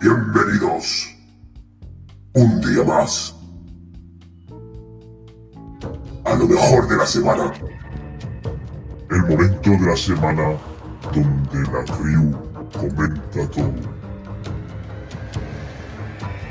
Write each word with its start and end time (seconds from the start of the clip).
Bienvenidos. 0.00 1.12
Un 2.34 2.60
día 2.60 2.84
más. 2.84 3.34
A 6.24 6.34
lo 6.36 6.46
mejor 6.46 6.86
de 6.86 6.96
la 6.98 7.04
semana. 7.04 7.52
El 9.10 9.22
momento 9.22 9.70
de 9.70 9.86
la 9.86 9.96
semana 9.96 10.56
donde 11.12 11.72
la 11.72 11.84
crew 11.96 12.32
comenta 12.72 13.50
todo. 13.50 13.72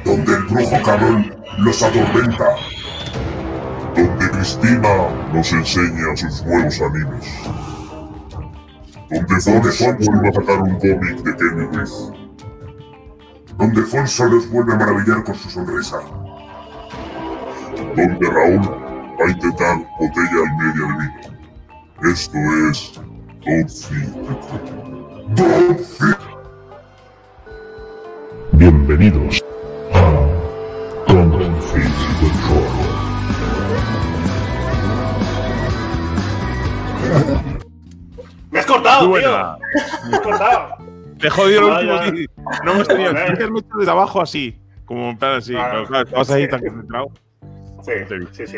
Donde 0.04 0.36
el 0.36 0.44
brujo 0.44 0.84
cabrón 0.84 1.34
los 1.60 1.82
atormenta. 1.82 2.56
Donde 3.96 4.30
Cristina 4.30 5.10
nos 5.34 5.54
enseña 5.54 6.18
sus 6.18 6.46
nuevos 6.46 6.82
animes. 6.82 7.26
Donde 9.10 9.40
Fonso 9.40 9.86
vuelve 10.00 10.28
a 10.28 10.34
sacar 10.34 10.62
un 10.64 10.80
cómic 10.80 11.24
de 11.24 11.36
Kenny. 11.38 12.27
Donde 13.58 13.82
Fonso 13.82 14.30
nos 14.30 14.48
vuelve 14.50 14.74
a 14.74 14.78
maravillar 14.78 15.24
con 15.24 15.34
su 15.34 15.50
sonrisa. 15.50 16.00
Donde 17.96 18.30
Raúl 18.30 18.62
va 19.20 19.26
a 19.26 19.30
intentar 19.30 19.78
botella 20.00 20.44
y 20.46 20.50
media 20.62 20.86
de 20.86 20.94
vino. 21.00 21.28
Esto 22.12 22.38
es 22.70 23.02
Don't 23.44 23.70
Feed 23.70 24.14
the. 24.14 25.42
Don't 25.42 25.80
Feed. 25.80 26.16
Bienvenidos 28.52 29.44
a 29.94 30.02
Don't 31.08 31.62
Feed 31.64 31.92
the. 32.20 32.28
¡Me 38.52 38.60
has 38.60 38.66
cortado, 38.66 39.14
tío! 39.18 39.58
¡Me 40.10 40.18
has 40.18 40.22
cortado! 40.22 40.77
Te 41.20 41.28
he 41.28 41.30
jodido 41.30 41.80
el 41.80 41.90
último 41.90 42.18
sí. 42.18 42.26
No 42.66 42.72
hemos 42.74 42.88
tenido. 42.88 43.12
Tienes 43.14 43.40
hecho 43.40 43.78
desde 43.78 43.92
abajo 43.92 44.22
así. 44.22 44.58
Como 44.86 45.10
en 45.10 45.18
plan 45.18 45.36
así. 45.38 45.52
Claro. 45.54 45.72
Pero 45.74 45.86
claro, 45.88 46.10
vas 46.14 46.30
ahí 46.32 46.44
Sí. 46.44 46.50
tan 46.50 46.60
concentrado. 46.62 47.08
Sí, 47.82 47.92
sí, 48.32 48.48
sí. 48.48 48.58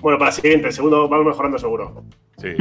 Bueno, 0.00 0.18
para 0.18 0.30
el 0.30 0.34
siguiente, 0.36 0.66
el 0.68 0.72
segundo 0.72 1.08
vamos 1.08 1.26
mejorando 1.26 1.58
seguro. 1.58 2.02
Sí. 2.36 2.48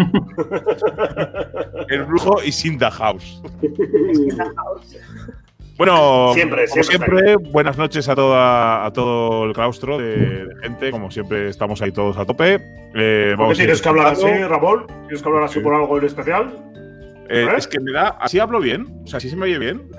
el 1.90 2.04
brujo 2.06 2.42
y 2.44 2.52
Sinda 2.52 2.90
House. 2.90 3.42
Bueno, 5.78 6.32
Siempre, 6.34 6.66
como 6.68 6.84
siempre 6.84 7.20
siempre, 7.20 7.36
buenas 7.52 7.78
noches 7.78 8.10
a, 8.10 8.16
toda, 8.16 8.84
a 8.84 8.92
todo 8.94 9.44
el 9.46 9.54
claustro 9.54 10.00
de, 10.00 10.46
de 10.48 10.56
gente. 10.64 10.90
Como 10.90 11.12
siempre, 11.12 11.50
estamos 11.50 11.80
ahí 11.84 11.92
todos 11.92 12.18
a 12.18 12.26
tope. 12.26 12.56
Eh, 12.96 13.34
¿Por 13.36 13.46
vamos 13.46 13.58
qué 13.58 13.62
a 13.62 13.66
ir 13.66 13.68
tienes 13.68 13.82
que 13.84 13.90
hablar 13.90 14.08
así. 14.08 14.26
Ramón? 14.26 14.88
¿Tienes 15.04 15.22
que 15.22 15.30
hablar 15.30 15.44
así 15.44 15.54
Sí. 15.56 15.60
por 15.60 15.76
algo 15.76 15.96
en 16.00 16.06
especial? 16.06 16.67
Eh, 17.30 17.48
¿Eh? 17.50 17.56
Es 17.58 17.68
que 17.68 17.80
me 17.80 17.92
da. 17.92 18.18
Así 18.20 18.40
hablo 18.40 18.60
bien. 18.60 19.02
O 19.04 19.08
sea, 19.08 19.18
así 19.18 19.30
se 19.30 19.36
me 19.36 19.46
oye 19.46 19.60
bien. 19.60 19.90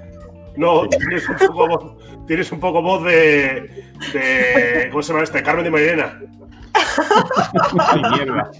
No, 0.56 0.88
tienes 0.88 1.28
un 1.28 1.36
poco 1.36 1.68
voz, 1.68 2.26
tienes 2.26 2.50
un 2.50 2.60
poco 2.60 2.82
voz 2.82 3.04
de, 3.04 3.90
de. 4.12 4.88
¿Cómo 4.90 5.02
se 5.02 5.12
llama 5.12 5.24
este? 5.24 5.42
Carmen 5.42 5.64
de 5.64 5.70
Mairena. 5.70 6.20
Ay, 7.78 8.02
mierda. 8.12 8.50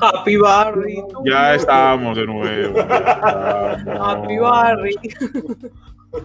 Happy 0.00 0.36
Barry. 0.36 1.02
Ya 1.24 1.54
estamos 1.54 2.16
de 2.16 2.26
nuevo. 2.26 2.80
Happy. 4.00 4.38
Barry. 4.38 4.96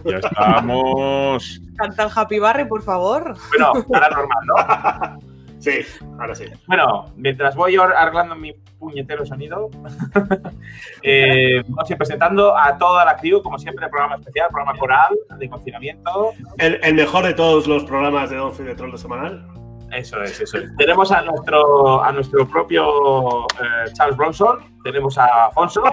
Ya 0.04 0.18
estamos. 0.18 1.60
Canta 1.76 2.04
el 2.04 2.10
Happy 2.14 2.38
Barry, 2.38 2.64
por 2.64 2.82
favor. 2.82 3.36
Bueno, 3.50 3.72
ahora 3.92 4.08
normal, 4.10 4.46
¿no? 4.46 5.32
Sí, 5.62 5.78
ahora 6.18 6.34
sí. 6.34 6.46
Bueno, 6.66 7.12
mientras 7.14 7.54
voy 7.54 7.76
arreglando 7.76 8.34
mi 8.34 8.52
puñetero 8.80 9.24
sonido, 9.24 9.70
eh, 11.02 11.62
vamos 11.68 11.88
a 11.88 11.92
ir 11.92 11.96
presentando 11.96 12.58
a 12.58 12.76
toda 12.76 13.04
la 13.04 13.14
crew, 13.16 13.40
como 13.40 13.56
siempre, 13.60 13.88
programa 13.88 14.16
especial, 14.16 14.48
programa 14.50 14.76
coral 14.76 15.16
de 15.38 15.48
confinamiento. 15.48 16.32
El, 16.58 16.80
el 16.82 16.94
mejor 16.94 17.24
de 17.24 17.34
todos 17.34 17.68
los 17.68 17.84
programas 17.84 18.30
de 18.30 18.36
Don 18.38 18.52
de 18.56 18.74
Troll 18.74 18.90
de 18.90 18.98
semanal. 18.98 19.46
Eso 19.92 20.20
es, 20.20 20.40
eso 20.40 20.58
es. 20.58 20.76
Tenemos 20.76 21.12
a 21.12 21.22
nuestro, 21.22 22.02
a 22.02 22.10
nuestro 22.10 22.48
propio 22.48 23.44
eh, 23.44 23.92
Charles 23.92 24.16
Bronson, 24.16 24.58
tenemos 24.82 25.16
a 25.16 25.46
Afonso, 25.46 25.84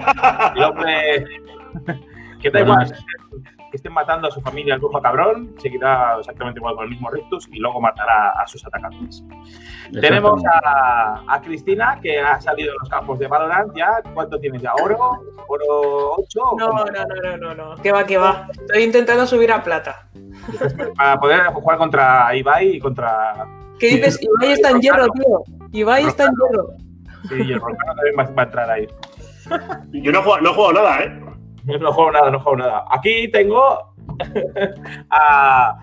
el 0.56 0.62
hombre 0.64 1.24
que 2.42 2.50
da 2.50 2.60
igual. 2.60 2.92
Que 3.70 3.76
estén- 3.76 3.92
matando 3.92 4.28
a 4.28 4.30
su 4.30 4.40
familia 4.40 4.74
el 4.74 4.80
brujo 4.80 5.00
cabrón, 5.00 5.54
seguirá 5.58 6.16
exactamente 6.18 6.58
igual 6.60 6.74
con 6.74 6.84
el 6.84 6.90
mismo 6.90 7.10
rectus 7.10 7.48
y 7.52 7.58
luego 7.58 7.80
matará 7.80 8.30
a 8.30 8.46
sus 8.46 8.64
atacantes. 8.66 9.24
Tenemos 10.00 10.42
a, 10.46 11.22
a 11.26 11.40
Cristina, 11.40 11.98
que 12.00 12.18
ha 12.20 12.40
salido 12.40 12.72
de 12.72 12.78
los 12.80 12.88
campos 12.88 13.18
de 13.18 13.26
Valorant 13.26 13.74
ya. 13.76 14.00
¿Cuánto 14.14 14.38
tienes 14.38 14.62
ya? 14.62 14.72
¿Oro? 14.82 14.96
¿Oro 15.48 16.14
8? 16.18 16.40
No, 16.58 16.68
no, 16.68 16.84
no, 16.84 17.36
no, 17.36 17.54
no, 17.54 17.54
no. 17.74 17.82
Que 17.82 17.92
va, 17.92 18.04
que 18.04 18.16
va. 18.18 18.46
Estoy 18.52 18.82
intentando 18.84 19.26
subir 19.26 19.50
a 19.52 19.62
plata. 19.62 20.06
Para 20.96 21.18
poder 21.18 21.40
jugar 21.46 21.78
contra 21.78 22.34
Ibai 22.36 22.76
y 22.76 22.80
contra. 22.80 23.46
¿Qué 23.78 23.96
dices? 23.96 24.20
Ibai 24.22 24.52
está 24.52 24.70
en 24.70 24.80
hierro, 24.80 25.06
tío. 25.08 25.42
Ibai 25.72 26.04
está 26.06 26.24
en 26.24 26.30
hierro. 26.34 26.68
Sí, 27.28 27.34
y 27.48 27.52
el 27.52 27.60
Roncano 27.60 27.94
también 27.94 28.16
va, 28.18 28.24
va 28.24 28.42
a 28.42 28.44
entrar 28.46 28.70
ahí. 28.70 28.86
Yo 29.90 30.12
no 30.12 30.20
he 30.20 30.22
jugado, 30.22 30.40
no 30.42 30.50
he 30.50 30.54
jugado 30.54 30.72
nada, 30.74 31.00
¿eh? 31.00 31.20
No 31.78 31.92
juego 31.92 32.10
nada, 32.12 32.30
no 32.30 32.40
juego 32.40 32.56
nada. 32.58 32.84
Aquí 32.90 33.28
tengo 33.30 33.94
a. 35.10 35.78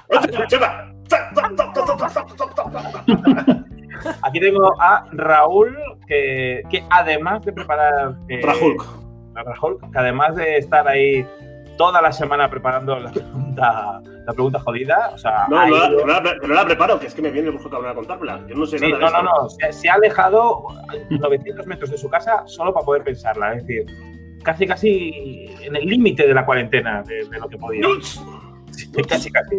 Aquí 4.22 4.40
tengo 4.40 4.74
a 4.82 5.06
Raúl, 5.12 5.76
que, 6.08 6.62
que 6.70 6.84
además 6.90 7.44
de 7.44 7.54
preparar. 7.54 8.16
eh, 8.30 8.42
a 9.36 9.44
Raúl, 9.44 9.78
que 9.92 9.98
además 10.00 10.36
de 10.36 10.58
estar 10.58 10.88
ahí 10.88 11.26
toda 11.78 12.02
la 12.02 12.12
semana 12.12 12.50
preparando 12.50 12.98
la 13.00 13.12
pregunta, 13.12 14.02
la 14.26 14.34
pregunta 14.34 14.60
jodida, 14.60 15.12
o 15.14 15.18
sea, 15.18 15.46
No, 15.48 15.68
no, 15.68 15.76
la, 15.78 15.90
no 15.90 16.06
la- 16.06 16.36
no 16.48 16.54
la 16.54 16.66
preparo, 16.66 17.00
que 17.00 17.06
es 17.08 17.14
que 17.14 17.22
me 17.22 17.30
viene 17.30 17.50
el 17.50 17.54
brujo 17.56 17.70
cabrón 17.70 17.92
a 17.92 17.96
contármela. 17.96 18.42
Yo 18.48 18.56
no 18.56 18.66
sé 18.66 18.80
Sí, 18.80 18.92
nada 18.92 19.12
no, 19.12 19.24
no, 19.24 19.42
no. 19.44 19.50
Se, 19.50 19.72
se 19.74 19.90
ha 19.90 19.94
alejado 19.94 20.64
900 21.10 21.68
metros 21.68 21.92
de 21.92 21.98
su 21.98 22.10
casa 22.10 22.44
solo 22.48 22.74
para 22.74 22.86
poder 22.86 23.04
pensarla. 23.04 23.54
Es 23.54 23.66
decir, 23.68 23.86
casi, 24.48 24.66
casi 24.66 25.12
en 25.62 25.76
el 25.76 25.86
límite 25.86 26.26
de 26.26 26.34
la 26.34 26.46
cuarentena 26.46 27.04
de, 27.04 27.28
de 27.28 27.38
lo 27.38 27.50
que 27.50 27.58
podía. 27.58 27.84
Sí, 28.72 28.90
casi, 29.06 29.30
casi. 29.30 29.58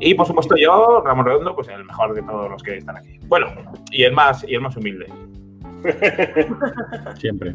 Y 0.00 0.14
por 0.14 0.26
supuesto 0.26 0.56
yo, 0.56 1.02
Ramón 1.04 1.26
Redondo, 1.26 1.54
pues 1.54 1.68
el 1.68 1.84
mejor 1.84 2.14
de 2.14 2.22
todos 2.22 2.50
los 2.50 2.62
que 2.62 2.78
están 2.78 2.96
aquí. 2.96 3.18
Bueno, 3.26 3.48
y 3.90 4.02
el 4.04 4.12
más, 4.14 4.42
y 4.48 4.54
el 4.54 4.62
más 4.62 4.74
humilde. 4.78 5.12
Siempre. 7.18 7.54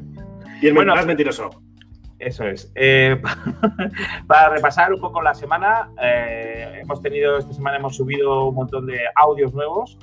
Y 0.61 0.67
el 0.67 0.73
Bueno. 0.75 0.93
más 0.93 1.07
mentiroso. 1.07 1.49
Eso 2.19 2.43
es. 2.43 2.71
Eh, 2.75 3.19
para 4.27 4.49
repasar 4.49 4.93
un 4.93 5.01
poco 5.01 5.23
la 5.23 5.33
semana, 5.33 5.89
eh, 5.99 6.81
hemos 6.83 7.01
tenido, 7.01 7.39
esta 7.39 7.53
semana 7.53 7.77
hemos 7.77 7.95
subido 7.95 8.45
un 8.49 8.55
montón 8.55 8.85
de 8.85 8.99
audios 9.15 9.55
nuevos 9.55 9.97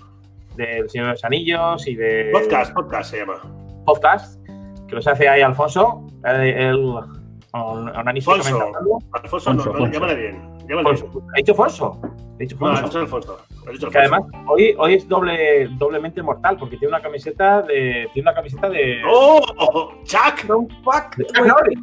del 0.56 0.90
Señor 0.90 1.06
de 1.08 1.12
los 1.12 1.24
Anillos 1.24 1.86
y 1.86 1.94
de 1.94 2.30
Podcast, 2.32 2.74
podcast 2.74 3.10
se 3.12 3.18
llama. 3.18 3.40
podcast 3.84 4.45
que 4.88 4.94
los 4.94 5.06
hace 5.06 5.28
ahí 5.28 5.42
Alfonso, 5.42 6.06
el 6.24 8.22
Fonso. 8.22 8.62
hablando. 8.62 8.98
Alfonso, 9.12 9.50
Alfonso, 9.50 9.72
no, 9.72 9.86
no, 9.86 9.92
llámale 9.92 10.14
bien. 10.14 10.58
Llámale 10.68 10.90
bien. 10.92 10.96
Fonso. 10.98 11.22
¿Ha 11.32 11.36
dicho 11.36 11.54
Fonso? 11.54 12.00
¿Ha 12.02 12.38
dicho 12.38 12.56
No, 12.60 12.66
has 12.68 12.80
Fonso? 12.80 12.86
dicho 12.86 12.98
Alfonso. 13.00 13.38
Dicho 13.72 13.90
que 13.90 13.98
además 13.98 14.22
hoy, 14.46 14.74
hoy 14.78 14.94
es 14.94 15.08
doble, 15.08 15.68
doblemente 15.72 16.22
mortal 16.22 16.56
porque 16.58 16.76
tiene 16.76 16.94
una 16.94 17.02
camiseta 17.02 17.62
de 17.62 18.08
tiene 18.12 18.28
una 18.28 18.34
camiseta 18.34 18.68
de, 18.68 19.00
¡Oh! 19.08 19.92
¡Chuck! 20.04 20.44
Don't 20.46 20.70
fuck. 20.84 21.16
Chuck 21.16 21.46
Norris. 21.46 21.78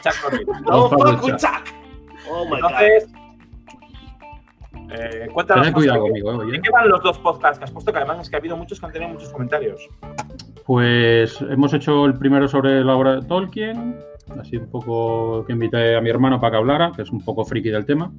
Chuck 0.00 0.14
Norris. 0.22 0.46
¡No 0.66 0.88
fuck 0.90 1.24
with. 1.24 1.36
Chuck! 1.36 1.64
¡Oh 2.30 2.44
my 2.44 2.60
god! 2.60 2.70
Eh, 4.94 5.28
cuéntanos 5.32 5.70
cuidado 5.72 6.04
¿de- 6.04 6.08
conmigo, 6.08 6.42
eh, 6.44 6.52
¿De 6.52 6.60
qué 6.60 6.70
van 6.70 6.88
los 6.88 7.02
dos 7.02 7.18
podcasts 7.18 7.58
que 7.58 7.64
has 7.64 7.70
puesto? 7.70 7.92
Que 7.92 7.98
además 7.98 8.20
es 8.20 8.30
que 8.30 8.36
ha 8.36 8.38
habido 8.38 8.56
muchos 8.56 8.78
que 8.78 8.86
han 8.86 8.92
tenido 8.92 9.12
muchos 9.12 9.30
comentarios. 9.30 9.88
Pues 10.64 11.40
hemos 11.42 11.72
hecho 11.74 12.06
el 12.06 12.14
primero 12.14 12.48
sobre 12.48 12.84
la 12.84 12.96
obra 12.96 13.16
de 13.16 13.26
Tolkien, 13.26 13.96
así 14.40 14.56
un 14.56 14.70
poco 14.70 15.44
que 15.46 15.52
invité 15.52 15.96
a 15.96 16.00
mi 16.00 16.10
hermano 16.10 16.40
para 16.40 16.52
que 16.52 16.56
hablara, 16.58 16.92
que 16.94 17.02
es 17.02 17.10
un 17.10 17.24
poco 17.24 17.44
friki 17.44 17.70
del 17.70 17.84
tema. 17.84 18.12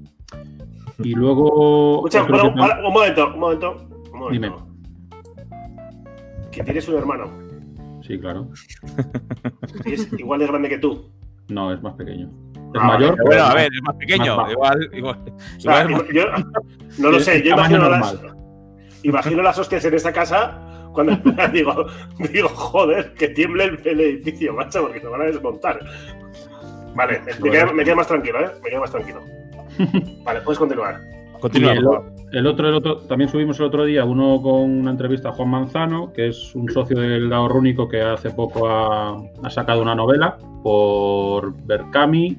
Y 1.00 1.13
luego. 1.13 2.07
Escucha, 2.07 2.24
bueno, 2.24 2.54
que 2.54 2.60
un 2.88 2.94
momento, 2.94 3.33
un 3.33 3.39
momento. 3.39 3.88
Un 4.12 4.19
momento. 4.19 4.30
Dime. 4.31 4.51
Que 6.51 6.63
tienes 6.63 6.88
un 6.88 6.95
hermano. 6.95 7.31
Sí, 8.01 8.19
claro. 8.19 8.50
es 9.86 10.13
igual 10.13 10.39
de 10.39 10.48
grande 10.48 10.69
que 10.69 10.78
tú. 10.78 11.10
No, 11.50 11.74
es 11.74 11.81
más 11.81 11.95
pequeño. 11.95 12.30
Es 12.75 12.81
Ah, 12.81 12.88
mayor. 12.88 13.16
Bueno, 13.25 13.44
a 13.44 13.54
ver, 13.54 13.72
es 13.74 13.81
más 13.83 13.95
pequeño. 13.95 14.36
más 14.38 14.51
igual, 14.51 14.89
igual, 14.94 15.18
O 15.57 15.60
sea, 15.60 15.83
igual 15.86 15.86
es 15.86 15.92
más- 15.92 16.13
yo, 16.13 16.24
no 17.00 17.12
lo 17.12 17.19
sé, 17.19 17.42
yo 17.44 17.54
imagino 17.54 17.89
las, 17.89 18.16
imagino 19.04 19.42
las 19.42 19.57
hostias 19.57 19.86
en 19.86 19.94
esta 19.94 20.12
casa 20.12 20.62
cuando 20.92 21.13
digo, 21.54 21.86
digo, 22.33 22.50
joder, 22.50 23.13
que 23.13 23.30
tiemble 23.30 23.63
el, 23.66 23.80
el 23.86 24.00
edificio, 24.01 24.54
macho, 24.54 24.81
porque 24.83 25.00
se 25.00 25.07
van 25.07 25.22
a 25.22 25.25
desmontar. 25.25 25.80
Vale, 26.95 27.22
me, 27.42 27.83
quedo 27.83 27.95
más 27.95 28.07
tranquilo, 28.07 28.39
¿eh? 28.42 28.51
Me 28.63 28.69
quedo 28.69 28.81
más 28.81 28.92
tranquilo. 28.92 29.21
Vale, 30.24 30.42
puedes 30.42 30.60
continuar. 30.60 31.00
Continúa. 31.39 31.74
El 32.31 32.48
otro, 32.48 32.68
el 32.68 32.74
otro, 32.75 32.98
también 33.01 33.30
subimos 33.30 33.60
el 33.60 33.66
otro 33.68 33.86
día 33.86 34.04
uno 34.04 34.42
con 34.42 34.54
una 34.80 34.92
entrevista 34.92 35.30
a 35.30 35.31
Juan 35.33 35.50
Manzano, 35.50 36.12
que 36.12 36.28
es 36.30 36.56
un 36.56 36.69
socio 36.71 37.00
del 37.00 37.30
Dao 37.30 37.48
Rúnico 37.48 37.88
que 37.88 38.01
hace 38.01 38.31
poco 38.31 38.68
ha, 38.68 39.16
ha 39.44 39.50
sacado 39.50 39.81
una 39.81 39.95
novela 39.95 40.38
por 40.63 41.54
Berkami 41.66 42.38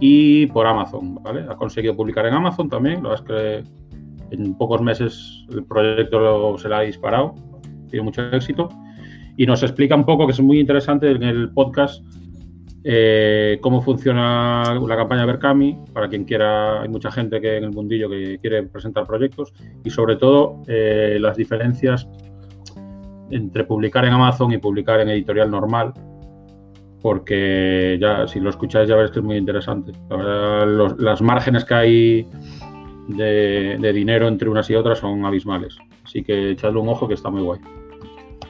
y 0.00 0.46
por 0.46 0.66
Amazon, 0.66 1.16
¿vale? 1.22 1.44
Ha 1.48 1.54
conseguido 1.56 1.94
publicar 1.94 2.26
en 2.26 2.34
Amazon 2.34 2.68
también, 2.68 3.02
la 3.02 3.10
verdad 3.10 3.24
es 3.26 3.64
que 3.70 3.80
en 4.30 4.54
pocos 4.54 4.80
meses 4.80 5.44
el 5.50 5.64
proyecto 5.64 6.56
se 6.58 6.68
le 6.68 6.74
ha 6.74 6.80
disparado, 6.80 7.34
tiene 7.88 8.04
mucho 8.04 8.22
éxito. 8.32 8.68
Y 9.36 9.46
nos 9.46 9.62
explica 9.62 9.94
un 9.94 10.04
poco, 10.04 10.26
que 10.26 10.32
es 10.32 10.40
muy 10.40 10.60
interesante 10.60 11.10
en 11.10 11.22
el 11.22 11.50
podcast, 11.50 12.04
eh, 12.82 13.58
cómo 13.60 13.82
funciona 13.82 14.74
la 14.74 14.96
campaña 14.96 15.26
Berkami, 15.26 15.78
para 15.92 16.08
quien 16.08 16.24
quiera, 16.24 16.82
hay 16.82 16.88
mucha 16.88 17.10
gente 17.10 17.40
que 17.40 17.56
en 17.56 17.64
el 17.64 17.70
mundillo 17.70 18.08
que 18.08 18.38
quiere 18.40 18.62
presentar 18.64 19.06
proyectos. 19.06 19.52
Y 19.84 19.90
sobre 19.90 20.16
todo 20.16 20.62
eh, 20.66 21.18
las 21.20 21.36
diferencias 21.36 22.08
entre 23.30 23.64
publicar 23.64 24.04
en 24.04 24.12
Amazon 24.12 24.52
y 24.52 24.58
publicar 24.58 25.00
en 25.00 25.08
editorial 25.08 25.50
normal, 25.50 25.92
porque 27.02 27.98
ya 28.00 28.26
si 28.26 28.40
lo 28.40 28.50
escucháis 28.50 28.88
ya 28.88 28.94
veréis 28.96 29.12
que 29.12 29.20
es 29.20 29.24
muy 29.24 29.36
interesante. 29.36 29.92
La 30.08 30.16
verdad, 30.16 30.66
los- 30.66 30.98
las 30.98 31.22
márgenes 31.22 31.64
que 31.64 31.74
hay 31.74 32.28
de, 33.08 33.76
de 33.80 33.92
dinero 33.92 34.28
entre 34.28 34.48
unas 34.48 34.68
y 34.70 34.74
otras 34.74 34.98
son 34.98 35.24
abismales. 35.24 35.76
Así 36.04 36.22
que 36.22 36.50
echadle 36.52 36.80
un 36.80 36.88
ojo 36.88 37.08
que 37.08 37.14
está 37.14 37.30
muy 37.30 37.42
guay. 37.42 37.60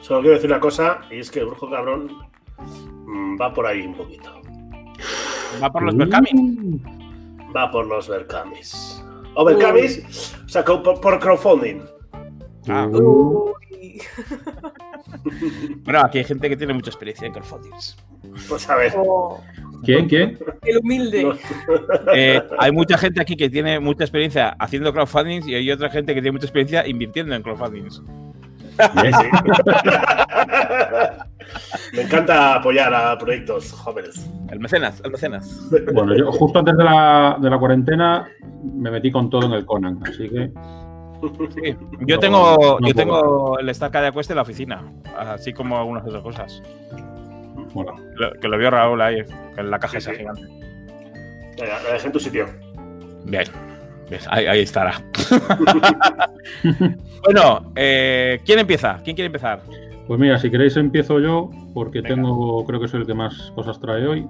Solo 0.01 0.21
quiero 0.21 0.35
decir 0.35 0.49
una 0.49 0.59
cosa, 0.59 1.01
y 1.11 1.19
es 1.19 1.29
que 1.29 1.39
el 1.41 1.45
brujo 1.47 1.69
cabrón 1.69 2.09
mm, 3.05 3.39
va 3.39 3.53
por 3.53 3.65
ahí 3.67 3.85
un 3.85 3.93
poquito. 3.95 4.31
Va 5.61 5.71
por 5.71 5.83
los 5.83 5.95
Berkami. 5.95 6.29
Va 7.55 7.69
por 7.69 7.85
los 7.85 8.07
Berkamis. 8.07 9.05
O 9.35 9.45
Berkamis, 9.45 10.35
o 10.45 10.49
sea, 10.49 10.63
por, 10.65 10.99
por 10.99 11.19
crowdfunding. 11.19 11.81
Ah, 12.67 12.87
Bueno, 15.83 16.01
aquí 16.01 16.19
hay 16.19 16.23
gente 16.23 16.49
que 16.49 16.55
tiene 16.55 16.73
mucha 16.73 16.89
experiencia 16.89 17.25
en 17.25 17.33
crowdfundings. 17.33 17.97
Pues 18.47 18.69
a 18.69 18.75
ver. 18.75 18.93
Oh, 18.97 19.41
¿Quién? 19.83 20.07
¿Quién? 20.07 20.37
el 20.63 20.77
humilde. 20.77 21.23
No. 21.23 21.33
Eh, 22.13 22.41
hay 22.59 22.71
mucha 22.71 22.97
gente 22.97 23.21
aquí 23.21 23.35
que 23.35 23.49
tiene 23.49 23.79
mucha 23.79 24.03
experiencia 24.03 24.55
haciendo 24.59 24.93
crowdfundings 24.93 25.47
y 25.47 25.55
hay 25.55 25.71
otra 25.71 25.89
gente 25.89 26.13
que 26.13 26.21
tiene 26.21 26.33
mucha 26.33 26.45
experiencia 26.45 26.87
invirtiendo 26.87 27.33
en 27.35 27.41
crowdfundings. 27.41 27.95
Sí, 27.95 29.11
sí. 29.13 29.25
Me 31.93 32.03
encanta 32.03 32.55
apoyar 32.55 32.93
a 32.93 33.17
proyectos 33.17 33.71
jóvenes. 33.73 34.29
El 34.49 34.59
mecenas, 34.59 35.01
el 35.03 35.11
mecenas. 35.11 35.69
Bueno, 35.93 36.15
yo 36.15 36.31
justo 36.31 36.59
antes 36.59 36.77
de 36.77 36.83
la, 36.83 37.37
de 37.39 37.49
la 37.49 37.59
cuarentena 37.59 38.27
me 38.63 38.91
metí 38.91 39.11
con 39.11 39.29
todo 39.29 39.47
en 39.47 39.53
el 39.53 39.65
Conan, 39.65 39.99
así 40.03 40.29
que 40.29 40.51
Sí. 41.53 41.75
Yo 42.07 42.15
No, 42.15 42.19
tengo, 42.19 42.77
no 42.79 42.87
yo 42.87 42.93
tengo 42.95 43.59
el 43.59 43.69
Stark 43.69 43.93
de 43.93 44.11
Quest 44.11 44.29
en 44.31 44.35
la 44.37 44.41
oficina, 44.41 44.83
así 45.17 45.53
como 45.53 45.77
algunas 45.77 46.03
otras 46.05 46.23
cosas. 46.23 46.63
Lo- 48.15 48.33
que 48.33 48.47
lo 48.47 48.57
vio 48.57 48.69
Raúl 48.71 49.01
ahí, 49.01 49.23
en 49.57 49.71
la 49.71 49.79
caja 49.79 49.93
Sí, 49.93 49.97
esa 49.99 50.11
sí. 50.11 50.17
gigante. 50.17 50.41
La 51.57 51.93
dejé 51.93 52.07
en 52.07 52.11
tu 52.13 52.19
sitio. 52.19 52.45
Bien, 53.25 53.43
¿Ves? 54.09 54.27
Ahí, 54.29 54.45
ahí 54.47 54.61
estará. 54.61 55.01
bueno, 57.25 57.71
eh, 57.75 58.41
¿quién 58.45 58.59
empieza? 58.59 58.99
¿Quién 59.03 59.15
quiere 59.15 59.27
empezar? 59.27 59.61
Pues 60.07 60.19
mira, 60.19 60.37
si 60.39 60.49
queréis 60.51 60.75
empiezo 60.75 61.19
yo, 61.19 61.49
porque 61.73 62.01
Venga. 62.01 62.15
tengo, 62.15 62.65
creo 62.65 62.79
que 62.81 62.87
soy 62.87 63.01
el 63.01 63.07
que 63.07 63.13
más 63.13 63.51
cosas 63.55 63.79
trae 63.79 64.05
hoy, 64.07 64.27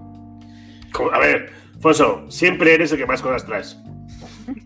A 1.14 1.20
ver, 1.20 1.50
Fonso, 1.80 2.30
siempre 2.30 2.76
eres 2.76 2.92
el 2.92 2.98
que 3.00 3.06
más 3.08 3.22
cosas 3.22 3.46
traes. 3.46 3.80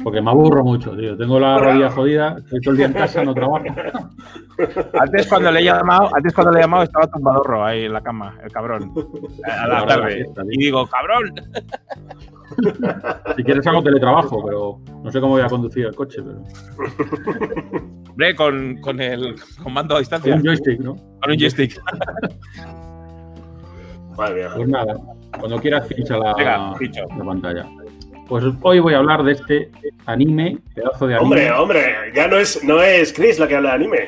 Porque 0.04 0.22
me 0.22 0.30
aburro 0.30 0.64
mucho, 0.64 0.96
tío. 0.96 1.18
Tengo 1.18 1.40
la 1.40 1.58
rodilla 1.58 1.90
jodida, 1.92 2.36
estoy 2.38 2.62
todo 2.62 2.72
el 2.72 2.78
día 2.78 2.86
en 2.88 2.94
casa, 2.94 3.24
no 3.24 3.34
trabajo. 3.34 3.66
Antes 5.00 5.28
cuando 5.28 5.52
le 5.52 5.60
he 5.60 5.64
llamado, 5.64 6.10
antes 6.16 6.34
cuando 6.34 6.52
le 6.52 6.60
he 6.60 6.62
llamado 6.64 6.84
estaba 6.84 7.08
tumbadorro 7.08 7.66
ahí 7.66 7.86
en 7.86 7.94
la 7.94 8.02
cama, 8.02 8.38
el 8.44 8.52
cabrón. 8.52 8.92
A 9.46 9.68
la 9.68 9.86
tarde. 9.86 10.26
Y 10.52 10.58
digo, 10.58 10.88
cabrón. 10.88 11.34
Si 13.36 13.44
quieres 13.44 13.66
hago 13.68 13.82
teletrabajo, 13.84 14.44
pero 14.46 14.80
no 15.04 15.12
sé 15.12 15.20
cómo 15.20 15.34
voy 15.34 15.42
a 15.42 15.48
conducir 15.48 15.86
el 15.88 15.96
coche, 15.96 16.22
pero 16.24 16.42
Hombre, 18.10 18.36
con, 18.36 18.78
con 18.82 19.02
el 19.02 19.36
con 19.62 19.74
mando 19.74 19.96
a 19.96 19.98
con 19.98 20.02
distancia. 20.02 20.36
un 20.36 20.44
joystick, 20.44 20.80
¿no? 20.80 20.96
Con 20.96 21.32
un 21.32 21.38
joystick. 21.38 21.82
Madre 24.18 24.36
mía. 24.36 24.50
Pues 24.56 24.68
nada, 24.70 24.94
cuando 25.40 25.60
quieras 25.60 25.86
pincha 25.88 26.18
la, 26.18 26.34
Venga, 26.36 26.74
pincho. 26.78 27.02
la 27.18 27.26
pantalla. 27.26 27.66
Pues 28.28 28.44
hoy 28.62 28.80
voy 28.80 28.94
a 28.94 28.98
hablar 28.98 29.24
de 29.24 29.34
este 29.34 29.72
anime, 30.08 30.58
pedazo 30.74 31.08
de 31.08 31.16
anime. 31.16 31.50
Hombre, 31.50 31.52
hombre, 31.52 31.82
ya 32.16 32.28
no 32.28 32.38
es, 32.38 32.64
no 32.64 32.82
es 32.82 33.14
Chris 33.14 33.38
la 33.40 33.48
que 33.48 33.56
habla 33.56 33.70
de 33.70 33.76
anime. 33.76 34.00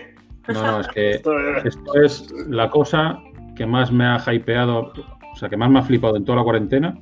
No, 0.48 0.64
no, 0.64 0.80
es 0.80 0.88
que 0.88 1.12
Esto 1.16 1.40
es- 1.40 1.66
Esto 1.66 1.94
es 2.02 2.32
la 2.50 2.70
cosa 2.70 3.20
que 3.56 3.66
más 3.66 3.92
me 3.92 4.06
ha 4.06 4.18
hypeado, 4.34 4.92
o 5.34 5.36
sea, 5.36 5.50
que 5.50 5.58
más 5.58 5.70
me 5.70 5.80
ha 5.80 5.84
flipado 5.84 6.16
en 6.16 6.26
toda 6.26 6.38
la 6.38 6.44
cuarentena. 6.44 6.98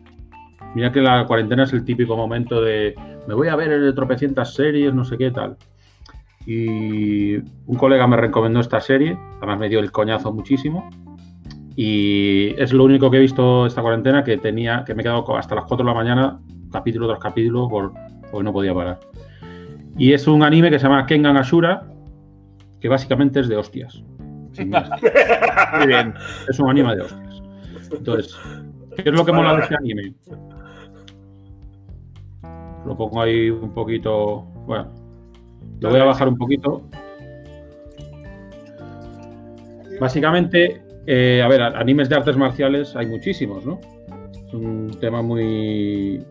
Mira 0.73 0.91
que 0.91 0.99
la 1.01 1.25
cuarentena 1.25 1.63
es 1.63 1.71
el 1.73 1.85
típico 1.85 2.17
momento 2.17 2.61
de 2.61 2.95
me 3.27 3.33
voy 3.33 3.47
a 3.47 3.55
ver 3.55 3.71
el 3.71 3.95
tropecientas 3.95 4.53
series, 4.53 4.93
no 4.93 5.05
sé 5.05 5.17
qué 5.17 5.31
tal. 5.31 5.55
Y 6.45 7.37
un 7.37 7.77
colega 7.77 8.05
me 8.07 8.17
recomendó 8.17 8.59
esta 8.59 8.79
serie, 8.81 9.17
además 9.37 9.59
me 9.59 9.69
dio 9.69 9.79
el 9.79 9.91
coñazo 9.91 10.31
muchísimo. 10.33 10.89
Y 11.77 12.53
es 12.61 12.71
lo 12.71 12.83
único 12.83 13.09
que 13.09 13.17
he 13.17 13.21
visto 13.21 13.65
esta 13.65 13.81
cuarentena 13.81 14.23
que 14.23 14.37
tenía, 14.37 14.83
que 14.85 14.93
me 14.93 15.01
he 15.01 15.03
quedado 15.03 15.35
hasta 15.37 15.55
las 15.55 15.65
4 15.65 15.85
de 15.85 15.91
la 15.91 15.95
mañana, 15.95 16.39
capítulo 16.71 17.07
tras 17.07 17.19
capítulo, 17.19 17.67
por, 17.67 17.93
porque 18.31 18.43
no 18.43 18.53
podía 18.53 18.73
parar. 18.73 18.99
Y 19.97 20.13
es 20.13 20.27
un 20.27 20.43
anime 20.43 20.69
que 20.69 20.79
se 20.79 20.83
llama 20.83 21.05
Kengan 21.05 21.37
Ashura, 21.37 21.87
que 22.81 22.89
básicamente 22.89 23.39
es 23.39 23.47
de 23.47 23.55
hostias. 23.55 24.03
sin 24.51 24.69
más. 24.69 24.89
Muy 25.77 25.87
bien. 25.87 26.13
Es 26.49 26.59
un 26.59 26.69
anime 26.69 26.95
de 26.95 27.01
hostias. 27.03 27.41
Entonces, 27.91 28.37
¿qué 28.95 29.09
es 29.09 29.15
lo 29.15 29.25
que 29.25 29.31
mola 29.31 29.55
de 29.55 29.61
este 29.61 29.75
anime? 29.75 30.13
Lo 32.85 32.97
pongo 32.97 33.21
ahí 33.21 33.49
un 33.49 33.73
poquito. 33.73 34.41
Bueno, 34.65 34.91
lo 35.79 35.89
voy 35.89 35.99
a 35.99 36.05
bajar 36.05 36.27
un 36.27 36.37
poquito. 36.37 36.83
Básicamente, 39.99 40.81
eh, 41.07 41.41
a 41.41 41.47
ver, 41.47 41.61
animes 41.61 42.09
de 42.09 42.15
artes 42.15 42.35
marciales 42.35 42.95
hay 42.95 43.07
muchísimos, 43.07 43.65
¿no? 43.65 43.79
Es 44.45 44.53
un 44.53 44.91
tema 44.99 45.21
muy, 45.21 46.21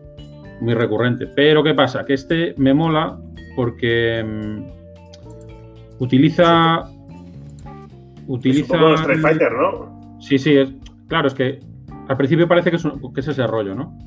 muy 0.61 0.73
recurrente. 0.73 1.27
Pero 1.27 1.63
¿qué 1.63 1.73
pasa? 1.73 2.05
Que 2.05 2.13
este 2.13 2.53
me 2.57 2.73
mola 2.73 3.17
porque 3.55 4.23
mm, 4.23 6.03
utiliza. 6.03 6.81
es 6.81 8.23
Utiliza. 8.27 8.83
un 8.85 8.93
Street 8.95 9.19
Fighter, 9.21 9.51
¿no? 9.51 10.17
Sí, 10.19 10.37
sí, 10.39 10.55
es, 10.55 10.73
claro, 11.07 11.27
es 11.27 11.33
que 11.33 11.59
al 12.07 12.17
principio 12.17 12.47
parece 12.47 12.69
que 12.71 12.77
es, 12.77 12.85
un- 12.85 13.13
que 13.13 13.19
es 13.21 13.27
ese 13.27 13.45
rollo, 13.47 13.75
¿no? 13.75 13.97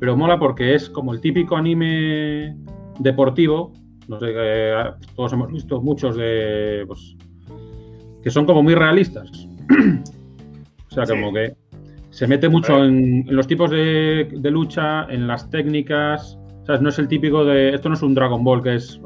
Pero 0.00 0.16
mola 0.16 0.38
porque 0.38 0.74
es 0.74 0.90
como 0.90 1.12
el 1.14 1.20
típico 1.20 1.56
anime 1.56 2.56
deportivo, 2.98 3.72
no 4.08 4.18
sé, 4.20 4.26
que 4.26 4.74
todos 5.16 5.32
hemos 5.32 5.50
visto 5.52 5.80
muchos 5.80 6.16
de, 6.16 6.84
pues, 6.86 7.16
que 8.22 8.30
son 8.30 8.44
como 8.44 8.62
muy 8.62 8.74
realistas. 8.74 9.30
o 10.90 10.94
sea, 10.94 11.06
Sí. 11.06 11.12
como 11.12 11.32
que 11.32 11.54
se 12.18 12.26
mete 12.26 12.48
mucho 12.48 12.84
en, 12.84 13.24
en 13.28 13.36
los 13.36 13.46
tipos 13.46 13.70
de, 13.70 14.28
de 14.28 14.50
lucha, 14.50 15.04
en 15.04 15.28
las 15.28 15.48
técnicas, 15.50 16.36
¿sabes? 16.66 16.82
No 16.82 16.88
es 16.88 16.98
el 16.98 17.06
típico 17.06 17.44
de, 17.44 17.68
esto 17.68 17.88
no 17.88 17.94
es 17.94 18.02
un 18.02 18.12
Dragon 18.12 18.42
Ball 18.42 18.60
que 18.60 18.74
es, 18.74 19.00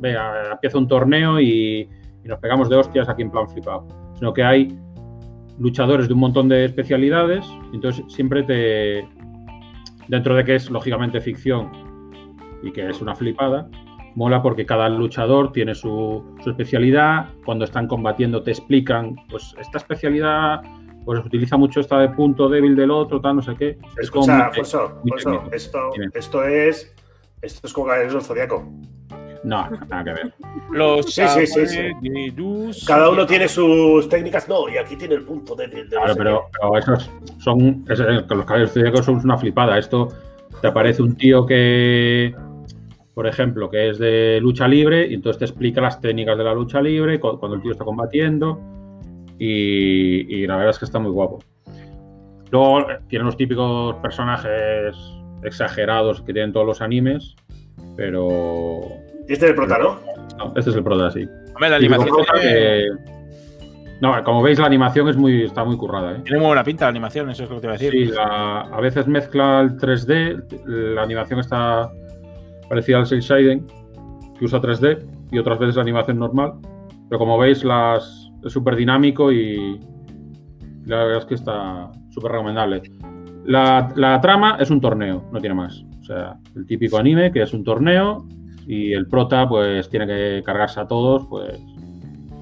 vea, 0.00 0.50
empieza 0.52 0.76
un 0.76 0.86
torneo 0.86 1.40
y, 1.40 1.88
y 2.22 2.28
nos 2.28 2.38
pegamos 2.40 2.68
de 2.68 2.76
hostias 2.76 3.08
aquí 3.08 3.22
en 3.22 3.30
plan 3.30 3.48
flipado, 3.48 3.88
sino 4.16 4.34
que 4.34 4.44
hay 4.44 4.78
luchadores 5.58 6.08
de 6.08 6.12
un 6.12 6.20
montón 6.20 6.50
de 6.50 6.66
especialidades, 6.66 7.46
entonces 7.72 8.04
siempre 8.08 8.42
te. 8.42 9.08
Dentro 10.08 10.34
de 10.34 10.44
que 10.44 10.56
es 10.56 10.68
lógicamente 10.70 11.22
ficción 11.22 11.70
y 12.62 12.70
que 12.70 12.86
es 12.86 13.00
una 13.00 13.14
flipada, 13.14 13.66
mola 14.14 14.42
porque 14.42 14.66
cada 14.66 14.90
luchador 14.90 15.52
tiene 15.52 15.74
su, 15.74 16.22
su 16.44 16.50
especialidad. 16.50 17.30
Cuando 17.46 17.64
están 17.64 17.86
combatiendo 17.86 18.42
te 18.42 18.50
explican, 18.50 19.16
pues 19.30 19.54
esta 19.58 19.78
especialidad, 19.78 20.60
pues 21.04 21.24
utiliza 21.24 21.56
mucho 21.56 21.80
esta 21.80 21.98
de 22.00 22.08
punto 22.10 22.48
débil 22.48 22.76
del 22.76 22.90
otro, 22.90 23.20
tal, 23.20 23.36
no 23.36 23.42
sé 23.42 23.54
qué. 23.56 23.78
Es 24.00 24.10
como 24.10 24.24
Escucha, 24.24 24.44
muy- 24.46 24.54
Fonso, 24.56 25.00
Fonso, 25.08 25.42
esto, 25.52 25.90
esto 26.14 26.44
es. 26.44 26.94
Esto 27.40 27.66
es 27.66 27.72
como 27.72 27.86
Caballeros 27.86 28.14
del 28.14 28.22
Zodiaco. 28.22 28.64
No, 29.44 29.70
nada 29.70 30.02
que 30.04 30.10
ver. 30.12 30.34
Los 30.72 31.06
Sí, 31.14 31.22
sí, 31.46 31.66
sí, 31.66 32.84
Cada 32.86 33.08
uno 33.10 33.24
tiene 33.24 33.46
sus 33.48 34.08
técnicas. 34.08 34.48
No, 34.48 34.68
y 34.68 34.76
aquí 34.76 34.96
tiene 34.96 35.14
el 35.14 35.22
punto 35.22 35.54
débil. 35.54 35.88
de 35.88 35.96
no 35.96 36.02
Claro, 36.02 36.14
pero, 36.18 36.42
pero 36.52 36.76
esos 36.78 37.10
son. 37.38 37.84
es- 37.88 38.00
es- 38.00 38.26
los 38.28 38.44
caballeros 38.44 38.72
zodíacos 38.72 39.04
son 39.04 39.16
una 39.22 39.38
flipada. 39.38 39.78
Esto 39.78 40.08
te 40.60 40.66
aparece 40.66 41.02
un 41.02 41.14
tío 41.16 41.46
que, 41.46 42.34
por 43.14 43.28
ejemplo, 43.28 43.70
que 43.70 43.90
es 43.90 43.98
de 43.98 44.40
lucha 44.42 44.66
libre 44.66 45.06
y 45.06 45.14
entonces 45.14 45.38
te 45.38 45.44
explica 45.44 45.80
las 45.80 46.00
técnicas 46.00 46.36
de 46.36 46.42
la 46.44 46.52
lucha 46.54 46.82
libre 46.82 47.20
cu- 47.20 47.38
cuando 47.38 47.56
el 47.56 47.62
tío 47.62 47.70
está 47.72 47.84
combatiendo. 47.84 48.58
Y, 49.38 50.34
y 50.42 50.46
la 50.46 50.56
verdad 50.56 50.70
es 50.70 50.78
que 50.78 50.84
está 50.84 50.98
muy 50.98 51.10
guapo. 51.10 51.38
Luego 52.50 52.86
tiene 53.08 53.24
los 53.24 53.36
típicos 53.36 53.96
personajes 53.96 54.96
exagerados 55.42 56.22
que 56.22 56.32
tienen 56.32 56.52
todos 56.52 56.66
los 56.66 56.80
animes, 56.80 57.36
pero. 57.96 58.80
este 59.28 59.44
es 59.46 59.50
el 59.50 59.54
prota, 59.54 59.78
¿no? 59.78 59.98
no, 60.38 60.52
este 60.56 60.70
es 60.70 60.76
el 60.76 60.82
prota, 60.82 61.10
sí. 61.10 61.28
Hombre, 61.54 61.70
la 61.70 61.76
animación 61.76 62.08
No, 64.00 64.22
como 64.24 64.42
veis, 64.42 64.58
la 64.58 64.66
animación 64.66 65.08
es 65.08 65.16
muy, 65.16 65.44
está 65.44 65.64
muy 65.64 65.76
currada. 65.76 66.12
¿eh? 66.12 66.20
Tiene 66.24 66.38
muy 66.38 66.46
buena 66.48 66.64
pinta 66.64 66.84
la 66.86 66.90
animación, 66.90 67.30
eso 67.30 67.44
es 67.44 67.50
lo 67.50 67.56
que 67.56 67.60
te 67.60 67.66
iba 67.66 67.74
a 67.74 67.78
decir. 67.78 67.92
Sí, 67.92 68.04
la- 68.14 68.60
a 68.62 68.80
veces 68.80 69.06
mezcla 69.06 69.60
el 69.60 69.76
3D, 69.76 70.94
la 70.94 71.02
animación 71.02 71.40
está 71.40 71.90
parecida 72.68 72.98
al 72.98 73.06
Cell 73.06 73.20
Shading, 73.20 73.66
que 74.38 74.44
usa 74.44 74.60
3D, 74.60 75.04
y 75.32 75.38
otras 75.38 75.58
veces 75.58 75.76
la 75.76 75.82
animación 75.82 76.18
normal. 76.18 76.52
Pero 77.08 77.18
como 77.18 77.38
veis, 77.38 77.64
las, 77.64 78.27
es 78.44 78.52
súper 78.52 78.76
dinámico 78.76 79.32
y 79.32 79.80
la 80.86 81.04
verdad 81.04 81.18
es 81.18 81.24
que 81.26 81.34
está 81.34 81.90
súper 82.10 82.32
recomendable. 82.32 82.82
La, 83.44 83.90
la 83.96 84.20
trama 84.20 84.56
es 84.60 84.70
un 84.70 84.80
torneo, 84.80 85.24
no 85.32 85.40
tiene 85.40 85.54
más. 85.54 85.84
O 86.00 86.04
sea, 86.04 86.36
el 86.56 86.66
típico 86.66 86.98
anime 86.98 87.30
que 87.32 87.42
es 87.42 87.52
un 87.52 87.64
torneo 87.64 88.26
y 88.66 88.92
el 88.92 89.06
prota 89.06 89.48
pues 89.48 89.88
tiene 89.88 90.06
que 90.06 90.42
cargarse 90.44 90.80
a 90.80 90.86
todos 90.86 91.26
pues 91.28 91.58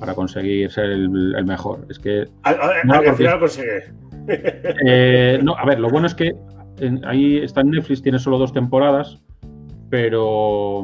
para 0.00 0.14
conseguir 0.14 0.70
ser 0.70 0.86
el, 0.86 1.34
el 1.36 1.44
mejor. 1.46 1.86
Es 1.88 1.98
que 1.98 2.24
Al, 2.42 2.60
al- 2.60 2.86
No, 2.86 2.94
al 2.94 3.14
final 3.16 3.34
lo 3.34 3.40
consigue. 3.40 3.84
eh, 4.86 5.38
no, 5.42 5.56
a 5.56 5.64
ver, 5.64 5.78
lo 5.80 5.88
bueno 5.88 6.06
es 6.06 6.14
que 6.14 6.34
en- 6.80 7.04
ahí 7.04 7.38
está 7.38 7.60
en 7.62 7.70
Netflix, 7.70 8.02
tiene 8.02 8.18
solo 8.18 8.38
dos 8.38 8.52
temporadas, 8.52 9.18
pero 9.88 10.82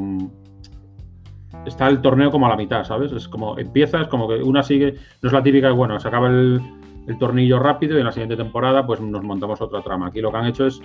está 1.65 1.87
el 1.87 2.01
torneo 2.01 2.31
como 2.31 2.45
a 2.45 2.49
la 2.49 2.57
mitad, 2.57 2.83
¿sabes? 2.83 3.11
Es 3.11 3.27
como 3.27 3.57
empiezas, 3.57 4.07
como 4.07 4.27
que 4.27 4.35
una 4.35 4.63
sigue, 4.63 4.95
no 5.21 5.27
es 5.27 5.33
la 5.33 5.43
típica, 5.43 5.71
bueno, 5.71 5.99
se 5.99 6.07
acaba 6.07 6.27
el, 6.27 6.61
el 7.07 7.17
tornillo 7.17 7.59
rápido 7.59 7.97
y 7.97 7.99
en 7.99 8.05
la 8.05 8.11
siguiente 8.11 8.37
temporada 8.37 8.85
pues 8.85 9.01
nos 9.01 9.23
montamos 9.23 9.61
otra 9.61 9.81
trama. 9.81 10.07
Aquí 10.07 10.21
lo 10.21 10.31
que 10.31 10.37
han 10.37 10.45
hecho 10.45 10.65
es 10.67 10.81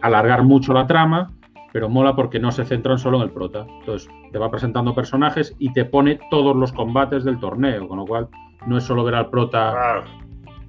alargar 0.00 0.42
mucho 0.42 0.72
la 0.72 0.86
trama, 0.86 1.32
pero 1.72 1.88
mola 1.88 2.14
porque 2.16 2.38
no 2.38 2.50
se 2.50 2.64
centran 2.64 2.98
solo 2.98 3.18
en 3.18 3.24
el 3.24 3.30
prota. 3.30 3.66
Entonces 3.80 4.08
te 4.32 4.38
va 4.38 4.50
presentando 4.50 4.94
personajes 4.94 5.54
y 5.58 5.72
te 5.72 5.84
pone 5.84 6.18
todos 6.30 6.56
los 6.56 6.72
combates 6.72 7.24
del 7.24 7.38
torneo, 7.38 7.88
con 7.88 7.98
lo 7.98 8.06
cual 8.06 8.28
no 8.66 8.78
es 8.78 8.84
solo 8.84 9.04
ver 9.04 9.14
al 9.14 9.30
prota 9.30 10.04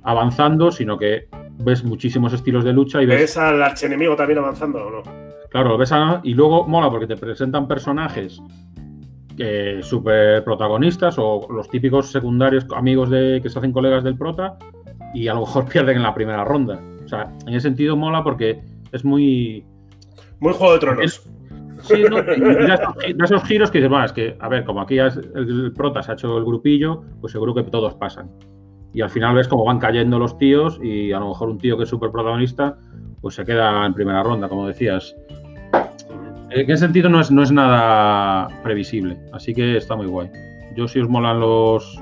avanzando, 0.03 0.71
sino 0.71 0.97
que 0.97 1.27
ves 1.59 1.83
muchísimos 1.83 2.33
estilos 2.33 2.63
de 2.63 2.73
lucha 2.73 3.01
y 3.01 3.05
ves, 3.05 3.19
¿Ves 3.19 3.37
al 3.37 3.61
archienemigo 3.61 4.15
también 4.15 4.39
avanzando 4.39 4.85
o 4.85 4.89
no? 4.91 5.28
Claro, 5.49 5.69
lo 5.69 5.77
ves 5.77 5.91
a- 5.91 6.21
y 6.23 6.33
luego 6.33 6.67
mola 6.67 6.89
porque 6.89 7.07
te 7.07 7.15
presentan 7.17 7.67
personajes 7.67 8.41
eh, 9.37 9.79
súper 9.81 10.43
protagonistas 10.43 11.15
o 11.17 11.47
los 11.49 11.69
típicos 11.69 12.11
secundarios 12.11 12.65
amigos 12.75 13.09
de 13.09 13.39
que 13.41 13.49
se 13.49 13.57
hacen 13.59 13.71
colegas 13.71 14.03
del 14.03 14.17
prota 14.17 14.57
y 15.13 15.27
a 15.27 15.33
lo 15.33 15.41
mejor 15.41 15.65
pierden 15.69 15.97
en 15.97 16.03
la 16.03 16.13
primera 16.13 16.43
ronda. 16.43 16.79
O 17.05 17.07
sea, 17.07 17.31
en 17.47 17.49
ese 17.53 17.61
sentido 17.61 17.95
mola 17.95 18.23
porque 18.23 18.61
es 18.91 19.03
muy... 19.05 19.65
Muy 20.39 20.53
Juego 20.53 20.73
de 20.73 20.79
Tronos. 20.79 21.23
Sí, 21.81 22.03
¿no? 22.09 22.17
Da, 22.21 22.93
da 23.15 23.25
esos 23.25 23.43
giros 23.45 23.71
que 23.71 23.77
dices, 23.77 23.89
bueno, 23.89 24.05
es 24.05 24.11
que, 24.11 24.37
a 24.39 24.49
ver, 24.49 24.65
como 24.65 24.81
aquí 24.81 24.95
ya 24.95 25.07
el, 25.07 25.31
el 25.35 25.73
prota 25.73 26.03
se 26.03 26.11
ha 26.11 26.13
hecho 26.15 26.37
el 26.37 26.43
grupillo, 26.43 27.01
pues 27.21 27.31
seguro 27.31 27.53
que 27.55 27.63
todos 27.63 27.93
pasan. 27.95 28.29
Y 28.93 29.01
al 29.01 29.09
final 29.09 29.35
ves 29.35 29.47
cómo 29.47 29.63
van 29.63 29.79
cayendo 29.79 30.19
los 30.19 30.37
tíos 30.37 30.79
y 30.83 31.13
a 31.13 31.19
lo 31.19 31.29
mejor 31.29 31.49
un 31.49 31.57
tío 31.57 31.77
que 31.77 31.83
es 31.83 31.89
súper 31.89 32.11
protagonista, 32.11 32.77
pues 33.21 33.35
se 33.35 33.45
queda 33.45 33.85
en 33.85 33.93
primera 33.93 34.21
ronda, 34.23 34.49
como 34.49 34.67
decías. 34.67 35.15
En 36.51 36.61
ese 36.71 36.77
sentido 36.77 37.09
no 37.09 37.19
es, 37.21 37.29
no 37.31 37.43
es 37.43 37.51
nada 37.51 38.47
previsible, 38.63 39.17
así 39.33 39.53
que 39.53 39.77
está 39.77 39.95
muy 39.95 40.07
guay. 40.07 40.29
Yo 40.75 40.87
si 40.87 40.99
os 40.99 41.07
molan 41.09 41.39
los, 41.39 42.01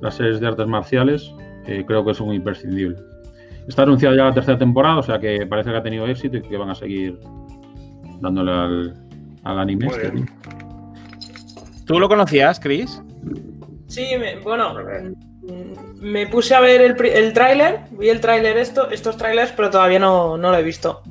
las 0.00 0.14
series 0.14 0.40
de 0.40 0.46
artes 0.46 0.66
marciales, 0.66 1.32
eh, 1.66 1.84
creo 1.86 2.04
que 2.04 2.12
es 2.12 2.20
un 2.20 2.32
imprescindible. 2.34 2.96
Está 3.66 3.82
anunciada 3.82 4.16
ya 4.16 4.24
la 4.24 4.34
tercera 4.34 4.58
temporada, 4.58 4.98
o 4.98 5.02
sea 5.02 5.18
que 5.18 5.46
parece 5.46 5.70
que 5.70 5.76
ha 5.76 5.82
tenido 5.82 6.06
éxito 6.06 6.36
y 6.36 6.42
que 6.42 6.56
van 6.56 6.70
a 6.70 6.74
seguir 6.74 7.18
dándole 8.20 8.52
al, 8.52 8.94
al 9.44 9.58
anime. 9.58 9.86
Muy 9.86 9.94
este, 9.94 10.10
bien. 10.10 10.30
¿Tú 11.86 11.98
lo 11.98 12.08
conocías, 12.08 12.60
Chris? 12.60 13.02
Sí, 13.86 14.06
me- 14.18 14.38
bueno, 14.38 14.74
me 16.00 16.26
puse 16.28 16.54
a 16.54 16.60
ver 16.60 16.80
el, 16.80 17.04
el 17.06 17.32
tráiler, 17.32 17.80
vi 17.92 18.08
el 18.08 18.20
tráiler 18.20 18.56
esto, 18.58 18.90
estos 18.90 19.16
trailers, 19.16 19.52
pero 19.52 19.70
todavía 19.70 19.98
no, 19.98 20.36
no 20.38 20.50
lo 20.50 20.56
he 20.56 20.62
visto. 20.62 21.02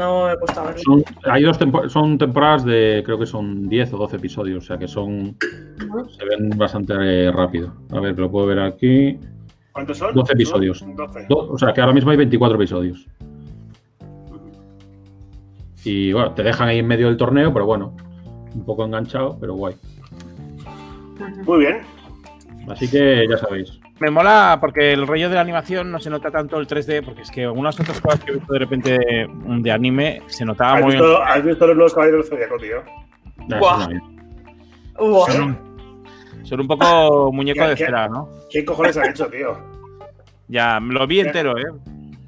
No 0.00 0.26
me 0.26 0.32
he 0.32 0.36
puesto 0.38 0.60
a 0.60 0.64
verlo. 0.64 0.80
Son, 0.82 1.04
hay 1.30 1.42
dos 1.42 1.58
tempo- 1.58 1.88
son 1.90 2.16
temporadas 2.16 2.64
de, 2.64 3.02
creo 3.04 3.18
que 3.18 3.26
son 3.26 3.68
10 3.68 3.92
o 3.92 3.98
12 3.98 4.16
episodios, 4.16 4.64
o 4.64 4.66
sea 4.66 4.78
que 4.78 4.88
son, 4.88 5.36
se 6.18 6.24
ven 6.24 6.48
bastante 6.56 6.94
eh, 7.26 7.30
rápido. 7.30 7.74
A 7.92 8.00
ver, 8.00 8.18
lo 8.18 8.30
puedo 8.30 8.46
ver 8.46 8.60
aquí. 8.60 9.18
¿Cuántos 9.72 9.98
son? 9.98 10.14
12 10.14 10.32
episodios. 10.32 10.84
12. 10.96 11.26
Do- 11.28 11.52
o 11.52 11.58
sea 11.58 11.72
que 11.74 11.80
ahora 11.82 11.92
mismo 11.92 12.10
hay 12.10 12.16
24 12.16 12.56
episodios. 12.56 13.06
Y 15.84 16.12
bueno, 16.12 16.32
te 16.32 16.42
dejan 16.42 16.68
ahí 16.68 16.78
en 16.78 16.86
medio 16.86 17.06
del 17.08 17.16
torneo, 17.16 17.52
pero 17.52 17.66
bueno, 17.66 17.94
un 18.54 18.64
poco 18.64 18.84
enganchado, 18.84 19.36
pero 19.40 19.54
guay. 19.54 19.74
Muy 21.46 21.58
bien. 21.60 21.78
Así 22.68 22.88
que 22.90 23.26
ya 23.28 23.36
sabéis. 23.38 23.79
Me 24.00 24.10
mola 24.10 24.56
porque 24.60 24.92
el 24.94 25.06
rollo 25.06 25.28
de 25.28 25.34
la 25.34 25.42
animación 25.42 25.90
no 25.92 25.98
se 26.00 26.08
nota 26.08 26.30
tanto 26.30 26.58
el 26.58 26.66
3D, 26.66 27.04
porque 27.04 27.20
es 27.22 27.30
que 27.30 27.44
algunas 27.44 27.78
otras 27.78 28.00
cosas 28.00 28.20
que 28.24 28.30
he 28.30 28.34
visto 28.34 28.52
de 28.52 28.58
repente 28.58 28.92
de, 28.98 29.28
de 29.60 29.70
anime 29.70 30.22
se 30.26 30.44
notaba 30.46 30.78
¿Has 30.78 30.82
muy 30.82 30.92
visto, 30.92 31.22
has 31.22 31.44
visto 31.44 31.66
los 31.66 31.76
nuevos 31.76 31.92
caballeros 31.94 32.30
del 32.30 32.38
Zodíaco, 32.38 32.56
tío? 32.58 32.82
Bien. 33.46 34.02
Buah. 34.98 35.54
Son 36.44 36.60
un 36.60 36.66
poco 36.66 37.30
muñeco 37.32 37.62
¿Qué- 37.62 37.68
de 37.68 37.76
cera, 37.76 38.08
¿no? 38.08 38.28
¿Qué 38.50 38.64
cojones 38.64 38.96
han 38.96 39.10
hecho, 39.10 39.26
tío? 39.28 39.58
Ya, 40.48 40.80
lo 40.80 41.06
vi 41.06 41.20
entero, 41.20 41.56
¿eh? 41.58 41.64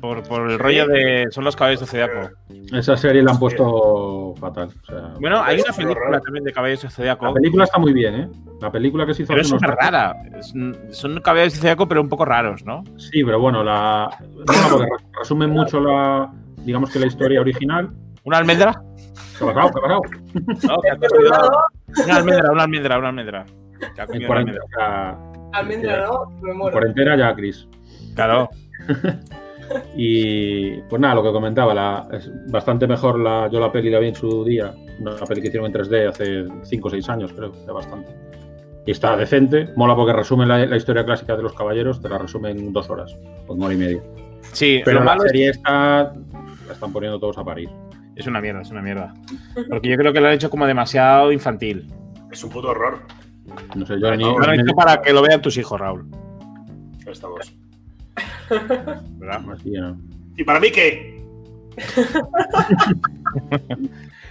Por, 0.02 0.22
por 0.24 0.50
el 0.50 0.58
rollo 0.58 0.86
de. 0.88 1.28
Son 1.30 1.44
los 1.44 1.54
caballos 1.54 1.78
de 1.80 1.86
Zodiaco. 1.86 2.30
Esa 2.72 2.96
serie 2.96 3.22
la 3.22 3.30
han 3.30 3.38
puesto 3.38 4.34
fatal. 4.38 4.68
o 4.82 4.86
sea, 4.86 5.14
Bueno, 5.20 5.40
hay 5.42 5.60
una 5.60 5.72
película 5.72 6.20
también 6.20 6.44
de 6.44 6.52
caballos 6.52 6.82
de 6.82 6.90
Zodiaco. 6.90 7.24
la 7.26 7.32
película 7.32 7.64
está 7.64 7.78
muy 7.78 7.92
bien, 7.92 8.14
¿eh? 8.16 8.28
La 8.60 8.72
película 8.72 9.06
que 9.06 9.14
se 9.14 9.22
hizo 9.22 9.28
Pero 9.28 9.42
es 9.42 9.48
súper 9.48 9.70
rara. 9.70 10.12
Es- 10.36 10.52
son 10.90 11.20
caballos 11.20 11.52
de 11.54 11.60
Zodiaco, 11.60 11.86
pero 11.86 12.00
un 12.02 12.08
poco 12.08 12.24
raros, 12.24 12.64
¿no? 12.64 12.82
Sí, 12.98 13.22
pero 13.24 13.38
bueno, 13.40 13.62
la 13.62 14.10
no, 14.20 14.44
porque 14.70 14.84
re- 14.86 15.04
resumen 15.20 15.50
mucho 15.50 15.80
la, 15.80 16.32
digamos 16.58 16.90
que 16.90 16.98
la 16.98 17.06
historia 17.06 17.40
original. 17.40 17.88
¿Una 18.24 18.38
almendra? 18.38 18.82
¿Qué 19.38 19.44
ha 19.44 19.54
pasado? 19.54 19.70
¿Qué 19.70 19.78
ha 19.78 19.82
pasado? 19.82 20.00
No, 20.68 20.80
que 20.82 20.90
ha 20.90 20.96
cogido- 20.96 22.04
Una 22.06 22.16
almendra, 22.16 22.52
una 22.52 22.62
almendra, 22.64 22.98
una 22.98 23.08
almendra. 23.08 23.46
Que 23.94 24.00
ha 24.02 24.06
comido 24.06 24.30
una 24.32 25.16
almendra. 25.52 26.06
¿no? 26.06 26.26
Me 26.40 26.54
muero. 26.54 26.72
cuarentena 26.72 27.16
ya, 27.16 27.32
Chris. 27.36 27.68
Claro. 28.16 28.48
Y 29.96 30.80
pues 30.82 31.00
nada, 31.00 31.14
lo 31.14 31.22
que 31.22 31.32
comentaba, 31.32 31.74
la, 31.74 32.08
es 32.12 32.30
bastante 32.50 32.86
mejor 32.86 33.18
la, 33.18 33.48
yo 33.50 33.60
la 33.60 33.70
peli 33.70 33.90
la 33.90 33.98
vi 33.98 34.08
en 34.08 34.14
su 34.14 34.44
día, 34.44 34.74
una 34.98 35.16
peli 35.16 35.40
que 35.40 35.48
hicieron 35.48 35.66
en 35.66 35.72
3D 35.72 36.08
hace 36.08 36.44
5 36.64 36.88
o 36.88 36.90
6 36.90 37.08
años, 37.08 37.32
creo, 37.32 37.52
ya 37.66 37.72
bastante. 37.72 38.14
Y 38.84 38.90
está 38.90 39.16
decente, 39.16 39.70
mola 39.76 39.94
porque 39.94 40.12
resume 40.12 40.46
la, 40.46 40.66
la 40.66 40.76
historia 40.76 41.04
clásica 41.04 41.36
de 41.36 41.42
los 41.42 41.52
caballeros, 41.52 42.00
te 42.00 42.08
la 42.08 42.18
resume 42.18 42.50
en 42.50 42.72
dos 42.72 42.90
horas, 42.90 43.16
o 43.46 43.54
en 43.54 43.62
hora 43.62 43.74
y 43.74 43.76
media. 43.76 44.02
Sí, 44.52 44.82
Pero 44.84 44.98
lo 44.98 45.04
la 45.04 45.12
malo 45.12 45.24
es, 45.24 45.30
serie 45.30 45.50
está, 45.50 46.12
la 46.66 46.72
están 46.72 46.92
poniendo 46.92 47.18
todos 47.20 47.38
a 47.38 47.44
parir. 47.44 47.68
es 48.16 48.26
una 48.26 48.40
mierda, 48.40 48.62
es 48.62 48.70
una 48.70 48.82
mierda. 48.82 49.14
Porque 49.68 49.88
yo 49.88 49.96
creo 49.96 50.12
que 50.12 50.20
lo 50.20 50.26
han 50.26 50.34
hecho 50.34 50.50
como 50.50 50.66
demasiado 50.66 51.30
infantil. 51.30 51.86
Es 52.30 52.42
un 52.42 52.50
puto 52.50 52.68
horror. 52.70 53.00
No 53.74 53.86
sé, 53.86 54.00
yo 54.00 54.14
ni, 54.16 54.24
Lo 54.24 54.42
han 54.42 54.60
hecho 54.60 54.74
para 54.74 55.00
que 55.00 55.12
lo 55.12 55.22
vean 55.22 55.42
tus 55.42 55.56
hijos, 55.56 55.80
Raúl. 55.80 56.06
Ahí 57.06 57.12
estamos. 57.12 57.52
¿Verdad? 58.48 59.42
Así, 59.52 59.70
¿no? 59.70 59.98
¿Y 60.36 60.44
para 60.44 60.60
mí 60.60 60.70
qué? 60.70 61.22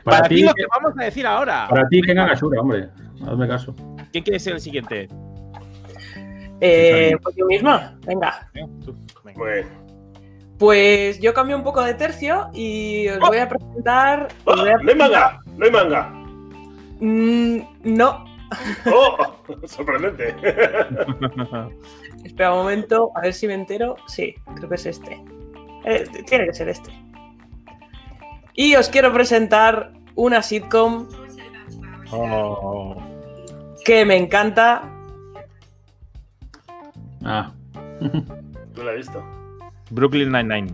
Para, 0.03 0.17
Para, 0.17 0.29
ti, 0.29 0.41
lo 0.41 0.53
que 0.53 0.65
vamos 0.65 0.93
a 0.97 1.03
decir 1.03 1.27
ahora. 1.27 1.67
para 1.69 1.87
ti, 1.87 2.01
Ken 2.01 2.17
Agashura, 2.17 2.59
hombre, 2.59 2.89
hazme 3.23 3.47
caso. 3.47 3.75
¿Quién 4.11 4.23
quiere 4.23 4.39
ser 4.39 4.53
el 4.53 4.59
siguiente? 4.59 5.07
Eh, 6.59 7.15
pues 7.21 7.35
yo 7.35 7.45
misma, 7.45 7.95
venga. 8.05 8.49
Tú. 8.83 8.95
Bien. 9.23 9.67
Pues 10.57 11.19
yo 11.19 11.35
cambio 11.35 11.55
un 11.55 11.63
poco 11.63 11.83
de 11.83 11.93
tercio 11.93 12.49
y 12.53 13.09
os 13.09 13.19
voy 13.19 13.37
a 13.37 13.47
presentar. 13.47 14.27
¡Oh! 14.45 14.55
voy 14.55 14.69
a 14.69 14.77
¡No 14.77 14.89
hay 14.89 14.95
manga! 14.95 15.39
¡No 15.55 15.65
hay 15.65 15.71
manga! 15.71 16.09
Mm, 16.99 17.59
no, 17.83 18.25
¡Oh! 18.85 19.35
Sorprendente. 19.65 20.35
espera 22.23 22.51
un 22.53 22.59
momento, 22.59 23.11
a 23.15 23.21
ver 23.21 23.33
si 23.33 23.47
me 23.47 23.53
entero. 23.53 23.95
Sí, 24.07 24.33
creo 24.55 24.69
que 24.69 24.75
es 24.75 24.85
este. 24.85 25.21
Eh, 25.85 26.03
tiene 26.27 26.45
que 26.47 26.53
ser 26.53 26.69
este. 26.69 26.91
Y 28.53 28.75
os 28.75 28.89
quiero 28.89 29.11
presentar 29.13 29.93
una 30.15 30.41
sitcom 30.41 31.07
Oh. 32.13 32.95
que 33.85 34.03
me 34.05 34.17
encanta. 34.17 34.83
Ah, 37.23 37.53
No 38.01 38.83
la 38.83 38.91
he 38.93 38.97
visto. 38.97 39.23
Brooklyn 39.91 40.31
Nine-Nine. 40.31 40.73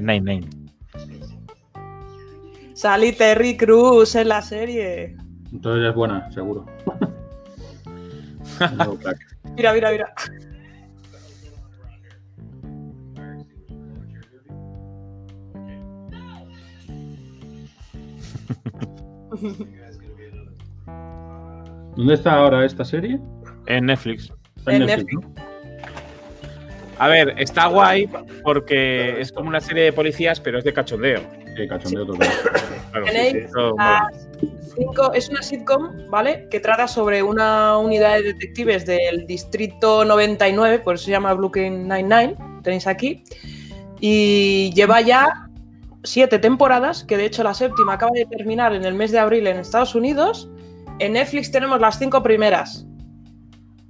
Nine-Nine. 0.00 0.48
Sally 2.74 3.12
Terry 3.12 3.56
Cruz 3.56 4.14
en 4.16 4.28
la 4.28 4.42
serie. 4.42 5.16
entonces 5.52 5.88
es 5.88 5.94
buena, 5.94 6.30
seguro. 6.32 6.66
Mira, 9.56 9.72
mira, 9.72 9.90
mira. 9.92 10.14
¿Dónde 21.96 22.14
está 22.14 22.32
ahora 22.34 22.64
esta 22.64 22.84
serie? 22.84 23.20
En 23.66 23.86
Netflix. 23.86 24.32
Está 24.56 24.74
en 24.74 24.82
En 24.82 24.86
Netflix, 24.88 25.12
¿no? 25.14 25.34
A 26.98 27.08
ver, 27.08 27.34
está 27.38 27.66
guay 27.66 28.08
porque 28.44 29.20
es 29.20 29.32
como 29.32 29.48
una 29.48 29.60
serie 29.60 29.84
de 29.84 29.92
policías, 29.92 30.38
pero 30.40 30.58
es 30.58 30.64
de 30.64 30.72
cachondeo. 30.72 31.20
Sí, 31.56 31.68
cachondeo 31.68 32.06
total. 32.06 32.28
Claro, 32.90 33.06
Tenéis 33.06 33.32
sí, 33.32 34.48
cinco- 34.76 35.12
es 35.12 35.28
una 35.28 35.42
sitcom, 35.42 36.08
¿vale? 36.10 36.46
Que 36.50 36.60
trata 36.60 36.86
sobre 36.86 37.22
una 37.22 37.78
unidad 37.78 38.14
de 38.14 38.22
detectives 38.34 38.86
del 38.86 39.26
distrito 39.26 40.04
99, 40.04 40.78
por 40.80 40.94
eso 40.94 41.04
se 41.06 41.10
llama 41.10 41.32
Brooklyn 41.34 41.88
Nine-Nine, 41.88 42.36
tenéis 42.62 42.86
aquí. 42.86 43.24
Y 44.00 44.72
lleva 44.74 45.00
ya 45.00 45.43
siete 46.04 46.38
temporadas, 46.38 47.04
que 47.04 47.16
de 47.16 47.26
hecho 47.26 47.42
la 47.42 47.54
séptima 47.54 47.94
acaba 47.94 48.12
de 48.14 48.26
terminar 48.26 48.74
en 48.74 48.84
el 48.84 48.94
mes 48.94 49.10
de 49.10 49.18
abril 49.18 49.46
en 49.46 49.56
Estados 49.56 49.94
Unidos. 49.94 50.48
En 51.00 51.14
Netflix 51.14 51.50
tenemos 51.50 51.80
las 51.80 51.98
cinco 51.98 52.22
primeras, 52.22 52.86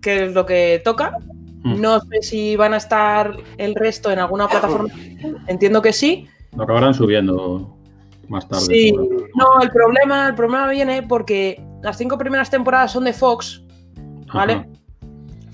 que 0.01 0.25
es 0.25 0.33
lo 0.33 0.47
que 0.47 0.81
toca. 0.85 1.17
Mm. 1.65 1.81
No 1.81 2.01
sé 2.01 2.23
si 2.23 2.57
van 2.57 2.73
a 2.75 2.79
estar 2.79 3.37
el 3.59 3.75
resto 3.75 4.11
en 4.11 4.19
alguna 4.21 4.49
plataforma. 4.49 4.89
Entiendo 5.47 5.83
que 5.83 5.93
sí. 5.93 6.29
Lo 6.57 6.63
acabarán 6.63 6.95
subiendo 6.95 7.77
más 8.29 8.49
tarde. 8.49 8.65
Sí, 8.65 8.93
no, 8.93 9.61
el 9.61 9.71
problema, 9.71 10.29
el 10.29 10.35
problema 10.35 10.69
viene 10.69 11.03
porque 11.03 11.63
las 11.83 11.99
cinco 11.99 12.17
primeras 12.17 12.49
temporadas 12.49 12.93
son 12.93 13.05
de 13.05 13.13
Fox, 13.13 13.63
¿vale? 14.33 14.55
Ajá. 14.55 14.67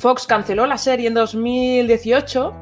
Fox 0.01 0.27
canceló 0.27 0.67
la 0.67 0.79
serie 0.79 1.09
en 1.09 1.15
2018 1.15 2.55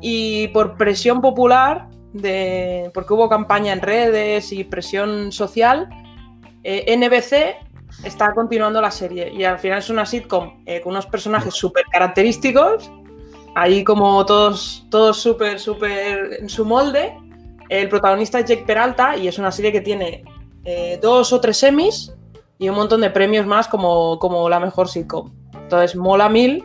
y 0.00 0.48
por 0.48 0.76
presión 0.76 1.20
popular, 1.20 1.88
de, 2.16 2.90
porque 2.94 3.14
hubo 3.14 3.28
campaña 3.28 3.72
en 3.72 3.80
redes 3.80 4.52
y 4.52 4.64
presión 4.64 5.32
social, 5.32 5.88
eh, 6.62 6.96
NBC 6.96 7.66
está 8.04 8.34
continuando 8.34 8.80
la 8.80 8.90
serie 8.90 9.32
y 9.32 9.44
al 9.44 9.58
final 9.58 9.78
es 9.78 9.90
una 9.90 10.04
sitcom 10.04 10.62
eh, 10.66 10.80
con 10.80 10.92
unos 10.92 11.06
personajes 11.06 11.54
súper 11.54 11.84
característicos, 11.90 12.90
ahí 13.54 13.84
como 13.84 14.24
todos, 14.26 14.86
todos 14.90 15.18
súper, 15.18 15.58
súper 15.58 16.38
en 16.40 16.48
su 16.48 16.64
molde. 16.64 17.16
El 17.68 17.88
protagonista 17.88 18.38
es 18.38 18.46
Jake 18.46 18.64
Peralta 18.66 19.16
y 19.16 19.28
es 19.28 19.38
una 19.38 19.50
serie 19.50 19.72
que 19.72 19.80
tiene 19.80 20.24
eh, 20.64 20.98
dos 21.00 21.32
o 21.32 21.40
tres 21.40 21.56
semis 21.56 22.12
y 22.58 22.68
un 22.68 22.76
montón 22.76 23.00
de 23.00 23.10
premios 23.10 23.46
más 23.46 23.68
como, 23.68 24.18
como 24.18 24.48
la 24.48 24.60
mejor 24.60 24.88
sitcom. 24.88 25.32
Entonces, 25.54 25.96
mola 25.96 26.28
mil. 26.28 26.64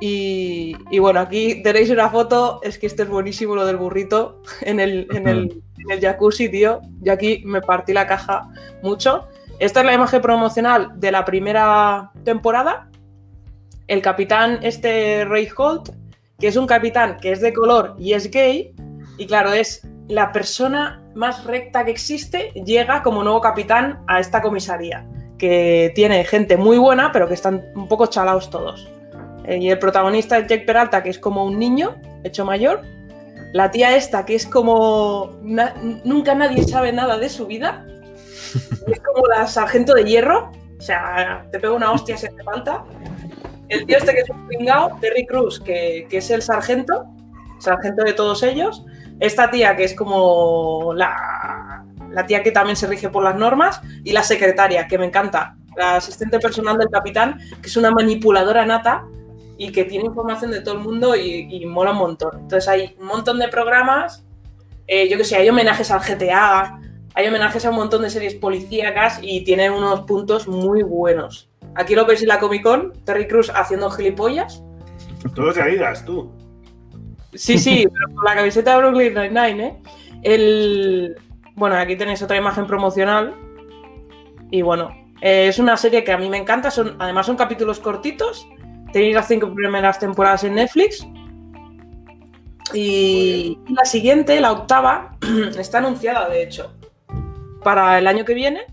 Y, 0.00 0.98
bueno, 0.98 1.20
aquí 1.20 1.62
tenéis 1.62 1.90
una 1.90 2.08
foto, 2.08 2.60
es 2.62 2.78
que 2.78 2.86
este 2.86 3.02
es 3.02 3.08
buenísimo 3.08 3.54
lo 3.54 3.66
del 3.66 3.76
burrito 3.76 4.40
en 4.62 4.80
el 4.80 5.62
jacuzzi, 6.00 6.48
tío. 6.48 6.80
Yo 7.00 7.12
aquí 7.12 7.42
me 7.44 7.60
partí 7.60 7.92
la 7.92 8.06
caja 8.06 8.48
mucho. 8.82 9.28
Esta 9.58 9.80
es 9.80 9.86
la 9.86 9.92
imagen 9.92 10.22
promocional 10.22 10.98
de 10.98 11.12
la 11.12 11.24
primera 11.26 12.12
temporada. 12.24 12.88
El 13.88 14.00
capitán 14.00 14.60
este 14.62 15.26
Ray 15.26 15.48
Holt, 15.54 15.90
que 16.38 16.48
es 16.48 16.56
un 16.56 16.66
capitán 16.66 17.18
que 17.20 17.32
es 17.32 17.42
de 17.42 17.52
color 17.52 17.94
y 17.98 18.14
es 18.14 18.30
gay, 18.30 18.74
y 19.18 19.26
claro, 19.26 19.52
es 19.52 19.86
la 20.08 20.32
persona 20.32 21.02
más 21.14 21.44
recta 21.44 21.84
que 21.84 21.90
existe, 21.90 22.52
llega 22.64 23.02
como 23.02 23.22
nuevo 23.22 23.42
capitán 23.42 24.02
a 24.06 24.18
esta 24.18 24.40
comisaría, 24.40 25.06
que 25.36 25.92
tiene 25.94 26.24
gente 26.24 26.56
muy 26.56 26.78
buena, 26.78 27.12
pero 27.12 27.28
que 27.28 27.34
están 27.34 27.64
un 27.74 27.86
poco 27.86 28.06
chalaos 28.06 28.48
todos. 28.48 28.88
Eh, 29.44 29.58
y 29.58 29.70
el 29.70 29.78
protagonista 29.78 30.38
es 30.38 30.46
Jack 30.46 30.66
Peralta, 30.66 31.02
que 31.02 31.10
es 31.10 31.18
como 31.18 31.44
un 31.44 31.58
niño 31.58 31.96
hecho 32.24 32.44
mayor. 32.44 32.82
La 33.52 33.70
tía 33.70 33.96
esta, 33.96 34.24
que 34.24 34.34
es 34.36 34.46
como... 34.46 35.38
na- 35.42 35.74
nunca 36.04 36.34
nadie 36.34 36.62
sabe 36.64 36.92
nada 36.92 37.18
de 37.18 37.28
su 37.28 37.46
vida. 37.46 37.84
Es 38.86 39.00
como 39.00 39.26
la 39.28 39.46
sargento 39.46 39.94
de 39.94 40.04
hierro. 40.04 40.50
O 40.78 40.82
sea, 40.82 41.46
te 41.52 41.60
pega 41.60 41.72
una 41.72 41.92
hostia 41.92 42.16
si 42.16 42.26
hace 42.26 42.42
falta. 42.42 42.84
El 43.68 43.86
tío 43.86 43.98
este 43.98 44.12
que 44.12 44.20
es 44.20 44.30
un 44.30 44.46
pringao, 44.46 44.98
Terry 45.00 45.26
Cruz, 45.26 45.60
que, 45.60 46.06
que 46.10 46.16
es 46.18 46.30
el 46.30 46.42
sargento, 46.42 47.06
sargento 47.58 48.02
de 48.04 48.12
todos 48.14 48.42
ellos. 48.42 48.84
Esta 49.20 49.50
tía 49.50 49.76
que 49.76 49.84
es 49.84 49.94
como 49.94 50.92
la, 50.96 51.84
la 52.10 52.26
tía 52.26 52.42
que 52.42 52.50
también 52.50 52.76
se 52.76 52.86
rige 52.88 53.08
por 53.10 53.22
las 53.22 53.36
normas. 53.36 53.80
Y 54.04 54.12
la 54.12 54.22
secretaria, 54.22 54.88
que 54.88 54.98
me 54.98 55.06
encanta. 55.06 55.56
La 55.76 55.96
asistente 55.96 56.40
personal 56.40 56.76
del 56.78 56.88
capitán, 56.90 57.38
que 57.62 57.68
es 57.68 57.76
una 57.76 57.90
manipuladora 57.92 58.64
nata 58.66 59.04
y 59.60 59.72
que 59.72 59.84
tiene 59.84 60.06
información 60.06 60.52
de 60.52 60.62
todo 60.62 60.76
el 60.76 60.80
mundo 60.80 61.14
y, 61.14 61.46
y 61.50 61.66
mola 61.66 61.90
un 61.90 61.98
montón. 61.98 62.30
Entonces 62.32 62.66
hay 62.66 62.96
un 62.98 63.06
montón 63.06 63.38
de 63.38 63.48
programas. 63.48 64.24
eh, 64.86 65.06
yo 65.06 65.18
que 65.18 65.24
sé, 65.24 65.36
hay 65.36 65.50
homenajes 65.50 65.90
al 65.90 66.00
GTA, 66.00 66.80
hay 67.12 67.28
homenajes 67.28 67.66
a 67.66 67.68
un 67.68 67.76
montón 67.76 68.00
de 68.00 68.08
series 68.08 68.34
policíacas 68.36 69.18
y 69.20 69.44
tiene 69.44 69.68
unos 69.68 70.00
puntos 70.06 70.48
muy 70.48 70.82
buenos. 70.82 71.50
Aquí 71.74 71.94
lo 71.94 72.06
veis 72.06 72.22
en 72.22 72.28
la 72.28 72.38
Comic 72.38 72.62
Con, 72.62 72.94
Terry 73.04 73.28
Cruz 73.28 73.52
haciendo 73.54 73.90
gilipollas. 73.90 74.64
Todos 75.34 75.56
de 75.56 75.60
Adidas, 75.60 76.06
tú. 76.06 76.32
Sí, 77.34 77.58
sí, 77.58 77.86
pero 77.92 78.14
con 78.14 78.24
la 78.24 78.36
camiseta 78.36 78.72
de 78.72 78.78
Brooklyn 78.78 79.12
Nine-Nine, 79.12 79.66
¿eh? 79.66 79.78
El... 80.22 81.16
Bueno, 81.54 81.76
aquí 81.76 81.96
tenéis 81.96 82.22
otra 82.22 82.38
imagen 82.38 82.66
promocional. 82.66 83.34
Y 84.50 84.62
bueno, 84.62 84.88
eh, 85.20 85.48
es 85.48 85.58
una 85.58 85.76
serie 85.76 86.02
que 86.02 86.12
a 86.12 86.16
mí 86.16 86.30
me 86.30 86.38
encanta. 86.38 86.70
Son, 86.70 86.96
además 86.98 87.26
son 87.26 87.36
capítulos 87.36 87.78
cortitos. 87.78 88.48
Tenéis 88.92 89.14
las 89.14 89.28
cinco 89.28 89.52
primeras 89.54 89.98
temporadas 89.98 90.44
en 90.44 90.54
Netflix. 90.54 91.06
Y 92.72 93.58
la 93.68 93.84
siguiente, 93.84 94.40
la 94.40 94.52
octava, 94.52 95.16
está 95.58 95.78
anunciada, 95.78 96.28
de 96.28 96.42
hecho, 96.42 96.72
para 97.62 97.98
el 97.98 98.06
año 98.06 98.24
que 98.24 98.34
viene. 98.34 98.66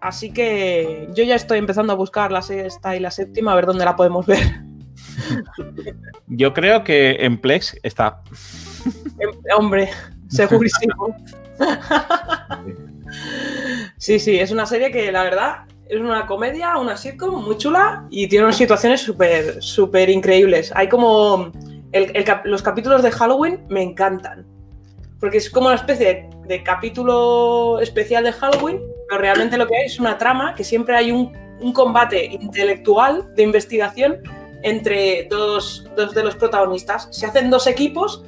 Así 0.00 0.32
que 0.32 1.08
yo 1.14 1.22
ya 1.22 1.36
estoy 1.36 1.58
empezando 1.58 1.92
a 1.92 1.96
buscar 1.96 2.32
la 2.32 2.42
sexta 2.42 2.96
y 2.96 3.00
la 3.00 3.10
séptima, 3.10 3.52
a 3.52 3.54
ver 3.54 3.66
dónde 3.66 3.84
la 3.84 3.94
podemos 3.94 4.26
ver. 4.26 4.62
Yo 6.26 6.52
creo 6.54 6.82
que 6.82 7.16
en 7.20 7.40
Plex 7.40 7.76
está. 7.82 8.22
Hombre, 9.56 9.90
segurísimo. 10.28 11.16
Sí, 13.98 14.18
sí, 14.18 14.38
es 14.38 14.50
una 14.50 14.66
serie 14.66 14.90
que 14.90 15.12
la 15.12 15.22
verdad 15.22 15.66
es 15.88 16.00
una 16.00 16.26
comedia, 16.26 16.78
una 16.78 16.96
sitcom 16.96 17.44
muy 17.44 17.56
chula 17.58 18.06
y 18.10 18.26
tiene 18.26 18.44
unas 18.44 18.56
situaciones 18.56 19.00
súper, 19.00 19.62
súper 19.62 20.08
increíbles. 20.08 20.72
Hay 20.74 20.88
como. 20.88 21.52
los 22.44 22.62
capítulos 22.62 23.02
de 23.02 23.10
Halloween 23.10 23.64
me 23.68 23.82
encantan. 23.82 24.46
Porque 25.20 25.38
es 25.38 25.50
como 25.50 25.66
una 25.66 25.76
especie 25.76 26.06
de, 26.06 26.30
de 26.48 26.62
capítulo 26.62 27.78
especial 27.80 28.24
de 28.24 28.32
Halloween, 28.32 28.80
pero 29.08 29.20
realmente 29.20 29.56
lo 29.56 29.66
que 29.66 29.76
hay 29.76 29.86
es 29.86 30.00
una 30.00 30.18
trama 30.18 30.54
que 30.54 30.64
siempre 30.64 30.96
hay 30.96 31.12
un, 31.12 31.32
un 31.60 31.72
combate 31.72 32.24
intelectual 32.24 33.34
de 33.34 33.42
investigación 33.42 34.18
entre 34.62 35.26
dos, 35.30 35.88
dos 35.96 36.14
de 36.14 36.24
los 36.24 36.36
protagonistas. 36.36 37.08
Se 37.10 37.26
hacen 37.26 37.50
dos 37.50 37.66
equipos 37.66 38.24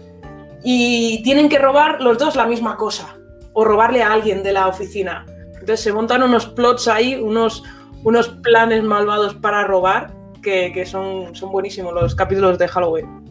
y 0.63 1.23
tienen 1.23 1.49
que 1.49 1.59
robar 1.59 2.01
los 2.01 2.19
dos 2.19 2.37
la 2.37 2.47
misma 2.47 2.77
cosa 2.77 3.17
o 3.53 3.65
robarle 3.65 4.03
a 4.03 4.13
alguien 4.13 4.43
de 4.43 4.53
la 4.53 4.69
oficina. 4.69 5.27
Entonces 5.65 5.83
se 5.83 5.95
montan 5.95 6.23
unos 6.23 6.45
plots 6.45 6.89
ahí, 6.89 7.15
unos, 7.15 7.65
unos 8.03 8.29
planes 8.29 8.83
malvados 8.83 9.33
para 9.33 9.65
robar 9.65 10.13
que, 10.43 10.71
que 10.75 10.85
son, 10.85 11.35
son 11.35 11.51
buenísimos 11.53 11.95
los 11.95 12.15
capítulos 12.15 12.59
de 12.59 12.69
Halloween. 12.69 13.25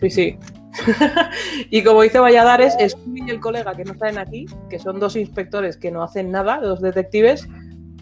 Sí, 0.00 0.08
sí. 0.08 0.38
y 1.70 1.84
como 1.84 2.00
dice 2.00 2.18
Valladares, 2.18 2.78
Scooby 2.92 3.24
y 3.26 3.30
el 3.30 3.40
colega 3.40 3.74
que 3.74 3.84
no 3.84 3.92
están 3.92 4.16
aquí, 4.16 4.46
que 4.70 4.78
son 4.78 4.98
dos 4.98 5.16
inspectores 5.16 5.76
que 5.76 5.90
no 5.90 6.02
hacen 6.02 6.30
nada, 6.30 6.62
dos 6.62 6.80
detectives, 6.80 7.46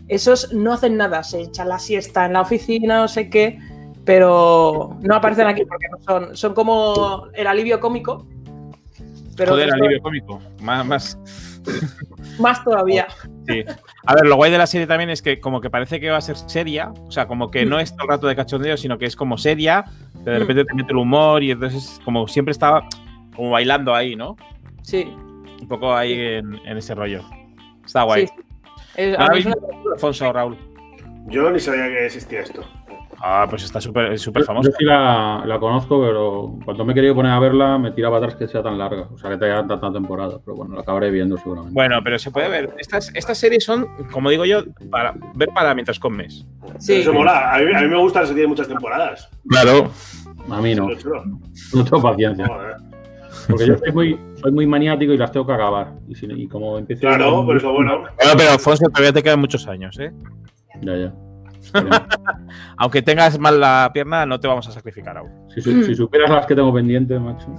esos 0.06 0.52
no 0.52 0.74
hacen 0.74 0.96
nada, 0.96 1.24
se 1.24 1.40
echan 1.40 1.68
la 1.68 1.80
siesta 1.80 2.26
en 2.26 2.34
la 2.34 2.42
oficina, 2.42 3.00
no 3.00 3.08
sé 3.08 3.28
qué, 3.28 3.58
pero 4.04 4.96
no 5.00 5.16
aparecen 5.16 5.48
aquí 5.48 5.64
porque 5.64 5.86
no 5.90 5.98
son, 5.98 6.36
son 6.36 6.54
como 6.54 7.26
el 7.34 7.48
alivio 7.48 7.80
cómico. 7.80 8.24
Pero 9.36 9.50
Joder, 9.50 9.72
alivio 9.72 10.00
cómico. 10.00 10.40
Más, 10.60 10.86
más. 10.86 11.18
más 12.38 12.62
todavía. 12.62 13.08
Sí. 13.48 13.64
A 14.06 14.14
ver, 14.14 14.26
lo 14.26 14.36
guay 14.36 14.50
de 14.52 14.58
la 14.58 14.66
serie 14.66 14.86
también 14.86 15.08
es 15.10 15.22
que 15.22 15.40
como 15.40 15.60
que 15.60 15.70
parece 15.70 15.98
que 16.00 16.10
va 16.10 16.18
a 16.18 16.20
ser 16.20 16.36
seria, 16.36 16.90
o 17.06 17.10
sea, 17.10 17.26
como 17.26 17.50
que 17.50 17.64
no 17.64 17.80
es 17.80 17.92
todo 17.92 18.02
el 18.04 18.08
rato 18.10 18.26
de 18.26 18.36
cachondeo, 18.36 18.76
sino 18.76 18.98
que 18.98 19.06
es 19.06 19.16
como 19.16 19.38
seria, 19.38 19.84
pero 20.24 20.32
de 20.32 20.38
Mm. 20.38 20.40
repente 20.40 20.64
te 20.66 20.74
mete 20.74 20.90
el 20.92 20.98
humor 20.98 21.42
y 21.42 21.50
entonces 21.52 22.00
como 22.04 22.28
siempre 22.28 22.52
estaba 22.52 22.86
como 23.34 23.50
bailando 23.50 23.94
ahí, 23.94 24.14
¿no? 24.16 24.36
Sí. 24.82 25.04
Un 25.60 25.66
poco 25.68 25.94
ahí 25.94 26.12
en, 26.12 26.60
en 26.66 26.76
ese 26.76 26.94
rollo. 26.94 27.22
Está 27.84 28.02
guay. 28.02 28.26
sí, 28.26 28.32
sí. 28.36 28.42
Es- 28.96 29.18
¿No 29.18 29.24
a 29.24 29.28
la 29.28 29.32
mí 29.34 29.38
es 29.40 29.46
habéis 29.46 29.56
una- 29.56 29.92
Alfonso 29.94 30.32
Raúl. 30.32 30.56
Yo 31.26 31.50
ni 31.50 31.60
sabía 31.60 31.86
que 31.88 32.06
existía 32.06 32.40
esto. 32.40 32.62
Ah, 33.20 33.46
pues 33.50 33.64
está 33.64 33.80
súper 33.80 34.16
súper 34.18 34.42
Yo, 34.42 34.46
famoso. 34.46 34.70
yo 34.70 34.76
sí 34.78 34.84
la, 34.84 35.42
la 35.44 35.58
conozco, 35.58 36.00
pero 36.00 36.56
cuando 36.64 36.84
me 36.84 36.92
he 36.92 36.94
querido 36.94 37.14
poner 37.16 37.32
a 37.32 37.38
verla 37.40 37.76
me 37.76 37.90
tiraba 37.90 38.18
atrás 38.18 38.36
que 38.36 38.46
sea 38.46 38.62
tan 38.62 38.78
larga. 38.78 39.08
O 39.12 39.18
sea, 39.18 39.30
que 39.30 39.36
tenga 39.38 39.66
tanta 39.66 39.92
temporada. 39.92 40.38
Pero 40.44 40.56
bueno, 40.56 40.74
la 40.76 40.82
acabaré 40.82 41.10
viendo 41.10 41.36
seguramente. 41.36 41.74
Bueno, 41.74 41.96
pero 42.04 42.18
se 42.18 42.30
puede 42.30 42.48
ver. 42.48 42.74
Estas, 42.78 43.10
estas 43.14 43.36
series 43.38 43.64
son, 43.64 43.88
como 44.12 44.30
digo 44.30 44.44
yo, 44.44 44.60
para 44.90 45.14
ver 45.34 45.48
para 45.54 45.74
mientras 45.74 45.98
comes. 45.98 46.46
Sí. 46.78 46.94
Eso 47.00 47.12
mola. 47.12 47.54
A 47.54 47.58
mí, 47.58 47.72
a 47.74 47.80
mí 47.82 47.88
me 47.88 47.98
gusta 47.98 48.20
la 48.20 48.26
serie 48.26 48.42
de 48.42 48.48
muchas 48.48 48.68
temporadas. 48.68 49.28
Claro. 49.48 49.90
A 50.50 50.60
mí 50.60 50.74
no, 50.74 50.88
no 50.88 51.84
tengo 51.84 52.00
paciencia. 52.02 52.46
Porque 53.48 53.66
yo 53.66 53.76
soy 53.78 53.92
muy, 53.92 54.20
soy 54.40 54.52
muy 54.52 54.66
maniático 54.66 55.12
y 55.12 55.16
las 55.18 55.32
tengo 55.32 55.46
que 55.46 55.52
acabar. 55.54 55.92
Y, 56.08 56.14
si- 56.14 56.26
y 56.26 56.46
como 56.46 56.78
empiezo 56.78 57.00
Claro, 57.00 57.44
por 57.44 57.56
eso 57.56 57.72
bueno. 57.72 57.98
Bueno, 57.98 58.32
pero 58.36 58.52
Alfonso, 58.52 58.86
todavía 58.88 59.12
te 59.12 59.22
quedan 59.22 59.40
muchos 59.40 59.66
años, 59.66 59.98
¿eh? 59.98 60.12
Ya, 60.82 60.96
ya. 60.96 61.12
Aunque 62.76 63.02
tengas 63.02 63.38
mal 63.38 63.60
la 63.60 63.90
pierna, 63.92 64.26
no 64.26 64.38
te 64.40 64.48
vamos 64.48 64.66
a 64.68 64.72
sacrificar 64.72 65.16
aún. 65.18 65.30
Si, 65.54 65.60
su- 65.60 65.82
si 65.84 65.94
supieras 65.94 66.30
las 66.30 66.46
que 66.46 66.54
tengo 66.54 66.72
pendientes, 66.72 67.20
macho. 67.20 67.46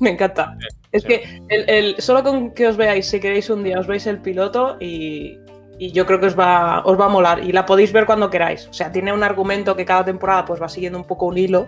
Me 0.00 0.10
encanta. 0.10 0.56
Es 0.90 1.04
que 1.04 1.40
el, 1.48 1.68
el- 1.70 1.96
solo 2.00 2.22
con 2.22 2.50
que 2.52 2.66
os 2.66 2.76
veáis, 2.76 3.06
si 3.06 3.20
queréis 3.20 3.48
un 3.50 3.62
día, 3.62 3.78
os 3.78 3.86
veis 3.86 4.06
el 4.06 4.18
piloto 4.18 4.76
y, 4.80 5.38
y 5.78 5.92
yo 5.92 6.06
creo 6.06 6.20
que 6.20 6.26
os 6.26 6.38
va, 6.38 6.82
os 6.84 6.98
va 7.00 7.06
a 7.06 7.08
molar. 7.08 7.44
Y 7.44 7.52
la 7.52 7.64
podéis 7.64 7.92
ver 7.92 8.04
cuando 8.04 8.28
queráis. 8.30 8.66
O 8.68 8.72
sea, 8.72 8.90
tiene 8.90 9.12
un 9.12 9.22
argumento 9.22 9.76
que 9.76 9.84
cada 9.84 10.04
temporada 10.04 10.44
pues 10.44 10.60
va 10.60 10.68
siguiendo 10.68 10.98
un 10.98 11.06
poco 11.06 11.26
un 11.26 11.38
hilo. 11.38 11.66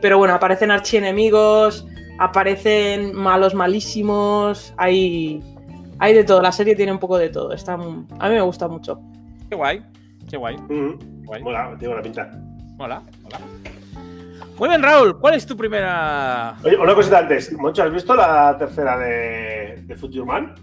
Pero 0.00 0.18
bueno, 0.18 0.34
aparecen 0.34 0.70
archienemigos, 0.70 1.86
aparecen 2.18 3.14
malos 3.16 3.54
malísimos, 3.54 4.72
hay, 4.76 5.42
hay 5.98 6.14
de 6.14 6.24
todo. 6.24 6.40
La 6.42 6.52
serie 6.52 6.76
tiene 6.76 6.92
un 6.92 6.98
poco 6.98 7.16
de 7.18 7.30
todo. 7.30 7.52
Está, 7.52 7.74
a 7.74 7.78
mí 7.78 8.06
me 8.34 8.40
gusta 8.42 8.68
mucho. 8.68 9.00
Qué 9.48 9.56
guay, 9.56 9.82
qué 10.28 10.36
guay. 10.36 10.56
Mm, 10.56 11.24
guay. 11.24 11.42
Mola, 11.42 11.74
tiene 11.78 11.94
buena 11.94 12.02
pinta. 12.02 12.30
Hola, 12.78 13.02
hola. 13.24 13.38
Muy 14.58 14.68
bien, 14.68 14.82
Raúl, 14.82 15.18
¿cuál 15.20 15.34
es 15.34 15.46
tu 15.46 15.56
primera...? 15.56 16.56
Oye, 16.64 16.76
una 16.76 16.94
cosita 16.94 17.18
antes. 17.18 17.52
Moncho, 17.52 17.82
¿has 17.84 17.92
visto 17.92 18.14
la 18.14 18.56
tercera 18.58 18.98
de, 18.98 19.82
de 19.86 19.96
Future 19.96 20.24
Man? 20.24 20.54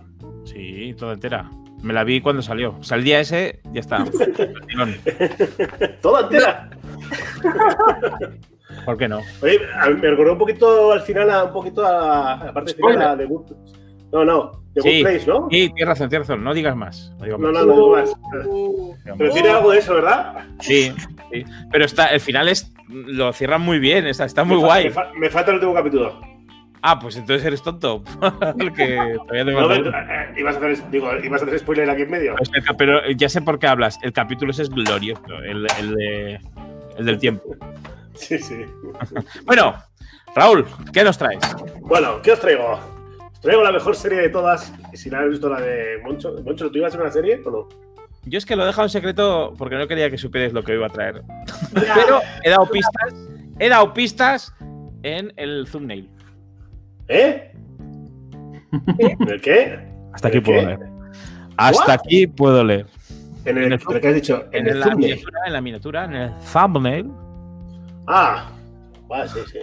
Sí, 0.43 0.93
toda 0.97 1.13
entera. 1.13 1.49
Me 1.81 1.93
la 1.93 2.03
vi 2.03 2.19
cuando 2.19 2.41
salió. 2.41 2.75
O 2.79 2.83
sea, 2.83 2.97
el 2.97 3.03
día 3.03 3.19
ese, 3.21 3.61
ya 3.71 3.79
está. 3.79 4.03
Toda 6.01 6.21
entera. 6.23 6.69
¿Por 8.85 8.97
qué 8.97 9.07
no? 9.07 9.21
Oye, 9.41 9.59
me 10.01 10.09
recordó 10.09 10.33
un 10.33 10.39
poquito 10.39 10.91
al 10.91 11.01
final, 11.01 11.29
a, 11.31 11.43
un 11.45 11.53
poquito 11.53 11.85
a, 11.85 12.33
a 12.33 12.45
la 12.45 12.53
parte 12.53 12.73
final 12.73 13.17
The 13.17 13.25
Good 13.25 13.51
No, 14.11 14.23
no, 14.23 14.51
The 14.73 14.81
Sí. 14.81 14.89
Good 14.97 15.01
Place, 15.09 15.27
¿no? 15.27 15.47
Sí, 15.51 15.69
tienes 15.69 15.87
razón, 15.87 16.09
tienes 16.09 16.27
razón. 16.27 16.43
No 16.43 16.53
digas 16.53 16.75
más. 16.75 17.11
No 17.17 17.25
digas 17.25 17.39
No, 17.39 17.51
más. 17.51 17.53
no, 17.53 17.65
no 17.65 17.73
digo 17.73 17.91
más. 17.95 18.13
Digamos. 19.03 19.17
Pero 19.17 19.33
tiene 19.33 19.49
algo 19.49 19.71
de 19.71 19.79
eso, 19.79 19.93
¿verdad? 19.95 20.45
Sí, 20.59 20.93
sí. 21.31 21.43
Pero 21.71 21.85
está, 21.85 22.07
el 22.07 22.19
final 22.19 22.47
es, 22.49 22.71
lo 22.89 23.31
cierran 23.33 23.61
muy 23.61 23.79
bien, 23.79 24.05
está, 24.07 24.25
está 24.25 24.43
muy 24.43 24.55
Me 24.57 24.61
fa- 24.61 24.67
guay. 24.67 24.83
Me, 24.85 24.89
fa- 24.91 25.11
me 25.17 25.29
falta 25.29 25.51
el 25.51 25.55
último 25.55 25.73
capítulo. 25.73 26.21
Ah, 26.87 26.99
pues 26.99 27.15
entonces 27.17 27.43
eres 27.45 27.63
tonto. 27.63 28.03
Porque 28.59 28.95
todavía 29.27 29.45
te 29.45 29.51
No, 29.53 29.67
me- 29.67 29.75
eh, 29.77 30.33
ibas, 30.37 30.55
a 30.55 30.59
hacer, 30.59 30.89
digo, 30.91 31.09
ibas 31.23 31.41
a 31.41 31.45
hacer 31.45 31.59
spoiler 31.59 31.89
aquí 31.89 32.03
en 32.03 32.11
medio. 32.11 32.35
Es 32.39 32.49
que- 32.49 32.61
Pero 32.77 33.09
ya 33.11 33.27
sé 33.27 33.41
por 33.41 33.57
qué 33.59 33.67
hablas. 33.67 33.97
El 34.03 34.13
capítulo 34.13 34.51
ese 34.51 34.61
es 34.63 34.69
glorioso, 34.69 35.21
el, 35.43 35.65
el 35.79 35.95
de- 35.95 36.39
el 36.97 37.05
del 37.05 37.17
tiempo. 37.17 37.43
Sí, 38.13 38.37
sí. 38.37 38.65
Bueno, 39.45 39.73
Raúl, 40.35 40.65
¿qué 40.93 41.03
nos 41.03 41.17
traes? 41.17 41.39
Bueno, 41.81 42.21
¿qué 42.21 42.33
os 42.33 42.39
traigo? 42.39 42.79
Traigo 43.45 43.63
la 43.63 43.71
mejor 43.71 43.95
serie 43.95 44.19
de 44.21 44.29
todas. 44.29 44.73
Y 44.91 44.97
si 44.97 45.09
no 45.09 45.17
habéis 45.17 45.33
visto 45.33 45.47
la 45.49 45.61
de 45.61 45.99
Moncho, 46.03 46.35
Moncho, 46.43 46.69
¿tú 46.71 46.79
ibas 46.79 46.87
a 46.87 46.89
hacer 46.89 47.01
una 47.01 47.11
serie 47.11 47.41
o 47.45 47.51
no? 47.51 47.69
Yo 48.25 48.39
es 48.39 48.45
que 48.45 48.55
lo 48.55 48.63
he 48.63 48.65
dejado 48.65 48.85
en 48.87 48.89
secreto 48.89 49.53
porque 49.55 49.75
no 49.75 49.87
quería 49.87 50.09
que 50.09 50.17
supierais 50.17 50.51
lo 50.51 50.63
que 50.63 50.73
iba 50.73 50.87
a 50.87 50.89
traer. 50.89 51.21
Pero 51.73 52.21
he 52.43 52.49
dado 52.49 52.65
pistas, 52.65 53.13
he 53.59 53.69
dado 53.69 53.93
pistas 53.93 54.51
en 55.03 55.31
el 55.37 55.67
thumbnail. 55.71 56.09
¿Eh? 57.07 57.51
¿En 58.97 59.29
el 59.29 59.39
qué? 59.41 59.79
Hasta 60.11 60.27
aquí 60.29 60.37
¿El 60.37 60.43
puedo 60.43 60.59
qué? 60.61 60.65
leer. 60.65 60.79
Hasta 61.55 61.81
What? 61.83 61.89
aquí 61.91 62.25
puedo 62.27 62.63
leer. 62.63 62.87
En 63.45 63.57
En 63.59 63.63
el, 63.65 63.73
el- 63.73 63.79
¿pero 63.87 64.01
¿qué 64.01 64.07
has 64.07 64.15
dicho? 64.15 64.45
En, 64.51 64.61
En, 64.61 64.67
el 64.73 64.79
la 64.79 64.85
thumbnail. 64.87 65.11
miniatura, 65.13 65.39
en 65.45 65.53
la 65.53 65.61
miniatura, 65.61 66.05
en 66.05 66.13
el 66.15 66.31
thumbnail. 66.51 67.11
Ah, 68.07 68.49
vale, 69.07 69.29
sí, 69.29 69.39
sí. 69.51 69.59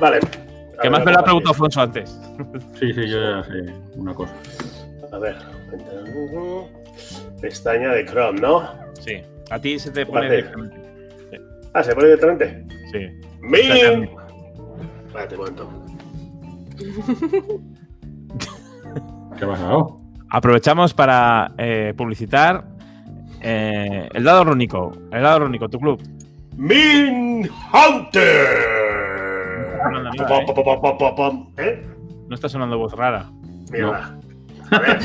Vale. 0.00 0.20
Que 0.80 0.90
más 0.90 1.04
me 1.04 1.12
lo 1.12 1.18
ha 1.18 1.24
preguntado 1.24 1.52
Alfonso 1.54 1.80
antes. 1.80 2.20
Sí, 2.78 2.92
sí, 2.92 3.08
yo 3.08 3.20
ya 3.20 3.44
sé 3.44 3.72
una 3.96 4.14
cosa. 4.14 4.34
A 5.12 5.18
ver. 5.18 5.36
Pestaña 7.40 7.92
de 7.92 8.04
Chrome, 8.04 8.40
¿no? 8.40 8.68
Sí. 9.00 9.22
A 9.50 9.58
ti 9.58 9.78
se 9.78 9.90
te 9.90 10.06
pone 10.06 10.30
directamente. 10.30 10.76
Ah, 11.74 11.82
¿se 11.82 11.94
pone 11.94 12.06
directamente? 12.06 12.64
Sí. 12.92 13.08
¡Min! 13.40 14.10
Vale, 15.12 15.26
te 15.26 15.36
cuento. 15.36 15.84
¿Qué 19.36 19.44
ha 19.44 19.48
pasado? 19.48 19.98
Aprovechamos 20.30 20.94
para 20.94 21.52
eh, 21.58 21.94
publicitar 21.96 22.64
eh, 23.40 24.08
el 24.12 24.24
dado 24.24 24.44
rúnico. 24.44 24.92
El 25.10 25.22
dado 25.22 25.40
rúnico, 25.40 25.68
tu 25.68 25.78
club. 25.78 26.02
¡Min 26.56 27.48
Hunter! 27.72 29.07
¿Eh? 31.56 31.86
No 32.28 32.34
está 32.34 32.48
sonando 32.48 32.78
voz 32.78 32.92
rara. 32.92 33.30
Mierda. 33.70 34.18
A 34.70 34.78
ver, 34.78 34.98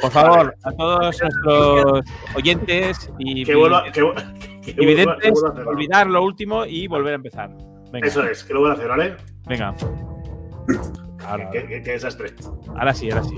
Por 0.00 0.10
favor, 0.10 0.54
a 0.62 0.72
todos 0.72 1.20
nuestros 1.20 2.04
oyentes 2.36 3.10
y, 3.18 3.44
que 3.44 3.54
vuelva, 3.54 3.84
que, 3.92 4.02
vu- 4.02 4.14
que 4.14 4.70
y 4.70 4.74
vuelva- 4.74 4.74
que 4.74 4.86
videntes, 4.86 5.30
vuelva 5.32 5.48
a 5.48 5.52
hacerlo. 5.52 5.70
olvidar 5.70 6.06
lo 6.06 6.22
último 6.24 6.64
y 6.64 6.86
volver 6.86 7.12
a 7.12 7.16
empezar. 7.16 7.50
Venga, 7.92 8.06
Eso 8.06 8.24
es, 8.24 8.44
que 8.44 8.54
lo 8.54 8.60
voy 8.60 8.70
a 8.70 8.74
hacer, 8.74 8.88
¿vale? 8.88 9.16
venga. 9.46 9.74
Ahora, 11.26 11.50
Qué, 11.50 11.66
qué- 11.66 11.82
qué 11.82 11.90
desastre. 11.92 12.32
ahora 12.76 12.94
sí, 12.94 13.10
ahora 13.10 13.24
sí. 13.24 13.36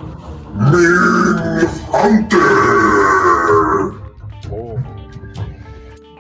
Oh. 4.51 4.77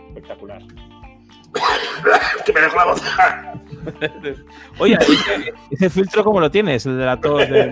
Espectacular. 0.09 0.63
Que 2.45 2.53
me 2.53 2.61
dejo 2.61 2.77
la 2.77 2.85
voz. 2.87 3.03
Oye, 4.79 4.97
ese, 5.01 5.53
ese 5.71 5.91
filtro, 5.91 6.25
¿cómo 6.25 6.41
lo 6.41 6.51
tienes? 6.51 6.87
El 6.87 6.99
de 6.99 7.05
la 7.05 7.21
tos. 7.21 7.39
de- 7.51 7.71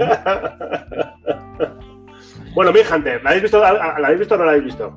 bueno, 2.54 2.72
Min 2.72 2.82
Hunter, 2.92 3.22
¿la 3.22 3.30
habéis 3.30 3.42
visto, 3.44 3.60
la, 3.60 3.72
la 3.72 4.06
habéis 4.06 4.18
visto 4.20 4.34
o 4.34 4.38
no 4.38 4.44
la 4.44 4.50
habéis 4.52 4.64
visto? 4.66 4.94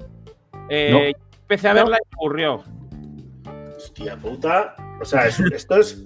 Eh, 0.70 1.14
Empecé 1.42 1.68
a 1.70 1.74
verla 1.74 1.98
y 1.98 2.06
me 2.16 2.18
aburrió. 2.20 2.64
Hostia 3.78 4.16
puta. 4.18 4.76
O 5.02 5.06
sea, 5.06 5.28
es- 5.28 5.40
esto 5.40 5.78
es. 5.78 6.04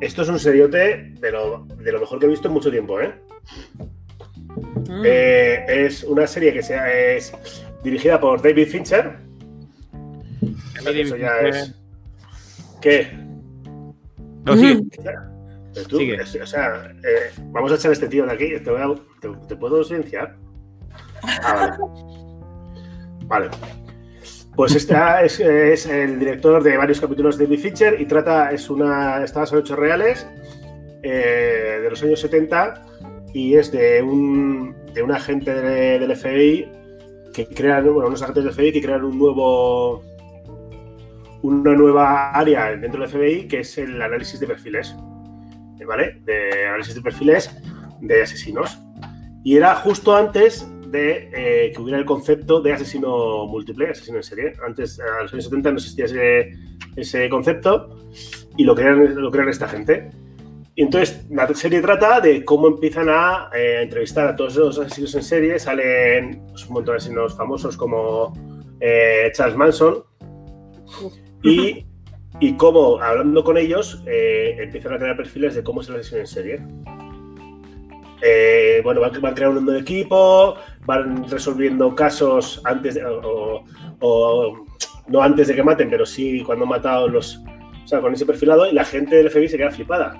Esto 0.00 0.22
es 0.22 0.28
un 0.28 0.38
seriote 0.40 1.14
de 1.20 1.30
lo, 1.32 1.64
de 1.66 1.92
lo 1.92 2.00
mejor 2.00 2.18
que 2.18 2.26
he 2.26 2.28
visto 2.28 2.48
en 2.48 2.54
mucho 2.54 2.70
tiempo, 2.70 3.00
¿eh? 3.00 3.14
Mm. 4.88 5.02
Eh, 5.04 5.64
es 5.86 6.02
una 6.04 6.26
serie 6.26 6.52
que 6.52 6.62
sea, 6.62 6.92
es 6.92 7.32
dirigida 7.82 8.20
por 8.20 8.42
David 8.42 8.66
Fincher. 8.68 9.18
Eso 10.84 11.16
ya 11.16 11.38
es. 11.40 11.74
¿Qué? 12.84 13.08
No, 14.44 14.54
sigue. 14.58 14.82
Pero 15.74 15.86
tú, 15.88 15.96
Sigue. 15.98 16.20
o 16.20 16.46
sea, 16.46 16.92
eh, 17.02 17.32
vamos 17.46 17.72
a 17.72 17.76
echar 17.76 17.90
a 17.90 17.94
este 17.94 18.08
tío 18.08 18.26
de 18.26 18.32
aquí. 18.32 18.60
Te, 18.62 18.70
voy 18.70 18.80
a- 18.82 18.94
te- 19.20 19.46
te 19.48 19.56
puedo 19.56 19.82
silenciar? 19.82 20.36
Ah, 21.42 21.76
vale. 21.78 21.94
Vale. 23.26 23.50
Pues 24.54 24.74
esta 24.76 25.22
es, 25.24 25.40
es 25.40 25.86
el 25.86 26.18
director 26.18 26.62
de 26.62 26.76
varios 26.76 27.00
capítulos 27.00 27.38
de 27.38 27.44
David 27.46 27.58
Fincher 27.58 28.00
y 28.00 28.04
trata, 28.04 28.52
es 28.52 28.68
una, 28.70 29.24
está 29.24 29.40
basado 29.40 29.58
en 29.60 29.64
hechos 29.64 29.78
reales 29.78 30.28
eh, 31.02 31.80
de 31.82 31.90
los 31.90 32.02
años 32.02 32.20
70 32.20 32.82
y 33.32 33.54
es 33.56 33.72
de 33.72 34.00
un, 34.02 34.76
de 34.92 35.02
un 35.02 35.10
agente 35.10 35.52
de- 35.54 35.98
del 35.98 36.14
FBI 36.14 36.68
que 37.32 37.46
crean, 37.46 37.84
bueno, 37.92 38.08
unos 38.08 38.22
agentes 38.22 38.44
del 38.44 38.52
FBI 38.52 38.72
que 38.72 38.82
crean 38.82 39.04
un 39.04 39.18
nuevo, 39.18 40.04
una 41.44 41.74
nueva 41.74 42.30
área 42.30 42.74
dentro 42.74 43.00
del 43.00 43.10
FBI 43.10 43.46
que 43.46 43.60
es 43.60 43.76
el 43.76 44.00
análisis 44.00 44.40
de 44.40 44.46
perfiles, 44.46 44.96
¿vale? 45.86 46.20
De 46.24 46.66
análisis 46.66 46.94
de 46.94 47.02
perfiles 47.02 47.54
de 48.00 48.22
asesinos. 48.22 48.78
Y 49.44 49.56
era 49.56 49.74
justo 49.74 50.16
antes 50.16 50.66
de 50.86 51.28
eh, 51.34 51.72
que 51.72 51.82
hubiera 51.82 51.98
el 51.98 52.06
concepto 52.06 52.62
de 52.62 52.72
asesino 52.72 53.46
múltiple, 53.46 53.90
asesino 53.90 54.16
en 54.16 54.22
serie. 54.22 54.52
Antes, 54.66 54.98
a 54.98 55.22
los 55.22 55.34
años 55.34 55.44
70 55.44 55.70
no 55.70 55.76
existía 55.76 56.06
ese, 56.06 56.52
ese 56.96 57.28
concepto 57.28 58.08
y 58.56 58.64
lo 58.64 58.74
crean, 58.74 59.14
lo 59.14 59.30
crean 59.30 59.50
esta 59.50 59.68
gente. 59.68 60.08
Y 60.74 60.82
entonces 60.82 61.26
la 61.28 61.46
serie 61.54 61.82
trata 61.82 62.22
de 62.22 62.42
cómo 62.42 62.68
empiezan 62.68 63.08
a 63.10 63.50
eh, 63.54 63.82
entrevistar 63.82 64.28
a 64.28 64.34
todos 64.34 64.56
los 64.56 64.78
asesinos 64.78 65.14
en 65.14 65.22
serie. 65.22 65.58
Salen 65.58 66.42
pues, 66.48 66.64
un 66.66 66.72
montón 66.72 66.94
de 66.94 66.96
asesinos 66.96 67.36
famosos 67.36 67.76
como 67.76 68.32
eh, 68.80 69.30
Charles 69.34 69.58
Manson. 69.58 70.04
Y, 71.44 71.84
y 72.40 72.56
cómo, 72.56 72.98
hablando 73.00 73.44
con 73.44 73.56
ellos, 73.58 74.02
eh, 74.06 74.56
empiezan 74.58 74.94
a 74.94 74.98
crear 74.98 75.16
perfiles 75.16 75.54
de 75.54 75.62
cómo 75.62 75.80
es 75.82 75.88
el 75.88 75.96
asesino 75.96 76.20
en 76.20 76.26
serie. 76.26 76.60
Eh, 78.22 78.80
bueno, 78.82 79.00
van, 79.00 79.20
van 79.20 79.34
creando 79.34 79.58
un 79.60 79.66
nuevo 79.66 79.80
equipo, 79.80 80.54
van 80.86 81.28
resolviendo 81.28 81.94
casos 81.94 82.60
antes 82.64 82.94
de, 82.94 83.04
o, 83.04 83.64
o- 84.00 84.66
no 85.08 85.22
antes 85.22 85.48
de 85.48 85.54
que 85.54 85.62
maten, 85.62 85.90
pero 85.90 86.06
sí 86.06 86.42
cuando 86.42 86.64
han 86.64 86.70
matado 86.70 87.08
los. 87.08 87.40
O 87.84 87.86
sea, 87.86 88.00
con 88.00 88.14
ese 88.14 88.24
perfilado, 88.24 88.66
y 88.66 88.72
la 88.72 88.84
gente 88.84 89.16
del 89.16 89.28
FBI 89.30 89.48
se 89.48 89.58
queda 89.58 89.70
flipada. 89.70 90.16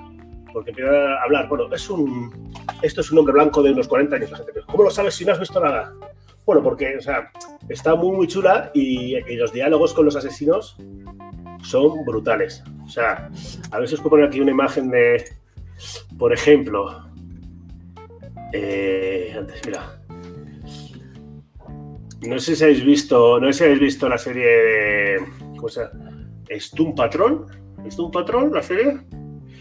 Porque 0.53 0.69
empiezan 0.69 0.93
a 0.95 1.23
hablar, 1.23 1.49
bueno, 1.49 1.73
es 1.73 1.89
un. 1.89 2.53
Esto 2.83 3.01
es 3.01 3.11
un 3.11 3.17
hombre 3.17 3.33
blanco 3.33 3.63
de 3.63 3.71
unos 3.71 3.87
40 3.87 4.15
años. 4.17 4.29
La 4.31 4.37
gente, 4.37 4.51
"¿Pero 4.53 4.65
¿Cómo 4.67 4.83
lo 4.83 4.91
sabes 4.91 5.15
si 5.15 5.25
no 5.25 5.31
has 5.31 5.39
visto 5.39 5.59
nada? 5.59 5.91
Bueno, 6.45 6.61
porque, 6.61 6.95
o 6.97 7.01
sea, 7.01 7.31
está 7.69 7.95
muy, 7.95 8.15
muy 8.15 8.27
chula 8.27 8.71
y, 8.73 9.15
y 9.15 9.35
los 9.35 9.51
diálogos 9.51 9.93
con 9.93 10.05
los 10.05 10.15
asesinos 10.15 10.77
son 11.63 12.05
brutales. 12.05 12.63
O 12.85 12.89
sea, 12.89 13.29
a 13.71 13.79
ver 13.79 13.87
si 13.87 13.95
os 13.95 14.01
puedo 14.01 14.11
poner 14.11 14.27
aquí 14.27 14.39
una 14.39 14.51
imagen 14.51 14.89
de. 14.89 15.23
Por 16.17 16.31
ejemplo, 16.31 17.05
eh, 18.53 19.35
antes, 19.37 19.61
mira. 19.65 19.99
No 22.27 22.39
sé 22.39 22.55
si 22.55 22.63
habéis 22.63 22.83
visto, 22.83 23.39
no 23.39 23.47
sé 23.47 23.53
si 23.53 23.63
habéis 23.65 23.79
visto 23.79 24.07
la 24.07 24.17
serie 24.17 24.45
de. 24.45 25.19
¿Cómo 25.57 25.69
se 25.69 25.81
llama? 25.81 26.29
¿Es 26.47 26.71
Doom 26.71 26.95
Patrol? 26.95 27.45
¿Es 27.85 27.95
Doom 27.97 28.11
Patrol 28.11 28.51
la 28.53 28.63
serie? 28.63 28.99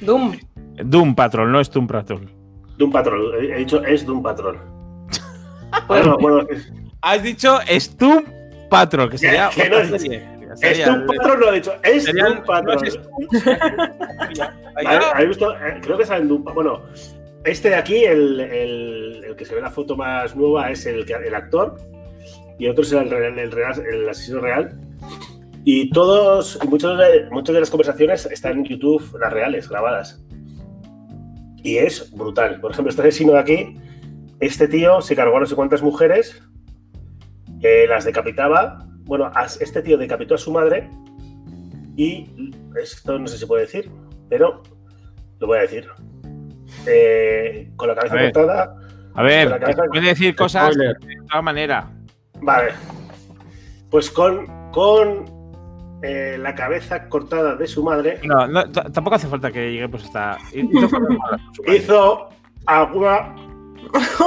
Doom. 0.00 0.36
Doom 0.84 1.14
Patrol, 1.14 1.50
no 1.50 1.60
es 1.60 1.70
Doom 1.70 1.86
Patrol. 1.86 2.30
Doom 2.78 2.90
Patrol, 2.90 3.34
he 3.34 3.54
he 3.54 3.58
dicho 3.58 3.82
es 3.84 4.04
Doom 4.04 4.22
Patrol. 4.22 4.73
Bueno, 5.86 6.16
bueno, 6.20 6.46
es, 6.50 6.72
Has 7.02 7.22
dicho 7.22 7.58
Doom 7.98 8.24
Patrol, 8.70 9.10
que 9.10 9.18
sería. 9.18 9.50
Que 9.54 9.68
no 9.68 9.78
es- 9.78 10.02
Sería- 10.56 10.86
Doom 10.86 11.06
Patrol, 11.06 11.40
lo 11.40 11.52
he 11.52 11.56
dicho, 11.56 11.72
Doom 11.82 12.44
Patrol. 12.44 12.76
no 12.80 12.86
es 12.86 12.98
¿Habéis- 14.76 15.04
habéis 15.14 15.28
visto? 15.28 15.54
Creo 15.82 15.98
que 15.98 16.06
sale 16.06 16.24
Doom. 16.26 16.44
Bueno, 16.54 16.82
este 17.44 17.70
de 17.70 17.74
aquí, 17.76 18.04
el, 18.04 18.40
el- 18.40 19.24
el 19.28 19.36
que 19.36 19.44
se 19.44 19.54
ve 19.54 19.60
la 19.60 19.70
foto 19.70 19.96
más 19.96 20.34
nueva, 20.36 20.70
es 20.70 20.86
el, 20.86 21.04
el 21.10 21.34
actor. 21.34 21.76
Y 22.58 22.68
otro 22.68 22.84
es 22.84 22.92
el, 22.92 23.12
el, 23.12 24.08
asesino 24.08 24.40
real. 24.40 24.72
Y 25.64 25.90
todos, 25.90 26.58
muchos 26.68 26.96
de, 26.98 27.26
muchas 27.30 27.54
de 27.54 27.60
las 27.60 27.70
conversaciones 27.70 28.26
están 28.26 28.58
en 28.58 28.64
YouTube, 28.64 29.16
las 29.18 29.32
reales, 29.32 29.68
grabadas. 29.68 30.22
Y 31.62 31.78
es 31.78 32.10
brutal. 32.12 32.60
Por 32.60 32.70
ejemplo, 32.72 32.90
este 32.90 33.02
asesino 33.02 33.32
de 33.32 33.38
aquí, 33.40 33.76
este 34.40 34.68
tío 34.68 35.00
se 35.00 35.14
cargó 35.16 35.36
a 35.36 35.40
no 35.40 35.46
sé 35.46 35.54
cuántas 35.54 35.82
mujeres, 35.82 36.42
eh, 37.62 37.86
las 37.88 38.04
decapitaba. 38.04 38.86
Bueno, 39.04 39.30
este 39.60 39.82
tío 39.82 39.98
decapitó 39.98 40.34
a 40.34 40.38
su 40.38 40.50
madre 40.52 40.88
y 41.96 42.52
esto 42.80 43.18
no 43.18 43.26
sé 43.26 43.38
si 43.38 43.46
puede 43.46 43.62
decir, 43.62 43.90
pero 44.28 44.62
lo 45.38 45.46
voy 45.46 45.58
a 45.58 45.62
decir. 45.62 45.86
Eh, 46.86 47.70
con 47.76 47.88
la 47.88 47.94
cabeza 47.94 48.14
A 48.14 48.18
ver. 48.18 48.32
cortada. 48.32 48.76
A 49.14 49.22
ver, 49.22 49.44
Con 49.44 49.52
la 49.52 49.60
cabeza- 49.60 49.82
puede 49.90 50.06
decir 50.08 50.34
cosas 50.34 50.72
Spoiler. 50.74 50.98
de 50.98 51.16
todas 51.28 51.44
maneras. 51.44 51.84
Vale. 52.40 52.72
Pues 53.90 54.10
con, 54.10 54.70
con 54.72 55.24
eh, 56.02 56.36
la 56.38 56.54
cabeza 56.54 57.08
cortada 57.08 57.54
de 57.54 57.66
su 57.66 57.84
madre, 57.84 58.20
No, 58.24 58.70
tampoco 58.70 59.14
hace 59.16 59.28
falta 59.28 59.52
que 59.52 59.70
lleguemos 59.70 60.02
hasta. 60.04 60.36
hizo 60.52 60.88
hizo 61.72 62.28
agua 62.66 63.34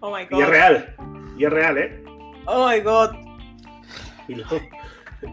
oh 0.00 0.10
my 0.10 0.20
y 0.22 0.24
es 0.24 0.30
god. 0.30 0.44
real. 0.48 0.94
Y 1.38 1.44
es 1.44 1.50
real, 1.52 1.78
¿eh? 1.78 2.04
Oh 2.46 2.68
my 2.68 2.80
god. 2.80 3.10
Y, 4.28 4.34
lo- 4.34 4.44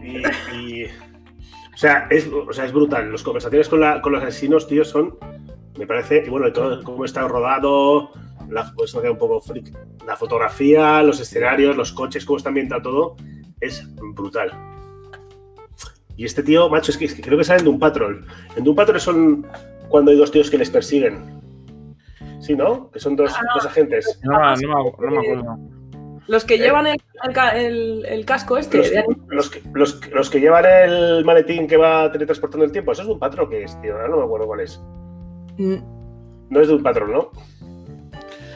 y- 0.02 0.22
y- 0.56 0.84
o, 0.84 1.76
sea, 1.76 2.06
es, 2.10 2.28
o 2.28 2.52
sea, 2.52 2.64
es 2.64 2.72
brutal. 2.72 3.10
Las 3.10 3.22
conversaciones 3.22 3.68
con, 3.68 3.80
la- 3.80 4.00
con 4.00 4.12
los 4.12 4.22
asesinos, 4.22 4.66
tío, 4.68 4.84
son. 4.84 5.18
Me 5.78 5.86
parece. 5.86 6.22
Y 6.26 6.28
bueno, 6.30 6.52
todo 6.52 6.82
cómo 6.84 7.04
está 7.04 7.26
rodado. 7.26 8.10
La, 8.48 8.70
pues, 8.76 8.94
un 8.94 9.18
poco 9.18 9.40
freak. 9.40 9.72
La 10.06 10.16
fotografía, 10.16 11.02
los 11.02 11.18
escenarios, 11.20 11.76
los 11.76 11.92
coches, 11.92 12.24
cómo 12.24 12.36
está 12.36 12.50
ambientado 12.50 12.82
todo. 12.82 13.16
Es 13.60 13.88
brutal. 14.14 14.52
Y 16.16 16.24
este 16.26 16.42
tío, 16.44 16.68
macho, 16.68 16.92
es 16.92 16.98
que, 16.98 17.06
es 17.06 17.14
que 17.14 17.22
creo 17.22 17.36
que 17.38 17.44
salen 17.44 17.64
de 17.64 17.70
un 17.70 17.78
patrol. 17.80 18.24
En 18.54 18.62
Doom 18.62 18.76
Patrol 18.76 19.00
son 19.00 19.46
cuando 19.88 20.12
hay 20.12 20.16
dos 20.16 20.30
tíos 20.30 20.48
que 20.50 20.58
les 20.58 20.70
persiguen. 20.70 21.33
Sí, 22.44 22.54
¿no? 22.54 22.90
Que 22.90 23.00
son 23.00 23.16
dos, 23.16 23.32
dos 23.54 23.66
agentes. 23.66 24.20
No, 24.22 24.32
no, 24.38 24.56
me, 24.56 24.62
no 24.62 25.10
me 25.10 25.18
acuerdo. 25.20 25.58
Los 26.26 26.44
que 26.44 26.56
llevan 26.58 26.86
el, 26.86 26.96
el 27.22 27.32
ca- 27.34 27.50
el- 27.50 28.04
el 28.06 28.24
casco 28.24 28.56
este. 28.58 28.78
Los, 28.78 28.90
de- 28.90 29.04
los 29.28 29.50
que, 29.50 29.62
los 29.74 30.10
los 30.10 30.30
que 30.30 30.40
llevan 30.40 30.64
el 30.66 31.24
maletín 31.24 31.66
que 31.66 31.76
va 31.76 32.10
teletransportando 32.10 32.64
el 32.64 32.72
tiempo, 32.72 32.92
¿eso 32.92 33.02
es 33.02 33.08
de 33.08 33.14
un 33.14 33.18
patrón 33.20 33.50
que 33.50 33.62
es, 33.64 33.78
tío? 33.82 33.94
Ahora 33.94 34.08
no 34.08 34.16
me 34.18 34.24
acuerdo 34.24 34.46
cuál 34.46 34.60
es. 34.60 34.80
Mm, 35.58 35.76
No 36.50 36.60
es 36.60 36.68
de 36.68 36.74
un 36.74 36.82
patrón, 36.82 37.12
¿no? 37.12 37.30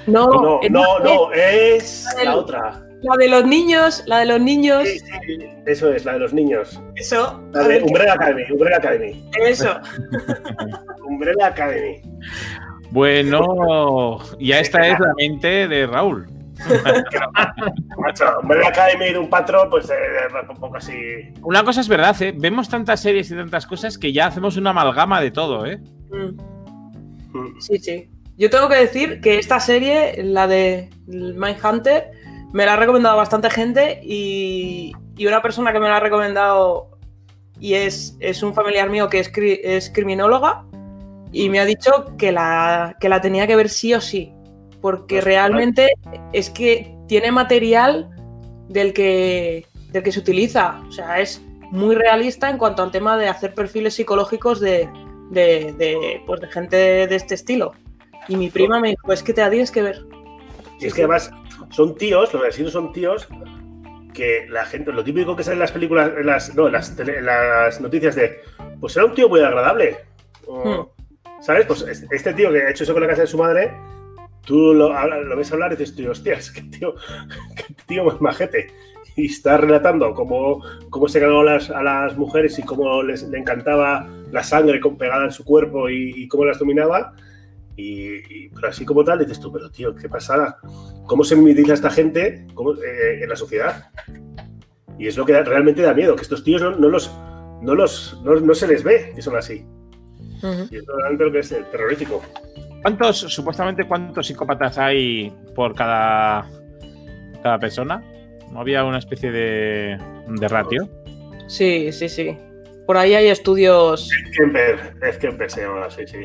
No, 0.06 0.26
No, 0.28 0.60
eh, 0.62 0.70
no, 0.70 0.98
no, 1.00 1.32
es 1.32 2.06
el- 2.18 2.24
la 2.26 2.36
otra. 2.36 2.84
La 3.02 3.16
de 3.16 3.28
los 3.28 3.44
niños, 3.46 4.02
la 4.06 4.18
de 4.20 4.26
los 4.26 4.40
niños. 4.40 4.88
Sí, 4.88 4.98
sí, 4.98 5.38
eso 5.66 5.92
es, 5.92 6.04
la 6.04 6.14
de 6.14 6.18
los 6.18 6.32
niños. 6.32 6.82
Eso. 6.96 7.40
La 7.52 7.62
de 7.68 7.82
Umbrella 7.82 8.14
Academy, 8.14 8.42
Umbrella 8.50 8.76
Academy. 8.78 9.30
Eso. 9.40 9.78
Umbrella 11.06 11.46
Academy. 11.48 12.02
Bueno, 12.90 14.18
ya 14.40 14.60
esta 14.60 14.86
es 14.86 14.98
la 14.98 15.12
mente 15.16 15.68
de 15.68 15.86
Raúl. 15.86 16.26
Macho, 17.98 18.24
Academy 18.66 19.12
de 19.12 19.18
un 19.18 19.28
patrón, 19.30 19.68
pues 19.70 19.88
eh, 19.90 19.94
un 20.48 20.56
poco 20.56 20.76
así. 20.76 20.94
Una 21.42 21.62
cosa 21.62 21.80
es 21.80 21.88
verdad, 21.88 22.20
¿eh? 22.22 22.34
Vemos 22.36 22.68
tantas 22.68 23.00
series 23.00 23.30
y 23.30 23.36
tantas 23.36 23.66
cosas 23.66 23.96
que 23.98 24.12
ya 24.12 24.26
hacemos 24.26 24.56
una 24.56 24.70
amalgama 24.70 25.20
de 25.20 25.30
todo, 25.30 25.66
¿eh? 25.66 25.78
Mm, 26.10 26.58
Mm. 27.30 27.60
Sí, 27.60 27.78
sí. 27.78 28.10
Yo 28.38 28.48
tengo 28.48 28.70
que 28.70 28.76
decir 28.76 29.20
que 29.20 29.38
esta 29.38 29.60
serie, 29.60 30.22
la 30.24 30.46
de 30.48 30.88
Mindhunter, 31.06 32.10
me 32.54 32.64
la 32.64 32.72
ha 32.72 32.76
recomendado 32.76 33.18
bastante 33.18 33.50
gente 33.50 34.00
y, 34.02 34.92
y 35.14 35.26
una 35.26 35.42
persona 35.42 35.70
que 35.74 35.78
me 35.78 35.88
la 35.88 35.98
ha 35.98 36.00
recomendado 36.00 36.98
y 37.60 37.74
es, 37.74 38.16
es 38.20 38.42
un 38.42 38.54
familiar 38.54 38.88
mío 38.88 39.10
que 39.10 39.18
es, 39.18 39.30
cri- 39.30 39.60
es 39.62 39.90
criminóloga 39.90 40.64
y 41.32 41.48
me 41.50 41.60
ha 41.60 41.64
dicho 41.64 42.14
que 42.18 42.32
la, 42.32 42.96
que 43.00 43.08
la 43.08 43.20
tenía 43.20 43.46
que 43.46 43.56
ver 43.56 43.68
sí 43.68 43.94
o 43.94 44.00
sí, 44.00 44.32
porque 44.80 45.16
Pues, 45.16 45.24
realmente 45.24 45.88
es 46.32 46.50
que 46.50 46.94
tiene 47.08 47.32
material 47.32 48.08
del 48.68 48.92
que, 48.92 49.66
del 49.92 50.02
que 50.02 50.12
se 50.12 50.20
utiliza, 50.20 50.80
o 50.88 50.92
sea, 50.92 51.20
es 51.20 51.42
muy 51.70 51.94
realista 51.94 52.48
en 52.48 52.58
cuanto 52.58 52.82
al 52.82 52.90
tema 52.90 53.16
de 53.16 53.28
hacer 53.28 53.54
perfiles 53.54 53.94
psicológicos 53.94 54.60
de, 54.60 54.88
de, 55.30 55.74
de, 55.74 56.22
pues, 56.26 56.40
de 56.40 56.48
gente 56.48 56.76
de 57.06 57.14
este 57.14 57.34
estilo. 57.34 57.72
Y 58.28 58.36
mi 58.36 58.50
prima 58.50 58.80
me 58.80 58.90
dijo, 58.90 59.12
es 59.12 59.22
que 59.22 59.32
te 59.32 59.40
la 59.40 59.50
tienes 59.50 59.70
que 59.70 59.82
ver. 59.82 60.02
Y 60.80 60.86
es 60.86 60.94
que 60.94 61.02
además 61.02 61.30
son 61.70 61.94
tíos, 61.94 62.32
los 62.32 62.42
asesinos 62.42 62.72
son 62.72 62.92
tíos 62.92 63.26
que 64.14 64.46
la 64.48 64.64
gente, 64.64 64.92
lo 64.92 65.04
típico 65.04 65.36
que 65.36 65.42
sale 65.44 65.54
en 65.54 65.60
las 65.60 65.72
películas, 65.72 66.10
en 66.18 66.26
las, 66.26 66.54
no, 66.54 66.66
en 66.66 66.72
las, 66.72 66.96
tele- 66.96 67.18
en 67.18 67.26
las 67.26 67.80
noticias 67.80 68.14
de, 68.16 68.38
pues 68.80 68.96
era 68.96 69.06
un 69.06 69.14
tío 69.14 69.28
muy 69.28 69.40
agradable. 69.40 69.98
O, 70.46 70.90
¿Sabes? 71.40 71.66
Pues 71.66 71.82
es- 71.82 72.06
este 72.10 72.32
tío 72.34 72.52
que 72.52 72.62
ha 72.62 72.70
hecho 72.70 72.84
eso 72.84 72.92
con 72.92 73.02
la 73.02 73.08
casa 73.08 73.22
de 73.22 73.26
su 73.28 73.38
madre, 73.38 73.72
tú 74.44 74.74
lo, 74.74 74.92
lo 75.24 75.36
ves 75.36 75.52
hablar 75.52 75.72
y 75.72 75.76
dices, 75.76 75.94
tío, 75.94 76.10
hostias, 76.10 76.50
qué 76.50 76.62
tío, 76.62 76.94
qué 77.56 77.74
tío 77.86 78.04
más 78.04 78.20
majete. 78.20 78.68
Y 79.16 79.26
está 79.26 79.56
relatando 79.56 80.14
cómo, 80.14 80.62
cómo 80.90 81.08
se 81.08 81.20
a 81.24 81.28
las, 81.28 81.70
a 81.70 81.82
las 81.82 82.16
mujeres 82.16 82.58
y 82.58 82.62
cómo 82.62 83.02
les, 83.02 83.24
le 83.24 83.38
encantaba 83.38 84.08
la 84.30 84.44
sangre 84.44 84.80
pegada 84.96 85.24
en 85.24 85.32
su 85.32 85.44
cuerpo 85.44 85.88
y, 85.90 86.12
y 86.16 86.28
cómo 86.28 86.44
las 86.44 86.58
dominaba. 86.60 87.14
Y, 87.76 88.14
y- 88.16 88.48
pero 88.54 88.68
así 88.68 88.84
como 88.84 89.04
tal, 89.04 89.18
dices 89.20 89.40
tú, 89.40 89.52
pero 89.52 89.70
tío, 89.70 89.94
qué 89.94 90.08
pasada. 90.08 90.58
¿Cómo 91.06 91.24
se 91.24 91.34
mimetiza 91.36 91.74
esta 91.74 91.90
gente 91.90 92.46
cómo- 92.54 92.74
eh, 92.74 93.20
en 93.22 93.28
la 93.28 93.36
sociedad? 93.36 93.90
Y 94.98 95.06
es 95.08 95.16
lo 95.16 95.24
que 95.24 95.32
da- 95.32 95.42
realmente 95.44 95.82
da 95.82 95.94
miedo, 95.94 96.14
que 96.16 96.22
estos 96.22 96.42
tíos 96.44 96.60
no, 96.62 96.70
no 96.76 96.88
los, 96.88 97.12
no, 97.62 97.74
los, 97.74 98.20
no, 98.24 98.34
no 98.40 98.54
se 98.54 98.66
les 98.68 98.82
ve 98.84 99.12
que 99.14 99.22
son 99.22 99.36
así. 99.36 99.64
Y 100.70 100.76
es 100.76 100.84
realmente 100.86 101.24
lo 101.24 101.32
que 101.32 101.38
es 101.40 101.52
eh, 101.52 101.64
terrorífico. 101.70 102.22
¿Cuántos, 102.82 103.18
supuestamente, 103.18 103.84
cuántos 103.84 104.26
psicópatas 104.26 104.78
hay 104.78 105.32
por 105.54 105.74
cada, 105.74 106.46
cada 107.42 107.58
persona? 107.58 108.02
¿No 108.52 108.60
había 108.60 108.84
una 108.84 108.98
especie 108.98 109.30
de, 109.32 109.98
de 110.28 110.48
ratio? 110.48 110.88
Sí, 111.48 111.90
sí, 111.92 112.08
sí. 112.08 112.38
Por 112.86 112.96
ahí 112.96 113.14
hay 113.14 113.28
estudios. 113.28 114.08
Kemper, 114.36 114.94
es 115.02 115.18
Kemper 115.18 115.50
se 115.50 115.62
llama 115.62 115.86
así, 115.86 116.06
sí. 116.06 116.20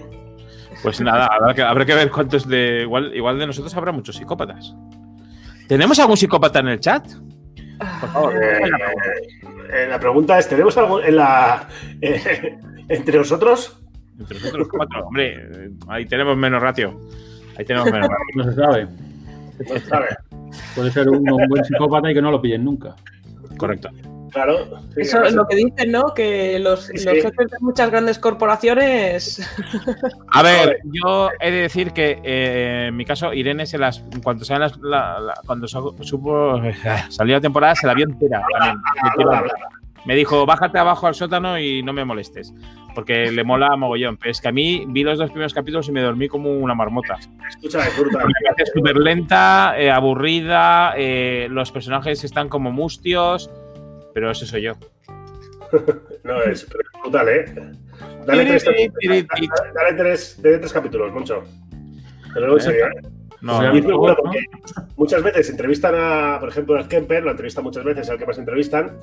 Pues 0.82 1.02
nada, 1.02 1.28
habrá 1.28 1.54
que, 1.54 1.62
habrá 1.62 1.86
que 1.86 1.95
ver 1.95 2.10
cuántos 2.12 2.47
de. 2.47 2.82
Igual, 2.84 3.15
igual 3.15 3.38
de 3.39 3.47
nosotros 3.47 3.76
habrá 3.76 3.91
muchos 3.91 4.15
psicópatas. 4.15 4.73
¿Tenemos 5.67 5.99
algún 5.99 6.17
psicópata 6.17 6.60
en 6.60 6.67
el 6.69 6.80
chat? 6.80 7.06
Por 7.99 8.10
favor, 8.10 8.34
Eh, 8.36 8.60
pregunta. 8.62 8.86
eh, 9.73 9.88
la 9.89 9.99
pregunta 9.99 10.39
es, 10.39 10.47
¿tenemos 10.47 10.78
algo 10.78 11.02
en 11.02 11.15
la... 11.17 11.67
eh, 12.02 12.58
entre 12.89 13.17
nosotros? 13.17 13.83
Entre 14.19 14.39
nosotros 14.39 14.67
cuatro, 14.69 15.06
hombre, 15.08 15.36
eh, 15.36 15.69
ahí 15.88 16.06
tenemos 16.06 16.38
menos 16.38 16.62
ratio. 16.62 16.99
Ahí 17.58 17.65
tenemos 17.65 17.91
menos 17.91 18.08
ratio. 18.10 18.26
No 18.36 18.43
se 18.43 18.54
sabe. 18.56 18.88
No 19.60 19.73
se 19.76 19.80
sabe. 19.82 20.08
Puede 20.76 20.91
ser 20.91 21.10
uno 21.10 21.36
un 21.36 21.47
buen 21.47 21.63
psicópata 21.65 22.12
y 22.12 22.13
que 22.13 22.21
no 22.21 22.32
lo 22.32 22.41
pillen 22.41 22.63
nunca. 22.63 22.95
Correcto. 23.58 23.89
Claro. 24.32 24.65
sí, 24.95 25.02
Eso 25.02 25.21
es 25.23 25.34
lo 25.36 25.45
que 25.47 25.56
dicen, 25.58 25.91
¿no? 25.91 26.06
Que 26.15 26.58
los, 26.58 26.86
Sí, 26.88 26.97
sí. 26.97 27.06
los 27.06 27.13
jefes 27.15 27.52
de 27.52 27.58
muchas 27.62 27.91
grandes 27.91 28.17
corporaciones. 28.17 29.47
A 30.32 30.41
ver, 30.41 30.80
yo 30.86 31.30
he 31.39 31.52
de 31.52 31.58
decir 31.62 31.91
que 31.91 32.19
eh, 32.23 32.86
en 32.88 32.95
mi 32.95 33.06
caso, 33.06 33.32
Irene 33.32 33.67
se 33.67 33.78
las. 33.78 33.99
En 34.12 34.21
cuanto 34.23 34.43
salen 34.43 34.62
las, 34.62 34.78
la- 34.80 35.19
la- 35.19 35.34
cuando 35.45 35.67
su- 35.67 35.95
supo 36.02 36.60
salió 37.10 37.36
la 37.36 37.41
temporada, 37.41 37.76
se 37.76 37.86
la 37.86 37.93
vio 37.93 38.06
entera 38.06 38.41
también. 38.60 38.78
Me 40.06 40.16
dijo, 40.16 40.46
bájate 40.46 40.78
abajo 40.78 41.08
al 41.08 41.16
sótano 41.16 41.58
y 41.60 41.82
no 41.84 41.94
me 41.94 42.06
molestes. 42.06 42.54
Porque 42.94 43.32
le 43.32 43.44
mola 43.44 43.76
mogollón. 43.76 44.18
Pero 44.18 44.32
es 44.32 44.42
que 44.42 44.50
a 44.50 44.52
mí 44.52 44.86
vi 44.88 45.04
los 45.04 45.18
dos 45.18 45.30
primeros 45.30 45.54
capítulos 45.54 45.88
y 45.88 45.92
me 45.92 46.02
dormí 46.02 46.28
como 46.28 46.52
una 46.52 46.76
marmota. 46.76 47.18
Escucha, 47.50 47.88
es 47.88 47.98
brutal. 47.98 48.28
Me 48.28 48.34
parece 48.50 48.72
súper 48.72 48.98
lenta, 48.98 49.76
eh, 49.78 49.89
aburrida, 49.89 50.94
eh, 50.98 51.48
los 51.50 51.72
personajes 51.72 52.24
están 52.24 52.50
como 52.50 52.72
mustios, 52.72 53.50
pero 54.13 54.32
ese 54.32 54.46
soy 54.46 54.63
yo. 54.63 54.74
No, 56.24 56.42
es 56.44 56.66
pero 56.66 56.84
es 56.84 57.02
brutal, 57.02 57.30
¿eh? 57.30 57.46
Dale 58.26 58.46
tres, 58.46 58.63
dale, 58.63 58.92
dale 59.74 59.94
tres, 59.94 60.42
dale 60.42 60.58
tres 60.60 60.72
capítulos, 60.72 61.12
mucho. 61.12 61.44
Te 62.34 62.39
lo 62.39 62.46
digo 62.46 62.58
en 62.58 62.63
serio, 62.63 62.86
¿eh? 62.88 63.23
No, 63.43 63.60
Pues 63.60 63.84
no, 63.84 63.97
bueno 63.97 64.15
¿no? 64.15 64.23
porque 64.23 64.39
muchas 64.95 65.21
veces 65.21 65.49
entrevistan 65.49 65.93
a, 65.97 66.38
por 66.39 66.47
ejemplo, 66.47 66.79
a 66.79 66.88
Kemper, 66.88 67.23
lo 67.23 67.32
entrevistan 67.32 67.65
muchas 67.65 67.84
veces, 67.84 68.10
al 68.10 68.17
que 68.17 68.25
más 68.25 68.38
entrevistan, 68.38 68.97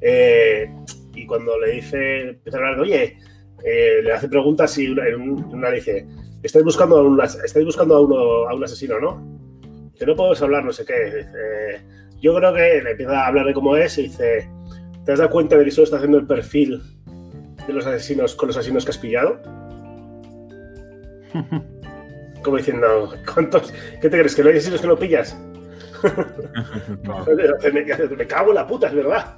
eh, 0.00 0.72
y 1.16 1.26
cuando 1.26 1.58
le 1.58 1.72
dice, 1.72 2.28
empieza 2.28 2.58
a 2.58 2.60
hablar 2.60 2.76
de, 2.76 2.82
oye, 2.82 3.18
eh, 3.64 4.00
le 4.04 4.12
hace 4.12 4.28
preguntas 4.28 4.78
y 4.78 4.86
una, 4.86 5.70
le 5.70 5.76
dice, 5.76 6.06
estáis 6.44 6.64
buscando 6.64 6.98
a 6.98 7.02
un, 7.02 7.20
estáis 7.20 7.64
buscando 7.64 7.96
a, 7.96 8.00
uno, 8.00 8.48
a 8.48 8.54
un 8.54 8.62
asesino, 8.62 9.00
¿no? 9.00 9.20
Dice, 9.92 10.06
no 10.06 10.14
podemos 10.14 10.40
hablar, 10.42 10.64
no 10.64 10.72
sé 10.72 10.84
qué. 10.84 11.04
Dice, 11.04 11.84
yo 12.20 12.36
creo 12.36 12.54
que 12.54 12.82
le 12.84 12.90
empieza 12.92 13.20
a 13.20 13.26
hablar 13.26 13.46
de 13.46 13.52
cómo 13.52 13.76
es 13.76 13.98
y 13.98 14.02
dice, 14.02 14.48
¿te 15.04 15.12
has 15.12 15.18
dado 15.18 15.30
cuenta 15.30 15.58
de 15.58 15.64
que 15.64 15.72
solo 15.72 15.86
está 15.86 15.96
haciendo 15.96 16.18
el 16.18 16.26
perfil 16.28 16.80
de 17.66 17.72
los 17.72 17.84
asesinos 17.84 18.36
con 18.36 18.46
los 18.46 18.56
asesinos 18.56 18.84
que 18.84 18.90
has 18.92 18.98
pillado? 18.98 19.42
Como 22.42 22.56
diciendo, 22.56 23.14
¿cuántos? 23.32 23.72
¿Qué 24.00 24.08
te 24.08 24.18
crees? 24.18 24.34
¿Que 24.34 24.42
no 24.42 24.48
hay 24.48 24.56
asesinos 24.56 24.80
que 24.80 24.86
no 24.86 24.96
pillas? 24.96 25.38
me, 27.72 28.16
me 28.16 28.26
cago 28.26 28.50
en 28.50 28.54
la 28.54 28.66
puta, 28.66 28.88
es 28.88 28.94
verdad. 28.94 29.36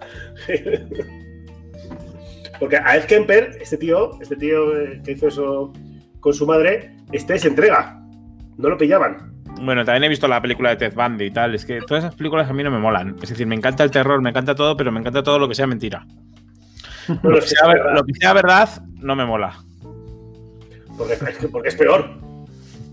Porque 2.59 2.77
a 2.77 2.97
Ed 2.97 3.05
Kemper, 3.05 3.59
este 3.61 3.77
tío, 3.77 4.19
este 4.21 4.37
tío 4.37 4.79
eh, 4.81 5.01
que 5.05 5.13
hizo 5.13 5.29
eso 5.29 5.73
con 6.21 6.33
su 6.33 6.47
madre, 6.47 6.97
este 7.13 7.39
se 7.39 7.49
entrega. 7.49 8.01
No 8.57 8.69
lo 8.69 8.79
pillaban. 8.79 9.35
Bueno, 9.63 9.85
también 9.85 10.05
he 10.05 10.09
visto 10.09 10.27
la 10.29 10.41
película 10.41 10.71
de 10.71 10.77
Ted 10.77 10.95
Bundy 10.95 11.27
y 11.27 11.31
tal. 11.31 11.55
Es 11.55 11.65
que 11.65 11.81
todas 11.81 12.05
esas 12.05 12.15
películas 12.15 12.49
a 12.49 12.53
mí 12.53 12.63
no 12.63 12.71
me 12.71 12.79
molan. 12.79 13.17
Es 13.23 13.31
decir, 13.31 13.47
me 13.47 13.55
encanta 13.55 13.85
el 13.85 13.91
terror, 13.91 14.21
me 14.23 14.31
encanta 14.31 14.55
todo, 14.55 14.77
pero 14.77 14.91
me 14.93 15.01
encanta 15.01 15.23
todo 15.23 15.39
lo 15.39 15.49
que 15.49 15.55
sea 15.55 15.67
mentira. 15.67 16.07
Lo 17.23 17.31
lo 17.31 17.41
que 17.41 17.47
sea, 17.47 17.69
verdad. 17.69 17.95
lo 17.95 18.05
que 18.05 18.15
sea 18.15 18.33
verdad 18.33 18.69
no 18.97 19.17
me 19.17 19.25
mola. 19.27 19.59
Porque 20.97 21.69
es 21.69 21.75
peor. 21.75 22.09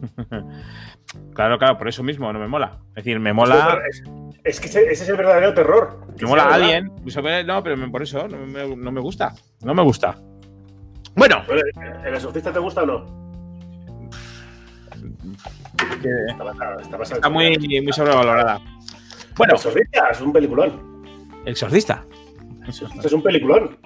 Claro, 1.33 1.57
claro, 1.59 1.77
por 1.77 1.87
eso 1.89 2.03
mismo 2.03 2.31
no 2.31 2.39
me 2.39 2.47
mola. 2.47 2.79
Es 2.89 3.03
decir, 3.03 3.19
me 3.19 3.33
mola. 3.33 3.79
Es, 3.89 4.01
es 4.45 4.59
que 4.61 4.67
ese, 4.67 4.83
ese 4.91 5.03
es 5.03 5.09
el 5.09 5.17
verdadero 5.17 5.53
terror. 5.53 6.05
Me 6.21 6.27
mola 6.27 6.45
verdad. 6.45 6.61
alguien. 6.61 6.91
sobre- 7.09 7.43
No, 7.43 7.61
pero 7.63 7.75
me- 7.75 7.89
por 7.89 8.01
eso 8.01 8.27
no 8.29 8.37
me, 8.47 8.75
no 8.75 8.91
me 8.91 9.01
gusta. 9.01 9.33
No 9.63 9.73
me 9.73 9.83
gusta. 9.83 10.17
Bueno, 11.15 11.43
¿El 12.05 12.13
exorcista 12.13 12.53
te 12.53 12.59
gusta 12.59 12.83
o 12.83 12.85
no? 12.85 13.21
Está 16.29 16.43
basado- 16.43 16.79
está 16.79 16.97
basado 16.97 17.15
está 17.17 17.27
en- 17.27 17.33
muy, 17.33 17.81
muy 17.81 17.93
sobrevalorada. 17.93 18.59
Bueno, 19.37 19.53
el 19.53 19.57
exorcista 19.57 20.07
es 20.11 20.21
un 20.21 20.33
peliculón. 20.33 21.03
el 21.45 21.51
exorcista. 21.51 22.05
Esto 22.67 22.87
es 23.07 23.13
un 23.13 23.23
peliculón. 23.23 23.77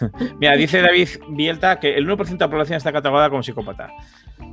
Mira, 0.40 0.56
dice 0.56 0.80
David 0.80 1.08
Bielta 1.28 1.78
que 1.78 1.94
el 1.96 2.08
1% 2.08 2.38
de 2.38 2.44
la 2.46 2.50
población 2.50 2.76
está 2.76 2.92
catalogada 2.92 3.28
como 3.30 3.42
psicópata. 3.42 3.90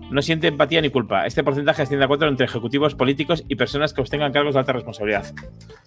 No 0.10 0.22
siente 0.22 0.48
empatía 0.48 0.82
ni 0.82 0.90
culpa. 0.90 1.26
Este 1.26 1.44
porcentaje 1.44 1.82
asciende 1.82 2.06
a 2.06 2.08
4 2.08 2.30
entre 2.30 2.46
ejecutivos 2.46 2.96
políticos 2.96 3.44
y 3.48 3.56
personas 3.56 3.94
que 3.94 4.02
ostengan 4.02 4.32
cargos 4.32 4.54
de 4.54 4.60
alta 4.62 4.74
responsabilidad. 4.74 5.26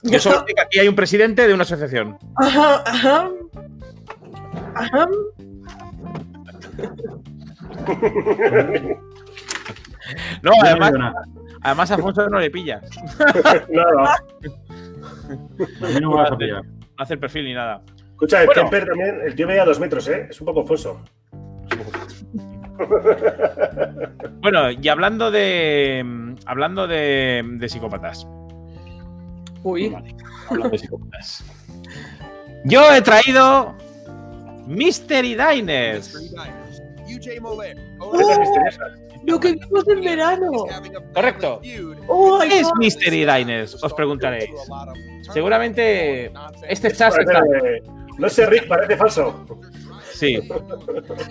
Yo 0.02 0.18
solo 0.18 0.44
sé 0.46 0.54
que 0.54 0.60
aquí 0.60 0.78
hay 0.78 0.88
un 0.88 0.94
presidente 0.94 1.46
de 1.48 1.54
una 1.54 1.62
asociación. 1.62 2.18
Ajá, 2.36 2.82
ajá. 2.86 3.30
Ajá. 4.74 5.08
No, 10.42 10.50
además, 10.62 10.92
además 11.62 11.90
a 11.90 11.94
Afonso 11.94 12.28
no 12.28 12.40
le 12.40 12.50
pilla. 12.50 12.80
No, 13.70 13.82
no. 13.92 14.04
A 15.86 15.88
mí 15.88 16.00
no 16.00 16.10
me 16.10 16.16
vas 16.16 16.32
a 16.32 16.36
pillar. 16.36 16.64
No 16.64 16.80
hace 16.96 17.14
el 17.14 17.20
perfil 17.20 17.44
ni 17.44 17.54
nada. 17.54 17.82
Escucha, 18.10 18.40
el 18.40 18.46
Bueno. 18.46 18.62
Kemper 18.62 18.86
también, 18.86 19.20
el 19.24 19.34
tío 19.34 19.46
medía 19.46 19.64
dos 19.64 19.78
metros, 19.78 20.08
¿eh? 20.08 20.26
Es 20.28 20.40
un 20.40 20.46
poco 20.46 20.64
foso. 20.66 21.00
Bueno, 24.40 24.71
y 24.71 24.88
hablando 24.88 25.31
de. 25.31 26.35
Hablando 26.47 26.87
de, 26.87 27.43
de 27.45 27.69
psicópatas. 27.69 28.27
Uy. 29.62 29.88
Vale, 29.90 30.16
hablando 30.49 30.71
de 30.71 30.79
psicópatas. 30.79 31.45
Yo 32.64 32.93
he 32.93 33.03
traído. 33.03 33.75
Mystery 34.66 35.35
Diners. 35.35 36.33
Lo 39.25 39.40
que 39.40 39.53
vimos 39.53 39.88
en 39.88 40.01
verano. 40.01 40.51
Correcto. 41.12 41.61
Oh, 42.07 42.38
¿Qué 42.40 42.61
es. 42.61 42.69
Mystery 42.79 43.25
Diners? 43.25 43.83
Os 43.83 43.93
preguntaréis. 43.93 44.51
Seguramente 45.33 46.33
este 46.69 46.93
chat 46.93 47.19
está. 47.19 47.43
No 48.19 48.29
sé, 48.29 48.47
Rick, 48.47 48.69
parece 48.69 48.97
falso. 48.97 49.47
Sí. 50.20 50.38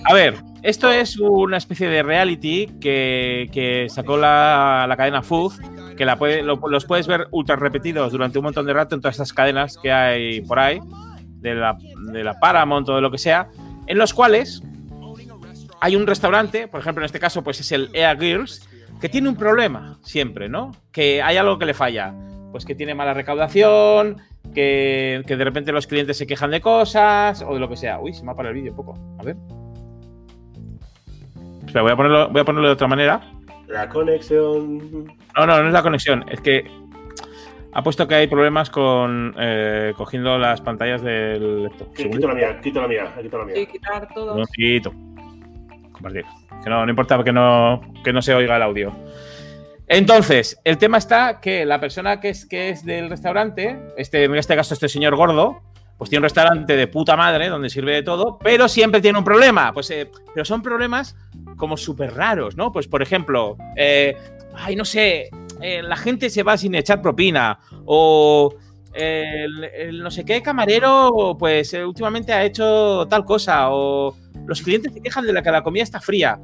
A 0.06 0.14
ver, 0.14 0.36
esto 0.64 0.92
es 0.92 1.18
una 1.20 1.58
especie 1.58 1.88
de 1.90 2.02
reality 2.04 2.68
que, 2.82 3.50
que 3.54 3.88
sacó 3.90 4.18
la, 4.18 4.86
la 4.90 4.98
cadena 4.98 5.22
Food, 5.22 5.54
que 5.96 6.06
la 6.06 6.16
puede- 6.18 6.42
lo- 6.44 6.60
los 6.70 6.86
puedes 6.86 7.08
ver 7.08 7.28
ultra 7.32 7.56
repetidos 7.56 8.12
durante 8.12 8.40
un 8.40 8.46
montón 8.46 8.66
de 8.66 8.74
rato 8.74 8.96
en 8.96 9.02
todas 9.02 9.16
estas 9.16 9.32
cadenas 9.34 9.78
que 9.82 9.92
hay 9.92 10.42
por 10.42 10.60
ahí, 10.60 10.80
de 11.38 11.56
la, 11.56 11.78
de 12.12 12.24
la 12.24 12.40
Paramount 12.40 12.90
o 12.90 12.96
de 12.96 13.02
lo 13.02 13.12
que 13.12 13.18
sea, 13.18 13.48
en 13.88 13.98
los 13.98 14.14
cuales 14.14 14.62
hay 15.82 15.96
un 15.96 16.06
restaurante, 16.08 16.68
por 16.68 16.80
ejemplo, 16.82 17.02
en 17.04 17.06
este 17.06 17.20
caso, 17.20 17.44
pues 17.44 17.60
es 17.60 17.72
el 17.72 17.90
Ea 17.94 18.16
Girls, 18.16 18.68
que 19.00 19.08
tiene 19.08 19.30
un 19.30 19.36
problema 19.36 19.98
siempre, 20.04 20.50
¿no? 20.50 20.72
Que 20.92 21.22
hay 21.22 21.38
algo 21.38 21.58
que 21.58 21.66
le 21.66 21.74
falla. 21.74 22.14
Pues 22.52 22.66
que 22.66 22.74
tiene 22.76 22.96
mala 22.96 23.14
recaudación, 23.14 24.18
que, 24.54 25.24
que 25.26 25.36
de 25.36 25.44
repente 25.44 25.72
los 25.72 25.88
clientes 25.88 26.18
se 26.18 26.28
quejan 26.28 26.52
de 26.52 26.62
cosas 26.62 27.44
o 27.48 27.54
de 27.54 27.60
lo 27.60 27.70
que 27.70 27.78
sea. 27.78 28.00
Uy, 28.00 28.14
se 28.14 28.24
me 28.24 28.32
ha 28.32 28.36
parado 28.36 28.54
el 28.54 28.62
vídeo 28.62 28.72
un 28.72 28.78
poco. 28.78 28.98
A 29.20 29.24
ver. 29.24 29.36
Espera, 31.66 31.84
voy 31.84 31.92
a 31.92 31.96
ponerlo, 31.96 32.30
voy 32.30 32.42
a 32.42 32.46
ponerlo 32.46 32.68
de 32.68 32.74
otra 32.74 32.88
manera. 32.88 33.22
La 33.68 33.88
conexión. 33.88 35.06
No, 35.38 35.46
no, 35.46 35.62
no 35.62 35.68
es 35.68 35.74
la 35.74 35.84
conexión. 35.84 36.26
Es 36.30 36.42
que 36.42 36.66
ha 37.72 37.84
puesto 37.84 38.08
que 38.08 38.16
hay 38.16 38.28
problemas 38.28 38.70
con 38.72 39.36
eh, 39.40 39.94
cogiendo 39.96 40.38
las 40.40 40.62
pantallas 40.62 41.04
del 41.04 41.64
lector. 41.64 41.88
Sí, 41.94 42.10
quito 42.10 42.28
la 42.28 42.34
mía, 42.34 42.60
quito 42.62 42.82
la 42.82 42.88
mía, 42.88 43.14
quito 43.22 43.38
la 43.38 43.46
mía. 43.46 43.66
quitar 43.68 44.08
todo. 44.14 44.44
Compartir. 45.92 46.26
Que 46.64 46.70
no, 46.70 46.84
no 46.86 46.90
importa 46.90 47.24
que 47.24 47.32
no, 47.32 47.82
que 48.04 48.12
no 48.12 48.22
se 48.22 48.34
oiga 48.34 48.56
el 48.56 48.64
audio. 48.64 48.92
Entonces, 49.92 50.62
el 50.64 50.78
tema 50.78 51.00
está 51.00 51.42
que 51.42 51.66
la 51.66 51.80
persona 51.80 52.20
que 52.20 52.30
es, 52.30 52.46
que 52.46 52.70
es 52.70 52.86
del 52.86 53.10
restaurante, 53.10 53.76
este, 53.98 54.24
en 54.24 54.36
este 54.36 54.56
caso 54.56 54.76
este 54.76 54.88
señor 54.88 55.16
gordo, 55.16 55.64
pues 55.98 56.12
tiene 56.12 56.20
un 56.20 56.24
restaurante 56.26 56.78
de 56.78 56.86
puta 56.86 57.18
madre 57.18 57.50
donde 57.50 57.72
sirve 57.72 57.96
de 57.96 58.04
todo, 58.04 58.38
pero 58.38 58.70
siempre 58.70 59.02
tiene 59.02 59.18
un 59.18 59.26
problema. 59.26 59.74
Pues, 59.74 59.90
eh, 59.90 60.12
pero 60.32 60.46
son 60.46 60.62
problemas 60.62 61.16
como 61.58 61.76
súper 61.76 62.14
raros, 62.14 62.56
¿no? 62.56 62.72
Pues, 62.72 62.88
por 62.88 63.02
ejemplo, 63.02 63.58
eh, 63.76 64.16
ay, 64.56 64.76
no 64.76 64.86
sé, 64.86 65.32
eh, 65.60 65.82
la 65.82 65.98
gente 65.98 66.30
se 66.30 66.44
va 66.44 66.56
sin 66.56 66.76
echar 66.76 67.02
propina 67.02 67.60
o 67.86 68.54
el, 68.94 69.64
el 69.64 70.04
no 70.04 70.12
sé 70.12 70.24
qué 70.24 70.44
camarero, 70.44 71.36
pues 71.38 71.74
últimamente 71.74 72.32
ha 72.32 72.46
hecho 72.46 73.08
tal 73.10 73.26
cosa 73.26 73.72
o 73.72 74.16
los 74.46 74.62
clientes 74.62 74.94
se 74.94 75.02
quejan 75.02 75.26
de 75.26 75.34
la 75.34 75.42
que 75.42 75.50
la 75.50 75.64
comida 75.64 75.84
está 75.84 76.00
fría. 76.00 76.40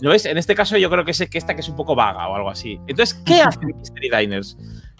¿Lo 0.00 0.10
ves? 0.10 0.26
En 0.26 0.36
este 0.36 0.54
caso 0.54 0.76
yo 0.76 0.90
creo 0.90 1.04
que 1.04 1.12
es 1.12 1.24
que 1.30 1.38
esta 1.38 1.54
que 1.54 1.60
es 1.60 1.68
un 1.68 1.76
poco 1.76 1.94
vaga 1.94 2.28
o 2.28 2.36
algo 2.36 2.50
así. 2.50 2.78
Entonces, 2.86 3.14
¿qué 3.24 3.40
hacen 3.40 3.68
Mystery 3.76 4.10
Diners? 4.10 4.56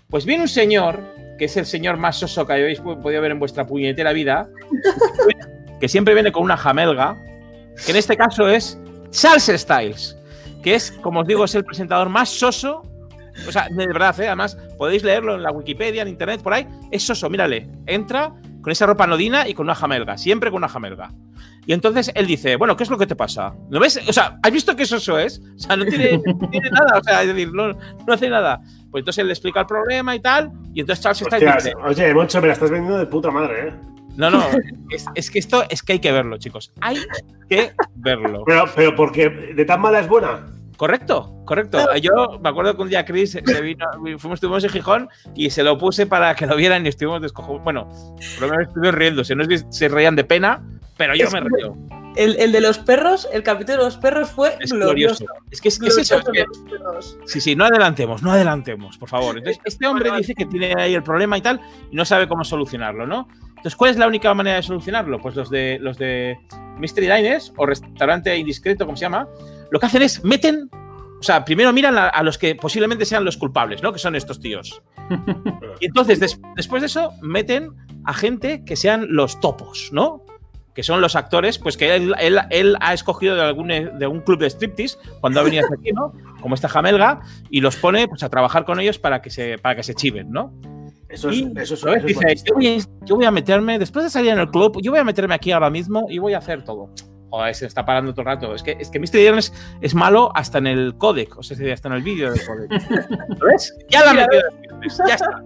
Pues 0.09 0.25
viene 0.25 0.43
un 0.43 0.49
señor, 0.49 1.01
que 1.39 1.47
es 1.47 1.57
el 1.57 1.67
señor 1.67 1.97
más 1.97 2.17
soso 2.17 2.47
que 2.47 2.55
habéis 2.55 2.81
podido 2.81 3.21
ver 3.21 3.33
en 3.33 3.39
vuestra 3.39 3.67
puñetera 3.67 4.13
vida, 4.13 4.49
que 5.81 5.89
siempre 5.89 6.15
viene 6.15 6.33
con 6.33 6.45
una 6.45 6.57
jamelga, 6.57 7.17
que 7.85 7.91
en 7.91 7.97
este 7.97 8.17
caso 8.17 8.49
es 8.49 8.79
Salsa 9.11 9.57
Styles, 9.57 10.17
que 10.63 10.75
es, 10.75 10.93
como 10.93 11.21
os 11.21 11.27
digo, 11.27 11.45
es 11.45 11.55
el 11.55 11.65
presentador 11.65 12.09
más 12.09 12.29
soso. 12.29 12.83
O 13.47 13.53
sea, 13.53 13.69
de 13.69 13.87
verdad, 13.87 14.19
¿eh? 14.21 14.29
además 14.29 14.57
podéis 14.79 15.03
leerlo 15.03 15.35
en 15.35 15.43
la 15.43 15.51
Wikipedia, 15.51 16.03
en 16.03 16.09
internet, 16.09 16.41
por 16.41 16.55
ahí. 16.55 16.67
Es 16.91 17.03
soso, 17.03 17.29
mírale. 17.29 17.69
Entra 17.85 18.33
con 18.67 18.73
esa 18.73 18.85
ropa 18.85 19.07
nodina 19.07 19.49
y 19.49 19.55
con 19.55 19.67
una 19.67 19.77
jamelga, 19.77 20.19
siempre 20.19 20.51
con 20.51 20.57
una 20.57 20.67
jamelga. 20.67 21.13
Y 21.67 21.73
entonces 21.73 22.11
él 22.17 22.27
dice, 22.27 22.57
bueno, 22.57 22.77
¿qué 22.77 22.83
es 22.83 22.91
lo 22.91 22.99
que 22.99 23.07
te 23.07 23.15
pasa? 23.15 23.55
¿No 23.71 23.79
ves? 23.79 24.01
O 24.09 24.13
sea, 24.13 24.41
¿has 24.43 24.51
visto 24.51 24.75
qué 24.75 24.85
soso 24.85 25.21
es? 25.21 25.41
O 25.55 25.59
sea, 25.61 25.77
no 25.77 25.85
tiene, 25.85 26.19
no 26.19 26.49
tiene 26.51 26.71
nada, 26.71 26.99
o 26.99 27.05
sea, 27.05 27.23
es 27.23 27.29
decir, 27.29 27.53
no, 27.53 27.69
no 27.69 28.13
hace 28.13 28.29
nada. 28.29 28.61
Pues 28.91 29.03
entonces 29.03 29.19
él 29.19 29.29
le 29.29 29.35
explica 29.35 29.61
el 29.61 29.67
problema 29.67 30.17
y 30.17 30.21
tal, 30.21 30.51
y 30.75 30.81
entonces 30.81 31.01
Charles 31.01 31.19
Styles 31.19 31.35
Hostias, 31.35 31.65
dice, 31.65 31.77
oye, 31.77 32.13
Moncho, 32.13 32.41
me 32.41 32.49
la 32.49 32.55
estás 32.55 32.69
vendiendo 32.69 32.99
de 32.99 33.07
puta 33.07 33.31
madre, 33.31 33.69
¿eh? 33.69 33.73
no, 34.17 34.31
no, 34.33 34.45
es, 34.91 35.07
es 35.15 35.31
que 35.31 35.39
esto 35.39 35.63
es 35.71 35.85
que 35.85 35.93
hay 35.93 35.99
que 36.01 36.11
verlo, 36.11 36.37
chicos. 36.39 36.73
Hay 36.81 36.99
que 37.49 37.71
verlo. 37.95 38.43
Pero, 38.45 38.65
pero 38.75 38.97
porque 38.97 39.29
de 39.29 39.65
tan 39.65 39.81
mala 39.81 40.01
es 40.01 40.09
buena. 40.09 40.45
Correcto, 40.77 41.35
correcto. 41.45 41.79
Yo 41.97 42.39
me 42.43 42.49
acuerdo 42.49 42.77
que 42.77 42.83
un 42.83 42.89
día 42.89 43.05
Chris 43.05 43.33
se 43.33 43.61
vino, 43.63 43.87
fuimos, 44.19 44.35
estuvimos 44.37 44.65
en 44.65 44.71
Gijón 44.71 45.09
y 45.35 45.51
se 45.51 45.63
lo 45.63 45.79
puse 45.79 46.07
para 46.07 46.35
que 46.35 46.47
lo 46.47 46.57
vieran 46.57 46.85
y 46.85 46.89
estuvimos 46.91 47.23
descojonados. 47.23 47.65
Bueno, 47.65 47.89
por 48.39 48.43
lo 48.43 48.49
menos 48.49 48.69
estuvieron 48.69 48.99
riéndose. 48.99 49.35
No 49.35 49.43
es 49.43 49.49
que 49.49 49.63
se 49.71 49.89
reían 49.89 50.17
de 50.17 50.25
pena, 50.25 50.63
pero 50.97 51.15
yo 51.15 51.27
Es 51.27 51.33
me 51.33 51.41
río. 51.41 51.77
El, 52.17 52.37
el 52.41 52.51
de 52.51 52.63
los 52.63 52.79
perros, 52.79 53.29
el 53.31 53.43
capítulo 53.43 53.79
de 53.79 53.85
los 53.85 53.97
perros 53.99 54.31
fue 54.31 54.57
Es 54.61 54.73
glorioso. 54.73 55.25
glorioso. 55.27 55.47
Es 55.51 55.61
que 55.61 55.69
es, 55.69 55.81
es 55.83 55.99
eso. 55.99 56.17
es 56.19 56.25
que- 56.33 56.45
sí, 57.27 57.41
sí, 57.43 57.55
no 57.55 57.67
adelantemos, 57.67 58.23
no 58.23 58.33
adelantemos, 58.33 58.97
por 58.97 59.09
favor. 59.11 59.37
Entonces, 59.39 59.61
este 59.67 59.87
hombre 59.87 60.11
dice 60.17 60.35
que 60.35 60.47
tiene 60.47 60.75
ahí 60.79 60.95
el 60.95 61.03
problema 61.03 61.37
y 61.37 61.43
tal 61.43 61.61
y 61.91 61.95
no 61.97 62.05
sabe 62.07 62.27
cómo 62.27 62.43
solucionarlo, 62.45 63.07
¿no? 63.07 63.29
Entonces, 63.49 63.77
¿cuál 63.77 63.91
es 63.91 63.97
la 63.99 64.07
única 64.07 64.33
manera 64.33 64.57
de 64.57 64.63
solucionarlo? 64.63 65.21
Pues 65.21 65.35
los 65.37 65.51
de 65.51 65.79
los 65.81 65.99
de 65.99 66.39
Mystery 66.79 67.07
Diners 67.07 67.53
o 67.57 67.67
restaurante 67.67 68.35
indiscreto, 68.37 68.87
como 68.87 68.97
se 68.97 69.03
llama, 69.03 69.29
lo 69.71 69.79
que 69.81 69.87
hacen 69.87 70.03
es 70.03 70.23
meten 70.25 70.69
O 71.19 71.23
sea, 71.23 71.45
primero 71.45 71.73
miran 71.73 71.97
a, 71.97 72.09
a 72.09 72.23
los 72.23 72.37
que 72.39 72.55
posiblemente 72.55 73.05
sean 73.07 73.25
los 73.25 73.37
culpables, 73.39 73.83
¿no? 73.83 73.93
Que 73.93 73.99
son 73.99 74.15
estos 74.15 74.39
tíos. 74.41 74.83
Y 75.81 75.87
entonces, 75.87 76.21
des- 76.21 76.41
después 76.57 76.83
de 76.83 76.87
eso, 76.87 77.13
meten 77.23 77.71
a 78.05 78.15
gente 78.15 78.65
que 78.65 78.77
sean 78.77 79.07
los 79.11 79.41
topos, 79.41 79.91
¿no? 79.93 80.25
Que 80.75 80.83
son 80.83 81.01
los 81.01 81.17
actores, 81.17 81.59
pues 81.59 81.77
que 81.77 81.95
él, 81.95 82.15
él- 82.19 82.41
él 82.51 82.77
ha 82.81 82.93
escogido 82.95 83.35
de 83.35 83.43
algún, 83.43 83.69
de 83.69 84.07
un 84.07 84.21
club 84.21 84.41
de 84.41 84.47
striptease 84.51 84.97
cuando 85.21 85.41
ha 85.41 85.43
venido 85.43 85.63
hasta 85.65 85.75
aquí, 85.75 85.93
¿no? 85.93 86.13
Como 86.41 86.55
esta 86.55 86.69
jamelga, 86.69 87.21
y 87.51 87.61
los 87.61 87.77
pone 87.77 88.09
pues, 88.09 88.23
a 88.23 88.29
trabajar 88.29 88.65
con 88.65 88.79
ellos 88.81 88.99
para 88.99 89.21
que 89.23 89.31
se, 89.31 89.59
para 89.59 89.75
que 89.77 89.83
se 89.83 89.95
chiven, 89.95 90.31
¿no? 90.31 90.53
Eso 91.09 91.31
es, 91.31 91.37
Y, 91.37 91.53
eso 91.57 91.75
es, 91.75 91.81
¿sabes? 91.81 92.05
eso 92.05 92.21
es 92.27 92.43
Dice, 92.43 92.53
voy, 92.53 92.83
yo 93.07 93.17
voy 93.17 93.25
a 93.25 93.31
meterme, 93.31 93.79
después 93.79 94.05
de 94.05 94.11
salir 94.11 94.33
en 94.33 94.39
el 94.41 94.51
club, 94.51 94.81
yo 94.83 94.91
voy 94.93 95.01
a 95.01 95.05
meterme 95.05 95.35
aquí 95.35 95.51
ahora 95.53 95.71
mismo 95.71 96.07
y 96.11 96.19
voy 96.19 96.35
a 96.35 96.39
hacer 96.39 96.63
todo. 96.65 96.91
Joder, 97.31 97.55
se 97.55 97.67
está 97.67 97.85
parando 97.85 98.13
todo 98.13 98.23
el 98.23 98.27
rato. 98.27 98.55
Es 98.55 98.63
que, 98.63 98.77
es 98.79 98.91
que 98.91 98.99
Mr. 98.99 99.29
Jones 99.29 99.53
es 99.81 99.95
malo 99.95 100.31
hasta 100.35 100.59
en 100.59 100.67
el 100.67 100.97
codec, 100.97 101.37
o 101.39 101.43
sea, 101.43 101.57
hasta 101.73 101.89
en 101.89 101.95
el 101.95 102.03
vídeo 102.03 102.31
del 102.31 102.47
codec. 102.47 102.71
¿Lo 103.39 103.47
ves? 103.47 103.77
Ya 103.89 104.05
la 104.05 104.15
metido. 104.15 104.43
Ya 105.07 105.15
está. 105.15 105.45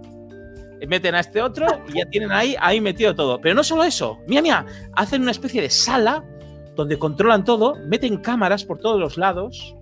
Meten 0.87 1.13
a 1.13 1.19
este 1.19 1.41
otro 1.41 1.67
y 1.87 1.99
ya 1.99 2.05
tienen 2.05 2.31
ahí, 2.31 2.55
ahí 2.59 2.81
metido 2.81 3.13
todo. 3.13 3.39
Pero 3.39 3.53
no 3.55 3.63
solo 3.63 3.83
eso. 3.83 4.19
Mira, 4.27 4.41
mira, 4.41 4.65
hacen 4.95 5.21
una 5.21 5.31
especie 5.31 5.61
de 5.61 5.69
sala 5.69 6.23
donde 6.75 6.97
controlan 6.97 7.45
todo, 7.45 7.75
meten 7.85 8.17
cámaras 8.17 8.63
por 8.65 8.79
todos 8.79 8.99
los 8.99 9.17
lados 9.17 9.75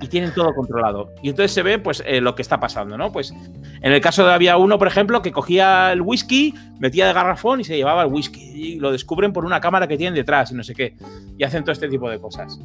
y 0.00 0.08
tienen 0.08 0.32
todo 0.34 0.54
controlado. 0.54 1.10
Y 1.22 1.30
entonces 1.30 1.52
se 1.52 1.62
ve 1.62 1.78
pues 1.78 2.02
eh, 2.06 2.20
lo 2.20 2.34
que 2.34 2.42
está 2.42 2.60
pasando, 2.60 2.98
¿no? 2.98 3.12
Pues 3.12 3.32
en 3.32 3.92
el 3.92 4.00
caso 4.00 4.26
de 4.26 4.32
había 4.34 4.56
uno, 4.58 4.78
por 4.78 4.88
ejemplo, 4.88 5.22
que 5.22 5.32
cogía 5.32 5.92
el 5.92 6.02
whisky, 6.02 6.54
metía 6.78 7.06
de 7.06 7.12
garrafón 7.12 7.60
y 7.60 7.64
se 7.64 7.76
llevaba 7.76 8.02
el 8.02 8.12
whisky. 8.12 8.40
Y 8.40 8.78
lo 8.78 8.92
descubren 8.92 9.32
por 9.32 9.44
una 9.44 9.60
cámara 9.60 9.86
que 9.88 9.96
tienen 9.96 10.14
detrás 10.14 10.50
y 10.52 10.54
no 10.54 10.62
sé 10.62 10.74
qué. 10.74 10.96
Y 11.38 11.44
hacen 11.44 11.62
todo 11.64 11.72
este 11.72 11.88
tipo 11.88 12.10
de 12.10 12.18
cosas. 12.20 12.60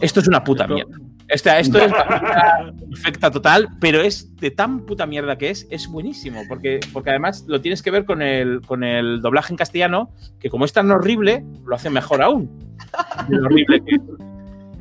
Esto 0.00 0.20
es 0.20 0.28
una 0.28 0.42
puta 0.44 0.64
Esto- 0.64 0.74
mierda. 0.74 0.96
Esta- 1.28 1.58
esto 1.58 1.78
es 1.80 1.92
perfecta 2.88 3.32
total, 3.32 3.68
pero 3.80 4.00
es 4.00 4.36
de 4.36 4.52
tan 4.52 4.86
puta 4.86 5.06
mierda 5.06 5.36
que 5.36 5.50
es, 5.50 5.66
es 5.70 5.88
buenísimo, 5.88 6.42
porque, 6.48 6.78
porque 6.92 7.10
además 7.10 7.44
lo 7.48 7.60
tienes 7.60 7.82
que 7.82 7.90
ver 7.90 8.04
con 8.04 8.22
el, 8.22 8.60
con 8.64 8.84
el 8.84 9.20
doblaje 9.22 9.52
en 9.52 9.56
castellano, 9.56 10.10
que 10.38 10.50
como 10.50 10.64
es 10.64 10.72
tan 10.72 10.88
horrible, 10.90 11.44
lo 11.66 11.74
hace 11.74 11.90
mejor 11.90 12.22
aún. 12.22 12.48
Horrible 13.28 13.82
que. 13.84 13.96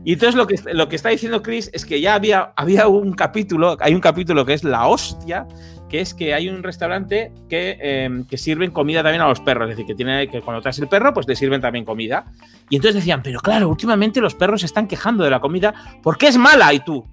Y 0.05 0.13
entonces 0.13 0.35
lo 0.35 0.45
que, 0.45 0.55
lo 0.71 0.87
que 0.87 0.95
está 0.95 1.09
diciendo 1.09 1.41
Chris 1.41 1.71
es 1.73 1.83
que 1.83 1.99
ya 1.99 2.13
había, 2.13 2.53
había 2.55 2.87
un 2.87 3.13
capítulo, 3.13 3.75
hay 3.79 3.95
un 3.95 4.01
capítulo 4.01 4.45
que 4.45 4.53
es 4.53 4.63
la 4.63 4.87
hostia, 4.87 5.47
que 5.89 5.99
es 5.99 6.13
que 6.13 6.35
hay 6.35 6.47
un 6.47 6.61
restaurante 6.61 7.31
que, 7.49 7.77
eh, 7.81 8.23
que 8.29 8.37
sirven 8.37 8.69
comida 8.69 9.01
también 9.01 9.23
a 9.23 9.27
los 9.27 9.39
perros, 9.39 9.67
es 9.67 9.75
decir, 9.75 9.87
que, 9.87 9.95
tiene, 9.95 10.27
que 10.29 10.41
cuando 10.41 10.61
traes 10.61 10.77
el 10.77 10.87
perro, 10.87 11.11
pues 11.11 11.27
le 11.27 11.35
sirven 11.35 11.59
también 11.59 11.85
comida. 11.85 12.31
Y 12.69 12.75
entonces 12.75 13.01
decían, 13.01 13.23
pero 13.23 13.39
claro, 13.39 13.67
últimamente 13.67 14.21
los 14.21 14.35
perros 14.35 14.59
se 14.59 14.67
están 14.67 14.87
quejando 14.87 15.23
de 15.23 15.31
la 15.31 15.39
comida 15.39 15.73
porque 16.03 16.27
es 16.27 16.37
mala. 16.37 16.71
Y 16.71 16.81
tú, 16.81 17.03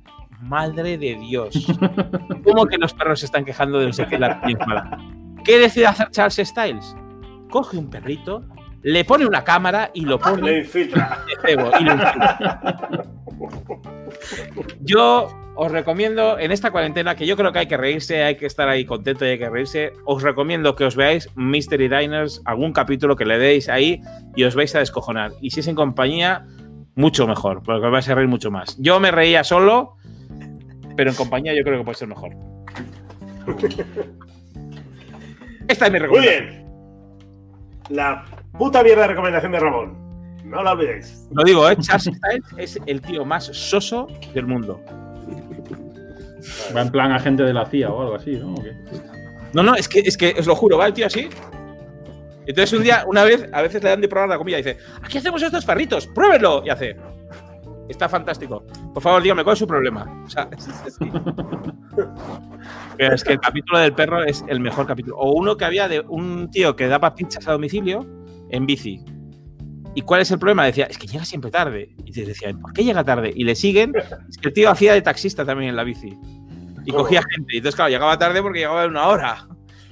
madre 0.42 0.98
de 0.98 1.14
Dios, 1.16 1.66
¿cómo 2.44 2.66
que 2.66 2.76
los 2.76 2.92
perros 2.92 3.20
se 3.20 3.26
están 3.26 3.46
quejando 3.46 3.78
de 3.78 3.86
no 3.86 3.92
sé 3.94 4.06
qué 4.06 4.18
la 4.18 4.38
comida 4.38 4.58
es 4.60 4.66
mala? 4.66 4.98
¿Qué 5.44 5.58
decide 5.58 5.86
hacer 5.86 6.10
Charles 6.10 6.36
Styles? 6.44 6.94
Coge 7.48 7.78
un 7.78 7.88
perrito, 7.88 8.44
le 8.82 9.04
pone 9.04 9.26
una 9.26 9.44
cámara 9.44 9.90
y 9.94 10.02
lo 10.04 10.18
pone 10.18 10.42
Le 10.42 10.58
infiltra. 10.58 11.18
y 11.48 11.54
lo 11.84 11.92
infiltra. 11.92 13.04
Yo 14.80 15.28
os 15.54 15.70
recomiendo 15.70 16.38
en 16.38 16.50
esta 16.50 16.70
cuarentena, 16.70 17.14
que 17.14 17.26
yo 17.26 17.36
creo 17.36 17.52
que 17.52 17.58
hay 17.60 17.66
que 17.66 17.76
reírse, 17.76 18.22
hay 18.24 18.36
que 18.36 18.46
estar 18.46 18.68
ahí 18.68 18.84
contento 18.86 19.26
y 19.26 19.28
hay 19.30 19.38
que 19.38 19.50
reírse, 19.50 19.92
os 20.06 20.22
recomiendo 20.22 20.74
que 20.74 20.84
os 20.84 20.96
veáis 20.96 21.28
Mystery 21.36 21.88
Diners, 21.88 22.40
algún 22.44 22.72
capítulo 22.72 23.16
que 23.16 23.24
le 23.26 23.38
deis 23.38 23.68
ahí 23.68 24.00
y 24.34 24.44
os 24.44 24.54
vais 24.54 24.74
a 24.74 24.78
descojonar. 24.78 25.32
Y 25.40 25.50
si 25.50 25.60
es 25.60 25.68
en 25.68 25.74
compañía, 25.74 26.46
mucho 26.94 27.26
mejor, 27.26 27.62
porque 27.62 27.84
os 27.84 27.92
vais 27.92 28.08
a 28.08 28.14
reír 28.14 28.28
mucho 28.28 28.50
más. 28.50 28.76
Yo 28.80 28.98
me 28.98 29.10
reía 29.10 29.44
solo, 29.44 29.96
pero 30.96 31.10
en 31.10 31.16
compañía 31.16 31.54
yo 31.54 31.62
creo 31.64 31.78
que 31.78 31.84
puede 31.84 31.98
ser 31.98 32.08
mejor. 32.08 32.32
Esta 35.68 35.86
es 35.86 35.92
mi 35.92 35.98
Muy 35.98 36.06
recomendación. 36.08 36.46
bien. 36.48 36.62
La 37.90 38.24
puta 38.58 38.82
mierda 38.82 39.02
de 39.02 39.08
recomendación 39.08 39.52
de 39.52 39.60
Ramón. 39.60 40.02
No 40.44 40.62
la 40.62 40.72
olvidéis. 40.72 41.28
Lo 41.32 41.44
digo, 41.44 41.68
¿eh? 41.68 41.76
Charles 41.80 42.04
Styles 42.04 42.44
es 42.58 42.78
el 42.86 43.00
tío 43.00 43.24
más 43.24 43.46
soso 43.46 44.06
del 44.34 44.46
mundo. 44.46 44.80
Va 46.76 46.82
en 46.82 46.90
plan 46.90 47.12
agente 47.12 47.42
de 47.42 47.54
la 47.54 47.64
CIA 47.66 47.90
o 47.90 48.02
algo 48.02 48.14
así, 48.16 48.32
¿no? 48.32 48.54
¿O 48.54 48.62
qué? 48.62 48.72
No, 49.54 49.62
no, 49.62 49.74
es 49.74 49.88
que, 49.88 50.00
es 50.00 50.16
que 50.16 50.34
os 50.38 50.46
lo 50.46 50.54
juro, 50.54 50.78
va 50.78 50.86
el 50.86 50.92
tío 50.92 51.06
así. 51.06 51.28
Entonces 52.46 52.76
un 52.76 52.82
día, 52.82 53.04
una 53.06 53.24
vez, 53.24 53.48
a 53.52 53.62
veces 53.62 53.82
le 53.82 53.90
dan 53.90 54.00
de 54.00 54.08
probar 54.08 54.28
la 54.28 54.38
comida 54.38 54.58
y 54.58 54.62
dice, 54.62 54.78
aquí 55.02 55.18
hacemos 55.18 55.40
estos 55.42 55.64
perritos, 55.64 56.06
pruébenlo. 56.08 56.62
Y 56.64 56.70
hace, 56.70 56.96
está 57.88 58.08
fantástico. 58.08 58.64
Por 58.92 59.02
favor, 59.02 59.22
dígame, 59.22 59.44
¿cuál 59.44 59.54
es 59.54 59.60
su 59.60 59.66
problema? 59.66 60.22
O 60.24 60.28
sea, 60.28 60.48
es, 60.56 60.66
es 60.66 60.82
así. 60.86 61.10
Pero 62.96 63.14
es 63.14 63.24
que 63.24 63.32
el 63.34 63.40
capítulo 63.40 63.78
del 63.78 63.94
perro 63.94 64.24
es 64.24 64.44
el 64.48 64.60
mejor 64.60 64.86
capítulo. 64.86 65.16
O 65.18 65.32
uno 65.32 65.56
que 65.56 65.64
había 65.64 65.88
de 65.88 66.00
un 66.00 66.50
tío 66.50 66.74
que 66.74 66.88
daba 66.88 67.14
pizzas 67.14 67.46
a 67.46 67.52
domicilio 67.52 68.06
en 68.52 68.66
bici. 68.66 69.04
¿Y 69.94 70.02
cuál 70.02 70.22
es 70.22 70.30
el 70.30 70.38
problema? 70.38 70.64
Decía, 70.64 70.86
es 70.86 70.96
que 70.96 71.06
llega 71.06 71.24
siempre 71.24 71.50
tarde. 71.50 71.94
Y 72.04 72.12
te 72.12 72.24
decía, 72.24 72.50
¿por 72.58 72.72
qué 72.72 72.82
llega 72.84 73.04
tarde? 73.04 73.32
Y 73.34 73.44
le 73.44 73.54
siguen. 73.54 73.92
Es 74.28 74.38
que 74.38 74.48
el 74.48 74.54
tío 74.54 74.70
hacía 74.70 74.94
de 74.94 75.02
taxista 75.02 75.44
también 75.44 75.70
en 75.70 75.76
la 75.76 75.84
bici. 75.84 76.16
Y 76.86 76.90
¿Cómo? 76.90 77.02
cogía 77.04 77.22
gente. 77.34 77.54
Y 77.54 77.56
entonces, 77.58 77.76
claro, 77.76 77.90
llegaba 77.90 78.16
tarde 78.18 78.40
porque 78.40 78.60
llegaba 78.60 78.84
en 78.84 78.90
una 78.90 79.08
hora. 79.08 79.46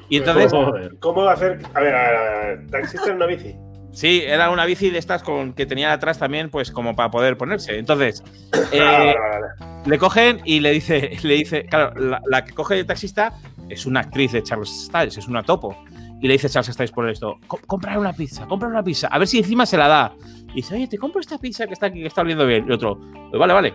Y 0.09 0.17
entonces. 0.19 0.53
¿Cómo 1.01 1.23
va 1.25 1.33
a 1.33 1.35
hacer? 1.35 1.59
A 1.75 1.81
ver, 1.81 1.95
a 1.95 2.03
ver, 2.11 2.17
a 2.17 2.47
ver. 2.47 2.67
¿Taxista 2.69 3.11
en 3.11 3.17
una 3.17 3.27
bici? 3.27 3.57
sí, 3.93 4.23
era 4.25 4.51
una 4.51 4.65
bici 4.67 4.89
de 4.89 4.99
estas 4.99 5.21
con 5.23 5.53
que 5.53 5.67
tenía 5.67 5.93
atrás 5.93 6.17
también, 6.19 6.49
pues 6.49 6.71
como 6.71 6.95
para 6.97 7.11
poder 7.11 7.37
ponerse. 7.37 7.77
Entonces, 7.79 8.23
Ah, 8.53 8.59
eh, 8.73 8.79
vale, 8.81 9.15
vale, 9.19 9.41
vale. 9.59 9.83
le 9.87 9.99
cogen 9.99 10.41
y 10.45 10.61
le 10.61 10.71
dice, 10.71 11.11
le 11.23 11.35
dice, 11.35 11.65
claro, 11.67 11.93
la, 12.01 12.23
la 12.31 12.45
que 12.45 12.53
coge 12.55 12.77
de 12.77 12.85
taxista 12.85 13.33
es 13.69 13.85
una 13.87 14.01
actriz 14.01 14.33
de 14.33 14.43
Charles 14.43 14.87
Styles, 14.87 15.19
es 15.19 15.27
una 15.29 15.43
topo. 15.43 15.77
Y 16.21 16.27
le 16.29 16.35
dice 16.35 16.49
Charles 16.49 16.73
Styles 16.75 16.93
por 16.93 17.09
esto, 17.09 17.39
"Co- 17.47 17.61
comprar 17.67 17.99
una 17.99 18.13
pizza, 18.13 18.47
comprar 18.47 18.71
una 18.71 18.83
pizza, 18.83 19.07
a 19.09 19.19
ver 19.19 19.27
si 19.27 19.39
encima 19.39 19.65
se 19.67 19.77
la 19.79 19.89
da. 19.89 20.13
Y 20.51 20.57
dice, 20.57 20.75
oye, 20.75 20.87
te 20.89 20.99
compro 20.99 21.21
esta 21.21 21.39
pizza 21.39 21.67
que 21.67 21.73
está 21.73 21.87
aquí, 21.87 22.01
que 22.01 22.07
está 22.09 22.21
oliendo 22.23 22.47
bien. 22.47 22.67
Y 22.69 22.73
otro, 22.73 22.99
"Pues 23.31 23.39
vale, 23.41 23.53
vale. 23.55 23.75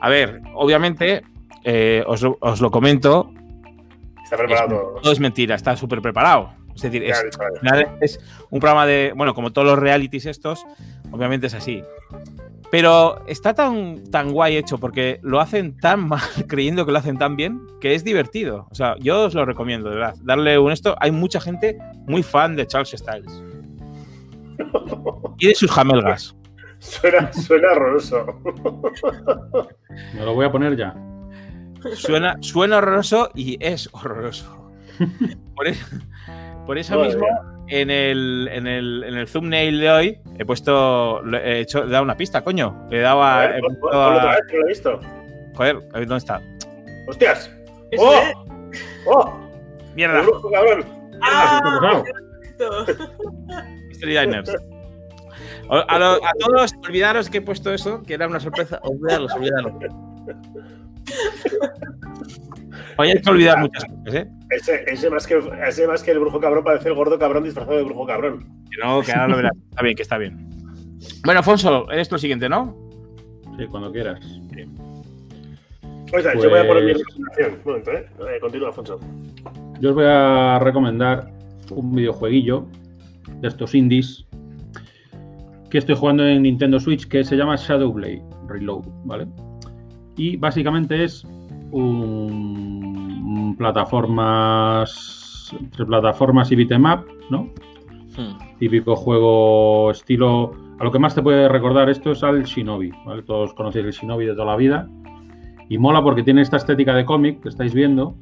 A 0.00 0.08
ver, 0.08 0.40
obviamente, 0.54 1.22
eh, 1.64 2.02
os, 2.06 2.22
lo, 2.22 2.38
os 2.40 2.60
lo 2.60 2.70
comento, 2.70 3.32
Está 4.24 4.36
preparado 4.36 4.68
todo. 4.68 5.00
todo 5.02 5.12
es 5.12 5.20
mentira, 5.20 5.54
está 5.54 5.76
súper 5.76 6.00
preparado. 6.00 6.50
Es 6.74 6.80
decir, 6.80 7.02
es, 7.04 7.22
es 8.00 8.20
un 8.50 8.58
programa 8.60 8.86
de, 8.86 9.12
bueno, 9.14 9.34
como 9.34 9.52
todos 9.52 9.66
los 9.68 9.78
realities 9.78 10.24
estos, 10.24 10.64
obviamente 11.10 11.48
es 11.48 11.54
así. 11.54 11.82
Pero 12.72 13.22
está 13.26 13.52
tan, 13.52 14.02
tan 14.10 14.32
guay 14.32 14.56
hecho 14.56 14.78
porque 14.78 15.20
lo 15.22 15.40
hacen 15.40 15.76
tan 15.76 16.08
mal, 16.08 16.22
creyendo 16.48 16.86
que 16.86 16.92
lo 16.92 16.98
hacen 16.98 17.18
tan 17.18 17.36
bien, 17.36 17.60
que 17.82 17.94
es 17.94 18.02
divertido. 18.02 18.66
O 18.70 18.74
sea, 18.74 18.96
yo 18.98 19.24
os 19.24 19.34
lo 19.34 19.44
recomiendo, 19.44 19.90
de 19.90 19.96
verdad. 19.96 20.14
Darle 20.22 20.58
un 20.58 20.72
esto. 20.72 20.96
Hay 20.98 21.10
mucha 21.10 21.38
gente 21.38 21.76
muy 22.06 22.22
fan 22.22 22.56
de 22.56 22.66
Charles 22.66 22.94
Styles. 22.96 23.44
Y 25.38 25.48
de 25.48 25.54
sus 25.54 25.70
jamelgas. 25.70 26.34
Suena, 26.78 27.30
suena 27.32 27.72
horroroso. 27.72 28.40
Me 30.14 30.24
lo 30.24 30.34
voy 30.34 30.46
a 30.46 30.50
poner 30.50 30.74
ya. 30.74 30.96
Suena, 31.92 32.36
suena 32.40 32.78
horroroso 32.78 33.30
y 33.34 33.58
es 33.60 33.90
horroroso. 33.92 34.72
Por, 35.54 35.68
e- 35.68 35.76
por 36.66 36.78
eso 36.78 36.96
Madre 36.96 37.08
mismo, 37.08 37.26
mía. 37.26 37.51
En 37.68 37.90
el, 37.90 38.48
en, 38.52 38.66
el, 38.66 39.04
en 39.04 39.14
el 39.14 39.26
thumbnail 39.30 39.80
de 39.80 39.90
hoy 39.90 40.18
he 40.38 40.44
puesto, 40.44 41.22
le 41.24 41.38
he, 41.38 41.60
hecho, 41.60 41.84
he 41.84 41.88
dado 41.88 42.02
una 42.04 42.16
pista, 42.16 42.42
coño. 42.42 42.86
Le 42.90 42.98
he 42.98 43.00
dado 43.00 43.22
A 43.22 43.42
a. 43.42 43.46
ver, 43.46 43.56
he 43.58 43.60
ponlo 43.60 44.16
otra 44.16 44.30
vez, 44.32 44.40
que 44.48 44.54
no 44.54 44.60
lo 44.60 44.66
he 44.66 44.68
visto. 44.68 45.00
joder, 45.54 45.76
a 45.94 45.98
ver, 45.98 46.08
¿dónde 46.08 46.16
está? 46.18 46.40
¡Hostias! 47.08 47.50
¡Oh! 47.98 48.12
es. 48.12 48.78
¡Oh! 49.06 49.38
Mierda, 49.94 50.20
¡El 50.20 50.26
brujo, 50.26 50.50
cabrón! 50.50 50.84
Ah. 51.22 52.02
Mystery 53.88 54.18
Diners. 54.18 54.50
A, 55.70 55.98
lo- 55.98 56.24
a 56.24 56.32
todos, 56.38 56.72
olvidaros 56.86 57.30
que 57.30 57.38
he 57.38 57.42
puesto 57.42 57.72
eso, 57.72 58.02
que 58.02 58.14
era 58.14 58.26
una 58.26 58.40
sorpresa. 58.40 58.78
Olvidarlos, 58.82 59.32
olvidarlos. 59.34 59.72
Hoy 62.98 63.10
hay 63.10 63.20
que 63.22 63.30
olvidar 63.30 63.58
muchas 63.58 63.84
cosas, 63.84 64.14
¿eh? 64.14 64.28
Ese, 64.54 64.84
ese, 64.86 65.08
más 65.10 65.26
que, 65.26 65.40
ese 65.66 65.86
más 65.86 66.02
que 66.02 66.10
el 66.10 66.18
brujo 66.18 66.38
cabrón 66.40 66.64
parece 66.64 66.88
el 66.88 66.94
gordo 66.94 67.18
cabrón 67.18 67.44
disfrazado 67.44 67.76
de 67.76 67.84
brujo 67.84 68.06
cabrón. 68.06 68.46
Que 68.70 68.76
no, 68.84 69.00
que 69.02 69.12
ahora 69.12 69.28
lo 69.28 69.36
verás. 69.36 69.52
Está 69.70 69.82
bien, 69.82 69.96
que 69.96 70.02
está 70.02 70.18
bien. 70.18 70.48
Bueno, 71.24 71.38
Alfonso, 71.40 71.90
eres 71.90 72.08
tú 72.08 72.16
el 72.16 72.20
siguiente, 72.20 72.48
¿no? 72.48 72.76
Sí, 73.58 73.66
cuando 73.66 73.90
quieras. 73.90 74.20
Oiga, 76.14 76.34
yo 76.34 76.50
voy 76.50 76.58
a 76.58 76.66
poner 76.66 76.84
mi 76.84 76.92
Pues- 76.92 77.04
recomendación. 77.06 77.52
Un 77.52 77.64
momento, 77.64 77.92
¿eh? 77.92 78.06
Eh, 78.36 78.40
Continúa, 78.40 78.68
Alfonso. 78.68 79.00
Yo 79.80 79.88
os 79.90 79.94
voy 79.94 80.04
a 80.06 80.58
recomendar 80.58 81.32
un 81.70 81.94
videojueguillo 81.94 82.66
de 83.40 83.48
estos 83.48 83.74
indies 83.74 84.26
que 85.70 85.78
estoy 85.78 85.94
jugando 85.96 86.26
en 86.26 86.42
Nintendo 86.42 86.78
Switch 86.78 87.08
que 87.08 87.24
se 87.24 87.34
llama 87.36 87.56
Shadowblade 87.56 88.22
Reload, 88.46 88.84
¿vale? 89.04 89.26
Y 90.16 90.36
básicamente 90.36 91.02
es 91.04 91.24
un 91.70 93.01
plataformas 93.56 95.22
entre 95.60 95.84
plataformas 95.86 96.50
y 96.52 96.56
beat'em 96.56 96.84
up, 96.84 97.06
¿no? 97.30 97.48
Típico 98.58 98.94
juego 98.96 99.90
estilo. 99.90 100.52
A 100.78 100.84
lo 100.84 100.90
que 100.90 100.98
más 100.98 101.14
te 101.14 101.22
puede 101.22 101.48
recordar 101.48 101.88
esto 101.88 102.12
es 102.12 102.22
al 102.22 102.42
Shinobi, 102.44 102.92
¿vale? 103.06 103.22
Todos 103.22 103.54
conocéis 103.54 103.86
el 103.86 103.92
Shinobi 103.92 104.26
de 104.26 104.32
toda 104.32 104.46
la 104.46 104.56
vida. 104.56 104.88
Y 105.68 105.78
mola 105.78 106.02
porque 106.02 106.22
tiene 106.22 106.42
esta 106.42 106.58
estética 106.58 106.94
de 106.94 107.04
cómic 107.04 107.40
que 107.40 107.48
estáis 107.48 107.72
viendo. 107.72 108.14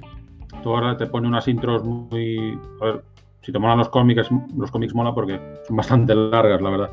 Tú 0.63 0.71
ahora 0.71 0.97
te 0.97 1.07
pone 1.07 1.27
unas 1.27 1.49
intros 1.49 1.85
muy. 1.85 2.59
A 2.81 2.85
ver, 2.85 3.05
si 3.43 3.51
te 3.51 3.59
molan 3.59 3.79
los 3.79 3.89
cómics, 3.89 4.29
los 4.57 4.71
cómics 4.71 4.95
mola 4.95 5.13
porque 5.15 5.41
son 5.67 5.77
bastante 5.77 6.15
largas, 6.15 6.61
la 6.61 6.71
verdad. 6.71 6.91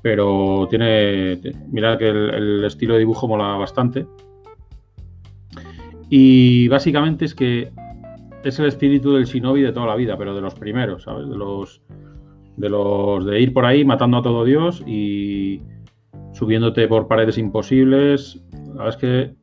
Pero 0.00 0.66
tiene. 0.68 1.38
Mira 1.70 1.96
que 1.98 2.08
el, 2.08 2.30
el 2.30 2.64
estilo 2.64 2.94
de 2.94 3.00
dibujo 3.00 3.28
mola 3.28 3.56
bastante. 3.56 4.06
Y 6.14 6.68
básicamente 6.68 7.24
es 7.24 7.34
que 7.34 7.72
es 8.44 8.58
el 8.58 8.66
espíritu 8.66 9.14
del 9.14 9.24
shinobi 9.24 9.62
de 9.62 9.72
toda 9.72 9.86
la 9.86 9.96
vida, 9.96 10.18
pero 10.18 10.34
de 10.34 10.42
los 10.42 10.54
primeros, 10.54 11.04
¿sabes? 11.04 11.26
De 11.26 11.36
los 11.38 11.80
de 12.58 12.68
los 12.68 13.24
de 13.24 13.40
ir 13.40 13.54
por 13.54 13.64
ahí 13.64 13.82
matando 13.82 14.18
a 14.18 14.22
todo 14.22 14.44
Dios 14.44 14.84
y 14.86 15.62
subiéndote 16.34 16.86
por 16.86 17.08
paredes 17.08 17.38
imposibles. 17.38 18.44
La 18.74 18.84
verdad 18.84 18.88
es 18.90 18.96
que 18.96 19.34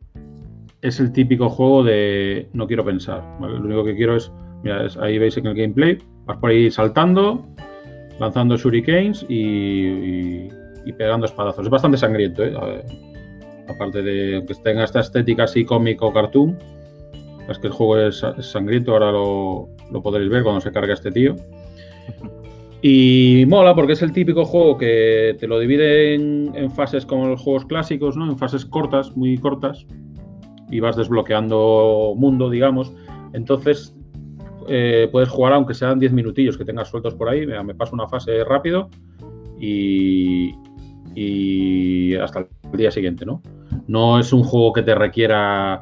es 0.82 1.00
el 1.00 1.12
típico 1.12 1.50
juego 1.50 1.84
de 1.84 2.50
no 2.54 2.68
quiero 2.68 2.86
pensar. 2.86 3.24
Lo 3.42 3.62
único 3.62 3.84
que 3.84 3.96
quiero 3.96 4.16
es, 4.16 4.32
mira, 4.64 4.86
ahí 5.02 5.18
veis 5.18 5.38
en 5.38 5.48
el 5.48 5.56
gameplay, 5.56 5.98
vas 6.28 6.38
por 6.38 6.52
ahí 6.52 6.70
saltando, 6.70 7.48
lanzando 8.20 8.58
shurikens 8.58 9.26
y, 9.28 10.50
y- 10.86 10.94
pegando 11.00 11.26
espadazos. 11.26 11.66
Es 11.66 11.72
bastante 11.72 11.98
sangriento, 11.98 12.44
¿eh? 12.44 12.54
Aparte 13.70 14.02
de 14.02 14.44
que 14.46 14.54
tenga 14.56 14.84
esta 14.84 15.00
estética 15.00 15.44
así 15.44 15.66
cómico 15.66 16.12
cartoon. 16.12 16.58
Es 17.50 17.58
que 17.58 17.68
el 17.68 17.74
juego 17.74 17.98
es, 17.98 18.24
sangriento, 18.42 18.94
ahora 18.94 19.12
lo, 19.12 19.70
lo 19.92 20.02
podréis 20.02 20.30
ver 20.30 20.44
cuando 20.44 20.62
se 20.62 20.72
carga 20.72 20.94
este 20.94 21.12
tío. 21.12 21.36
Y 22.82 23.44
mola 23.48 23.76
porque 23.76 23.94
es 23.94 24.02
el 24.02 24.14
típico 24.14 24.46
juego 24.46 24.78
que 24.78 25.36
te 25.40 25.48
lo 25.48 25.60
divide 25.60 26.16
en, 26.16 26.52
en 26.56 26.72
fases 26.72 27.06
como 27.06 27.28
los 27.28 27.42
juegos 27.42 27.66
clásicos, 27.66 28.16
¿no? 28.16 28.30
En 28.30 28.38
fases 28.38 28.66
cortas, 28.66 29.16
muy 29.18 29.38
cortas. 29.38 29.86
Y 30.70 30.80
vas 30.80 30.96
desbloqueando 30.96 32.14
mundo, 32.16 32.50
digamos. 32.50 32.94
Entonces 33.34 33.96
eh, 34.68 35.10
puedes 35.12 35.30
jugar 35.30 35.54
aunque 35.54 35.74
sean 35.74 36.00
10 36.00 36.14
minutillos 36.14 36.58
que 36.58 36.64
tengas 36.64 36.90
sueltos 36.90 37.16
por 37.16 37.28
ahí. 37.28 37.46
Mira, 37.46 37.64
me 37.64 37.74
paso 37.74 37.96
una 37.96 38.08
fase 38.08 38.44
rápido 38.44 38.90
y, 39.60 40.54
y 41.16 42.16
hasta 42.16 42.48
el 42.72 42.78
día 42.78 42.92
siguiente, 42.92 43.26
¿no? 43.26 43.42
No 43.90 44.20
es 44.20 44.32
un 44.34 44.44
juego 44.44 44.72
que 44.72 44.84
te 44.84 44.94
requiera 44.94 45.82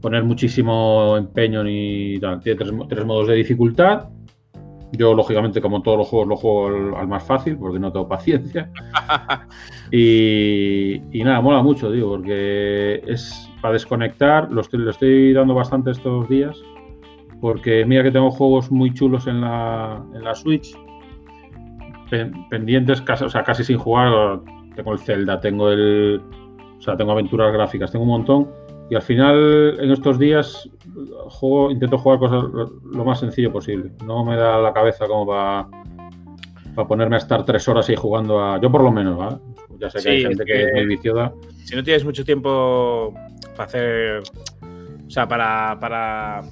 poner 0.00 0.24
muchísimo 0.24 1.16
empeño 1.16 1.62
ni 1.62 2.18
tal. 2.18 2.40
Tiene 2.40 2.58
tres, 2.58 2.72
mo- 2.72 2.88
tres 2.88 3.04
modos 3.06 3.28
de 3.28 3.34
dificultad. 3.36 4.08
Yo, 4.92 5.14
lógicamente, 5.14 5.60
como 5.60 5.80
todos 5.82 5.98
los 5.98 6.08
juegos, 6.08 6.26
lo 6.28 6.36
juego 6.36 6.96
al, 6.96 7.06
más 7.06 7.22
fácil 7.22 7.56
porque 7.56 7.78
no 7.78 7.92
tengo 7.92 8.08
paciencia. 8.08 8.68
y, 9.92 11.00
y 11.12 11.22
nada, 11.22 11.40
mola 11.40 11.62
mucho, 11.62 11.90
digo, 11.92 12.10
porque 12.10 13.00
es 13.06 13.48
para 13.62 13.74
desconectar. 13.74 14.50
Lo 14.50 14.60
estoy, 14.62 15.32
dando 15.32 15.54
bastante 15.54 15.92
estos 15.92 16.28
días. 16.28 16.60
Porque 17.40 17.84
mira 17.86 18.02
que 18.02 18.10
tengo 18.10 18.30
juegos 18.32 18.70
muy 18.72 18.92
chulos 18.92 19.26
en 19.28 19.40
la, 19.40 20.04
en 20.14 20.24
la 20.24 20.34
Switch. 20.34 20.76
pen- 22.10 22.32
pendientes, 22.50 23.00
casi, 23.02 23.24
o 23.24 23.28
sea, 23.30 23.44
casi 23.44 23.62
sin 23.62 23.78
jugar. 23.78 24.40
Tengo 24.74 24.92
el 24.92 24.98
Zelda, 24.98 25.40
tengo 25.40 25.70
el. 25.70 26.20
O 26.80 26.82
sea, 26.82 26.96
tengo 26.96 27.12
aventuras 27.12 27.52
gráficas, 27.52 27.92
tengo 27.92 28.04
un 28.04 28.10
montón. 28.10 28.48
Y 28.88 28.94
al 28.94 29.02
final, 29.02 29.76
en 29.78 29.92
estos 29.92 30.18
días, 30.18 30.68
juego, 31.28 31.70
intento 31.70 31.98
jugar 31.98 32.18
cosas 32.18 32.44
lo, 32.52 33.04
más 33.04 33.20
sencillo 33.20 33.52
posible. 33.52 33.92
No 34.04 34.24
me 34.24 34.34
da 34.34 34.58
la 34.58 34.72
cabeza 34.72 35.06
como 35.06 35.26
para 35.26 35.68
ponerme 36.88 37.16
a 37.16 37.18
estar 37.18 37.44
tres 37.44 37.68
horas 37.68 37.88
ahí 37.88 37.96
jugando 37.96 38.42
a. 38.42 38.60
Yo, 38.60 38.72
por 38.72 38.82
lo 38.82 38.90
menos, 38.90 39.16
¿vale? 39.16 39.36
Ya 39.78 39.90
sé 39.90 39.98
que 39.98 40.02
Sí, 40.02 40.08
hay 40.08 40.22
gente 40.22 40.42
es 40.42 40.46
que 40.46 40.62
es 40.64 40.72
muy 40.72 40.86
viciosa. 40.86 41.32
si 41.64 41.76
no 41.76 41.84
tienes 41.84 42.04
mucho 42.04 42.24
tiempo 42.24 43.14
para 43.56 43.64
hacer. 43.64 44.22
O 45.06 45.10
sea, 45.10 45.28
para, 45.28 45.78
para, 45.80 46.42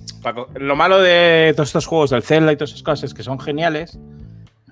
Lo 0.56 0.76
malo 0.76 1.00
de 1.00 1.52
todos 1.56 1.68
estos 1.68 1.86
juegos 1.86 2.10
del 2.10 2.22
Zelda 2.22 2.52
y 2.52 2.56
todas 2.56 2.70
esas 2.70 2.82
cosas 2.82 3.04
es 3.04 3.14
que 3.14 3.22
son 3.22 3.40
geniales, 3.40 3.98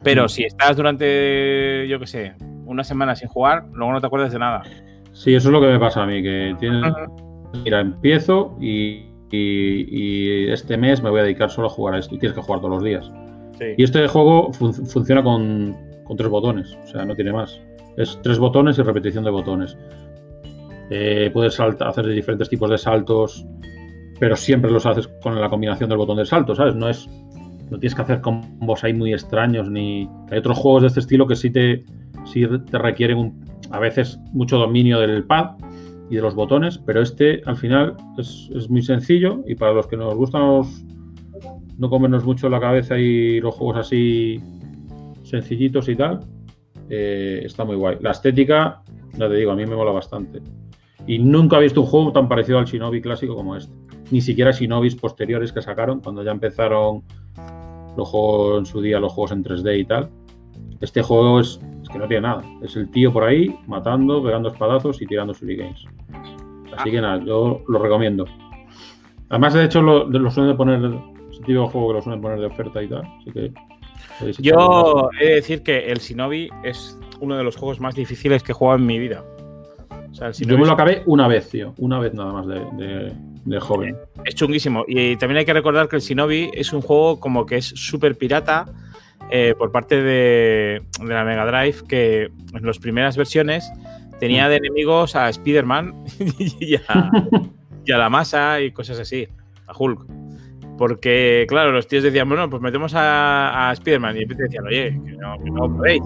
pero 0.03 0.29
si 0.29 0.45
estás 0.45 0.77
durante, 0.77 1.87
yo 1.89 1.99
qué 1.99 2.07
sé, 2.07 2.35
una 2.65 2.85
semana 2.85 3.17
sin 3.17 3.29
jugar, 3.29 3.67
luego 3.73 3.93
no 3.93 4.01
te 4.01 4.07
acuerdas 4.07 4.33
de 4.33 4.39
nada. 4.39 4.63
Sí, 5.17 5.35
eso 5.35 5.49
es 5.49 5.53
lo 5.53 5.61
que 5.63 5.69
me 5.69 5.79
pasa 5.79 6.03
a 6.03 6.07
mí, 6.07 6.23
que 6.23 6.55
tiene, 6.61 6.83
mira, 7.65 7.81
empiezo 7.81 8.55
y, 8.61 9.07
y- 9.31 9.87
y 9.89 10.51
este 10.51 10.77
mes 10.77 11.03
me 11.03 11.09
voy 11.11 11.21
a 11.21 11.23
dedicar 11.23 11.51
solo 11.51 11.69
a 11.69 11.71
jugar 11.71 11.95
a 11.95 11.99
esto 11.99 12.15
y 12.15 12.19
tienes 12.19 12.37
que 12.37 12.43
jugar 12.45 12.61
todos 12.61 12.75
los 12.75 12.85
días. 12.85 13.11
Sí. 13.59 13.65
Y 13.79 13.83
este 13.83 14.07
juego 14.09 14.53
fun- 14.53 14.75
funciona 14.75 15.23
con, 15.23 15.75
con 16.05 16.17
tres 16.19 16.29
botones, 16.29 16.77
o 16.85 16.87
sea, 16.87 17.05
no 17.07 17.15
tiene 17.15 17.33
más. 17.33 17.59
Es 17.97 18.19
tres 18.23 18.39
botones 18.39 18.79
y 18.79 18.83
repetición 18.83 19.25
de 19.25 19.31
botones. 19.31 19.77
Eh, 20.91 21.31
puedes 21.33 21.55
salta- 21.55 21.89
hacer 21.89 22.07
diferentes 22.07 22.49
tipos 22.51 22.69
de 22.71 22.77
saltos, 22.79 23.47
pero 24.21 24.37
siempre 24.37 24.71
los 24.71 24.85
haces 24.85 25.09
con 25.23 25.41
la 25.41 25.49
combinación 25.49 25.89
del 25.89 25.99
botón 25.99 26.19
de 26.19 26.27
salto, 26.27 26.55
¿sabes? 26.55 26.75
No 26.75 26.89
es. 26.91 27.09
No 27.71 27.79
tienes 27.79 27.95
que 27.95 28.03
hacer 28.03 28.21
combos 28.21 28.85
ahí 28.85 28.95
muy 28.95 29.13
extraños, 29.13 29.71
ni. 29.71 30.09
Hay 30.31 30.39
otros 30.39 30.59
juegos 30.59 30.83
de 30.83 30.89
este 30.89 31.01
estilo 31.01 31.27
que 31.27 31.37
sí 31.37 31.51
te, 31.51 31.85
sí 32.25 32.47
te 32.71 32.79
requieren 32.79 33.35
a 33.71 33.81
veces 33.81 34.19
mucho 34.33 34.59
dominio 34.59 35.01
del 35.01 35.25
pad 35.25 35.57
y 36.09 36.17
de 36.17 36.23
los 36.23 36.35
botones, 36.35 36.79
pero 36.79 37.03
este 37.03 37.43
al 37.47 37.57
final 37.57 37.97
es, 38.19 38.49
es 38.55 38.71
muy 38.71 38.83
sencillo 38.83 39.43
y 39.47 39.57
para 39.57 39.73
los 39.73 39.89
que 39.89 39.97
nos 39.97 40.15
gustan 40.15 40.43
los, 40.43 40.85
no 41.79 41.91
comernos 41.91 42.25
mucho 42.25 42.49
la 42.49 42.61
cabeza 42.61 42.99
y 42.99 43.41
los 43.41 43.55
juegos 43.55 43.79
así 43.79 44.41
sencillitos 45.23 45.89
y 45.89 45.97
tal, 45.97 46.21
eh, 46.89 47.43
está 47.45 47.65
muy 47.65 47.77
guay. 47.77 47.99
La 48.01 48.13
estética, 48.13 48.83
ya 49.19 49.29
te 49.29 49.35
digo, 49.35 49.51
a 49.53 49.57
mí 49.57 49.67
me 49.67 49.75
mola 49.75 49.91
bastante. 49.91 50.41
Y 51.07 51.19
nunca 51.19 51.59
he 51.59 51.63
visto 51.63 51.83
un 51.83 51.87
juego 51.87 52.13
tan 52.13 52.29
parecido 52.29 52.59
al 52.59 52.65
Shinobi 52.65 53.01
clásico 53.01 53.35
como 53.35 53.57
este. 53.57 53.75
Ni 54.11 54.21
siquiera 54.21 54.53
Shinobis 54.53 54.95
posteriores 54.95 55.53
que 55.53 55.63
sacaron, 55.63 56.01
cuando 56.01 56.23
ya 56.23 56.31
empezaron 56.31 57.03
los 57.97 58.09
juegos 58.09 58.59
en 58.59 58.67
su 58.67 58.81
día, 58.81 59.01
los 59.01 59.13
juegos 59.13 59.33
en 59.33 59.45
3D 59.45 59.81
y 59.81 59.85
tal. 59.85 60.11
Este 60.81 61.03
juego 61.03 61.41
es, 61.41 61.61
es 61.83 61.89
que 61.89 61.99
no 61.99 62.07
tiene 62.07 62.23
nada. 62.23 62.45
Es 62.63 62.77
el 62.77 62.91
tío 62.91 63.13
por 63.13 63.25
ahí 63.25 63.57
matando, 63.67 64.23
pegando 64.23 64.51
espadazos 64.51 65.01
y 65.01 65.07
tirando 65.07 65.33
shurikens. 65.33 65.85
Así 66.77 66.91
que 66.91 67.01
nada, 67.01 67.23
yo 67.25 67.63
lo 67.67 67.79
recomiendo. 67.79 68.27
Además, 69.29 69.55
de 69.55 69.65
hecho, 69.65 69.83
lo, 69.83 70.09
lo 70.09 70.31
suelen 70.31 70.57
poner, 70.57 70.85
ese 71.31 71.43
tipo 71.43 71.63
de 71.63 71.69
juego 71.69 71.89
que 71.89 71.95
lo 71.95 72.03
suelen 72.03 72.21
poner 72.21 72.41
de 72.41 72.47
oferta 72.47 72.83
y 72.83 72.89
tal. 72.89 73.03
Así 73.19 73.33
que 73.33 73.53
Yo 74.39 75.09
he 75.21 75.27
de 75.27 75.35
decir 75.37 75.63
que 75.63 75.87
el 75.87 75.99
Shinobi 75.99 76.51
es 76.63 76.99
uno 77.21 77.37
de 77.37 77.45
los 77.45 77.57
juegos 77.57 77.81
más 77.81 77.95
difíciles 77.95 78.43
que 78.43 78.53
he 78.53 78.55
jugado 78.55 78.79
en 78.79 78.87
mi 78.87 78.99
vida. 78.99 79.25
O 80.17 80.19
sea, 80.19 80.29
el 80.29 80.35
Yo 80.35 80.57
me 80.59 80.65
lo 80.67 80.73
acabé 80.73 81.03
una 81.05 81.29
vez, 81.29 81.51
tío. 81.51 81.75
Una 81.77 81.99
vez 81.99 82.15
nada 82.15 82.33
más 82.33 82.47
de, 82.47 82.55
de- 82.79 83.13
de 83.45 83.61
joven. 83.61 83.97
es 84.25 84.35
chunguísimo. 84.35 84.85
Y 84.89 85.17
también 85.17 85.39
hay 85.39 85.45
que 85.45 85.53
recordar 85.53 85.89
que 85.89 85.97
el 85.97 86.03
Shinobi 86.03 86.51
es 86.55 86.73
un 86.73 86.81
juego 86.81 87.21
como 87.21 87.47
que 87.47 87.57
es 87.59 87.67
súper 87.67 88.17
pirata 88.17 88.65
eh, 89.31 89.55
por 89.57 89.71
parte 89.71 90.03
de, 90.03 90.83
de 91.01 91.15
la 91.15 91.23
Mega 91.25 91.45
Drive, 91.47 91.87
que 91.87 92.25
en 92.25 92.67
las 92.67 92.79
primeras 92.81 93.17
versiones 93.17 93.71
tenía 94.19 94.49
de 94.49 94.57
enemigos 94.57 95.15
a 95.15 95.29
Spider-Man 95.29 95.95
y, 96.61 96.75
a, 96.75 97.11
y 97.85 97.93
a 97.93 97.99
la 97.99 98.09
masa 98.11 98.61
y 98.63 98.73
cosas 98.73 98.99
así, 98.99 99.29
a 99.69 99.73
Hulk. 99.79 100.01
Porque, 100.77 101.47
claro, 101.49 101.71
los 101.73 101.87
tíos 101.87 102.03
decían, 102.03 102.29
bueno, 102.29 102.51
pues 102.51 102.61
metemos 102.63 102.95
a, 102.95 103.69
a 103.69 103.73
Spider-Man. 103.75 104.17
Y 104.17 104.25
decían, 104.25 104.67
oye, 104.67 105.01
que 105.07 105.13
no, 105.13 105.39
que 105.45 105.51
no 105.51 105.77
podéis. 105.77 106.03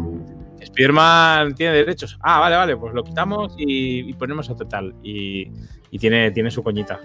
Spider-Man 0.60 1.54
tiene 1.54 1.74
derechos. 1.74 2.18
Ah, 2.20 2.40
vale, 2.40 2.56
vale, 2.56 2.76
pues 2.76 2.94
lo 2.94 3.02
quitamos 3.04 3.54
y, 3.58 4.08
y 4.08 4.12
ponemos 4.14 4.48
otro 4.50 4.66
tal. 4.66 4.94
Y, 5.02 5.50
y 5.90 5.98
tiene, 5.98 6.30
tiene 6.30 6.50
su 6.50 6.62
coñita. 6.62 7.00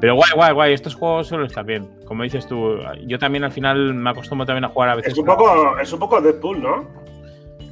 Pero 0.00 0.14
guay, 0.14 0.30
guay, 0.34 0.52
guay. 0.54 0.72
Estos 0.74 0.94
juegos 0.94 1.26
suelen 1.26 1.46
estar 1.46 1.64
bien. 1.64 1.88
Como 2.04 2.22
dices 2.22 2.46
tú, 2.46 2.76
yo 3.06 3.18
también 3.18 3.42
al 3.44 3.50
final 3.52 3.94
me 3.94 4.10
acostumbro 4.10 4.46
también 4.46 4.64
a 4.64 4.68
jugar 4.68 4.90
a 4.90 4.94
veces. 4.94 5.12
Es 5.12 5.18
un 5.18 5.24
poco, 5.26 5.78
es 5.78 5.92
un 5.92 5.98
poco 5.98 6.20
Deadpool, 6.20 6.62
¿no? 6.62 6.86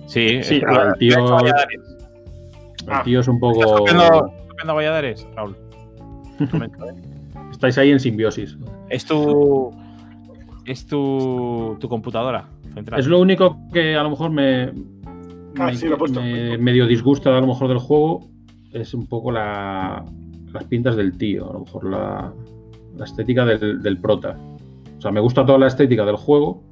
Sí, 0.06 0.42
Sí, 0.42 0.56
es- 0.56 0.60
claro, 0.64 0.88
el 0.90 0.98
tío-. 0.98 1.38
El 1.38 3.02
tío 3.04 3.20
es 3.20 3.28
un 3.28 3.36
¿Estás 3.36 3.40
poco. 3.64 3.78
copiando, 3.78 4.32
copiando 4.48 4.74
Valladares, 4.74 5.26
Raúl? 5.34 5.56
Comento, 6.50 6.88
¿eh? 6.88 6.94
Estáis 7.50 7.78
ahí 7.78 7.90
en 7.90 8.00
simbiosis. 8.00 8.56
Es 8.90 9.04
tu. 9.04 9.70
Es 10.64 10.84
tu, 10.86 11.76
tu 11.80 11.88
computadora 11.88 12.48
central. 12.76 13.00
Es 13.00 13.06
lo 13.06 13.18
único 13.20 13.58
que 13.72 13.96
a 13.96 14.02
lo 14.02 14.10
mejor 14.10 14.30
me, 14.30 14.72
Ah, 15.58 15.66
me- 15.66 15.74
sí, 15.74 15.88
lo 15.88 15.94
he 15.96 15.98
puesto. 15.98 16.20
me- 16.20 16.56
medio 16.58 16.86
disgusta 16.86 17.36
a 17.36 17.40
lo 17.40 17.46
mejor 17.48 17.68
del 17.68 17.78
juego. 17.78 18.28
Es 18.72 18.94
un 18.94 19.06
poco 19.06 19.32
la, 19.32 20.04
las 20.52 20.64
pintas 20.64 20.96
del 20.96 21.16
tío, 21.18 21.48
a 21.50 21.52
lo 21.54 21.60
mejor 21.60 21.84
la, 21.90 22.32
la 22.96 23.04
estética 23.04 23.44
del, 23.44 23.82
del 23.82 23.98
prota. 23.98 24.36
O 24.98 25.00
sea, 25.00 25.10
me 25.10 25.20
gusta 25.20 25.44
toda 25.44 25.58
la 25.58 25.66
estética 25.66 26.04
del 26.04 26.16
juego, 26.16 26.62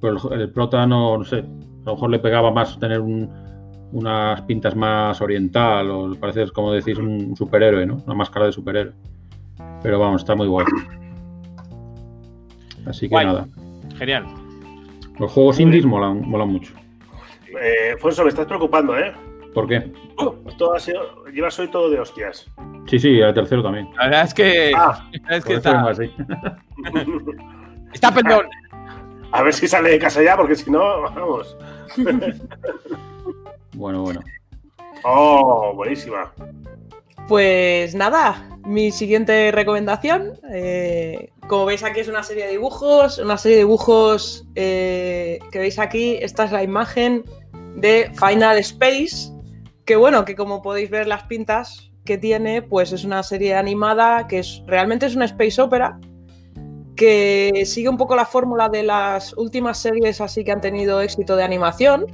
pero 0.00 0.16
el, 0.32 0.40
el 0.40 0.50
prota 0.50 0.86
no, 0.86 1.16
no 1.18 1.24
sé. 1.24 1.38
A 1.38 1.86
lo 1.90 1.94
mejor 1.94 2.10
le 2.10 2.18
pegaba 2.18 2.50
más 2.50 2.78
tener 2.78 3.00
un- 3.00 3.28
unas 3.92 4.40
pintas 4.42 4.74
más 4.74 5.20
oriental, 5.20 5.88
o 5.90 6.14
parece 6.16 6.48
como 6.50 6.72
decir 6.72 6.98
un 7.00 7.36
superhéroe, 7.36 7.86
¿no? 7.86 8.02
Una 8.06 8.14
máscara 8.16 8.46
de 8.46 8.52
superhéroe. 8.52 8.92
Pero 9.82 10.00
vamos, 10.00 10.22
está 10.22 10.34
muy 10.34 10.48
guay. 10.48 10.66
Así 12.86 13.02
que 13.02 13.14
Guay. 13.14 13.26
nada. 13.26 13.46
Genial. 13.96 14.24
Los 15.18 15.32
juegos 15.32 15.60
indies 15.60 15.86
molan, 15.86 16.28
molan 16.28 16.48
mucho. 16.48 16.72
Eh, 17.60 17.96
Fonso, 17.98 18.24
me 18.24 18.30
estás 18.30 18.46
preocupando, 18.46 18.98
¿eh? 18.98 19.12
¿Por 19.54 19.68
qué? 19.68 19.92
Pues 20.42 20.56
todo 20.56 20.74
ha 20.74 20.80
sido, 20.80 21.24
llevas 21.26 21.56
hoy 21.58 21.68
todo 21.68 21.88
de 21.88 22.00
hostias. 22.00 22.50
Sí, 22.86 22.98
sí, 22.98 23.20
el 23.20 23.32
tercero 23.32 23.62
también. 23.62 23.88
La 23.96 24.06
verdad 24.06 24.24
es 24.24 24.34
que. 24.34 24.72
Ah. 24.76 25.08
es 25.30 25.44
que 25.44 25.54
está, 25.54 25.88
así. 25.88 26.10
está 27.92 28.12
perdón. 28.12 28.46
A 29.32 29.42
ver 29.42 29.52
si 29.52 29.66
sale 29.66 29.90
de 29.90 29.98
casa 29.98 30.22
ya, 30.22 30.36
porque 30.36 30.54
si 30.54 30.70
no, 30.70 31.02
vamos. 31.02 31.56
Bueno, 33.74 34.02
bueno. 34.02 34.20
Oh, 35.02 35.72
buenísima. 35.74 36.32
Pues 37.26 37.96
nada, 37.96 38.53
mi 38.64 38.90
siguiente 38.90 39.50
recomendación. 39.52 40.32
eh, 40.52 41.30
como 41.48 41.66
veis 41.66 41.82
aquí 41.82 42.00
es 42.00 42.08
una 42.08 42.22
serie 42.22 42.46
de 42.46 42.52
dibujos, 42.52 43.18
una 43.18 43.36
serie 43.36 43.56
de 43.58 43.64
dibujos 43.64 44.46
eh, 44.54 45.38
que 45.52 45.58
veis 45.58 45.78
aquí, 45.78 46.18
esta 46.20 46.44
es 46.44 46.52
la 46.52 46.62
imagen 46.62 47.24
de 47.76 48.10
Final 48.14 48.58
Space, 48.58 49.32
que 49.84 49.96
bueno, 49.96 50.24
que 50.24 50.34
como 50.34 50.62
podéis 50.62 50.90
ver 50.90 51.06
las 51.06 51.24
pintas 51.24 51.90
que 52.04 52.18
tiene, 52.18 52.62
pues 52.62 52.92
es 52.92 53.04
una 53.04 53.22
serie 53.22 53.54
animada 53.54 54.26
que 54.26 54.38
es 54.38 54.62
realmente 54.66 55.06
es 55.06 55.16
una 55.16 55.24
space 55.24 55.60
opera 55.60 55.98
que 56.96 57.64
sigue 57.66 57.88
un 57.88 57.96
poco 57.96 58.14
la 58.14 58.24
fórmula 58.24 58.68
de 58.68 58.84
las 58.84 59.32
últimas 59.36 59.78
series 59.78 60.20
así 60.20 60.44
que 60.44 60.52
han 60.52 60.60
tenido 60.60 61.00
éxito 61.00 61.34
de 61.34 61.42
animación 61.42 62.06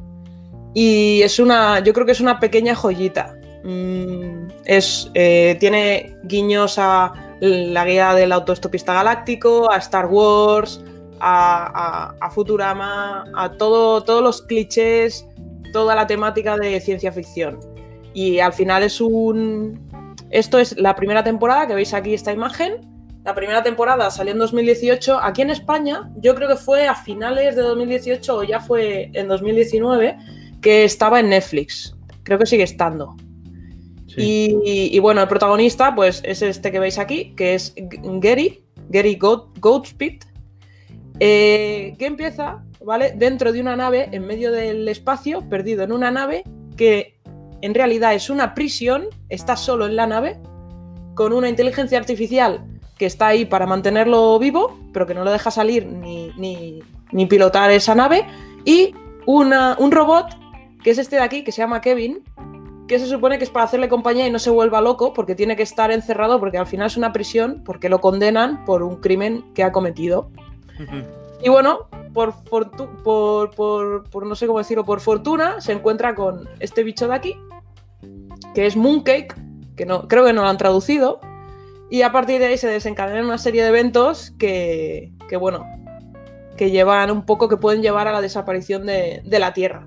y 0.75 1.21
es 1.23 1.39
una, 1.39 1.81
yo 1.81 1.93
creo 1.93 2.07
que 2.07 2.13
es 2.13 2.21
una 2.21 2.39
pequeña 2.39 2.75
joyita. 2.75 3.37
Mm, 3.63 4.49
es, 4.65 5.11
eh, 5.15 5.57
tiene 5.61 6.17
guiños 6.25 6.79
a 6.79 7.13
la 7.41 7.85
guía 7.85 8.15
del 8.15 8.33
autoestopista 8.33 8.95
galáctico, 8.95 9.71
a 9.71 9.77
Star 9.79 10.07
Wars, 10.07 10.83
a, 11.21 12.31
Futurama, 12.33 13.25
a 13.35 13.53
todo, 13.53 14.03
todos 14.03 14.23
los 14.23 14.43
clichés, 14.43 15.27
toda 15.73 15.95
la 15.95 16.07
temática 16.07 16.57
de 16.57 16.81
ciencia 16.81 17.13
ficción. 17.13 17.61
Y 18.15 18.41
al 18.41 18.53
final 18.53 18.83
es 18.83 19.01
un... 19.01 19.89
Esto 20.31 20.59
es 20.59 20.79
la 20.79 20.95
primera 20.95 21.25
temporada, 21.25 21.67
que 21.67 21.75
veis 21.75 21.93
aquí 21.93 22.15
esta 22.15 22.33
imagen. 22.33 22.89
La 23.25 23.35
primera 23.35 23.63
temporada 23.63 24.11
salió 24.11 24.33
en 24.33 24.39
2018. 24.39 25.19
Aquí 25.21 25.43
en 25.43 25.51
España, 25.51 26.11
yo 26.17 26.35
creo 26.35 26.49
que 26.49 26.57
fue 26.57 26.87
a 26.87 26.95
finales 26.95 27.57
de 27.57 27.63
2018 27.63 28.37
o 28.37 28.45
ya 28.45 28.61
fue 28.61 29.11
en 29.13 29.29
2019, 29.29 30.17
que 30.63 30.85
estaba 30.85 31.21
en 31.21 31.31
Netflix. 31.31 31.97
Creo 32.23 32.39
que 32.39 32.47
sigue 32.47 32.63
estando. 32.63 33.17
Y, 34.17 34.99
bueno, 34.99 35.21
el 35.23 35.29
protagonista, 35.29 35.95
pues 35.95 36.21
es 36.25 36.43
este 36.43 36.73
que 36.73 36.79
veis 36.81 36.99
aquí, 36.99 37.35
que 37.37 37.55
es 37.55 37.75
Gary, 37.77 38.65
Gary 38.89 39.17
Goatspeed, 39.17 40.23
eh, 41.21 41.95
que 41.99 42.07
empieza, 42.07 42.65
¿vale? 42.85 43.13
Dentro 43.17 43.53
de 43.53 43.61
una 43.61 43.77
nave, 43.77 44.09
en 44.13 44.27
medio 44.27 44.53
del 44.53 44.89
espacio, 44.89 45.49
perdido 45.49 45.83
en 45.85 45.93
una 45.93 46.11
nave, 46.11 46.45
que 46.77 47.19
en 47.63 47.75
realidad 47.75 48.15
es 48.15 48.31
una 48.31 48.55
prisión, 48.55 49.07
está 49.29 49.57
solo 49.57 49.87
en 49.87 49.97
la 49.97 50.07
nave, 50.07 50.39
con 51.15 51.33
una 51.33 51.49
inteligencia 51.49 51.99
artificial 51.99 52.65
que 52.97 53.07
está 53.07 53.29
ahí 53.29 53.45
para 53.45 53.67
mantenerlo 53.67 54.39
vivo, 54.39 54.79
pero 54.93 55.07
que 55.07 55.15
no 55.15 55.25
lo 55.25 55.31
deja 55.31 55.51
salir 55.51 55.87
ni, 55.87 56.31
ni- 56.37 56.83
ni 57.13 57.27
pilotar 57.27 57.71
esa 57.71 57.95
nave, 57.95 58.25
y 58.65 58.95
un 59.27 59.53
robot, 59.93 60.27
que 60.83 60.91
es 60.91 60.99
este 60.99 61.17
de 61.17 61.23
aquí, 61.23 61.45
que 61.45 61.53
se 61.53 61.63
llama 61.63 61.81
Kevin, 61.81 62.23
que 62.91 62.99
se 62.99 63.07
supone 63.07 63.39
que 63.39 63.45
es 63.45 63.51
para 63.51 63.67
hacerle 63.67 63.89
compañía 63.89 64.27
y 64.27 64.33
no 64.33 64.41
se 64.41 64.51
vuelva 64.51 64.81
loco 64.81 65.13
porque 65.13 65.37
tiene 65.37 65.55
que 65.55 65.63
estar 65.63 65.93
encerrado 65.93 66.41
porque 66.41 66.59
al 66.59 66.67
final 66.67 66.89
es 66.89 66.97
una 66.97 67.13
prisión 67.13 67.63
porque 67.65 67.89
lo 67.89 68.01
condenan 68.01 68.65
por 68.65 68.83
un 68.83 68.97
crimen 68.97 69.45
que 69.55 69.63
ha 69.63 69.71
cometido. 69.71 70.33
Y 71.41 71.49
bueno, 71.51 71.89
por, 72.13 72.35
por, 72.43 72.73
por, 73.55 74.11
por 74.11 74.27
no 74.27 74.35
sé 74.35 74.49
cómo 74.49 74.59
decirlo, 74.59 74.85
por 74.85 74.99
fortuna 74.99 75.61
se 75.61 75.71
encuentra 75.71 76.17
con 76.17 76.49
este 76.59 76.83
bicho 76.83 77.07
de 77.07 77.15
aquí, 77.15 77.37
que 78.57 78.67
es 78.67 78.75
Mooncake, 78.77 79.37
que 79.77 79.87
no, 79.87 80.09
creo 80.09 80.25
que 80.25 80.33
no 80.33 80.43
lo 80.43 80.49
han 80.49 80.59
traducido, 80.59 81.21
y 81.91 82.03
a 82.03 82.11
partir 82.11 82.41
de 82.41 82.47
ahí 82.47 82.59
se 82.59 82.67
desencadenan 82.67 83.25
una 83.25 83.39
serie 83.39 83.63
de 83.63 83.69
eventos 83.69 84.33
que, 84.37 85.13
que 85.29 85.37
bueno, 85.37 85.65
que 86.57 86.73
llevan 86.73 87.13
un 87.13 87.25
poco, 87.25 87.49
que 87.49 87.57
pueden 87.57 87.83
llevar 87.83 88.09
a 88.09 88.13
la 88.13 88.21
desaparición 88.21 88.85
de, 88.85 89.23
de 89.25 89.39
la 89.39 89.53
Tierra. 89.53 89.87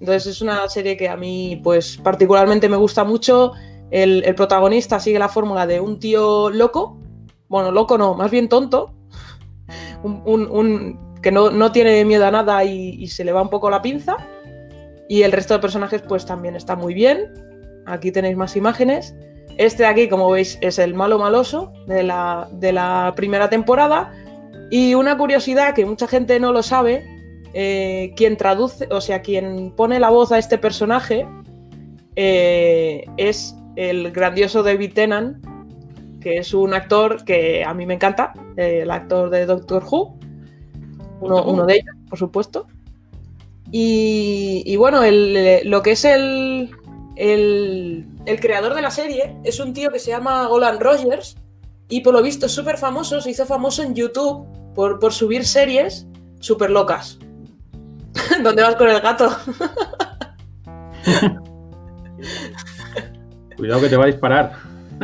Entonces 0.00 0.26
es 0.26 0.42
una 0.42 0.68
serie 0.68 0.96
que 0.96 1.08
a 1.08 1.16
mí, 1.16 1.60
pues 1.62 1.98
particularmente 2.02 2.68
me 2.68 2.76
gusta 2.76 3.04
mucho. 3.04 3.52
El, 3.90 4.24
el 4.24 4.34
protagonista 4.34 4.98
sigue 5.00 5.18
la 5.18 5.28
fórmula 5.28 5.66
de 5.66 5.80
un 5.80 5.98
tío 5.98 6.50
loco, 6.50 6.98
bueno, 7.48 7.70
loco 7.70 7.96
no, 7.96 8.14
más 8.14 8.30
bien 8.30 8.48
tonto, 8.48 8.94
un, 10.02 10.22
un- 10.24 10.50
un- 10.50 11.14
que 11.22 11.30
no, 11.32 11.50
no 11.50 11.72
tiene 11.72 12.04
miedo 12.04 12.26
a 12.26 12.30
nada 12.30 12.64
y, 12.64 12.96
y 12.98 13.06
se 13.08 13.24
le 13.24 13.32
va 13.32 13.40
un 13.40 13.48
poco 13.50 13.70
la 13.70 13.80
pinza. 13.82 14.16
Y 15.08 15.22
el 15.22 15.32
resto 15.32 15.54
de 15.54 15.60
personajes 15.60 16.02
pues 16.02 16.26
también 16.26 16.56
está 16.56 16.76
muy 16.76 16.92
bien. 16.92 17.32
Aquí 17.86 18.10
tenéis 18.12 18.36
más 18.36 18.56
imágenes. 18.56 19.14
Este 19.56 19.84
de 19.84 19.88
aquí, 19.88 20.08
como 20.08 20.28
veis, 20.30 20.58
es 20.60 20.78
el 20.78 20.94
malo 20.94 21.18
maloso 21.18 21.72
de 21.86 22.02
la, 22.02 22.48
de 22.52 22.72
la 22.72 23.12
primera 23.16 23.48
temporada. 23.48 24.12
Y 24.70 24.94
una 24.94 25.16
curiosidad 25.16 25.74
que 25.74 25.86
mucha 25.86 26.06
gente 26.08 26.40
no 26.40 26.52
lo 26.52 26.62
sabe, 26.62 27.06
eh, 27.54 28.12
quien 28.16 28.36
traduce, 28.36 28.88
o 28.90 29.00
sea, 29.00 29.22
quien 29.22 29.72
pone 29.76 29.98
la 30.00 30.10
voz 30.10 30.32
a 30.32 30.38
este 30.38 30.58
personaje 30.58 31.26
eh, 32.16 33.06
es 33.16 33.54
el 33.76 34.10
grandioso 34.12 34.62
David 34.62 34.92
Tennant, 34.92 35.44
que 36.20 36.38
es 36.38 36.52
un 36.54 36.74
actor 36.74 37.24
que 37.24 37.64
a 37.64 37.72
mí 37.74 37.86
me 37.86 37.94
encanta, 37.94 38.32
eh, 38.56 38.80
el 38.82 38.90
actor 38.90 39.30
de 39.30 39.46
Doctor 39.46 39.84
Who, 39.90 40.18
uno, 41.20 41.44
uno 41.44 41.64
de 41.66 41.74
ellos, 41.74 41.94
por 42.08 42.18
supuesto. 42.18 42.66
Y, 43.70 44.62
y 44.66 44.76
bueno, 44.76 45.02
el- 45.02 45.68
lo 45.68 45.82
que 45.82 45.92
es 45.92 46.04
el, 46.04 46.70
el, 47.16 48.06
el 48.26 48.40
creador 48.40 48.74
de 48.74 48.82
la 48.82 48.90
serie 48.90 49.36
es 49.44 49.58
un 49.58 49.72
tío 49.72 49.90
que 49.90 49.98
se 49.98 50.10
llama 50.10 50.46
Golan 50.46 50.80
Rogers 50.80 51.36
y 51.88 52.00
por 52.02 52.14
lo 52.14 52.22
visto 52.22 52.46
es 52.46 52.52
súper 52.52 52.78
famoso, 52.78 53.20
se 53.20 53.30
hizo 53.30 53.46
famoso 53.46 53.82
en 53.82 53.94
YouTube 53.94 54.46
por, 54.74 54.98
por 54.98 55.12
subir 55.12 55.44
series 55.44 56.06
súper 56.40 56.70
locas. 56.70 57.18
¿Dónde 58.42 58.62
vas 58.62 58.76
con 58.76 58.88
el 58.88 59.00
gato? 59.00 59.28
Cuidado 63.56 63.80
que 63.80 63.88
te 63.88 63.96
va 63.96 64.04
a 64.04 64.08
disparar. 64.08 64.52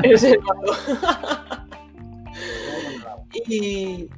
Es 0.02 0.22
el 0.24 0.38
gato. 0.38 0.72
y, 3.32 4.08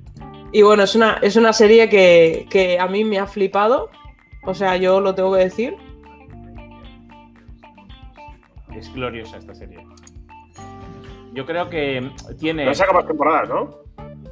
y 0.53 0.63
bueno, 0.63 0.83
es 0.83 0.95
una, 0.95 1.19
es 1.23 1.37
una 1.37 1.53
serie 1.53 1.89
que, 1.89 2.47
que 2.51 2.79
a 2.79 2.87
mí 2.87 3.05
me 3.05 3.19
ha 3.19 3.27
flipado. 3.27 3.91
O 4.45 4.55
sea, 4.55 4.77
yo 4.77 5.01
lo 5.01 5.15
tengo 5.15 5.33
que 5.35 5.45
decir. 5.45 5.77
Es 8.75 8.93
gloriosa 8.93 9.37
esta 9.37 9.55
serie. 9.55 9.87
Yo 11.33 11.47
creo 11.47 11.71
que 11.71 12.11
tiene, 12.39 12.67
No 12.67 12.75
saca 12.75 12.93
más 12.93 13.07
temporadas, 13.07 13.49
¿no? 13.49 13.83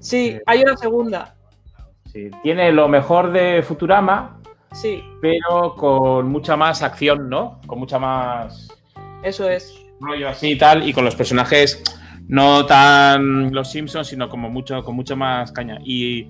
Sí, 0.01 0.39
hay 0.47 0.63
una 0.63 0.77
segunda. 0.77 1.35
sí, 2.07 2.31
tiene 2.43 2.73
lo 2.73 2.89
mejor 2.89 3.33
de 3.33 3.63
Futurama, 3.63 4.40
Sí, 4.73 5.03
pero 5.21 5.75
con 5.77 6.29
mucha 6.31 6.57
más 6.57 6.83
acción, 6.83 7.29
¿no? 7.29 7.61
Con 7.67 7.79
mucha 7.81 7.99
más 7.99 8.69
eso 9.23 9.49
es. 9.49 9.75
rollo 10.01 10.29
así 10.29 10.53
y 10.53 10.59
tal, 10.59 10.89
y 10.89 10.93
con 10.93 11.05
los 11.05 11.17
personajes 11.17 11.83
no 12.29 12.65
tan 12.67 13.53
los 13.53 13.71
Simpsons, 13.71 14.07
sino 14.07 14.29
como 14.29 14.49
mucho, 14.49 14.83
con 14.85 14.95
mucha 14.95 15.17
más 15.17 15.51
caña. 15.51 15.79
Y 15.85 16.29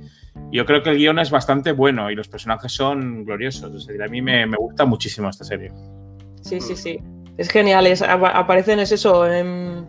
yo 0.50 0.64
creo 0.64 0.82
que 0.82 0.90
el 0.90 0.96
guion 0.96 1.18
es 1.18 1.30
bastante 1.30 1.72
bueno 1.72 2.10
y 2.10 2.14
los 2.14 2.28
personajes 2.28 2.72
son 2.72 3.24
gloriosos. 3.26 3.74
Es 3.74 3.86
decir, 3.86 4.02
a 4.02 4.08
mí 4.08 4.22
me, 4.22 4.46
me 4.46 4.56
gusta 4.56 4.86
muchísimo 4.86 5.28
esta 5.28 5.44
serie. 5.44 5.70
Sí, 6.40 6.60
sí, 6.60 6.74
sí. 6.74 6.98
Es 7.36 7.50
genial. 7.50 7.86
es- 7.86 8.00
aparecen, 8.02 8.78
es 8.80 8.92
eso, 8.92 9.30
en, 9.30 9.86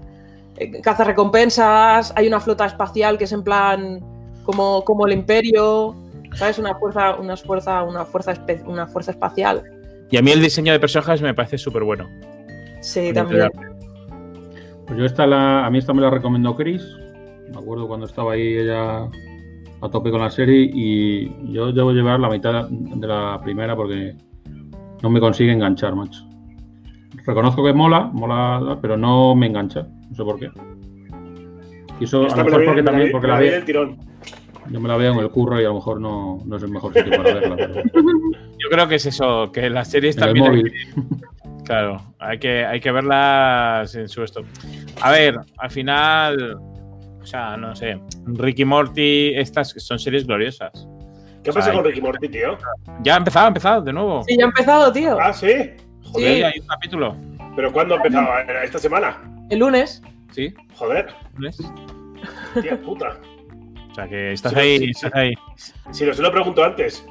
en 0.57 0.81
cazarrecompensas. 0.81 2.11
Hay 2.17 2.27
una 2.27 2.41
flota 2.41 2.65
espacial 2.65 3.17
que 3.17 3.23
es 3.23 3.31
en 3.31 3.43
plan 3.43 4.01
como, 4.43 4.83
como 4.83 5.07
el 5.07 5.13
Imperio. 5.13 5.95
¿Sabes? 6.35 6.59
Una 6.59 6.75
fuerza, 6.75 7.15
una 7.15 7.35
fuerza, 7.37 7.83
una 7.83 8.05
fuerza, 8.05 8.33
espe- 8.33 8.63
una 8.65 8.87
fuerza 8.87 9.11
espacial. 9.11 9.63
Y 10.09 10.17
a 10.17 10.21
mí 10.21 10.31
el 10.31 10.41
diseño 10.41 10.73
de 10.73 10.79
personajes 10.79 11.21
me 11.21 11.33
parece 11.33 11.57
súper 11.57 11.83
bueno. 11.83 12.09
Sí, 12.81 13.11
también. 13.13 13.49
Pues 14.87 14.97
yo 14.99 15.05
esta 15.05 15.25
la, 15.27 15.65
a 15.65 15.69
mí 15.69 15.77
esta 15.77 15.93
me 15.93 16.01
la 16.01 16.09
recomendó 16.09 16.55
Chris. 16.55 16.83
Me 17.51 17.57
acuerdo 17.57 17.87
cuando 17.87 18.05
estaba 18.05 18.33
ahí 18.33 18.57
ella 18.57 19.03
a 19.83 19.89
tope 19.89 20.11
con 20.11 20.21
la 20.21 20.29
serie 20.29 20.69
y 20.73 21.53
yo 21.53 21.71
debo 21.71 21.91
llevar 21.91 22.19
la 22.19 22.29
mitad 22.29 22.67
de 22.69 23.07
la 23.07 23.39
primera 23.43 23.75
porque 23.75 24.15
no 25.01 25.09
me 25.09 25.19
consigue 25.19 25.51
enganchar, 25.51 25.95
macho. 25.95 26.23
Reconozco 27.25 27.63
que 27.63 27.73
mola, 27.73 28.09
mola, 28.13 28.77
pero 28.81 28.97
no 28.97 29.35
me 29.35 29.47
engancha. 29.47 29.87
No 30.09 30.15
sé 30.15 30.23
por 30.23 30.39
qué. 30.39 30.49
Y 31.99 32.05
eso 32.05 32.23
a 32.25 32.35
lo 32.35 32.43
mejor 32.45 32.65
porque 32.65 32.83
también 32.83 33.11
porque 33.11 33.27
la 33.27 33.33
la 33.35 33.39
vi 33.39 33.49
del 33.49 33.65
tirón. 33.65 33.97
Yo 34.69 34.79
me 34.79 34.87
la 34.89 34.97
veo 34.97 35.13
en 35.13 35.19
el 35.19 35.29
curro 35.29 35.59
y 35.59 35.63
a 35.65 35.67
lo 35.69 35.75
mejor 35.75 35.99
no, 36.01 36.39
no 36.45 36.57
es 36.57 36.63
el 36.63 36.69
mejor 36.71 36.93
sitio 36.93 37.11
para 37.17 37.33
verla. 37.33 37.55
Pero 37.55 37.73
Yo 38.59 38.69
creo 38.69 38.87
que 38.87 38.95
es 38.95 39.05
eso, 39.05 39.51
que 39.51 39.69
las 39.69 39.89
series 39.89 40.15
en 40.17 40.23
el 40.23 40.27
también. 40.27 40.65
hay. 40.65 41.63
Claro, 41.65 42.01
hay 42.19 42.37
que, 42.39 42.65
hay 42.65 42.79
que 42.79 42.91
verlas 42.91 43.95
en 43.95 44.07
su 44.09 44.23
esto. 44.23 44.41
A 45.01 45.11
ver, 45.11 45.39
al 45.57 45.69
final, 45.71 46.55
o 47.21 47.25
sea, 47.25 47.55
no 47.57 47.75
sé, 47.75 47.99
Ricky 48.25 48.65
Morty, 48.65 49.33
estas 49.35 49.69
son 49.77 49.97
series 49.99 50.25
gloriosas. 50.27 50.87
¿Qué 51.43 51.51
pasa 51.53 51.71
con 51.71 51.83
Ricky 51.83 52.01
Morty, 52.01 52.27
tío? 52.29 52.57
Ya 53.03 53.15
ha 53.15 53.17
empezado, 53.17 53.45
ha 53.45 53.47
empezado 53.47 53.81
de 53.81 53.93
nuevo. 53.93 54.23
Sí, 54.23 54.37
ya 54.37 54.45
ha 54.45 54.47
empezado, 54.47 54.91
tío. 54.91 55.17
Ah, 55.19 55.33
sí. 55.33 55.47
Joder, 56.03 56.35
Sí. 56.37 56.43
hay 56.43 56.59
un 56.59 56.67
capítulo. 56.67 57.15
¿Pero 57.55 57.71
cuándo 57.71 57.93
ha 57.95 57.97
empezado? 57.97 58.27
¿Esta 58.63 58.77
semana? 58.79 59.17
El 59.49 59.59
lunes. 59.59 60.01
Sí. 60.31 60.53
Joder, 60.75 61.07
¿ves? 61.37 61.57
tía 62.61 62.79
puta. 62.81 63.17
O 63.91 63.95
sea 63.95 64.07
que 64.07 64.31
estás 64.33 64.53
Sí, 64.53 64.59
ahí, 64.59 64.77
sí, 64.79 64.85
sí. 64.85 64.89
estás 64.91 65.13
ahí. 65.15 65.33
Si 65.91 66.05
no 66.05 66.13
se 66.13 66.21
lo 66.21 66.31
pregunto 66.31 66.63
antes. 66.63 67.05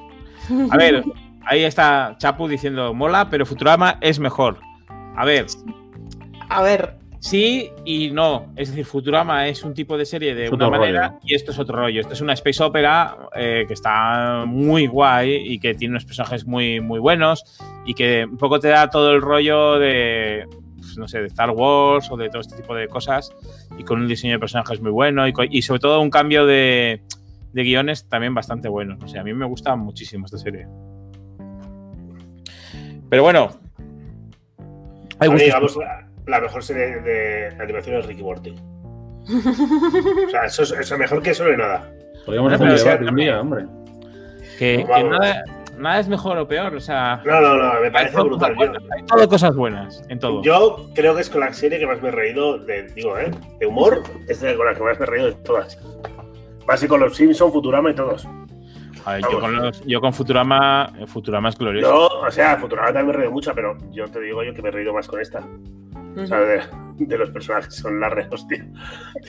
A 0.71 0.77
ver, 0.77 1.05
ahí 1.45 1.63
está 1.65 2.15
Chapu 2.19 2.49
diciendo 2.49 2.95
mola, 2.95 3.29
pero 3.31 3.45
Futurama 3.47 3.99
es 4.01 4.19
mejor. 4.19 4.59
A 5.17 5.25
ver, 5.25 5.47
A 6.49 6.63
ver, 6.63 6.97
sí 7.21 7.71
y 7.85 8.11
no. 8.11 8.53
Es 8.57 8.69
decir, 8.71 8.85
Futurama 8.87 9.47
es 9.49 9.63
un 9.63 9.75
tipo 9.75 9.99
de 9.99 10.07
serie 10.07 10.35
de 10.35 10.47
Es 10.47 10.53
una 10.53 10.71
manera 10.71 11.09
rollo. 11.09 11.21
y 11.25 11.35
esto 11.35 11.51
es 11.53 11.59
otro 11.59 11.77
rollo. 11.77 12.01
Esto 12.01 12.15
es 12.15 12.21
una 12.23 12.33
space 12.33 12.63
opera 12.65 13.17
eh, 13.37 13.65
que 13.69 13.75
está 13.75 14.45
muy 14.47 14.87
guay 14.87 15.35
y 15.53 15.59
que 15.61 15.75
tiene 15.75 15.93
unos 15.93 16.05
personajes 16.07 16.47
muy, 16.47 16.81
muy 16.81 16.99
buenos 16.99 17.45
y 17.85 17.93
que 17.95 18.25
un 18.25 18.39
poco 18.39 18.59
te 18.59 18.69
da 18.69 18.89
todo 18.89 19.13
el 19.13 19.21
rollo 19.21 19.79
de, 19.79 20.47
no 20.97 21.07
sé, 21.09 21.21
de 21.21 21.27
Star 21.27 21.51
Wars 21.51 22.11
o 22.11 22.17
de 22.17 22.29
todo 22.29 22.41
este 22.41 22.57
tipo 22.57 22.75
de 22.75 22.89
cosas 22.89 23.33
y 23.79 23.85
con 23.85 24.01
un 24.01 24.09
diseño 24.09 24.35
de 24.35 24.39
personajes 24.39 24.81
muy 24.81 24.91
bueno 24.91 25.25
y, 25.29 25.63
sobre 25.63 25.81
todo 25.81 26.01
un 26.01 26.11
cambio 26.11 26.47
de, 26.47 27.03
de 27.53 27.63
guiones 27.63 28.09
también 28.09 28.35
bastante 28.35 28.69
bueno. 28.69 28.97
O 29.03 29.09
sea, 29.09 29.21
a 29.21 29.25
mí 29.25 29.33
me 29.35 29.47
gusta 29.47 29.77
muchísimo 29.77 30.27
esta 30.27 30.39
serie. 30.39 30.67
Pero 33.09 33.23
bueno. 33.23 33.51
Hay 35.19 35.29
gustos. 35.29 35.53
vamos, 35.53 35.77
la, 35.77 36.09
la 36.27 36.41
mejor 36.41 36.63
serie 36.63 37.01
de 37.01 37.49
animación 37.61 37.97
es 37.97 38.07
Ricky 38.07 38.23
Morty. 38.23 38.55
O 40.27 40.31
sea, 40.31 40.45
eso 40.47 40.63
es, 40.63 40.73
eso 40.73 40.97
mejor 40.99 41.23
que 41.23 41.31
eso 41.31 41.45
no 41.45 41.51
hay 41.51 41.57
nada. 41.57 41.93
Podríamos 42.25 42.53
hacer 42.53 42.67
un 42.67 42.73
pero- 42.75 42.85
debate 42.85 43.05
un 43.11 43.17
día, 43.17 43.41
hombre. 43.41 43.65
que, 44.59 44.77
que 44.79 44.85
Vamos. 44.85 45.11
nada, 45.19 45.45
nada 45.81 45.99
es 46.01 46.09
mejor 46.09 46.39
o 46.39 46.47
peor. 46.47 46.75
O 46.75 46.81
sea, 46.81 47.21
No, 47.25 47.41
no, 47.41 47.57
no, 47.57 47.81
me 47.81 47.91
parece 47.91 48.17
brutal. 48.21 48.55
buenas, 48.55 48.83
hay 48.95 49.03
todo 49.05 49.29
cosas 49.29 49.57
buenas 49.57 50.03
en 50.09 50.19
todo. 50.19 50.43
Yo 50.43 50.89
creo 50.95 51.15
que 51.15 51.23
es 51.23 51.31
con 51.31 51.41
la 51.41 51.53
serie 51.53 51.79
que 51.79 51.87
más 51.87 52.01
me 52.03 52.09
he 52.09 52.13
reído, 52.13 52.59
de, 52.59 52.85
digo, 52.95 53.19
¿eh? 53.19 53.31
De 53.59 53.67
humor, 53.67 54.03
es 54.29 54.41
de- 54.41 54.55
con 54.57 54.67
la 54.67 54.75
que 54.75 54.83
más 54.83 54.99
me 54.99 55.05
he 55.07 55.09
reído 55.09 55.27
de 55.29 55.35
todas. 55.35 55.79
Más 56.67 56.81
que 56.81 56.89
con 56.89 57.01
los 57.01 57.17
Simpsons, 57.17 57.53
Futurama 57.53 57.91
y 57.91 57.95
todos. 57.95 58.29
A 59.07 59.15
ver, 59.15 59.23
yo, 59.31 59.41
con 59.41 59.57
los- 59.57 59.85
yo 59.87 60.01
con 60.01 60.13
Futurama, 60.13 60.93
Futurama 61.07 61.49
es 61.49 61.57
glorioso. 61.59 61.91
Yo, 61.91 62.21
o 62.27 62.31
sea, 62.31 62.57
Futurama 62.59 62.89
también 62.89 63.07
me 63.07 63.13
he 63.13 63.17
reído 63.17 63.33
mucho, 63.33 63.53
pero 63.55 63.77
yo 63.93 64.07
te 64.09 64.21
digo 64.21 64.43
yo 64.45 64.53
que 64.55 64.61
me 64.63 64.69
he 64.69 64.73
reído 64.73 64.93
más 64.93 65.09
con 65.09 65.21
esta. 65.21 65.41
O 66.17 66.27
sea, 66.27 66.39
de, 66.41 66.61
de 67.01 67.19
los 67.19 67.31
personajes, 67.31 67.75
son 67.75 67.99
las 67.99 68.13
re 68.13 68.29
hostia. 68.31 68.65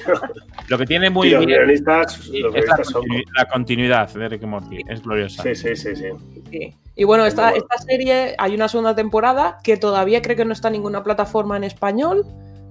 Lo 0.68 0.78
que 0.78 0.86
tiene 0.86 1.10
muy 1.10 1.30
los 1.30 1.46
guionistas, 1.46 2.20
es 2.20 2.30
la, 2.30 2.50
guionistas 2.50 2.88
son. 2.88 3.04
continu- 3.04 3.24
la 3.36 3.46
continuidad 3.46 4.14
de 4.14 4.30
Rick 4.30 4.44
y 4.44 4.46
Morty. 4.46 4.78
Es 4.88 5.02
gloriosa. 5.02 5.44
Sí, 5.44 5.56
sí, 5.56 5.76
sí, 5.76 5.96
sí. 5.96 6.06
Sí. 6.52 6.76
Y 6.96 7.04
bueno, 7.06 7.26
esta, 7.26 7.52
esta 7.52 7.78
serie 7.78 8.36
hay 8.38 8.54
una 8.54 8.68
segunda 8.68 8.96
temporada 8.96 9.58
que 9.64 9.78
todavía 9.78 10.22
creo 10.22 10.36
que 10.36 10.46
no 10.46 10.54
está 10.54 10.68
en 10.68 10.74
ninguna 10.74 11.04
plataforma 11.04 11.58
en 11.58 11.64
español, 11.64 12.26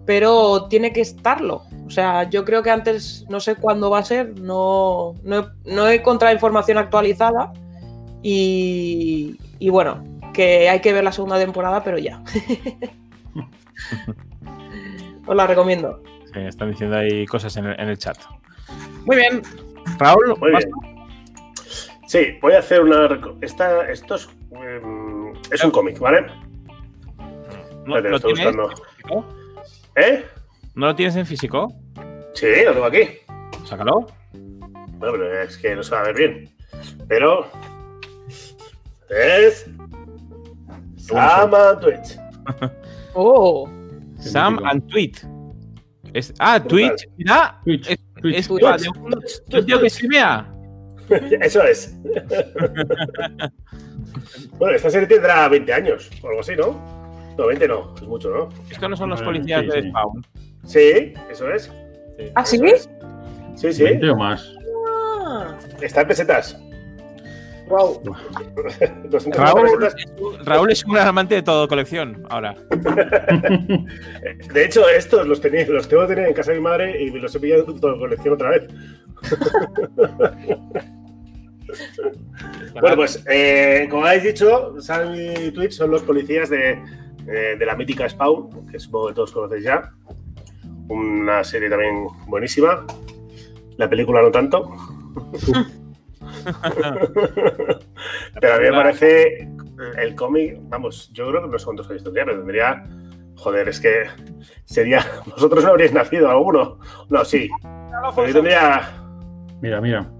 pero 0.06 0.66
tiene 0.68 0.92
que 0.92 1.00
estarlo. 1.00 1.62
O 1.86 1.90
sea, 1.90 2.28
yo 2.28 2.44
creo 2.44 2.62
que 2.62 2.70
antes, 2.70 3.24
no 3.28 3.40
sé 3.40 3.56
cuándo 3.56 3.90
va 3.90 3.98
a 4.00 4.04
ser, 4.04 4.38
no, 4.38 5.14
no, 5.24 5.38
he, 5.40 5.72
no 5.72 5.88
he 5.88 5.96
encontrado 5.96 6.34
información 6.34 6.78
actualizada 6.78 7.52
y, 8.22 9.36
y 9.58 9.68
bueno, 9.70 10.04
que 10.34 10.68
hay 10.68 10.80
que 10.80 10.92
ver 10.92 11.02
la 11.04 11.12
segunda 11.12 11.38
temporada, 11.38 11.82
pero 11.82 11.98
ya. 11.98 12.22
Os 15.30 15.36
la 15.36 15.46
recomiendo. 15.46 16.02
Sí, 16.34 16.40
están 16.40 16.70
diciendo 16.72 16.96
ahí 16.96 17.24
cosas 17.24 17.56
en 17.56 17.66
el, 17.66 17.80
en 17.80 17.88
el 17.88 17.96
chat. 17.98 18.16
Muy 19.06 19.16
bien. 19.16 19.42
Raúl, 19.96 20.36
Muy 20.40 20.50
¿vas 20.50 20.64
bien. 20.64 21.06
Sí, 22.08 22.38
voy 22.42 22.54
a 22.54 22.58
hacer 22.58 22.80
una. 22.80 23.08
Esta, 23.40 23.88
esto 23.88 24.16
es, 24.16 24.28
em, 24.50 25.32
es 25.52 25.62
un 25.62 25.70
cómic, 25.70 26.00
¿vale? 26.00 26.22
¿No, 27.86 27.96
Espérate, 27.96 28.08
lo 28.08 28.16
estoy 28.16 28.34
tienes 28.34 28.56
buscando. 28.56 28.72
en 28.72 28.86
físico? 28.96 29.26
¿Eh? 29.94 30.26
¿No 30.74 30.86
lo 30.86 30.94
tienes 30.96 31.14
en 31.14 31.26
físico? 31.26 31.68
Sí, 32.34 32.48
lo 32.64 32.72
tengo 32.72 32.86
aquí. 32.86 33.08
Sácalo. 33.64 34.06
Bueno, 34.32 35.12
pero 35.12 35.42
es 35.42 35.56
que 35.58 35.76
no 35.76 35.84
se 35.84 35.94
va 35.94 36.00
a 36.00 36.04
ver 36.06 36.16
bien. 36.16 36.50
Pero. 37.06 37.46
Es. 39.08 39.70
Sama 40.96 41.78
Twitch. 41.78 42.18
Oh, 43.12 43.68
Sam 44.20 44.54
mítico. 44.56 44.70
and 44.70 44.88
Tweet. 44.90 45.12
Es, 46.14 46.32
ah. 46.38 46.60
Twitch. 46.60 47.06
Mira, 47.16 47.60
Twitch, 47.64 47.88
es, 47.90 47.98
Twitch. 48.20 48.36
es 48.36 48.48
Twitch. 48.48 48.64
ah, 48.66 48.76
de 48.76 48.88
un, 48.88 49.10
de 49.10 49.58
un 49.60 49.66
tío 49.66 49.80
que 49.80 49.90
streamea. 49.90 50.46
Eso 51.40 51.62
es. 51.64 51.98
bueno, 54.58 54.76
esta 54.76 54.90
serie 54.90 55.06
tendrá 55.08 55.48
20 55.48 55.72
años 55.72 56.10
o 56.22 56.28
algo 56.28 56.40
así, 56.40 56.54
¿no? 56.56 57.00
No, 57.38 57.46
20 57.46 57.68
no, 57.68 57.94
es 57.96 58.02
mucho, 58.02 58.30
¿no? 58.30 58.48
Esto 58.70 58.88
no 58.88 58.96
son 58.96 59.10
los 59.10 59.20
Eh, 59.20 59.24
policías 59.24 59.60
sí, 59.62 59.66
de 59.68 59.82
sí. 59.82 59.88
Spawn. 59.88 60.26
Sí, 60.64 61.14
eso 61.30 61.50
es. 61.52 61.72
¿Ah, 62.34 62.44
sí? 62.44 62.60
es. 62.64 62.90
Sí, 63.56 63.72
sí. 63.72 63.82
20 63.84 64.10
o 64.10 64.16
más. 64.16 64.52
Ah, 65.26 65.56
Está 65.80 66.02
en 66.02 66.08
pesetas. 66.08 66.60
Wow. 67.70 68.02
250 69.08 69.94
Raúl, 70.44 70.70
es 70.70 70.84
un 70.84 70.98
amante 70.98 71.36
de 71.36 71.42
todo 71.42 71.66
colección 71.68 72.26
ahora. 72.28 72.54
De 74.52 74.64
hecho, 74.64 74.88
estos 74.88 75.26
los, 75.26 75.40
tenía, 75.40 75.66
los 75.66 75.88
tengo 75.88 76.02
que 76.02 76.14
tener 76.14 76.28
en 76.28 76.34
casa 76.34 76.50
de 76.52 76.58
mi 76.58 76.64
madre 76.64 77.02
y 77.02 77.10
los 77.10 77.34
he 77.34 77.40
pillado 77.40 77.64
en 77.66 77.80
toda 77.80 77.96
colección 77.98 78.34
otra 78.34 78.50
vez. 78.50 78.68
Bueno, 82.80 82.96
pues 82.96 83.22
eh, 83.28 83.86
como 83.90 84.04
habéis 84.04 84.24
dicho, 84.24 84.74
Sam 84.80 85.14
y 85.14 85.52
Twitch 85.52 85.72
son 85.72 85.92
los 85.92 86.02
policías 86.02 86.50
de, 86.50 86.82
eh, 87.28 87.56
de 87.58 87.66
la 87.66 87.76
mítica 87.76 88.08
Spawn, 88.08 88.66
que 88.66 88.78
supongo 88.80 89.08
que 89.08 89.14
todos 89.14 89.32
conocéis 89.32 89.64
ya. 89.64 89.92
Una 90.88 91.44
serie 91.44 91.70
también 91.70 92.06
buenísima. 92.26 92.84
La 93.76 93.88
película 93.88 94.22
no 94.22 94.30
tanto. 94.30 94.70
pero 98.40 98.54
a 98.54 98.58
mí 98.58 98.64
me 98.64 98.72
parece 98.72 99.48
el 99.98 100.14
cómic, 100.14 100.58
vamos, 100.62 101.10
yo 101.12 101.28
creo 101.28 101.42
que 101.42 101.48
no 101.48 101.58
sé 101.58 101.64
cuántos 101.64 101.90
años 101.90 102.04
tendría, 102.04 102.24
pero 102.24 102.38
tendría. 102.38 102.84
Joder, 103.36 103.68
es 103.68 103.80
que 103.80 104.04
sería. 104.66 105.04
Vosotros 105.26 105.64
no 105.64 105.70
habríais 105.70 105.92
nacido 105.94 106.28
alguno. 106.30 106.78
No, 107.08 107.24
sí. 107.24 107.48
Pero 108.14 108.26
yo 108.26 108.34
tendría. 108.34 108.90
Mira, 109.62 109.80
mira. 109.80 110.10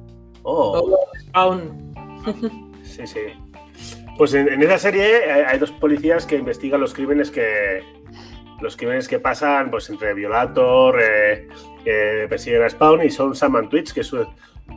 Oh. 0.42 0.98
Spawn. 1.20 1.90
Sí, 2.82 3.06
sí. 3.06 3.20
Pues 4.18 4.34
en, 4.34 4.48
en 4.52 4.62
esa 4.62 4.76
serie 4.76 5.30
hay, 5.30 5.42
hay 5.42 5.58
dos 5.60 5.70
policías 5.70 6.26
que 6.26 6.34
investigan 6.36 6.80
los 6.80 6.92
crímenes 6.92 7.30
que 7.30 7.84
los 8.60 8.76
crímenes 8.76 9.06
que 9.06 9.20
pasan 9.20 9.70
pues 9.70 9.88
entre 9.90 10.12
Violator, 10.12 10.98
eh, 11.00 11.46
que 11.84 12.26
persiguen 12.28 12.62
a 12.64 12.68
Spawn 12.68 13.04
y 13.04 13.10
son 13.10 13.36
Sam 13.36 13.56
and 13.56 13.68
Twitch, 13.70 13.92
que 13.92 14.00
es 14.00 14.08
su- 14.08 14.26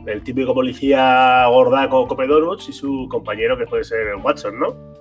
el 0.06 0.22
típico 0.22 0.54
policía 0.54 1.46
gordaco 1.46 2.06
come 2.06 2.26
donuts 2.26 2.68
y 2.68 2.72
su 2.72 3.06
compañero 3.10 3.56
que 3.56 3.66
puede 3.66 3.84
ser 3.84 4.14
Watson, 4.16 4.58
¿no? 4.58 4.94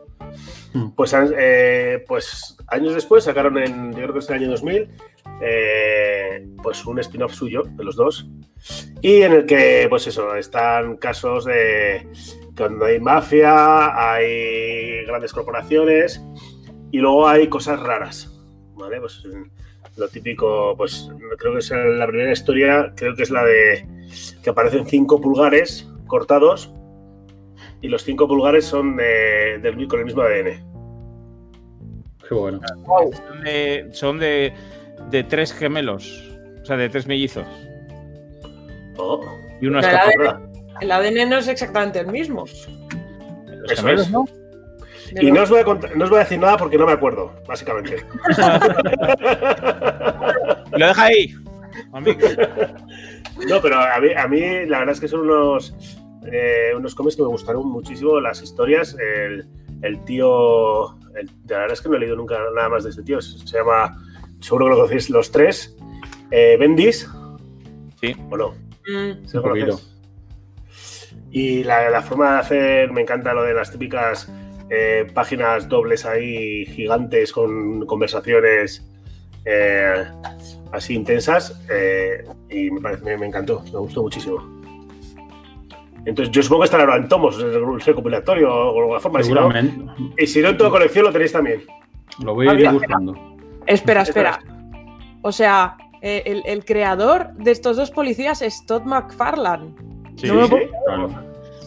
Hmm. 0.73 0.91
Pues, 0.95 1.15
eh, 1.37 2.03
pues 2.07 2.57
años 2.67 2.93
después 2.93 3.23
sacaron 3.23 3.57
en, 3.57 3.91
yo 3.91 3.99
creo 3.99 4.13
que 4.13 4.19
es 4.19 4.29
el 4.29 4.35
año 4.35 4.49
2000, 4.49 4.89
eh, 5.41 6.47
pues 6.61 6.85
un 6.85 6.99
spin-off 6.99 7.33
suyo 7.33 7.63
de 7.63 7.83
los 7.83 7.95
dos 7.95 8.27
y 9.01 9.21
en 9.21 9.33
el 9.33 9.45
que, 9.45 9.87
pues 9.89 10.07
eso, 10.07 10.35
están 10.35 10.97
casos 10.97 11.45
de 11.45 12.07
cuando 12.55 12.85
hay 12.85 12.99
mafia, 12.99 14.11
hay 14.11 15.05
grandes 15.05 15.33
corporaciones 15.33 16.23
y 16.91 16.99
luego 16.99 17.27
hay 17.27 17.47
cosas 17.49 17.79
raras, 17.79 18.31
¿vale? 18.75 18.99
Pues 18.99 19.23
lo 19.97 20.07
típico, 20.07 20.75
pues 20.77 21.09
creo 21.37 21.53
que 21.53 21.59
es 21.59 21.69
la 21.71 22.07
primera 22.07 22.31
historia, 22.31 22.93
creo 22.95 23.15
que 23.15 23.23
es 23.23 23.29
la 23.29 23.43
de 23.43 23.85
que 24.43 24.49
aparecen 24.49 24.85
cinco 24.85 25.21
pulgares 25.21 25.87
cortados 26.07 26.73
y 27.81 27.87
los 27.87 28.03
cinco 28.03 28.27
pulgares 28.27 28.65
son 28.65 28.97
de- 28.97 29.59
del, 29.61 29.87
con 29.87 29.99
el 29.99 30.05
mismo 30.05 30.21
ADN. 30.21 30.61
Qué 32.27 32.35
bueno. 32.35 32.59
Son 32.85 33.43
de, 33.43 33.87
son 33.91 34.19
de, 34.19 34.53
de 35.09 35.23
tres 35.23 35.53
gemelos. 35.53 36.29
O 36.61 36.65
sea, 36.65 36.77
de 36.77 36.89
tres 36.89 37.07
mellizos. 37.07 37.45
Oh, 38.97 39.19
Y 39.59 39.67
uno 39.67 39.81
la 39.81 39.91
nada. 39.91 40.41
El 40.79 40.91
ADN 40.91 41.29
no 41.29 41.37
es 41.37 41.47
exactamente 41.47 41.99
el 41.99 42.07
mismo. 42.07 42.41
Los 42.45 43.71
Eso 43.71 43.81
gemelos, 43.81 44.05
es. 44.07 44.11
¿no? 44.11 44.25
Y 45.21 45.31
no 45.31 45.43
os, 45.43 45.49
voy 45.49 45.59
a 45.59 45.65
contar- 45.65 45.95
no 45.95 46.05
os 46.05 46.09
voy 46.09 46.19
a 46.19 46.23
decir 46.23 46.39
nada 46.39 46.57
porque 46.57 46.77
no 46.77 46.85
me 46.85 46.93
acuerdo, 46.93 47.33
básicamente. 47.47 47.97
Lo 50.71 50.87
deja 50.87 51.03
ahí. 51.03 51.33
Amigo. 51.93 52.19
No, 53.47 53.61
pero 53.61 53.77
a 53.79 53.99
mí, 53.99 54.09
a 54.15 54.27
mí 54.27 54.39
la 54.67 54.79
verdad 54.79 54.93
es 54.95 54.99
que 55.01 55.07
son 55.07 55.21
unos, 55.21 55.75
eh, 56.31 56.71
unos 56.75 56.95
cómics 56.95 57.15
que 57.15 57.21
me 57.23 57.27
gustaron 57.29 57.67
muchísimo, 57.67 58.19
las 58.19 58.41
historias. 58.41 58.95
El, 58.99 59.45
el 59.81 60.03
tío, 60.05 60.93
el- 61.15 61.29
la 61.47 61.59
verdad 61.59 61.73
es 61.73 61.81
que 61.81 61.89
no 61.89 61.95
he 61.95 61.99
leído 61.99 62.15
nunca 62.15 62.37
nada 62.55 62.69
más 62.69 62.83
de 62.83 62.91
este 62.91 63.03
tío, 63.03 63.21
se 63.21 63.37
llama, 63.45 63.97
seguro 64.39 64.65
que 64.65 64.69
lo 64.71 64.75
conocéis 64.77 65.09
los 65.09 65.31
tres, 65.31 65.75
eh, 66.31 66.57
Bendis. 66.59 67.09
Sí. 67.99 68.15
¿O 68.29 68.37
no? 68.37 68.49
Mm, 68.87 69.25
¿Sí 69.25 69.37
lo? 69.37 69.79
Y 71.31 71.63
la, 71.63 71.89
la 71.89 72.01
forma 72.01 72.33
de 72.33 72.39
hacer, 72.39 72.91
me 72.91 73.01
encanta 73.01 73.33
lo 73.33 73.43
de 73.43 73.53
las 73.55 73.71
típicas 73.71 74.31
eh, 74.69 75.07
páginas 75.13 75.67
dobles 75.67 76.05
ahí 76.05 76.65
gigantes 76.67 77.31
con 77.33 77.85
conversaciones 77.87 78.85
eh, 79.45 80.05
así 80.73 80.95
intensas 80.95 81.57
eh, 81.71 82.25
y 82.49 82.69
me, 82.71 82.81
parece, 82.81 83.03
me, 83.05 83.15
me 83.17 83.27
encantó, 83.27 83.63
me 83.71 83.79
gustó 83.79 84.01
muchísimo. 84.03 84.37
Entonces, 86.05 86.33
yo 86.33 86.43
supongo 86.43 86.63
que 86.63 86.65
estará 86.65 86.83
ahora 86.83 86.97
en 86.97 87.07
tomos, 87.07 87.39
el 87.39 87.79
recopilatorio 87.79 88.51
o 88.53 88.79
alguna 88.81 88.99
forma. 88.99 89.21
Y 89.21 89.23
si, 89.23 89.31
no, 89.31 89.49
y 90.17 90.27
si 90.27 90.41
no 90.41 90.49
en 90.49 90.57
toda 90.57 90.69
colección 90.69 91.05
lo 91.05 91.13
tenéis 91.13 91.31
también. 91.31 91.63
Lo 92.21 92.33
voy 92.35 92.47
Ah, 92.47 92.51
a 92.51 92.53
ir 92.55 92.59
mira, 92.59 92.71
buscando. 92.73 93.35
Espera, 93.65 94.01
Espera. 94.01 94.39
O 95.21 95.31
sea, 95.31 95.77
eh, 96.01 96.23
el, 96.25 96.43
el 96.45 96.65
creador 96.65 97.33
de 97.35 97.51
estos 97.51 97.77
dos 97.77 97.89
policías 97.91 98.41
es 98.41 98.65
Todd 98.65 98.83
McFarlane. 98.83 99.73
Sí, 100.17 100.27
No 100.27 100.45
sí. 100.47 100.55
Claro. 100.85 101.09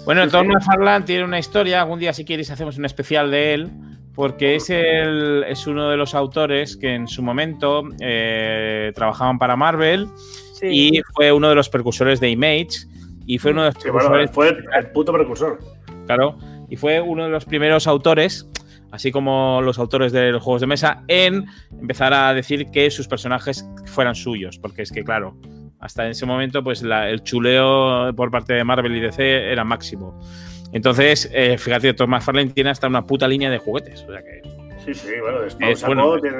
Bueno, 0.04 0.28
sí. 0.28 0.36
McFarlane 0.36 1.04
tiene 1.06 1.24
una 1.24 1.38
historia. 1.38 1.80
Algún 1.80 1.98
día, 1.98 2.12
si 2.12 2.24
queréis, 2.26 2.50
hacemos 2.50 2.76
un 2.76 2.84
especial 2.84 3.30
de 3.30 3.54
él. 3.54 3.70
Porque 4.16 4.56
es, 4.56 4.68
el, 4.70 5.44
es 5.46 5.66
uno 5.68 5.88
de 5.90 5.96
los 5.96 6.14
autores 6.14 6.76
que 6.76 6.94
en 6.94 7.06
su 7.06 7.22
momento 7.22 7.84
eh, 8.00 8.90
trabajaban 8.94 9.38
para 9.38 9.54
Marvel 9.56 10.08
Sí. 10.54 10.66
y 10.96 11.02
fue 11.14 11.30
uno 11.32 11.50
de 11.50 11.54
los 11.54 11.68
precursores 11.68 12.18
de 12.18 12.30
Image. 12.30 12.86
Y 13.26 13.38
fue 13.38 13.50
uno 13.52 13.62
de 13.64 13.72
los 13.72 13.82
Sí, 13.82 13.90
bueno, 13.90 14.10
fue 14.32 14.48
el, 14.48 14.64
el 14.74 14.90
puto 14.92 15.12
precursor. 15.12 15.58
claro, 16.06 16.38
y 16.70 16.76
fue 16.76 17.00
uno 17.00 17.24
de 17.24 17.30
los 17.30 17.44
primeros 17.44 17.86
autores, 17.86 18.48
así 18.90 19.10
como 19.12 19.60
los 19.62 19.78
autores 19.78 20.12
de 20.12 20.30
los 20.32 20.42
juegos 20.42 20.60
de 20.62 20.66
mesa, 20.68 21.02
en 21.08 21.44
empezar 21.78 22.14
a 22.14 22.32
decir 22.32 22.70
que 22.70 22.90
sus 22.90 23.06
personajes 23.08 23.68
fueran 23.84 24.14
suyos. 24.14 24.58
Porque 24.58 24.80
es 24.82 24.90
que, 24.92 25.04
claro, 25.04 25.36
hasta 25.80 26.08
ese 26.08 26.24
momento, 26.24 26.62
pues 26.64 26.82
la- 26.82 27.10
el 27.10 27.22
chuleo 27.22 28.14
por 28.16 28.30
parte 28.30 28.54
de 28.54 28.64
Marvel 28.64 28.96
y 28.96 29.00
DC 29.00 29.50
era 29.52 29.62
máximo. 29.64 30.18
Entonces, 30.72 31.30
eh, 31.32 31.56
fíjate, 31.58 31.94
Tom 31.94 32.10
McFarlane 32.10 32.50
tiene 32.50 32.70
hasta 32.70 32.86
una 32.86 33.06
puta 33.06 33.26
línea 33.28 33.50
de 33.50 33.58
juguetes. 33.58 34.02
O 34.02 34.12
sea 34.12 34.22
que, 34.22 34.42
Sí, 34.84 34.94
sí, 34.94 35.08
bueno, 35.20 35.42
Es 35.44 35.80
sacó, 35.80 35.94
bueno. 35.94 36.20
tiene- 36.20 36.36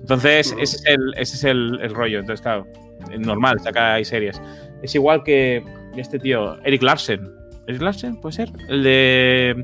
entonces, 0.00 0.52
ese 0.58 0.76
es, 0.76 0.84
el, 0.86 1.14
ese 1.16 1.36
es 1.36 1.44
el, 1.44 1.78
el 1.80 1.94
rollo. 1.94 2.18
Entonces, 2.20 2.42
claro, 2.42 2.66
es 3.10 3.20
normal, 3.20 3.60
saca 3.60 3.94
ahí 3.94 4.04
series. 4.04 4.40
Es 4.82 4.94
igual 4.94 5.22
que 5.22 5.64
este 5.96 6.18
tío, 6.18 6.58
Eric 6.64 6.82
Larsen. 6.82 7.30
¿Eric 7.68 7.80
Larsen? 7.82 8.20
¿Puede 8.20 8.32
ser? 8.34 8.50
El 8.68 8.82
de. 8.82 9.62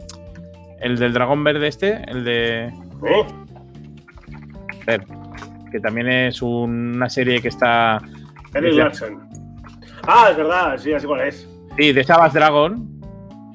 El 0.81 0.97
del 0.97 1.13
dragón 1.13 1.43
verde 1.43 1.67
este, 1.67 2.03
el 2.09 2.25
de. 2.25 2.67
¿Eh? 2.67 3.25
joder, 4.85 5.03
que 5.73 5.81
también 5.81 6.09
es 6.09 6.41
una 6.41 7.09
serie 7.11 7.43
que 7.43 7.49
está. 7.49 8.01
Eric 8.55 8.75
Larsen. 8.75 9.19
Ah, 10.07 10.29
es 10.31 10.37
verdad, 10.37 10.79
sí, 10.79 10.93
así 10.93 11.07
cuál 11.07 11.23
es. 11.23 11.49
Sí, 11.77 11.93
de 11.93 12.05
Sabas 12.05 12.33
Dragon. 12.33 12.98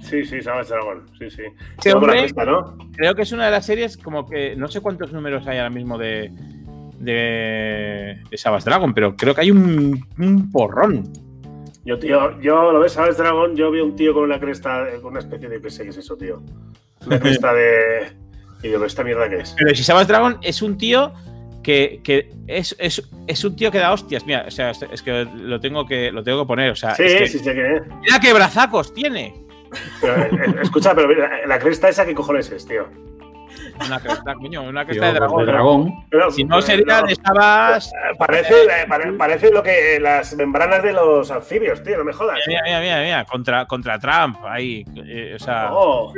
Sí, 0.04 0.26
sí, 0.26 0.42
sabes 0.42 0.70
Dragón. 0.70 1.06
Sí, 1.18 1.30
sí. 1.30 1.44
Este 1.78 1.94
hombre- 1.94 2.28
¿no? 2.46 2.78
Creo 2.96 3.16
que 3.16 3.22
es 3.24 3.32
una 3.32 3.46
de 3.46 3.52
las 3.52 3.66
series 3.66 3.98
como 3.98 4.28
que. 4.28 4.56
No 4.56 4.68
sé 4.68 4.82
cuántos 4.82 5.12
números 5.14 5.48
hay 5.48 5.58
ahora 5.58 5.70
mismo 5.70 5.98
de. 5.98 6.30
De, 7.00 8.18
de 8.30 8.38
Sabas 8.38 8.64
Dragon, 8.66 8.94
pero 8.94 9.16
creo 9.18 9.36
que 9.36 9.42
hay 9.42 9.52
un, 9.52 10.06
un 10.18 10.52
porrón. 10.52 11.04
Yo, 11.86 12.00
tío, 12.00 12.40
yo 12.40 12.72
lo 12.72 12.80
ves, 12.80 12.94
sabes 12.94 13.18
Dragón, 13.18 13.56
yo 13.58 13.70
vi 13.72 13.82
un 13.82 13.96
tío 13.96 14.14
con 14.14 14.24
una 14.24 14.40
cresta, 14.40 14.86
con 15.02 15.12
una 15.12 15.20
especie 15.20 15.50
de, 15.50 15.60
qué 15.62 15.70
sé 15.70 15.84
qué 15.84 15.90
es 15.90 15.98
eso, 15.98 16.16
tío. 16.16 16.42
Una 17.06 17.20
cresta 17.20 17.54
de... 17.54 18.14
Y 18.62 18.70
digo, 18.70 18.86
¿esta 18.86 19.04
mierda 19.04 19.28
qué 19.30 19.40
es? 19.40 19.54
Pero 19.58 19.76
si 19.76 19.84
Sabas 19.84 20.08
Dragon 20.08 20.38
es 20.42 20.62
un 20.62 20.78
tío 20.78 21.12
que, 21.62 22.00
que 22.06 22.30
es, 22.48 22.74
es, 22.80 23.10
es 23.28 23.44
un 23.44 23.56
tío 23.58 23.70
que 23.70 23.80
da 23.80 23.92
hostias. 23.92 24.26
Mira, 24.26 24.46
o 24.48 24.52
sea, 24.52 24.72
es, 24.72 25.02
que 25.02 25.26
lo 25.36 25.60
tengo 25.60 25.86
que, 25.86 26.10
lo 26.14 26.24
tengo 26.24 26.44
que 26.44 26.48
poner. 26.48 26.72
O 26.72 26.76
sea, 26.76 26.96
Sí, 26.96 27.04
es 27.04 27.14
que- 27.24 27.28
sí, 27.28 27.40
sé 27.40 27.54
qué 27.54 27.76
es. 27.76 27.82
mira 28.02 28.20
qué 28.22 28.32
brazacos 28.34 28.94
tiene. 28.94 29.43
Pero, 30.02 30.16
eh, 30.18 30.30
eh, 30.32 30.56
escucha, 30.62 30.94
pero 30.96 31.08
mira, 31.08 31.30
la 31.46 31.60
cresta 31.60 31.90
esa, 31.90 32.06
¿qué 32.06 32.14
cojones 32.16 32.50
es, 32.52 32.66
tío? 32.68 32.88
Una 33.86 34.00
cresta, 34.00 34.34
coño, 34.36 34.64
una 34.64 34.86
Tío, 34.86 35.00
cresta 35.02 35.14
de 35.14 35.20
pues 35.20 35.20
dragón. 35.20 35.46
de 35.46 35.52
dragón. 35.52 35.94
Pero, 36.10 36.32
Si 36.32 36.44
no 36.44 36.60
eh, 36.60 36.62
sería 36.62 37.02
no. 37.02 37.08
de 37.08 37.16
Sabas. 37.16 37.92
Eh, 37.94 38.16
Parece, 38.18 38.54
eh, 38.64 38.86
pare- 38.88 39.14
parece 39.14 39.52
lo 39.52 39.62
que 39.64 40.00
las 40.00 40.36
membranas 40.36 40.84
de 40.84 40.94
los 40.94 41.30
anfibios, 41.32 41.82
tío, 41.84 41.98
no 41.98 42.04
me 42.04 42.14
jodas. 42.14 42.40
Mira, 42.48 42.62
mira, 42.66 42.80
mira, 42.82 43.02
mira, 43.02 43.26
contra, 43.26 43.66
contra 43.66 43.98
Trump, 44.00 44.38
ahí. 44.46 44.86
eh, 45.08 45.34
o 45.36 45.40
sea, 45.40 45.70
Oh, 45.72 46.14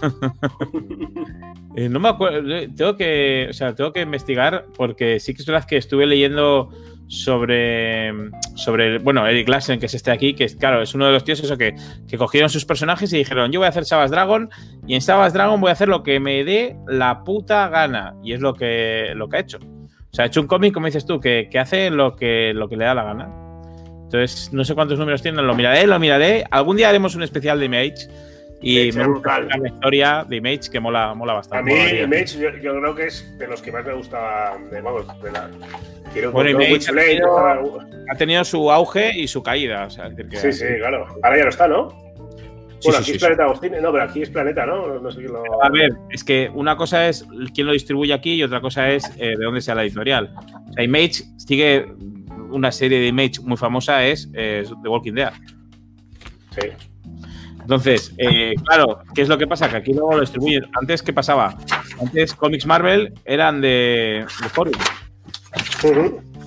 eh, 1.76 1.88
no 1.88 1.98
me 2.00 2.08
acuerdo. 2.08 2.54
eh, 2.54 2.68
Tengo 2.76 2.96
que, 2.96 3.46
o 3.50 3.52
sea, 3.52 3.74
tengo 3.74 3.92
que 3.92 4.00
investigar 4.02 4.66
porque 4.76 5.20
sí 5.20 5.34
que 5.34 5.42
es 5.42 5.46
verdad 5.46 5.66
que 5.66 5.76
estuve 5.76 6.06
leyendo 6.06 6.70
sobre, 7.10 8.12
sobre 8.54 8.98
bueno, 9.00 9.26
Eric 9.26 9.48
Larsen, 9.48 9.80
que 9.80 9.86
es 9.86 9.94
este 9.94 10.12
aquí, 10.12 10.32
que 10.32 10.44
es, 10.44 10.54
claro, 10.54 10.80
es 10.80 10.94
uno 10.94 11.06
de 11.06 11.12
los 11.12 11.24
tíos 11.24 11.40
eso 11.40 11.58
que, 11.58 11.74
que 12.06 12.16
cogieron 12.16 12.48
sus 12.48 12.64
personajes 12.64 13.12
y 13.12 13.18
dijeron, 13.18 13.50
yo 13.50 13.58
voy 13.58 13.66
a 13.66 13.70
hacer 13.70 13.84
Sabas 13.84 14.12
Dragon 14.12 14.48
y 14.86 14.94
en 14.94 15.00
Sabas 15.00 15.32
Dragon 15.32 15.60
voy 15.60 15.70
a 15.70 15.72
hacer 15.72 15.88
lo 15.88 16.04
que 16.04 16.20
me 16.20 16.44
dé 16.44 16.76
la 16.86 17.24
puta 17.24 17.68
gana. 17.68 18.14
Y 18.22 18.32
es 18.32 18.40
lo 18.40 18.54
que, 18.54 19.12
lo 19.16 19.28
que 19.28 19.38
ha 19.38 19.40
hecho. 19.40 19.58
O 19.58 20.14
sea, 20.14 20.24
ha 20.24 20.28
hecho 20.28 20.40
un 20.40 20.46
cómic, 20.46 20.72
como 20.72 20.86
dices 20.86 21.04
tú, 21.04 21.18
que, 21.18 21.48
que 21.50 21.58
hace 21.58 21.90
lo 21.90 22.14
que, 22.14 22.52
lo 22.54 22.68
que 22.68 22.76
le 22.76 22.84
da 22.84 22.94
la 22.94 23.02
gana. 23.02 23.28
Entonces, 24.04 24.52
no 24.52 24.64
sé 24.64 24.76
cuántos 24.76 24.96
números 24.96 25.20
tienen, 25.20 25.44
lo 25.44 25.54
miraré, 25.56 25.88
lo 25.88 25.98
miraré. 25.98 26.44
Algún 26.52 26.76
día 26.76 26.90
haremos 26.90 27.16
un 27.16 27.24
especial 27.24 27.58
de 27.58 27.66
Image 27.66 28.08
y 28.62 28.92
me 28.92 29.06
gusta 29.06 29.40
la 29.40 29.68
historia 29.68 30.24
de 30.28 30.36
Image 30.36 30.70
que 30.70 30.80
mola, 30.80 31.14
mola 31.14 31.32
a 31.32 31.36
bastante. 31.36 31.72
mí 31.72 31.78
Molaría. 31.78 32.02
Image 32.04 32.38
yo, 32.38 32.50
yo 32.58 32.78
creo 32.80 32.94
que 32.94 33.06
es 33.06 33.38
de 33.38 33.46
los 33.46 33.62
que 33.62 33.72
más 33.72 33.84
me 33.84 33.94
gustaba, 33.94 34.58
de, 34.70 34.80
vamos, 34.80 35.06
de 35.22 35.32
la... 35.32 35.50
Quiero 36.12 36.32
Bueno, 36.32 36.50
Image 36.50 36.90
ha 38.10 38.14
tenido 38.16 38.44
su 38.44 38.70
auge 38.70 39.16
y 39.16 39.28
su 39.28 39.42
caída. 39.42 39.86
O 39.86 39.90
sea, 39.90 40.08
decir 40.08 40.28
que, 40.28 40.36
Sí, 40.36 40.52
sí, 40.52 40.64
claro. 40.78 41.06
Ahora 41.22 41.36
ya 41.36 41.44
no 41.44 41.50
está, 41.50 41.68
¿no? 41.68 41.88
Bueno, 41.88 42.00
sí, 42.82 42.88
aquí 42.88 43.04
sí, 43.04 43.10
es 43.12 43.12
sí. 43.12 43.18
Planeta 43.18 43.44
Agustín. 43.44 43.72
No, 43.80 43.92
pero 43.92 44.04
aquí 44.04 44.22
es 44.22 44.30
Planeta, 44.30 44.66
¿no? 44.66 44.98
No 45.00 45.10
sé 45.12 45.18
quién 45.18 45.32
lo. 45.32 45.62
A 45.62 45.68
ver, 45.70 45.92
es 46.10 46.24
que 46.24 46.50
una 46.54 46.76
cosa 46.76 47.08
es 47.08 47.26
quién 47.54 47.66
lo 47.66 47.72
distribuye 47.72 48.12
aquí 48.12 48.34
y 48.34 48.42
otra 48.42 48.60
cosa 48.60 48.90
es 48.90 49.04
eh, 49.18 49.36
de 49.38 49.44
dónde 49.44 49.60
sea 49.60 49.74
la 49.74 49.84
editorial. 49.84 50.34
O 50.68 50.72
sea, 50.72 50.82
Image 50.82 51.22
sigue 51.36 51.86
una 52.50 52.72
serie 52.72 52.98
de 52.98 53.06
Image 53.06 53.40
muy 53.42 53.56
famosa, 53.56 54.04
es 54.04 54.28
eh, 54.34 54.64
The 54.82 54.88
Walking 54.88 55.12
Dead. 55.12 55.32
Sí. 56.58 56.68
Entonces, 57.60 58.12
eh, 58.18 58.54
claro, 58.64 59.00
¿qué 59.14 59.22
es 59.22 59.28
lo 59.28 59.38
que 59.38 59.46
pasa? 59.46 59.68
Que 59.68 59.76
aquí 59.76 59.92
luego 59.92 60.14
lo 60.14 60.20
distribuyen. 60.20 60.64
Antes, 60.80 61.02
¿qué 61.02 61.12
pasaba? 61.12 61.56
Antes, 62.00 62.34
Comics 62.34 62.66
Marvel 62.66 63.12
eran 63.24 63.60
de, 63.60 64.26
de 64.42 64.48
Forum 64.48 64.72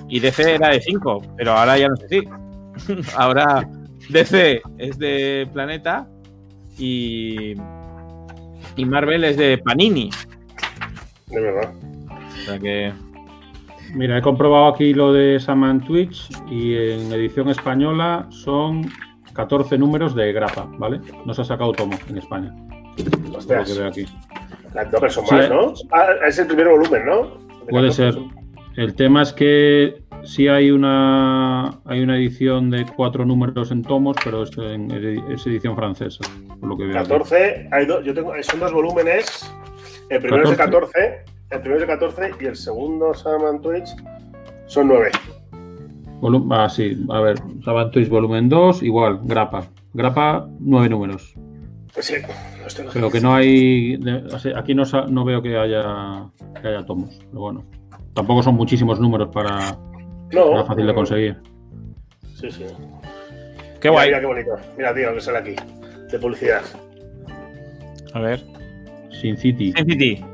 y 0.09 0.19
DC 0.19 0.55
era 0.55 0.69
de 0.69 0.81
5, 0.81 1.35
pero 1.37 1.53
ahora 1.53 1.77
ya 1.77 1.87
no 1.87 1.95
es 1.95 2.03
así. 2.03 2.21
ahora 3.15 3.67
DC 4.09 4.61
es 4.77 4.97
de 4.97 5.47
Planeta 5.53 6.07
y, 6.77 7.53
y 8.75 8.85
Marvel 8.85 9.23
es 9.23 9.37
de 9.37 9.57
Panini. 9.57 10.09
De 11.27 11.41
verdad. 11.41 11.73
O 12.09 12.45
sea 12.45 12.59
que. 12.59 12.93
Mira, 13.93 14.17
he 14.17 14.21
comprobado 14.21 14.67
aquí 14.67 14.93
lo 14.93 15.13
de 15.13 15.39
Saman 15.39 15.81
Twitch 15.81 16.27
y 16.49 16.75
en 16.75 17.13
edición 17.13 17.49
española 17.49 18.25
son 18.31 18.89
14 19.33 19.77
números 19.77 20.15
de 20.15 20.31
grapa, 20.33 20.67
¿vale? 20.77 20.99
No 21.25 21.33
se 21.33 21.41
ha 21.41 21.45
sacado 21.45 21.71
tomo 21.73 21.97
en 22.09 22.17
España. 22.17 22.53
por 23.31 23.43
Lo 23.43 23.63
que 23.65 23.73
veo 23.73 23.87
aquí. 23.87 24.05
Las 24.73 24.91
dos 24.91 25.13
son 25.13 25.25
Sí, 25.25 25.35
más. 25.35 25.49
¿no? 25.49 25.73
Ah, 25.91 26.07
es 26.27 26.39
el 26.39 26.47
primer 26.47 26.67
volumen, 26.69 27.05
¿no? 27.05 27.23
De 27.65 27.69
Puede 27.69 27.89
14 27.89 27.93
ser. 27.93 28.21
El 28.75 28.95
tema 28.95 29.21
es 29.21 29.33
que 29.33 30.01
sí 30.23 30.47
hay 30.47 30.71
una 30.71 31.79
hay 31.85 32.01
una 32.01 32.17
edición 32.17 32.71
de 32.71 32.85
cuatro 32.95 33.23
números 33.25 33.71
en 33.71 33.83
tomos, 33.83 34.17
pero 34.23 34.43
es, 34.43 34.57
en 34.57 34.89
es 34.91 35.45
edición 35.45 35.75
francesa, 35.75 36.23
por 36.59 36.69
lo 36.69 36.77
que 36.77 36.85
veo. 36.85 36.99
aquí. 36.99 37.09
14, 37.09 37.69
hay 37.71 37.85
dos, 37.85 38.03
yo 38.03 38.13
tengo, 38.13 38.33
son 38.41 38.59
dos 38.59 38.73
volúmenes. 38.73 39.53
El 40.09 40.19
primero 40.21 40.43
es 40.43 40.49
de 40.51 40.57
14, 40.57 41.25
el 41.51 41.59
primero 41.59 41.75
es 41.75 41.81
de 41.81 41.87
14 41.87 42.31
y 42.41 42.45
el 42.45 42.55
segundo, 42.55 43.13
Saman 43.13 43.61
Twitch, 43.61 43.89
son 44.65 44.87
9. 44.87 45.11
Volum- 46.23 46.47
ah, 46.51 46.69
sí, 46.69 46.97
a 47.09 47.19
ver, 47.19 47.35
Saman 47.65 47.91
Twitch 47.91 48.07
volumen 48.07 48.47
2, 48.47 48.81
igual, 48.83 49.19
grapa. 49.23 49.65
Grapa, 49.93 50.47
nueve 50.61 50.87
números. 50.87 51.35
Pues 51.93 52.05
sí, 52.05 52.13
los 52.63 52.73
tengo. 52.73 52.91
Pero 52.93 53.11
que 53.11 53.19
no 53.19 53.35
hay. 53.35 53.99
aquí 54.55 54.73
no, 54.73 54.83
no 55.09 55.25
veo 55.25 55.41
que 55.41 55.57
haya, 55.57 55.83
que 56.61 56.67
haya 56.69 56.85
tomos. 56.85 57.19
Pero 57.27 57.41
bueno. 57.41 57.65
Tampoco 58.13 58.41
son 58.41 58.55
muchísimos 58.55 59.01
números 59.01 59.29
para, 59.33 59.77
No, 60.31 60.51
para 60.51 60.63
fácil 60.63 60.87
de 60.87 60.93
conseguir. 60.93 61.37
Sí, 62.35 62.49
sí. 62.51 62.63
Qué 63.81 63.89
Mira, 63.89 63.91
guay. 63.91 64.07
Mira 64.07 64.19
qué 64.21 64.25
bonito. 64.25 64.51
Mira, 64.77 64.93
tío, 64.95 65.13
que 65.13 65.19
sale 65.19 65.37
aquí. 65.39 65.55
De 66.09 66.19
publicidad. 66.19 66.61
A 68.13 68.19
ver. 68.21 68.41
Sin 69.21 69.35
City. 69.35 69.73
Sin 69.73 69.85
City. 69.89 70.25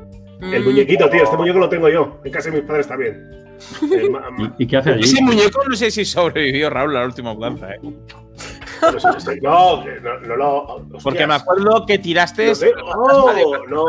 El 0.52 0.62
Mm, 0.62 0.66
muñequito, 0.66 1.10
tío. 1.10 1.24
Este 1.24 1.36
muñeco 1.36 1.58
lo 1.58 1.68
tengo 1.68 1.88
yo. 1.88 2.20
En 2.24 2.30
casa 2.32 2.48
de 2.50 2.58
mis 2.58 2.64
padres 2.66 2.86
también. 2.86 3.39
¿Y, 4.58 4.64
y 4.64 4.66
qué 4.66 4.76
hace 4.76 4.90
allí? 4.90 5.02
Ese 5.02 5.22
muñeco 5.22 5.62
no 5.68 5.76
sé 5.76 5.90
si 5.90 6.04
sobrevivió 6.04 6.70
Raúl 6.70 6.96
a 6.96 7.00
la 7.00 7.06
última 7.06 7.34
mudanza, 7.34 7.70
¿eh? 7.74 7.80
no, 9.42 9.84
no. 9.84 10.36
No. 10.36 10.98
Porque 11.02 11.26
me 11.26 11.34
acuerdo 11.34 11.84
que 11.86 11.98
tiraste. 11.98 12.52
¡Oh! 12.96 13.30
No. 13.68 13.86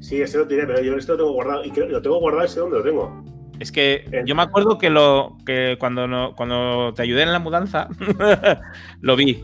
Sí, 0.00 0.20
ese 0.22 0.38
lo 0.38 0.46
tiré, 0.46 0.66
pero 0.66 0.80
yo 0.82 0.96
este 0.96 1.12
lo 1.12 1.18
tengo 1.18 1.32
guardado. 1.32 1.64
Y 1.64 1.70
creo, 1.70 1.86
lo 1.88 2.00
tengo 2.02 2.18
guardado, 2.18 2.44
ese 2.44 2.60
dónde 2.60 2.78
lo 2.78 2.82
tengo. 2.82 3.24
Es 3.58 3.70
que 3.70 4.06
yo 4.24 4.34
me 4.34 4.42
acuerdo 4.42 4.78
que 4.78 4.88
lo 4.88 5.36
que 5.44 5.76
cuando 5.78 6.06
no, 6.08 6.34
cuando 6.34 6.94
te 6.94 7.02
ayudé 7.02 7.24
en 7.24 7.32
la 7.32 7.38
mudanza 7.38 7.88
lo 9.02 9.16
vi 9.16 9.42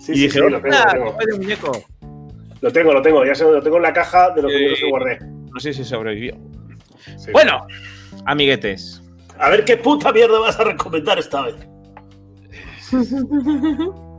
Sí, 0.00 0.12
y 0.12 0.14
sí, 0.16 0.22
dije, 0.22 0.30
sí, 0.30 0.38
lo 0.40 0.60
tengo, 0.60 0.76
lo 0.76 0.90
tengo. 0.92 1.12
¡Coge 1.12 1.26
de 1.26 1.36
muñeco! 1.36 1.72
Lo 2.60 2.72
tengo, 2.72 2.92
lo 2.92 3.02
tengo, 3.02 3.24
ya 3.24 3.34
sé, 3.34 3.44
lo 3.44 3.62
tengo 3.62 3.76
en 3.76 3.82
la 3.84 3.92
caja 3.92 4.30
de 4.34 4.42
los 4.42 4.52
Sí. 4.52 4.58
libros 4.58 4.78
que 4.80 4.90
guardé. 4.90 5.18
No 5.52 5.60
sé 5.60 5.72
si 5.72 5.84
sobrevivió. 5.84 6.36
Sí. 7.16 7.30
Bueno, 7.32 7.66
amiguetes. 8.24 9.02
A 9.38 9.50
ver 9.50 9.64
qué 9.64 9.76
puta 9.76 10.12
mierda 10.12 10.38
vas 10.40 10.58
a 10.58 10.64
recomendar 10.64 11.18
esta 11.18 11.42
vez. 11.42 11.56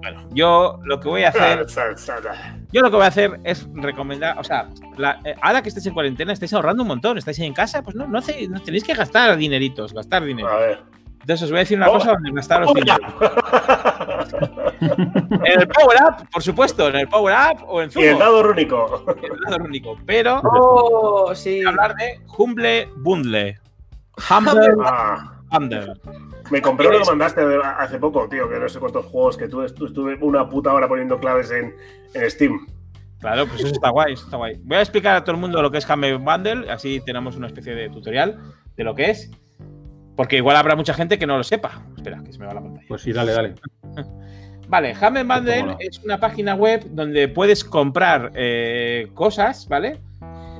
Bueno, 0.02 0.28
yo 0.32 0.80
lo 0.84 1.00
que 1.00 1.08
voy 1.10 1.24
a 1.24 1.30
hacer. 1.30 1.66
Yo 2.72 2.82
lo 2.82 2.90
que 2.92 2.98
voy 2.98 3.06
a 3.06 3.08
hacer 3.08 3.40
es 3.46 3.66
recomendar, 3.76 4.38
o 4.38 4.44
sea, 4.44 4.68
la- 4.98 5.20
eh, 5.24 5.36
ahora 5.42 5.62
que 5.62 5.70
estáis 5.70 5.86
en 5.88 5.94
cuarentena, 5.94 6.34
estáis 6.34 6.54
ahorrando 6.54 6.84
un 6.84 6.90
montón, 6.90 7.18
estáis 7.18 7.40
en 7.40 7.54
casa, 7.54 7.82
pues 7.82 7.96
no, 7.96 8.06
no, 8.08 8.22
tenéis 8.22 8.84
que 8.84 8.94
gastar 8.94 9.38
dineritos, 9.38 9.94
gastar 9.94 10.24
dinero. 10.26 10.50
A 10.50 10.58
ver. 10.58 10.80
Entonces 11.22 11.44
os 11.44 11.50
voy 11.50 11.58
a 11.58 11.62
decir 11.62 11.78
una 11.78 11.90
Oh. 11.90 11.94
cosa 11.94 12.12
donde 12.12 12.32
gastar 12.32 12.62
los 12.62 12.72
Hola. 12.72 12.98
En 14.82 15.62
el 15.62 15.68
Power 15.68 15.98
Up, 16.08 16.30
por 16.32 16.42
supuesto, 16.44 16.88
en 16.90 16.96
el 16.98 17.08
Power 17.08 17.36
Up 17.54 17.64
o 17.68 17.82
en 17.82 17.90
y 17.96 18.04
el 18.04 18.10
Zumo, 18.12 18.20
dado 18.20 18.44
rúnico. 18.44 19.04
en 19.08 19.32
el 19.34 19.40
dado 19.50 19.64
único. 19.64 19.98
Pero 20.06 20.42
Oh, 20.44 21.34
sí. 21.36 21.58
voy 21.58 21.66
a 21.66 21.70
hablar 21.70 21.96
de 21.96 22.20
Humble 22.38 22.90
Bundle. 22.98 23.60
Humble 24.30 24.74
Ah, 24.84 25.42
Bundle. 25.52 25.94
me 26.52 26.62
compré 26.62 26.88
uno 26.90 27.00
que 27.00 27.06
mandaste 27.10 27.42
hace 27.78 28.00
poco, 28.00 28.28
tío, 28.30 28.50
que 28.50 28.60
no 28.60 28.68
sé 28.70 28.80
cuántos 28.80 29.06
juegos 29.06 29.38
que 29.38 29.48
tuve. 29.48 29.66
estu- 29.68 29.88
Estuve 29.88 30.16
una 30.22 30.48
puta 30.50 30.74
hora 30.74 30.88
poniendo 30.88 31.20
claves 31.20 31.52
en, 31.52 31.74
en 32.14 32.32
Steam. 32.32 32.68
Claro, 33.20 33.48
pues 33.48 33.62
eso 33.62 33.74
está 33.74 33.90
guay, 33.90 34.14
eso 34.14 34.26
está 34.26 34.38
guay. 34.38 34.60
Voy 34.64 34.78
a 34.78 34.82
explicar 34.82 35.16
a 35.16 35.24
todo 35.24 35.36
el 35.36 35.42
mundo 35.42 35.62
lo 35.62 35.72
que 35.72 35.80
es 35.80 35.90
Humble 35.90 36.18
Bundle, 36.18 36.70
así 36.72 37.02
tenemos 37.06 37.36
una 37.36 37.48
especie 37.48 37.74
de 37.74 37.90
tutorial 37.90 38.40
de 38.76 38.84
lo 38.84 38.94
que 38.94 39.10
es. 39.10 39.32
Porque 40.16 40.38
igual 40.38 40.56
habrá 40.56 40.76
mucha 40.76 40.94
gente 40.96 41.20
que 41.20 41.28
no 41.28 41.38
lo 41.38 41.44
sepa. 41.44 41.84
Espera, 41.96 42.24
que 42.24 42.34
se 42.34 42.40
me 42.40 42.48
va 42.48 42.54
la 42.56 42.62
pantalla. 42.62 42.86
Pues 42.88 43.02
sí, 43.04 43.12
dale, 43.14 43.34
dale. 43.34 43.54
Vale, 44.68 44.94
Bundle 44.94 45.64
mola. 45.64 45.78
es 45.80 46.00
una 46.04 46.20
página 46.20 46.56
web 46.56 46.86
donde 46.92 47.28
puedes 47.30 47.64
comprar 47.64 48.32
eh, 48.36 49.08
cosas, 49.14 49.68
¿vale? 49.70 50.00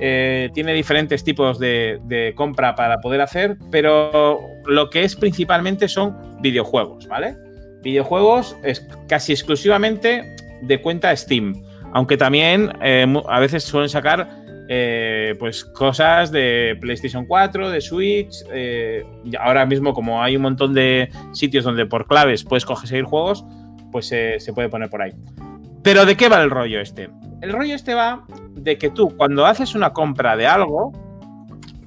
Eh, 0.00 0.50
tiene 0.54 0.72
diferentes 0.72 1.24
tipos 1.24 1.58
de, 1.58 2.00
de 2.04 2.32
compra 2.34 2.74
para 2.74 3.00
poder 3.00 3.20
hacer, 3.20 3.58
pero 3.70 4.40
lo 4.64 4.90
que 4.90 5.02
es 5.02 5.16
principalmente 5.16 5.88
son 5.88 6.16
videojuegos, 6.40 7.06
¿vale? 7.08 7.36
Videojuegos 7.82 8.56
es 8.62 8.86
casi 9.08 9.32
exclusivamente 9.32 10.36
de 10.62 10.80
cuenta 10.80 11.14
Steam, 11.14 11.62
aunque 11.92 12.16
también 12.16 12.72
eh, 12.82 13.06
a 13.28 13.40
veces 13.40 13.64
suelen 13.64 13.88
sacar 13.88 14.28
eh, 14.70 15.34
pues 15.38 15.64
cosas 15.64 16.30
de 16.30 16.76
PlayStation 16.80 17.26
4, 17.26 17.70
de 17.70 17.80
Switch. 17.80 18.44
ahora 19.38 19.66
mismo, 19.66 19.92
como 19.92 20.22
hay 20.22 20.36
un 20.36 20.42
montón 20.42 20.74
de 20.74 21.10
sitios 21.32 21.64
donde 21.64 21.86
por 21.86 22.06
claves 22.06 22.44
puedes 22.44 22.64
conseguir 22.64 23.04
juegos, 23.04 23.44
pues 23.90 24.10
eh, 24.12 24.36
se 24.38 24.52
puede 24.52 24.68
poner 24.68 24.90
por 24.90 25.02
ahí. 25.02 25.12
Pero 25.82 26.04
¿de 26.04 26.16
qué 26.16 26.28
va 26.28 26.42
el 26.42 26.50
rollo 26.50 26.80
este? 26.80 27.08
El 27.40 27.52
rollo 27.52 27.74
este 27.74 27.94
va 27.94 28.24
de 28.52 28.78
que 28.78 28.90
tú 28.90 29.16
cuando 29.16 29.46
haces 29.46 29.74
una 29.74 29.92
compra 29.92 30.36
de 30.36 30.46
algo, 30.46 30.92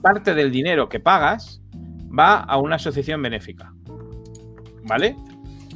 parte 0.01 0.33
del 0.33 0.51
dinero 0.51 0.89
que 0.89 0.99
pagas 0.99 1.61
va 2.17 2.39
a 2.39 2.57
una 2.57 2.75
asociación 2.77 3.21
benéfica. 3.21 3.73
¿Vale? 4.83 5.15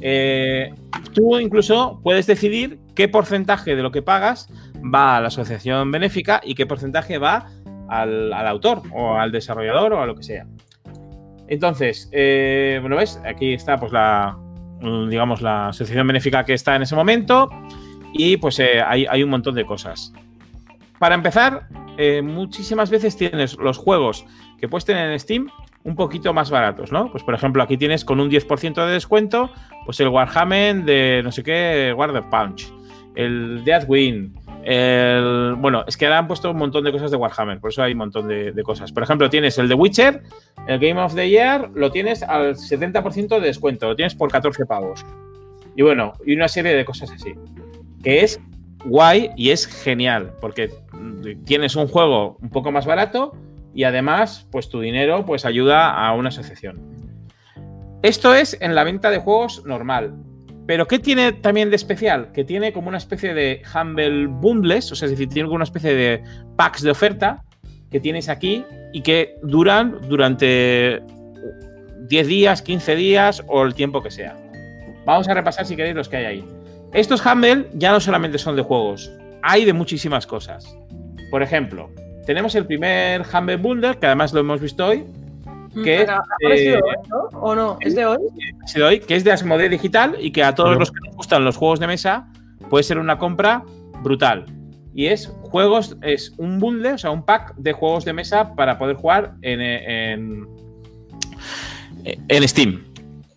Eh, 0.00 0.74
tú 1.14 1.38
incluso 1.38 2.00
puedes 2.02 2.26
decidir 2.26 2.78
qué 2.94 3.08
porcentaje 3.08 3.76
de 3.76 3.82
lo 3.82 3.90
que 3.90 4.02
pagas 4.02 4.48
va 4.82 5.16
a 5.16 5.20
la 5.20 5.28
asociación 5.28 5.90
benéfica 5.90 6.40
y 6.44 6.54
qué 6.54 6.66
porcentaje 6.66 7.18
va 7.18 7.46
al, 7.88 8.32
autor 8.32 8.82
o 8.92 9.14
al 9.14 9.32
desarrollador 9.32 9.92
o 9.94 10.02
a 10.02 10.06
lo 10.06 10.14
que 10.14 10.22
sea. 10.22 10.46
Entonces, 11.48 12.08
eh, 12.12 12.78
bueno, 12.80 12.96
ves, 12.96 13.20
aquí 13.24 13.52
está 13.52 13.76
pues 13.76 13.92
la, 13.92 14.36
digamos, 14.80 15.42
la 15.42 15.68
asociación 15.68 16.06
benéfica 16.06 16.44
que 16.44 16.54
está 16.54 16.76
en 16.76 16.82
ese 16.82 16.94
momento 16.94 17.48
y 18.12 18.36
pues 18.36 18.58
eh, 18.58 18.80
hay, 18.86 19.06
hay 19.06 19.22
un 19.22 19.30
montón 19.30 19.54
de 19.54 19.64
cosas. 19.64 20.12
Para 20.98 21.14
empezar, 21.14 21.68
eh, 21.98 22.22
muchísimas 22.22 22.90
veces 22.90 23.16
tienes 23.16 23.56
los 23.58 23.78
juegos 23.78 24.24
que 24.58 24.68
puedes 24.68 24.84
tener 24.84 25.10
en 25.10 25.18
Steam 25.18 25.50
un 25.84 25.94
poquito 25.94 26.32
más 26.34 26.50
baratos, 26.50 26.90
¿no? 26.90 27.10
Pues 27.10 27.22
por 27.22 27.34
ejemplo, 27.34 27.62
aquí 27.62 27.76
tienes 27.76 28.04
con 28.04 28.18
un 28.18 28.30
10% 28.30 28.86
de 28.86 28.92
descuento, 28.92 29.50
pues 29.84 30.00
el 30.00 30.08
Warhammer 30.08 30.84
de 30.84 31.20
no 31.22 31.30
sé 31.30 31.42
qué, 31.42 31.94
War 31.96 32.10
of 32.10 32.26
Punch, 32.26 32.72
el 33.14 33.62
Deathwing, 33.64 34.34
Bueno, 34.66 35.84
es 35.86 35.96
que 35.96 36.06
ahora 36.06 36.18
han 36.18 36.26
puesto 36.26 36.50
un 36.50 36.56
montón 36.56 36.82
de 36.84 36.90
cosas 36.90 37.10
de 37.10 37.16
Warhammer, 37.16 37.60
por 37.60 37.70
eso 37.70 37.82
hay 37.82 37.92
un 37.92 37.98
montón 37.98 38.26
de, 38.26 38.62
cosas. 38.64 38.90
Por 38.90 39.02
ejemplo, 39.02 39.30
tienes 39.30 39.58
el 39.58 39.68
de 39.68 39.74
Witcher, 39.74 40.22
el 40.66 40.78
Game 40.80 41.00
of 41.00 41.14
the 41.14 41.28
Year, 41.28 41.70
lo 41.74 41.92
tienes 41.92 42.22
al 42.22 42.56
70% 42.56 43.28
de 43.38 43.46
descuento, 43.46 43.86
lo 43.86 43.94
tienes 43.94 44.14
por 44.14 44.30
14 44.30 44.66
pavos. 44.66 45.04
Y 45.76 45.82
bueno, 45.82 46.14
y 46.24 46.34
una 46.34 46.48
serie 46.48 46.74
de 46.74 46.84
cosas 46.84 47.12
así. 47.12 47.34
Que 48.02 48.24
es 48.24 48.40
guay 48.84 49.30
y 49.36 49.50
es 49.50 49.66
genial, 49.66 50.32
porque 50.40 50.70
tienes 51.44 51.76
un 51.76 51.86
juego 51.86 52.36
un 52.40 52.50
poco 52.50 52.72
más 52.72 52.86
barato 52.86 53.36
y 53.74 53.84
además, 53.84 54.48
pues 54.50 54.68
tu 54.68 54.80
dinero 54.80 55.24
pues 55.26 55.44
ayuda 55.44 55.90
a 55.90 56.12
una 56.14 56.30
asociación. 56.30 56.80
Esto 58.02 58.34
es 58.34 58.56
en 58.60 58.74
la 58.74 58.84
venta 58.84 59.10
de 59.10 59.18
juegos 59.18 59.64
normal. 59.64 60.14
Pero 60.66 60.86
¿qué 60.88 60.98
tiene 60.98 61.32
también 61.32 61.70
de 61.70 61.76
especial? 61.76 62.32
Que 62.32 62.44
tiene 62.44 62.72
como 62.72 62.88
una 62.88 62.98
especie 62.98 63.34
de 63.34 63.62
Humble 63.74 64.26
Bundles, 64.26 64.90
o 64.90 64.96
sea, 64.96 65.06
es 65.06 65.12
decir, 65.12 65.28
tiene 65.28 65.46
como 65.46 65.56
una 65.56 65.64
especie 65.64 65.94
de 65.94 66.22
packs 66.56 66.82
de 66.82 66.90
oferta 66.90 67.44
que 67.90 68.00
tienes 68.00 68.28
aquí 68.28 68.64
y 68.92 69.02
que 69.02 69.36
duran 69.42 70.00
durante 70.08 71.02
10 72.08 72.26
días, 72.26 72.62
15 72.62 72.96
días 72.96 73.44
o 73.46 73.62
el 73.62 73.74
tiempo 73.74 74.02
que 74.02 74.10
sea. 74.10 74.36
Vamos 75.04 75.28
a 75.28 75.34
repasar 75.34 75.66
si 75.66 75.76
queréis 75.76 75.94
los 75.94 76.08
que 76.08 76.16
hay 76.16 76.24
ahí. 76.24 76.44
Estos 76.92 77.24
Humble 77.24 77.68
ya 77.74 77.92
no 77.92 78.00
solamente 78.00 78.38
son 78.38 78.56
de 78.56 78.62
juegos, 78.62 79.10
hay 79.42 79.64
de 79.64 79.72
muchísimas 79.72 80.26
cosas. 80.26 80.76
Por 81.30 81.42
ejemplo, 81.42 81.90
tenemos 82.24 82.56
el 82.56 82.66
primer 82.66 83.22
Humble 83.32 83.56
Bundle, 83.56 83.98
que 83.98 84.06
además 84.06 84.32
lo 84.32 84.40
hemos 84.40 84.60
visto 84.60 84.84
hoy, 84.86 85.04
que 85.82 86.02
es, 86.02 86.08
Ha 86.08 86.16
aparecido 86.18 86.78
eh, 86.78 86.82
hoy, 86.82 87.08
¿no? 87.08 87.38
¿O 87.40 87.54
no? 87.54 87.78
¿Es 87.80 87.94
de 87.94 88.06
hoy? 88.06 89.00
que 89.00 89.14
es 89.14 89.24
de 89.24 89.32
Asmodee 89.32 89.68
Digital 89.68 90.16
y 90.20 90.30
que 90.30 90.42
a 90.42 90.54
todos 90.54 90.76
los 90.76 90.90
que 90.90 90.98
nos 91.06 91.16
gustan 91.16 91.44
los 91.44 91.56
juegos 91.56 91.80
de 91.80 91.86
mesa 91.86 92.28
puede 92.70 92.84
ser 92.84 92.98
una 92.98 93.18
compra 93.18 93.62
brutal. 94.02 94.46
Y 94.94 95.06
es 95.06 95.26
juegos, 95.42 95.96
es 96.02 96.32
un 96.38 96.58
bundle, 96.58 96.92
o 96.92 96.98
sea, 96.98 97.10
un 97.10 97.24
pack 97.24 97.54
de 97.56 97.72
juegos 97.72 98.04
de 98.04 98.14
mesa 98.14 98.54
para 98.54 98.78
poder 98.78 98.96
jugar 98.96 99.34
en, 99.42 99.60
en, 99.60 100.48
en 102.04 102.48
Steam. 102.48 102.84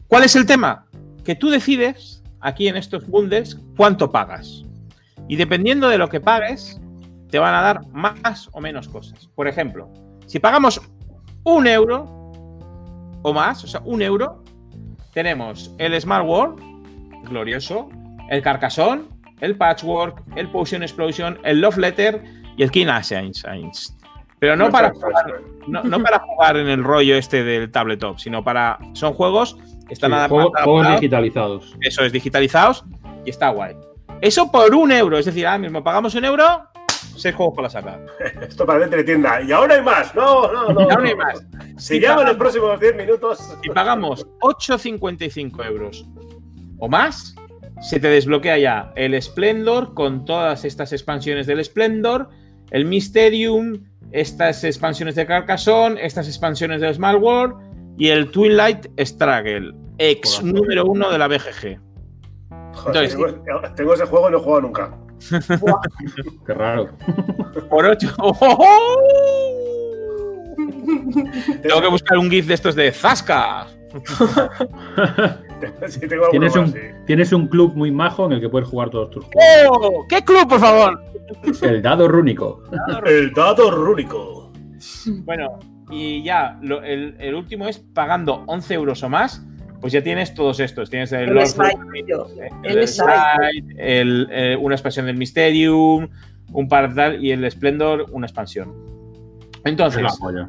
¿Cuál 0.08 0.24
es 0.24 0.36
el 0.36 0.46
tema? 0.46 0.86
Que 1.26 1.36
tú 1.36 1.50
decides 1.50 2.24
aquí 2.40 2.68
en 2.68 2.78
estos 2.78 3.06
bundles 3.08 3.60
cuánto 3.76 4.12
pagas. 4.12 4.64
Y 5.28 5.36
dependiendo 5.36 5.90
de 5.90 5.98
lo 5.98 6.08
que 6.08 6.20
pagues, 6.20 6.80
te 7.30 7.40
van 7.40 7.54
a 7.54 7.62
dar 7.62 7.88
más 7.90 8.50
o 8.54 8.62
menos 8.62 8.88
cosas. 8.88 9.28
Por 9.36 9.48
ejemplo, 9.48 9.92
si 10.26 10.40
pagamos 10.40 10.82
un 11.44 11.68
euro 11.68 12.19
o 13.22 13.34
más, 13.34 13.64
o 13.64 13.68
sea, 13.68 13.82
un 13.86 14.02
euro, 14.02 14.44
tenemos 15.14 15.74
el 15.78 16.00
Smart 16.00 16.26
World, 16.26 16.62
glorioso, 17.30 17.90
el 18.30 18.42
Carcassonne, 18.42 19.04
el 19.42 19.56
Patchwork, 19.56 20.24
el 20.36 20.50
Potion 20.50 20.84
Explosion, 20.84 21.40
el 21.44 21.62
Love 21.62 21.78
Letter 21.78 22.24
y 22.58 22.64
el 22.64 22.72
King 22.72 22.88
Assassins. 22.88 23.96
Pero 24.40 24.56
no 24.56 24.70
para, 24.70 24.92
jugar, 24.92 25.42
no, 25.68 25.84
no 25.84 26.02
para 26.02 26.20
jugar 26.20 26.58
en 26.58 26.70
el 26.70 26.84
rollo 26.84 27.16
este 27.16 27.44
del 27.44 27.70
tabletop, 27.70 28.20
sino 28.20 28.42
para. 28.44 28.80
Son 28.94 29.14
juegos 29.14 29.58
que 29.86 29.94
están 29.94 30.12
Sí, 30.12 30.30
juegos 30.30 30.92
digitalizados. 30.92 31.76
Eso 31.82 32.04
es, 32.06 32.14
digitalizados 32.14 32.86
y 33.26 33.32
está 33.32 33.50
guay. 33.50 33.76
Eso 34.22 34.50
por 34.52 34.74
un 34.76 34.92
euro, 34.92 35.18
es 35.18 35.26
decir, 35.26 35.46
ahora 35.46 35.60
mismo 35.60 35.84
pagamos 35.84 36.16
un 36.16 36.24
euro, 36.24 36.69
seis 37.16 37.36
juegos 37.36 37.56
por 37.56 37.64
la 37.64 37.70
saca. 37.70 38.00
Esto 38.42 38.66
para 38.66 38.80
dentro 38.80 38.98
de 38.98 39.04
tienda. 39.04 39.42
Y 39.42 39.52
ahora 39.52 39.76
hay 39.76 39.82
más. 39.84 40.14
No, 40.16 40.52
no, 40.52 40.70
no. 40.74 40.82
Y 40.82 40.92
ahora 40.92 41.08
hay 41.10 41.16
más. 41.16 41.46
Se 41.78 41.96
Si 41.96 42.00
llama 42.00 42.22
en 42.22 42.28
los 42.30 42.38
próximos 42.38 42.80
10 42.80 42.96
minutos. 42.96 43.40
Si 43.64 43.70
pagamos 43.70 44.26
8,55 44.42 45.66
euros 45.66 46.06
o 46.80 46.88
más, 46.88 47.36
se 47.82 48.00
te 48.00 48.08
desbloquea 48.10 48.58
ya 48.58 48.92
el 48.96 49.20
Splendor 49.22 49.94
con 49.94 50.26
todas 50.26 50.66
estas 50.66 50.92
expansiones 50.94 51.48
del 51.48 51.64
Splendor, 51.64 52.30
el 52.72 52.86
Mysterium, 52.86 53.84
estas 54.12 54.64
expansiones 54.64 55.16
de 55.16 55.26
Carcassonne, 55.26 56.04
estas 56.06 56.28
expansiones 56.28 56.82
del 56.82 56.94
Small 56.96 57.18
World 57.18 57.56
y 57.98 58.10
el 58.10 58.32
Twilight 58.32 58.88
Struggle, 59.00 59.74
ex 59.98 60.42
número 60.44 60.86
uno 60.86 61.10
de 61.10 61.18
la 61.18 61.28
BGG. 61.28 61.80
Joder, 62.74 63.04
Entonces- 63.12 63.44
tengo, 63.46 63.74
tengo 63.76 63.94
ese 63.94 64.06
juego 64.06 64.30
y 64.30 64.32
no 64.32 64.38
he 64.38 64.42
jugado 64.42 64.62
nunca. 64.62 64.98
Qué 66.46 66.54
raro. 66.54 66.90
Por 67.70 67.86
8. 67.86 68.16
Tengo 71.62 71.82
que 71.82 71.88
buscar 71.90 72.18
un 72.18 72.30
GIF 72.30 72.48
de 72.48 72.54
estos 72.54 72.76
de 72.76 72.92
Zasca. 72.92 73.68
Sí, 75.90 76.00
tengo 76.08 76.24
alguno 76.28 76.30
Tienes 76.32 76.56
un, 76.56 76.74
tienes 77.06 77.34
un 77.34 77.48
club 77.48 77.74
muy 77.76 77.92
majo 77.92 78.26
en 78.28 78.32
el 78.32 78.40
que 78.40 78.48
puedes 78.48 78.66
jugar 78.70 78.90
todos 78.90 79.10
tus 79.10 79.26
juegos. 79.26 79.78
¡Oh! 79.82 80.06
¿Qué 80.08 80.22
club, 80.22 80.48
por 80.48 80.58
favor? 80.62 81.02
El 81.62 81.82
dado 81.82 82.08
rúnico. 82.08 82.64
El 83.06 83.34
dado 83.34 83.70
rúnico. 83.70 84.54
Bueno, 85.26 85.60
y 85.92 86.24
ya, 86.24 86.58
lo- 86.62 86.82
el, 86.82 87.18
el 87.20 87.36
último 87.36 87.68
es 87.68 87.78
pagando 87.80 88.44
11 88.48 88.74
euros 88.74 89.04
o 89.04 89.10
más, 89.10 89.46
pues 89.82 89.94
ya 89.94 90.02
tienes 90.04 90.34
todos 90.34 90.60
estos. 90.60 90.90
Tienes 90.90 91.12
el, 91.12 91.30
El 91.30 91.36
Lord 91.36 91.48
el, 92.64 92.78
El 92.78 92.88
slide, 92.88 93.76
el, 93.78 94.28
eh, 94.32 94.58
una 94.60 94.76
expansión 94.76 95.06
del 95.06 95.18
Mysterium, 95.18 96.08
un 96.52 96.68
par 96.68 96.90
de 96.90 96.96
tal, 96.96 97.24
y 97.24 97.32
el 97.32 97.50
Splendor, 97.50 98.08
una 98.12 98.26
expansión. 98.26 98.74
Entonces, 99.64 100.02
Es 100.02 100.12
la 100.12 100.18
polla. 100.20 100.48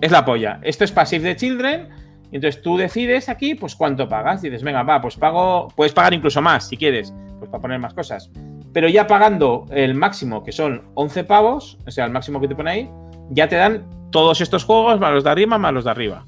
es 0.00 0.10
la 0.10 0.24
polla. 0.24 0.60
Esto 0.62 0.84
es 0.84 0.92
Passive 0.92 1.34
the 1.34 1.36
Children. 1.36 1.88
Y 2.30 2.36
entonces 2.36 2.62
tú 2.62 2.76
decides 2.76 3.28
aquí, 3.28 3.54
pues 3.54 3.74
cuánto 3.74 4.08
pagas. 4.08 4.42
Dices, 4.42 4.62
venga, 4.62 4.82
va, 4.82 5.00
pues 5.00 5.16
pago. 5.16 5.68
Puedes 5.76 5.92
pagar 5.92 6.14
incluso 6.14 6.42
más 6.42 6.68
si 6.68 6.76
quieres, 6.76 7.12
pues 7.38 7.50
para 7.50 7.60
poner 7.62 7.78
más 7.78 7.94
cosas. 7.94 8.30
Pero 8.72 8.88
ya 8.88 9.06
pagando 9.06 9.66
el 9.70 9.94
máximo, 9.94 10.42
que 10.42 10.50
son 10.50 10.82
11 10.94 11.24
pavos, 11.24 11.78
o 11.86 11.90
sea, 11.90 12.06
el 12.06 12.10
máximo 12.10 12.40
que 12.40 12.48
te 12.48 12.56
pone 12.56 12.70
ahí, 12.70 12.90
ya 13.30 13.48
te 13.48 13.54
dan 13.54 13.84
todos 14.10 14.40
estos 14.40 14.64
juegos, 14.64 14.98
más 14.98 15.12
los 15.12 15.22
de 15.22 15.30
arriba, 15.30 15.58
más 15.58 15.72
los 15.72 15.84
de 15.84 15.90
arriba. 15.90 16.24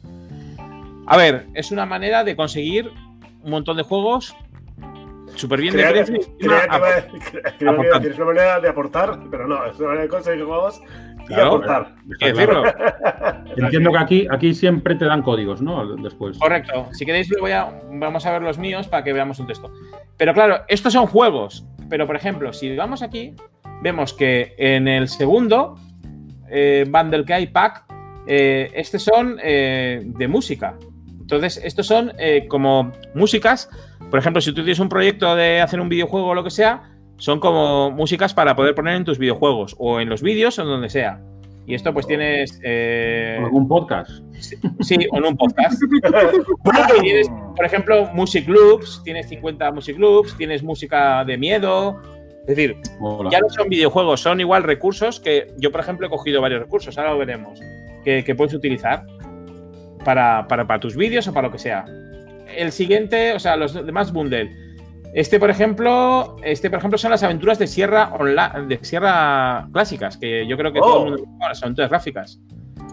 A 1.06 1.16
ver, 1.16 1.46
es 1.54 1.70
una 1.70 1.86
manera 1.86 2.24
de 2.24 2.36
conseguir 2.36 2.90
un 3.42 3.50
montón 3.50 3.76
de 3.76 3.82
juegos 3.84 4.34
súper 5.34 5.60
bien 5.60 5.74
de 5.76 5.82
Creía 5.82 6.04
precio. 6.04 6.20
es 8.10 8.18
una 8.18 8.24
manera 8.24 8.60
de 8.60 8.68
aportar, 8.68 9.20
pero 9.30 9.46
no, 9.46 9.64
es 9.66 9.78
una 9.78 9.88
manera 9.88 10.02
de 10.02 10.08
conseguir 10.08 10.44
juegos 10.44 10.80
y 11.22 11.26
Claro, 11.26 11.46
aportar. 11.56 11.94
decirlo. 12.20 12.64
Entiendo 13.56 13.92
que 13.92 13.98
aquí, 13.98 14.26
aquí 14.30 14.54
siempre 14.54 14.94
te 14.94 15.04
dan 15.04 15.22
códigos, 15.22 15.60
¿no? 15.60 15.96
Después. 15.96 16.38
Correcto. 16.38 16.88
Si 16.92 17.04
queréis, 17.04 17.30
lo 17.30 17.40
voy 17.40 17.52
a, 17.52 17.68
vamos 17.90 18.26
a 18.26 18.32
ver 18.32 18.42
los 18.42 18.58
míos 18.58 18.88
para 18.88 19.02
que 19.04 19.12
veamos 19.12 19.38
un 19.38 19.46
texto. 19.46 19.72
Pero 20.16 20.34
claro, 20.34 20.60
estos 20.68 20.92
son 20.92 21.06
juegos. 21.06 21.64
Pero, 21.88 22.06
por 22.06 22.16
ejemplo, 22.16 22.52
si 22.52 22.74
vamos 22.74 23.02
aquí, 23.02 23.34
vemos 23.82 24.12
que 24.12 24.54
en 24.58 24.88
el 24.88 25.08
segundo 25.08 25.76
eh, 26.48 26.84
bundle 26.88 27.24
que 27.24 27.34
hay, 27.34 27.46
pack, 27.46 27.84
eh, 28.26 28.70
estos 28.74 29.02
son 29.02 29.38
eh, 29.42 30.02
de 30.04 30.28
música. 30.28 30.76
Entonces, 31.26 31.60
estos 31.64 31.88
son 31.88 32.12
eh, 32.20 32.46
como 32.48 32.92
músicas. 33.12 33.68
Por 34.10 34.20
ejemplo, 34.20 34.40
si 34.40 34.50
tú 34.52 34.62
tienes 34.62 34.78
un 34.78 34.88
proyecto 34.88 35.34
de 35.34 35.60
hacer 35.60 35.80
un 35.80 35.88
videojuego 35.88 36.28
o 36.28 36.34
lo 36.36 36.44
que 36.44 36.50
sea, 36.50 36.92
son 37.16 37.40
como 37.40 37.90
músicas 37.90 38.32
para 38.32 38.54
poder 38.54 38.76
poner 38.76 38.94
en 38.94 39.04
tus 39.04 39.18
videojuegos 39.18 39.74
o 39.80 39.98
en 39.98 40.08
los 40.08 40.22
vídeos 40.22 40.56
o 40.60 40.62
en 40.62 40.68
donde 40.68 40.88
sea. 40.88 41.20
Y 41.66 41.74
esto, 41.74 41.92
pues 41.92 42.06
tienes. 42.06 42.60
eh, 42.62 43.40
¿Algún 43.42 43.66
podcast? 43.66 44.22
sí, 44.82 44.96
o 45.10 45.16
en 45.16 45.24
un 45.24 45.36
podcast. 45.36 45.82
Tienes, 47.00 47.28
por 47.56 47.64
ejemplo, 47.64 48.08
Music 48.14 48.46
Loops, 48.46 49.02
tienes 49.02 49.28
50 49.28 49.72
Music 49.72 49.98
Loops, 49.98 50.36
tienes 50.36 50.62
música 50.62 51.24
de 51.24 51.36
miedo. 51.36 52.00
Es 52.46 52.54
decir, 52.54 52.76
ya 53.32 53.40
no 53.40 53.48
son 53.48 53.68
videojuegos, 53.68 54.20
son 54.20 54.38
igual 54.38 54.62
recursos 54.62 55.18
que 55.18 55.48
yo, 55.58 55.72
por 55.72 55.80
ejemplo, 55.80 56.06
he 56.06 56.10
cogido 56.10 56.40
varios 56.40 56.60
recursos, 56.60 56.96
ahora 56.96 57.10
lo 57.10 57.18
veremos, 57.18 57.58
que, 58.04 58.22
que 58.22 58.34
puedes 58.36 58.54
utilizar 58.54 59.04
para, 60.06 60.46
para, 60.46 60.64
para 60.68 60.78
tus 60.78 60.96
vídeos 60.96 61.26
o 61.26 61.34
para 61.34 61.48
lo 61.48 61.52
que 61.52 61.58
sea. 61.58 61.84
El 62.56 62.70
siguiente, 62.70 63.32
o 63.34 63.40
sea, 63.40 63.56
los 63.56 63.74
demás 63.74 64.12
bundle. 64.12 64.48
Este, 65.12 65.40
por 65.40 65.50
ejemplo, 65.50 66.36
este, 66.44 66.70
por 66.70 66.78
ejemplo, 66.78 66.96
son 66.96 67.10
las 67.10 67.24
aventuras 67.24 67.58
de 67.58 67.66
Sierra 67.66 68.12
Online, 68.14 68.68
de 68.68 68.78
Sierra 68.84 69.68
clásicas, 69.72 70.16
que 70.16 70.46
yo 70.46 70.56
creo 70.56 70.72
que 70.72 70.78
Oh. 70.78 70.82
todo 70.84 70.98
el 70.98 71.10
mundo 71.10 71.24
conoce, 71.24 71.48
las 71.48 71.62
aventuras 71.64 71.90
gráficas. 71.90 72.40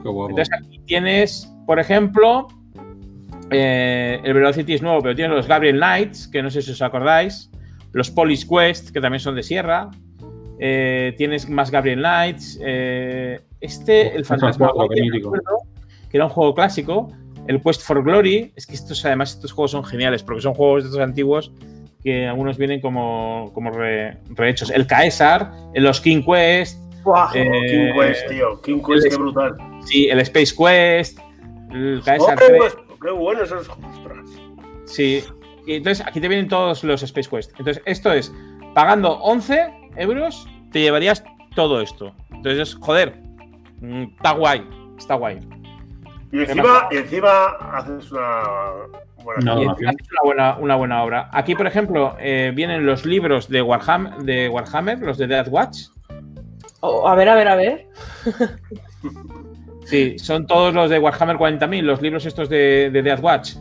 Qué 0.01 0.09
guapo. 0.09 0.29
Entonces 0.31 0.57
aquí 0.57 0.79
tienes, 0.87 1.53
por 1.67 1.79
ejemplo, 1.79 2.47
eh, 3.51 4.19
el 4.23 4.33
Velocity 4.33 4.73
es 4.73 4.81
nuevo, 4.81 5.01
pero 5.03 5.15
tienes 5.15 5.35
los 5.37 5.47
Gabriel 5.47 5.77
Knights, 5.77 6.27
que 6.27 6.41
no 6.41 6.49
sé 6.49 6.63
si 6.63 6.71
os 6.71 6.81
acordáis, 6.81 7.51
los 7.91 8.09
Police 8.09 8.47
Quest, 8.49 8.89
que 8.89 8.99
también 9.01 9.19
son 9.19 9.35
de 9.35 9.43
Sierra, 9.43 9.91
eh, 10.59 11.13
tienes 11.17 11.47
más 11.47 11.69
Gabriel 11.69 11.99
Knights, 11.99 12.59
eh, 12.65 13.39
este, 13.61 14.15
el 14.15 14.21
Esos 14.21 14.27
Fantasma. 14.29 14.71
Que 16.13 16.17
era 16.17 16.25
un 16.25 16.31
juego 16.31 16.53
clásico, 16.53 17.11
el 17.47 17.59
Quest 17.59 17.81
for 17.81 18.03
Glory, 18.03 18.53
es 18.55 18.67
que 18.67 18.75
estos, 18.75 19.03
además, 19.03 19.31
estos 19.31 19.51
juegos 19.51 19.71
son 19.71 19.83
geniales, 19.83 20.21
porque 20.21 20.41
son 20.41 20.53
juegos 20.53 20.83
de 20.83 20.89
estos 20.89 21.01
antiguos 21.01 21.51
que 22.03 22.27
algunos 22.27 22.55
vienen 22.59 22.81
como, 22.81 23.49
como 23.55 23.71
re- 23.71 24.19
rehechos. 24.29 24.69
El 24.69 24.85
Caesar, 24.85 25.51
los 25.73 25.99
King 25.99 26.21
Quest, 26.23 26.77
Buah. 27.03 27.31
eh, 27.33 27.49
King 27.67 27.99
Quest, 27.99 28.27
tío. 28.29 28.61
King 28.61 28.79
Quest, 28.85 29.07
qué 29.09 29.15
brutal. 29.17 29.57
Sí, 29.85 30.07
el 30.07 30.19
Space 30.19 30.53
Quest, 30.55 31.17
el 31.71 31.97
Oh, 31.99 32.05
Caesar 32.05 32.37
qué, 32.37 32.45
3. 32.45 32.57
pues, 32.59 32.77
qué 33.01 33.09
bueno 33.11 33.41
esos 33.43 33.67
ostras. 33.69 34.29
Sí. 34.85 35.23
Y 35.65 35.73
entonces 35.77 36.05
aquí 36.05 36.21
te 36.21 36.27
vienen 36.27 36.47
todos 36.47 36.83
los 36.83 37.01
Space 37.01 37.27
Quest. 37.29 37.51
Entonces, 37.57 37.81
esto 37.87 38.13
es, 38.13 38.31
pagando 38.75 39.13
11 39.19 39.73
euros, 39.97 40.47
te 40.71 40.81
llevarías 40.81 41.23
todo 41.55 41.81
esto. 41.81 42.13
Entonces, 42.31 42.75
joder, 42.75 43.17
mm, 43.81 44.03
está 44.17 44.31
guay, 44.33 44.67
está 44.99 45.15
guay. 45.15 45.39
Y 46.33 46.39
encima, 46.39 46.87
y 46.89 46.97
encima 46.97 47.45
haces 47.73 48.11
una 48.11 48.41
buena 49.23 49.41
No, 49.43 49.61
Y 49.61 49.65
encima 49.65 49.91
una 49.91 50.21
buena, 50.23 50.57
una 50.57 50.75
buena 50.75 51.03
obra. 51.03 51.29
Aquí, 51.31 51.53
por 51.53 51.67
ejemplo, 51.67 52.15
eh, 52.19 52.51
vienen 52.55 52.87
los 52.87 53.05
libros 53.05 53.47
de 53.49 53.61
Warhammer, 53.61 54.15
de 54.23 54.49
Warhammer, 54.49 54.97
los 54.97 55.19
de 55.19 55.27
Death 55.27 55.47
Watch. 55.49 55.77
Oh, 56.79 57.07
a 57.07 57.13
ver, 57.15 57.29
a 57.29 57.35
ver, 57.35 57.47
a 57.47 57.55
ver. 57.55 57.87
Sí, 59.85 60.17
son 60.17 60.47
todos 60.47 60.73
los 60.73 60.89
de 60.89 60.97
Warhammer 60.97 61.37
40.000, 61.37 61.81
los 61.83 62.01
libros 62.01 62.25
estos 62.25 62.49
de, 62.49 62.89
de 62.91 63.03
Death 63.03 63.19
Watch. 63.21 63.51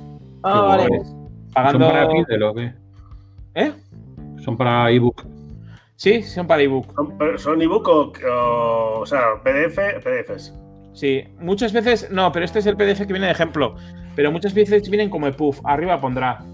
Ah, 0.43 0.61
vale. 0.63 0.89
¿Son 1.05 1.29
Pagando. 1.53 1.89
para 1.89 2.09
Kindle 2.09 2.45
o 2.45 2.55
qué? 2.55 2.73
¿Eh? 3.55 3.73
Son 4.43 4.57
para 4.57 4.91
ebook. 4.91 5.27
Sí, 5.97 6.23
son 6.23 6.47
para 6.47 6.63
ebook. 6.63 6.87
¿Son, 6.95 7.39
son 7.39 7.61
ebook 7.61 7.87
o, 7.89 8.13
o, 8.31 9.01
o 9.01 9.07
sea, 9.07 9.35
PDF, 9.45 9.79
PDFs? 10.03 10.55
Sí, 10.93 11.25
muchas 11.39 11.73
veces, 11.73 12.11
no, 12.11 12.31
pero 12.33 12.45
este 12.45 12.59
es 12.59 12.67
el 12.67 12.77
PDF 12.77 13.07
que 13.07 13.13
viene 13.13 13.27
de 13.27 13.33
ejemplo. 13.33 13.77
Pero 14.15 14.31
muchas 14.31 14.53
veces 14.53 14.89
vienen 14.89 15.09
como 15.09 15.27
EPUB. 15.27 15.57
Arriba 15.65 16.01
pondrá. 16.01 16.45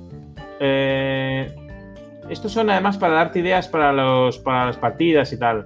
Eh, 0.61 1.55
estos 2.31 2.53
son 2.53 2.71
además 2.71 2.99
para 2.99 3.15
darte 3.15 3.41
ideas 3.41 3.69
para, 3.69 3.93
los, 3.93 4.39
para 4.39 4.67
las 4.67 4.77
partidas 4.77 5.33
y 5.33 5.39
tal. 5.39 5.65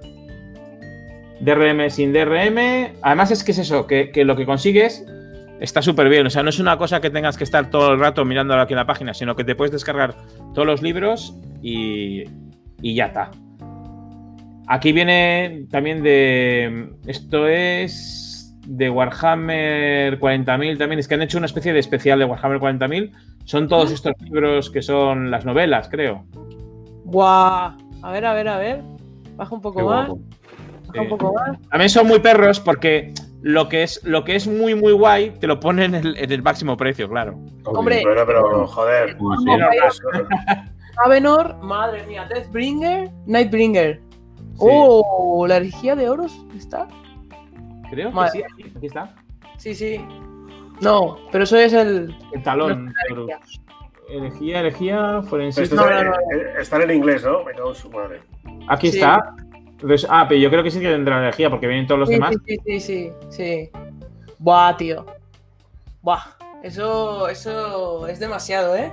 DRM 1.39 1.89
sin 1.89 2.13
DRM. 2.13 2.95
Además 3.01 3.31
es 3.31 3.43
que 3.43 3.51
es 3.51 3.59
eso, 3.59 3.85
que, 3.85 4.11
que 4.11 4.25
lo 4.25 4.35
que 4.35 4.45
consigues 4.45 5.05
está 5.59 5.81
súper 5.81 6.09
bien. 6.09 6.25
O 6.25 6.29
sea, 6.29 6.41
no 6.41 6.49
es 6.49 6.59
una 6.59 6.77
cosa 6.77 6.99
que 6.99 7.09
tengas 7.09 7.37
que 7.37 7.43
estar 7.43 7.69
todo 7.69 7.93
el 7.93 7.99
rato 7.99 8.25
mirándolo 8.25 8.61
aquí 8.61 8.73
la 8.73 8.87
página, 8.87 9.13
sino 9.13 9.35
que 9.35 9.43
te 9.43 9.55
puedes 9.55 9.71
descargar 9.71 10.15
todos 10.53 10.65
los 10.65 10.81
libros 10.81 11.35
y, 11.61 12.23
y 12.81 12.95
ya 12.95 13.07
está. 13.07 13.31
Aquí 14.67 14.93
viene 14.93 15.65
también 15.69 16.01
de. 16.01 16.89
Esto 17.05 17.47
es 17.47 18.22
de 18.65 18.89
Warhammer 18.89 20.19
40.000 20.19 20.77
también. 20.77 20.99
Es 20.99 21.07
que 21.07 21.15
han 21.15 21.21
hecho 21.21 21.37
una 21.37 21.45
especie 21.45 21.73
de 21.73 21.79
especial 21.79 22.19
de 22.19 22.25
Warhammer 22.25 22.59
40.000. 22.59 23.11
Son 23.45 23.67
todos 23.67 23.91
estos 23.91 24.13
libros 24.21 24.69
que 24.69 24.81
son 24.81 25.31
las 25.31 25.45
novelas, 25.45 25.89
creo. 25.89 26.25
Buah. 27.05 27.75
A 28.01 28.11
ver, 28.11 28.25
a 28.25 28.33
ver, 28.33 28.47
a 28.47 28.57
ver. 28.57 28.81
Baja 29.35 29.55
un 29.55 29.61
poco 29.61 29.79
Qué 29.79 29.85
más. 29.85 30.09
Baja 30.87 31.01
un 31.01 31.09
poco 31.09 31.33
más. 31.33 31.59
También 31.69 31.89
son 31.89 32.07
muy 32.07 32.19
perros 32.19 32.59
porque 32.59 33.13
lo 33.41 33.67
que 33.67 33.83
es, 33.83 34.01
lo 34.03 34.23
que 34.23 34.35
es 34.35 34.47
muy, 34.47 34.75
muy 34.75 34.93
guay 34.93 35.31
te 35.31 35.47
lo 35.47 35.59
ponen 35.59 35.95
en 35.95 36.05
el, 36.05 36.17
en 36.17 36.31
el 36.31 36.41
máximo 36.41 36.77
precio, 36.77 37.09
claro. 37.09 37.37
Hombre. 37.65 38.01
Pero 38.03 38.67
joder. 38.67 39.17
Avenor, 41.05 41.57
madre 41.57 42.05
mía, 42.05 42.25
Deathbringer, 42.29 43.09
Nightbringer. 43.25 44.01
Oh, 44.59 45.45
la 45.47 45.57
herejía 45.57 45.95
de 45.95 46.09
oros 46.09 46.45
está. 46.55 46.87
Creo 47.93 48.09
que 48.09 48.15
Madre. 48.15 48.31
sí, 48.31 48.43
aquí, 48.43 48.73
aquí 48.77 48.85
está. 48.87 49.15
Sí, 49.57 49.75
sí. 49.75 50.05
No, 50.81 51.17
pero 51.31 51.43
eso 51.43 51.57
es 51.57 51.73
el. 51.73 52.15
El 52.33 52.43
talón. 52.43 52.85
No, 52.87 52.91
pero- 53.07 53.27
Elegía, 54.09 54.59
elegía, 54.59 55.21
forensic. 55.23 55.63
Esto 55.63 55.75
No, 55.77 55.83
está, 55.83 56.03
no, 56.03 56.09
no. 56.11 56.15
eh, 56.37 56.53
están 56.59 56.81
en 56.81 56.91
inglés, 56.91 57.23
¿no? 57.23 57.43
Me 57.45 57.53
cago 57.53 57.69
en 57.69 57.75
su 57.75 57.89
madre. 57.89 58.21
Aquí 58.67 58.91
Sí. 58.91 58.97
está. 58.99 59.33
Entonces, 59.71 60.05
ah, 60.09 60.25
pero 60.27 60.39
yo 60.41 60.49
creo 60.49 60.61
que 60.63 60.71
sí 60.71 60.79
que 60.79 60.89
tendrá 60.89 61.17
energía 61.19 61.49
porque 61.49 61.67
vienen 61.67 61.87
todos 61.87 61.99
los 61.99 62.09
Sí, 62.09 62.15
demás. 62.15 62.35
sí, 62.45 62.57
sí, 62.65 62.79
sí, 62.79 62.79
sí, 62.79 63.11
sí. 63.29 63.69
Buah, 64.39 64.75
tío. 64.77 65.05
Buah. 66.01 66.19
Eso, 66.63 67.27
eso 67.29 68.07
es 68.07 68.19
demasiado, 68.19 68.75
¿eh? 68.75 68.91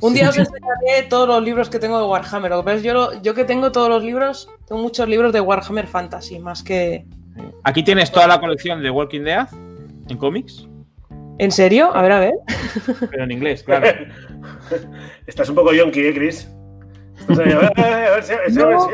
Un 0.00 0.14
día 0.14 0.30
os 0.30 0.38
enseñaré 0.38 1.02
todos 1.08 1.28
los 1.28 1.42
libros 1.42 1.68
que 1.68 1.78
tengo 1.78 1.98
de 1.98 2.06
Warhammer. 2.06 2.80
Yo, 2.82 2.94
lo- 2.94 3.22
yo 3.22 3.34
que 3.34 3.44
tengo 3.44 3.70
todos 3.72 3.88
los 3.90 4.02
libros, 4.02 4.48
tengo 4.66 4.80
muchos 4.80 5.06
libros 5.08 5.32
de 5.32 5.40
Warhammer 5.42 5.86
Fantasy, 5.86 6.38
más 6.38 6.62
que. 6.62 7.04
Aquí 7.64 7.82
tienes 7.82 8.10
toda 8.10 8.26
la 8.26 8.40
colección 8.40 8.82
de 8.82 8.90
Walking 8.90 9.22
Dead 9.22 9.48
en 10.08 10.16
cómics, 10.18 10.66
¿En 11.38 11.50
serio? 11.50 11.90
A 11.94 12.02
ver, 12.02 12.12
a 12.12 12.20
ver. 12.20 12.34
pero 13.10 13.24
en 13.24 13.30
inglés, 13.30 13.62
claro. 13.62 13.86
Estás 15.26 15.48
un 15.48 15.54
poco 15.54 15.72
yonki, 15.72 16.00
¿eh, 16.00 16.14
Chris? 16.14 16.50
Ahí, 17.28 17.36
a 17.52 17.58
ver, 17.58 17.72
a 17.76 17.82
ver, 17.82 17.94
a 18.04 18.10
ver, 18.16 18.52
No. 18.52 18.86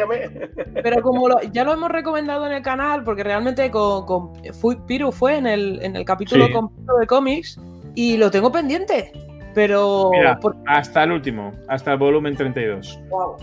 Pero 0.82 1.02
como 1.02 1.28
lo- 1.28 1.43
ya 1.52 1.64
lo 1.64 1.73
hemos 1.73 1.90
recomendado 1.90 2.47
en 2.47 2.52
el 2.52 2.62
canal, 2.62 3.02
porque 3.02 3.24
realmente 3.24 3.70
con, 3.70 4.06
con- 4.06 4.32
fui- 4.55 4.78
Piru 4.86 5.10
fue 5.12 5.36
en 5.39 5.47
el, 5.47 5.81
en 5.82 5.97
el 5.97 6.05
capítulo 6.05 6.47
Sí. 6.47 6.52
completo 6.52 6.97
de 6.98 7.06
cómics 7.06 7.59
y 7.94 8.16
lo 8.16 8.31
tengo 8.31 8.52
pendiente. 8.52 9.12
Pero. 9.55 10.10
Mira, 10.12 10.39
por- 10.39 10.56
hasta 10.66 11.02
el 11.05 11.12
último, 11.12 11.52
hasta 11.68 11.93
el 11.93 11.98
volumen 11.98 12.36
32. 12.36 12.98
Guau. 13.09 13.36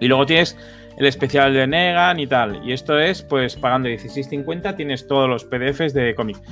Y 0.00 0.06
luego 0.06 0.26
tienes 0.26 0.56
el 0.98 1.06
especial 1.06 1.54
de 1.54 1.66
Negan 1.66 2.18
y 2.20 2.26
tal. 2.26 2.60
Y 2.64 2.72
esto 2.72 2.98
es, 2.98 3.22
pues, 3.22 3.56
pagando 3.56 3.88
16.50 3.88 4.76
tienes 4.76 5.06
todos 5.06 5.28
los 5.28 5.44
PDFs 5.44 5.94
de 5.94 6.14
cómics. 6.14 6.42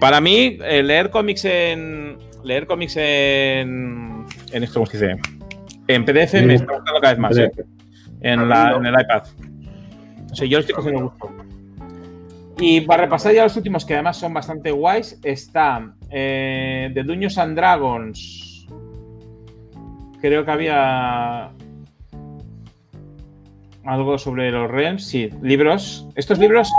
Para 0.00 0.20
mí, 0.20 0.58
eh, 0.62 0.82
leer 0.82 1.10
cómics 1.10 1.44
en... 1.46 2.18
leer 2.44 2.66
cómics 2.66 2.96
en, 2.98 4.24
en 4.52 4.62
esto, 4.64 4.74
¿cómo 4.80 4.86
se 4.86 4.98
dice? 4.98 5.20
En 5.88 6.04
PDF 6.04 6.30
Sí. 6.30 6.44
me 6.44 6.54
está 6.54 6.72
gustando 6.76 7.00
cada 7.00 7.12
vez 7.14 7.18
más, 7.18 7.36
¿eh? 7.38 7.50
En, 8.20 8.40
A 8.40 8.44
la- 8.46 8.64
mí 8.64 8.70
no. 8.70 8.76
en 8.88 8.94
el 8.94 9.00
iPad. 9.00 9.22
O 10.30 10.34
sea, 10.34 10.46
yo 10.46 10.58
lo 10.58 10.60
estoy 10.60 10.74
cogiendo 10.74 11.02
gusto. 11.10 11.30
Y 12.58 12.82
para 12.82 13.04
repasar 13.04 13.32
ya 13.34 13.42
los 13.44 13.56
últimos, 13.56 13.84
que 13.84 13.94
además 13.94 14.16
son 14.16 14.32
bastante 14.32 14.70
guays, 14.70 15.18
está 15.24 15.94
eh, 16.10 16.90
The 16.94 17.02
Dungeons 17.02 17.36
and 17.38 17.56
Dragons. 17.56 18.66
Creo 20.20 20.44
que 20.44 20.50
había 20.50 21.50
algo 23.86 24.18
sobre 24.18 24.50
los 24.50 24.70
Realms. 24.70 25.06
Sí, 25.06 25.30
libros. 25.42 26.06
¿Estos 26.16 26.38
libros 26.38 26.70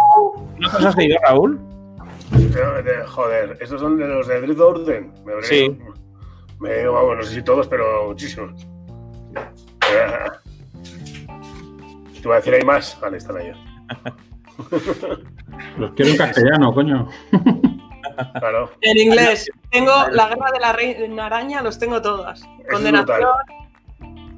no 0.60 0.70
te 0.70 0.76
los 0.78 0.86
has 0.86 0.96
leído, 0.96 1.18
Raúl? 1.24 1.60
Joder, 3.08 3.58
estos 3.62 3.82
son 3.82 3.98
de 3.98 4.08
los 4.08 4.28
de 4.28 4.42
Drift 4.42 4.60
Orden. 4.60 5.12
Me 5.26 5.34
habré- 5.34 5.44
Sí. 5.48 5.78
Me, 6.60 6.86
vamos, 6.88 7.18
no 7.18 7.24
sé 7.24 7.36
si 7.36 7.42
todos, 7.44 7.68
pero 7.68 8.08
muchísimos. 8.08 8.66
Te 12.22 12.24
voy 12.24 12.34
a 12.34 12.36
decir, 12.38 12.54
hay 12.54 12.64
más. 12.64 12.98
Vale, 13.02 13.18
están 13.18 13.38
ahí. 13.38 13.52
Los 15.78 15.92
quiero 15.92 16.12
en 16.12 16.18
castellano, 16.18 16.74
coño. 16.74 17.08
Claro. 18.40 18.72
En 18.80 18.98
inglés. 18.98 19.50
Tengo 19.72 19.92
la 20.10 20.30
guerra 20.30 20.50
de 20.54 20.60
la 20.62 20.72
reina 20.72 21.26
araña, 21.26 21.62
los 21.62 21.78
tengo 21.78 22.02
todas. 22.02 22.48
Condenación, 22.72 23.28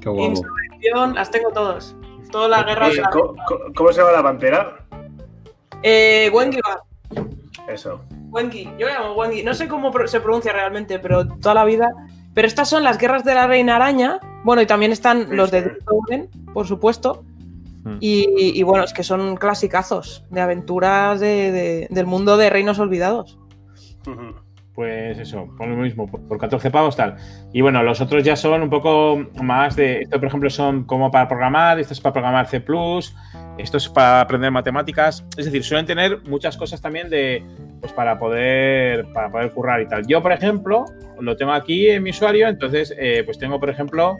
Qué 0.02 0.10
guapo. 0.10 0.30
insurrección, 0.32 1.14
las 1.14 1.30
tengo 1.30 1.52
todas. 1.52 1.96
Todas 2.32 2.50
las 2.50 2.66
guerras 2.66 2.88
de 2.90 2.94
Oye, 2.94 3.02
la 3.02 3.10
¿cómo, 3.10 3.36
cómo- 3.48 3.60
cómo 3.76 3.92
se 3.92 4.00
llama 4.02 4.12
la 4.14 4.24
pantera? 4.24 4.86
Eh, 5.84 6.30
Wengi 6.34 6.60
va. 6.60 6.82
Eso. 7.72 8.02
Wengi, 8.30 8.70
yo 8.78 8.88
llamo 8.88 9.14
Wengi. 9.14 9.44
No 9.44 9.54
sé 9.54 9.68
cómo 9.68 9.92
se 10.08 10.20
pronuncia 10.20 10.52
realmente, 10.54 11.00
pero 11.00 11.28
toda 11.28 11.54
la 11.56 11.66
vida. 11.66 11.90
Pero 12.34 12.48
estas 12.48 12.70
son 12.70 12.84
las 12.84 12.98
guerras 12.98 13.24
de 13.24 13.34
la 13.34 13.48
reina 13.48 13.76
araña. 13.78 14.20
Bueno, 14.44 14.62
y 14.62 14.66
también 14.68 14.92
están 14.92 15.28
Sí, 15.30 15.36
los 15.36 15.52
de 15.52 15.60
sí. 15.64 15.70
Drift 15.70 15.88
Orden, 15.88 16.30
por 16.54 16.68
supuesto. 16.68 17.24
Hmm. 17.84 17.98
Y, 18.00 18.60
y 18.60 18.64
bueno, 18.64 18.84
es 18.84 18.94
que 18.94 19.04
son 19.04 19.38
clasicazos 19.38 20.24
de 20.30 20.42
aventuras 20.42 21.20
de- 21.20 21.52
de- 21.52 21.88
del 21.90 22.06
mundo 22.06 22.38
de 22.38 22.50
reinos 22.50 22.80
olvidados. 22.80 23.38
Ujú. 24.06 24.36
Pues 24.78 25.18
eso, 25.18 25.50
por 25.58 25.68
lo 25.68 25.76
mismo, 25.76 26.06
por 26.06 26.28
por 26.28 26.38
14 26.38 26.70
pavos 26.70 26.96
tal. 26.96 27.16
Y 27.52 27.62
bueno, 27.62 27.82
los 27.82 28.00
otros 28.00 28.24
ya 28.24 28.36
son 28.36 28.62
un 28.62 28.70
poco 28.70 29.26
más 29.42 29.76
de. 29.76 30.02
Esto, 30.02 30.20
por 30.20 30.28
ejemplo, 30.28 30.52
son 30.52 30.84
como 30.84 31.10
para 31.10 31.28
programar, 31.28 31.80
esto 31.80 31.94
es 31.94 32.00
para 32.00 32.14
programar 32.14 32.48
C, 32.48 32.64
esto 33.58 33.78
es 33.78 33.90
para 33.90 34.22
aprender 34.22 34.52
matemáticas. 34.52 35.26
Es 35.36 35.46
decir, 35.46 35.64
suelen 35.64 35.88
tener 35.88 36.22
muchas 36.30 36.56
cosas 36.58 36.80
también 36.80 37.10
de. 37.10 37.44
Pues 37.80 37.92
para 37.92 38.20
poder, 38.20 39.12
para 39.14 39.32
poder 39.32 39.50
currar 39.50 39.82
y 39.82 39.88
tal. 39.88 40.06
Yo, 40.06 40.22
por 40.22 40.32
ejemplo, 40.32 40.86
lo 41.20 41.36
tengo 41.36 41.54
aquí 41.54 41.90
en 41.90 42.04
mi 42.04 42.12
usuario, 42.12 42.48
entonces, 42.48 42.94
eh, 43.00 43.24
pues 43.26 43.40
tengo, 43.40 43.60
por 43.60 43.72
ejemplo, 43.72 44.16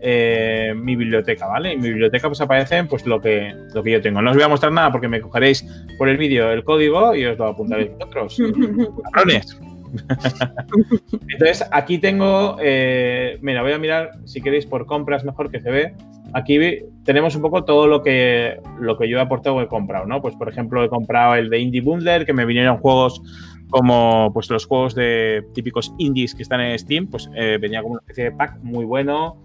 eh, 0.00 0.72
mi 0.74 0.96
biblioteca, 0.96 1.48
¿vale? 1.48 1.72
En 1.72 1.82
mi 1.82 1.88
biblioteca 1.90 2.28
pues 2.28 2.40
aparecen 2.40 2.88
pues 2.88 3.04
lo 3.04 3.20
que, 3.20 3.54
lo 3.74 3.82
que 3.82 3.90
yo 3.90 4.00
tengo. 4.00 4.22
No 4.22 4.30
os 4.30 4.36
voy 4.38 4.44
a 4.44 4.48
mostrar 4.48 4.72
nada 4.72 4.90
porque 4.90 5.08
me 5.08 5.20
cogeréis 5.20 5.66
por 5.98 6.08
el 6.08 6.16
vídeo 6.16 6.50
el 6.50 6.64
código 6.64 7.14
y 7.14 7.26
os 7.26 7.36
lo 7.36 7.48
apuntaréis 7.48 7.90
vosotros. 7.90 8.38
Cabrones. 9.12 9.58
Entonces, 11.28 11.66
aquí 11.70 11.98
tengo, 11.98 12.56
eh, 12.60 13.38
mira, 13.42 13.62
voy 13.62 13.72
a 13.72 13.78
mirar 13.78 14.10
si 14.24 14.40
queréis 14.40 14.66
por 14.66 14.86
compras 14.86 15.24
mejor 15.24 15.50
que 15.50 15.60
se 15.60 15.70
ve. 15.70 15.94
Aquí 16.34 16.58
tenemos 17.04 17.34
un 17.36 17.42
poco 17.42 17.64
todo 17.64 17.86
lo 17.86 18.02
que, 18.02 18.60
lo 18.78 18.98
que 18.98 19.08
yo 19.08 19.18
he 19.18 19.20
aportado 19.20 19.56
o 19.56 19.62
he 19.62 19.68
comprado, 19.68 20.06
¿no? 20.06 20.20
Pues, 20.20 20.34
por 20.36 20.48
ejemplo, 20.48 20.84
he 20.84 20.88
comprado 20.88 21.34
el 21.34 21.48
de 21.48 21.58
Indie 21.58 21.80
Bundler, 21.80 22.26
que 22.26 22.32
me 22.32 22.44
vinieron 22.44 22.78
juegos 22.78 23.22
como 23.70 24.30
pues 24.32 24.48
los 24.50 24.66
juegos 24.66 24.94
de 24.94 25.44
típicos 25.54 25.92
indies 25.98 26.34
que 26.34 26.42
están 26.42 26.60
en 26.60 26.78
Steam, 26.78 27.06
pues 27.06 27.28
eh, 27.34 27.58
venía 27.60 27.82
como 27.82 27.94
una 27.94 28.00
especie 28.00 28.24
de 28.24 28.32
pack 28.32 28.58
muy 28.62 28.84
bueno. 28.84 29.36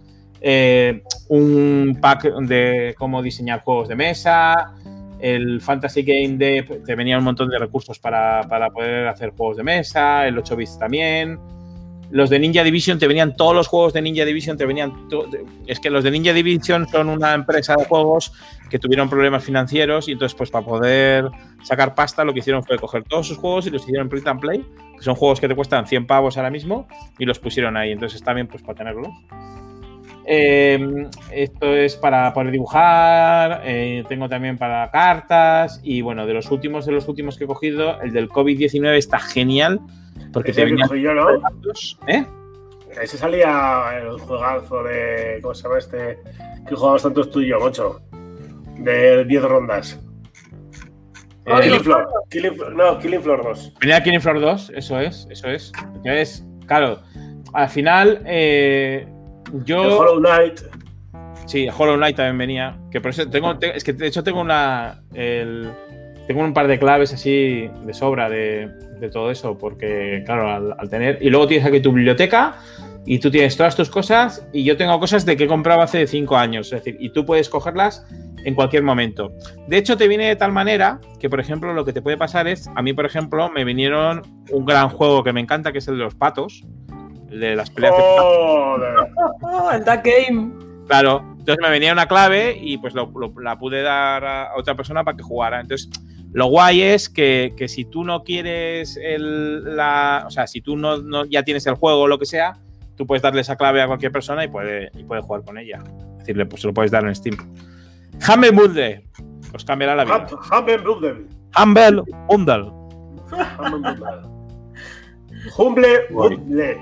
Eh, 0.46 1.02
un 1.30 1.98
pack 2.02 2.26
de 2.42 2.96
cómo 2.98 3.22
diseñar 3.22 3.62
juegos 3.62 3.88
de 3.88 3.96
mesa, 3.96 4.74
el 5.24 5.62
Fantasy 5.62 6.04
Game 6.04 6.36
de 6.38 6.82
te 6.86 6.96
venía 6.96 7.18
un 7.18 7.24
montón 7.24 7.50
de 7.50 7.58
recursos 7.58 7.98
para, 7.98 8.42
para 8.50 8.70
poder 8.72 9.08
hacer 9.08 9.30
juegos 9.30 9.56
de 9.56 9.64
mesa, 9.64 10.28
el 10.28 10.38
8 10.38 10.56
bits 10.58 10.78
también. 10.78 11.40
Los 12.12 12.30
de 12.30 12.40
Ninja 12.40 12.62
Division 12.62 13.00
te 13.00 13.08
venían 13.08 13.34
todos 13.38 13.56
los 13.56 13.68
juegos 13.68 13.94
de 13.94 14.02
Ninja 14.02 14.26
Division, 14.26 14.58
te 14.58 14.66
venían. 14.66 15.08
Es 15.66 15.80
que 15.80 15.90
los 15.90 16.04
de 16.04 16.12
Ninja 16.12 16.34
Division 16.34 16.90
son 16.90 17.08
una 17.08 17.34
empresa 17.34 17.74
de 17.78 17.86
juegos 17.86 18.34
que 18.70 18.78
tuvieron 18.80 19.10
problemas 19.10 19.46
financieros 19.46 20.10
y 20.10 20.12
entonces, 20.12 20.36
pues 20.36 20.52
para 20.52 20.66
poder 20.66 21.30
sacar 21.64 21.96
pasta, 21.96 22.26
lo 22.26 22.34
que 22.34 22.40
hicieron 22.40 22.62
fue 22.62 22.78
coger 22.78 23.04
todos 23.04 23.26
sus 23.26 23.38
juegos 23.38 23.66
y 23.66 23.70
los 23.70 23.84
hicieron 23.84 24.10
print 24.10 24.28
and 24.28 24.42
play, 24.42 24.66
que 24.98 25.04
son 25.04 25.16
juegos 25.16 25.40
que 25.40 25.48
te 25.48 25.56
cuestan 25.56 25.88
100 25.88 26.06
pavos 26.06 26.36
ahora 26.36 26.50
mismo, 26.50 26.86
y 27.18 27.24
los 27.24 27.40
pusieron 27.40 27.78
ahí. 27.78 27.94
Entonces, 27.94 28.18
está 28.18 28.34
bien, 28.34 28.48
pues 28.48 28.62
para 28.62 28.78
tenerlos. 28.78 29.08
Eh, 30.26 31.08
esto 31.32 31.76
es 31.76 31.96
para 31.98 32.34
poder 32.34 32.52
dibujar, 32.52 33.62
eh, 33.66 34.04
tengo 34.08 34.30
también 34.30 34.58
para 34.58 34.90
cartas 34.90 35.82
y 35.84 36.02
bueno, 36.02 36.26
de 36.26 36.34
los 36.34 36.50
últimos 36.50 36.86
de 36.86 36.94
los 36.94 37.08
últimos 37.10 37.38
que 37.38 37.44
he 37.44 37.48
cogido, 37.48 38.02
el 38.02 38.14
del 38.14 38.30
COVID-19 38.30 38.96
está 38.96 39.20
genial 39.20 39.82
porque 40.32 40.52
Ese 40.52 40.66
te 40.66 40.76
cogí 40.76 41.02
yo, 41.02 41.14
¿no? 41.14 41.30
¿Eh? 42.08 42.26
Ese 43.02 43.18
salía 43.18 44.00
el 44.02 44.20
juegazo 44.20 44.84
de. 44.84 45.40
¿Cómo 45.42 45.54
se 45.54 45.64
llama 45.64 45.78
este? 45.78 46.20
Que 46.68 46.76
jugamos 46.76 47.04
tantos 47.04 47.30
tú 47.30 47.42
y 47.42 47.48
yo, 47.48 47.60
Mocho. 47.60 48.02
De 48.78 49.24
10 49.26 49.44
rondas. 49.44 50.00
Eh, 51.46 51.62
Killing 51.62 51.80
Floor. 51.82 52.08
Killing 52.30 52.58
no, 52.76 53.00
Killing 53.00 53.22
Floor 53.22 53.44
2. 53.44 53.74
Venía 53.80 54.04
Killing 54.04 54.22
Floor 54.22 54.40
2, 54.40 54.72
eso 54.76 55.00
es, 55.00 55.28
eso 55.30 55.48
es. 55.50 55.72
Entonces, 55.96 56.46
claro, 56.66 57.02
al 57.54 57.70
final 57.70 58.22
eh, 58.26 59.08
El 59.54 59.64
yo... 59.66 60.00
Hollow 60.00 60.20
Knight. 60.20 60.60
Sí, 61.46 61.68
Hollow 61.76 61.96
Knight 61.98 62.16
también 62.16 62.38
venía. 62.38 62.78
Que 62.92 63.02
por 63.02 63.12
eso 63.12 63.30
tengo, 63.30 63.58
te- 63.58 63.76
es 63.76 63.84
que 63.84 63.94
de 63.94 64.08
hecho 64.08 64.24
tengo 64.24 64.42
una. 64.42 65.02
el- 65.14 65.70
tengo 66.28 66.42
un 66.42 66.54
par 66.54 66.68
de 66.68 66.80
claves 66.80 67.14
así 67.14 67.70
de 67.86 67.94
sobra 67.94 68.30
de, 68.30 68.70
de 69.00 69.10
todo 69.10 69.30
eso, 69.30 69.58
porque, 69.58 70.24
claro, 70.26 70.50
al, 70.50 70.74
al 70.78 70.90
tener. 70.90 71.18
Y 71.22 71.30
luego 71.30 71.48
tienes 71.48 71.68
aquí 71.68 71.82
tu 71.82 71.92
biblioteca 71.92 72.56
y 73.06 73.20
tú 73.20 73.30
tienes 73.30 73.58
todas 73.58 73.76
tus 73.76 73.90
cosas. 73.90 74.48
Y 74.54 74.64
yo 74.64 74.78
tengo 74.78 74.98
cosas 75.02 75.26
de 75.26 75.36
que 75.36 75.44
he 75.44 75.48
comprado 75.48 75.82
hace 75.82 76.08
cinco 76.08 76.38
años, 76.38 76.68
es 76.72 76.82
decir, 76.84 76.96
y 77.02 77.10
tú 77.10 77.26
puedes 77.26 77.50
cogerlas 77.50 78.08
en 78.46 78.56
cualquier 78.56 78.84
momento. 78.84 79.34
De 79.68 79.76
hecho, 79.78 79.98
te 79.98 80.08
viene 80.08 80.28
de 80.28 80.38
tal 80.38 80.54
manera 80.54 81.02
que, 81.20 81.30
por 81.30 81.42
ejemplo, 81.42 81.74
lo 81.74 81.84
que 81.84 81.92
te 81.92 82.02
puede 82.02 82.16
pasar 82.16 82.48
es. 82.48 82.70
A 82.74 82.82
mí, 82.82 82.94
por 82.94 83.06
ejemplo, 83.06 83.50
me 83.50 83.66
vinieron 83.66 84.22
un 84.50 84.66
gran 84.66 84.88
juego 84.88 85.26
que 85.26 85.34
me 85.34 85.42
encanta, 85.42 85.74
que 85.74 85.80
es 85.80 85.88
el 85.90 85.98
de 85.98 86.06
los 86.06 86.16
patos, 86.16 86.64
el 87.34 87.40
de 87.40 87.56
las 87.56 87.70
peleas 87.70 87.96
de 87.96 88.02
Joder. 88.04 88.96
El 89.74 89.84
Duck 89.86 90.04
Game. 90.04 90.52
Claro, 90.88 91.24
entonces 91.40 91.58
me 91.62 91.70
venía 91.70 91.94
una 91.94 92.08
clave 92.08 92.58
y 92.60 92.78
pues 92.78 92.94
lo- 92.94 93.12
lo- 93.16 93.34
la 93.42 93.58
pude 93.58 93.82
dar 93.82 94.24
a 94.26 94.52
otra 94.58 94.76
persona 94.76 95.04
para 95.04 95.16
que 95.18 95.24
jugara. 95.24 95.60
Entonces, 95.62 95.90
lo 96.34 96.48
guay 96.48 96.82
es 96.82 97.10
que, 97.10 97.54
que 97.56 97.68
si 97.68 97.86
tú 97.86 98.04
no 98.04 98.24
quieres 98.24 98.98
el, 99.02 99.76
la. 99.76 100.24
O 100.28 100.30
sea, 100.32 100.46
si 100.48 100.62
tú 100.62 100.76
no, 100.76 100.98
no- 100.98 101.26
ya 101.26 101.44
tienes 101.44 101.66
el 101.68 101.76
juego 101.76 102.02
o 102.02 102.08
lo 102.08 102.20
que 102.20 102.26
sea, 102.26 102.54
tú 102.96 103.08
puedes 103.08 103.22
darle 103.22 103.42
esa 103.42 103.56
clave 103.56 103.82
a 103.82 103.88
cualquier 103.88 104.12
persona 104.12 104.44
y 104.44 104.48
puede, 104.50 104.92
y 104.96 105.04
puede 105.04 105.22
jugar 105.22 105.44
con 105.44 105.58
ella. 105.58 105.82
Es 106.20 106.28
decir, 106.28 106.48
pues 106.50 106.62
se 106.62 106.68
lo 106.68 106.74
puedes 106.74 106.92
dar 106.92 107.06
en 107.06 107.16
Steam. 107.16 107.38
Humble 108.28 108.52
Bundle. 108.52 109.06
Os 109.54 109.64
cambiará 109.66 109.96
la 109.96 110.04
vida. 110.06 110.28
Humble 110.52 110.78
Bundle. 110.80 111.26
Humble 111.60 112.04
Bundle. 112.28 112.72
Humble. 115.58 116.06
Humble. 116.12 116.78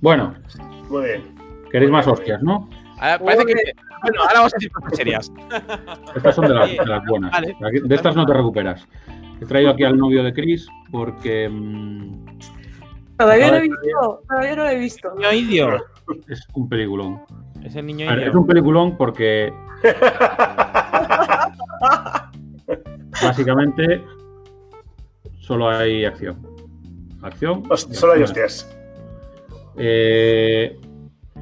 Bueno, 0.00 0.34
Muy 0.90 1.04
bien. 1.04 1.22
queréis 1.70 1.90
más 1.90 2.06
hostias, 2.06 2.42
¿no? 2.42 2.68
Ahora, 2.98 3.18
parece 3.18 3.46
que. 3.46 3.54
Bueno, 4.02 4.20
ahora 4.22 4.34
vamos 4.34 4.52
a 4.54 4.56
decir 4.56 4.70
cosas 4.70 4.96
serias. 4.96 5.32
Estas 6.14 6.34
son 6.34 6.48
de 6.48 6.54
las, 6.54 6.70
de 6.70 6.86
las 6.86 7.04
buenas. 7.06 7.30
Vale. 7.32 7.56
De 7.84 7.94
estas 7.94 8.14
no 8.16 8.26
te 8.26 8.34
recuperas. 8.34 8.86
He 9.40 9.46
traído 9.46 9.70
aquí 9.70 9.84
al 9.84 9.96
novio 9.96 10.22
de 10.22 10.32
Chris 10.32 10.68
porque 10.92 11.48
mm, 11.50 12.24
Todavía 13.18 13.50
no 13.50 13.56
he 13.56 13.60
visto. 13.62 14.22
Todavía 14.28 14.56
no 14.56 14.62
lo 14.64 14.68
he 14.70 14.78
visto. 14.78 15.14
Niño 15.16 15.32
indio. 15.32 15.84
es 16.28 16.46
un 16.54 16.68
peliculón. 16.68 17.22
Es 17.62 17.74
el 17.76 17.86
niño 17.86 18.06
A 18.06 18.10
ver, 18.10 18.18
indio. 18.18 18.30
es 18.30 18.36
un 18.36 18.46
peliculón 18.46 18.96
porque 18.96 19.52
básicamente 23.22 24.02
solo 25.46 25.68
hay 25.68 26.04
acción. 26.04 26.36
Acción. 27.22 27.62
Solo 27.76 28.14
hay 28.14 28.22
hostias. 28.22 28.68
Eh, 29.76 30.78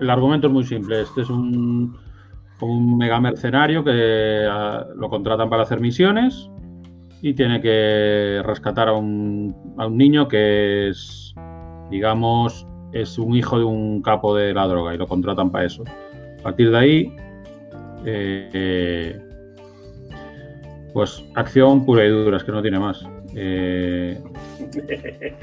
el 0.01 0.11
argumento 0.11 0.49
es 0.49 0.53
muy 0.53 0.65
simple. 0.65 1.03
Este 1.03 1.23
es 1.23 1.31
un, 1.31 1.97
un 2.61 2.99
mega 2.99 3.21
mercenario 3.21 3.85
que 3.85 4.47
ah, 4.51 4.87
lo 4.97 5.09
contratan 5.09 5.49
para 5.49 5.63
hacer 5.63 5.81
misiones 5.81 6.51
y 7.21 7.35
tiene 7.35 7.61
que 7.61 8.43
rescatar 8.45 8.89
a 8.89 8.93
un, 8.93 9.55
a 9.79 9.87
un 9.87 9.97
niño 9.97 10.27
que 10.27 10.89
es, 10.89 11.35
digamos, 11.91 12.67
es 12.93 13.19
un 13.19 13.35
hijo 13.35 13.59
de 13.59 13.65
un 13.65 14.03
capo 14.03 14.35
de 14.35 14.53
la 14.53 14.67
droga 14.67 14.95
y 14.95 14.99
lo 14.99 15.07
contratan 15.07 15.51
para 15.51 15.67
eso. 15.67 15.85
A 16.41 16.43
partir 16.43 16.71
de 16.71 16.79
ahí, 16.79 17.17
eh, 18.05 18.51
eh, 18.53 19.21
pues 20.93 21.25
acción 21.37 21.85
pura 21.85 22.05
y 22.05 22.09
dura, 22.09 22.37
es 22.37 22.45
que 22.45 22.53
no 22.53 22.61
tiene 22.61 22.81
más. 22.81 23.07
Eh, 23.35 24.21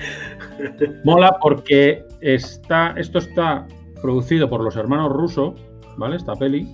Mola 1.03 1.37
porque 1.41 2.03
está, 2.21 2.93
esto 2.97 3.19
está 3.19 3.67
producido 4.01 4.49
por 4.49 4.63
los 4.63 4.75
hermanos 4.75 5.11
rusos, 5.11 5.53
¿vale? 5.97 6.17
Esta 6.17 6.35
peli. 6.35 6.67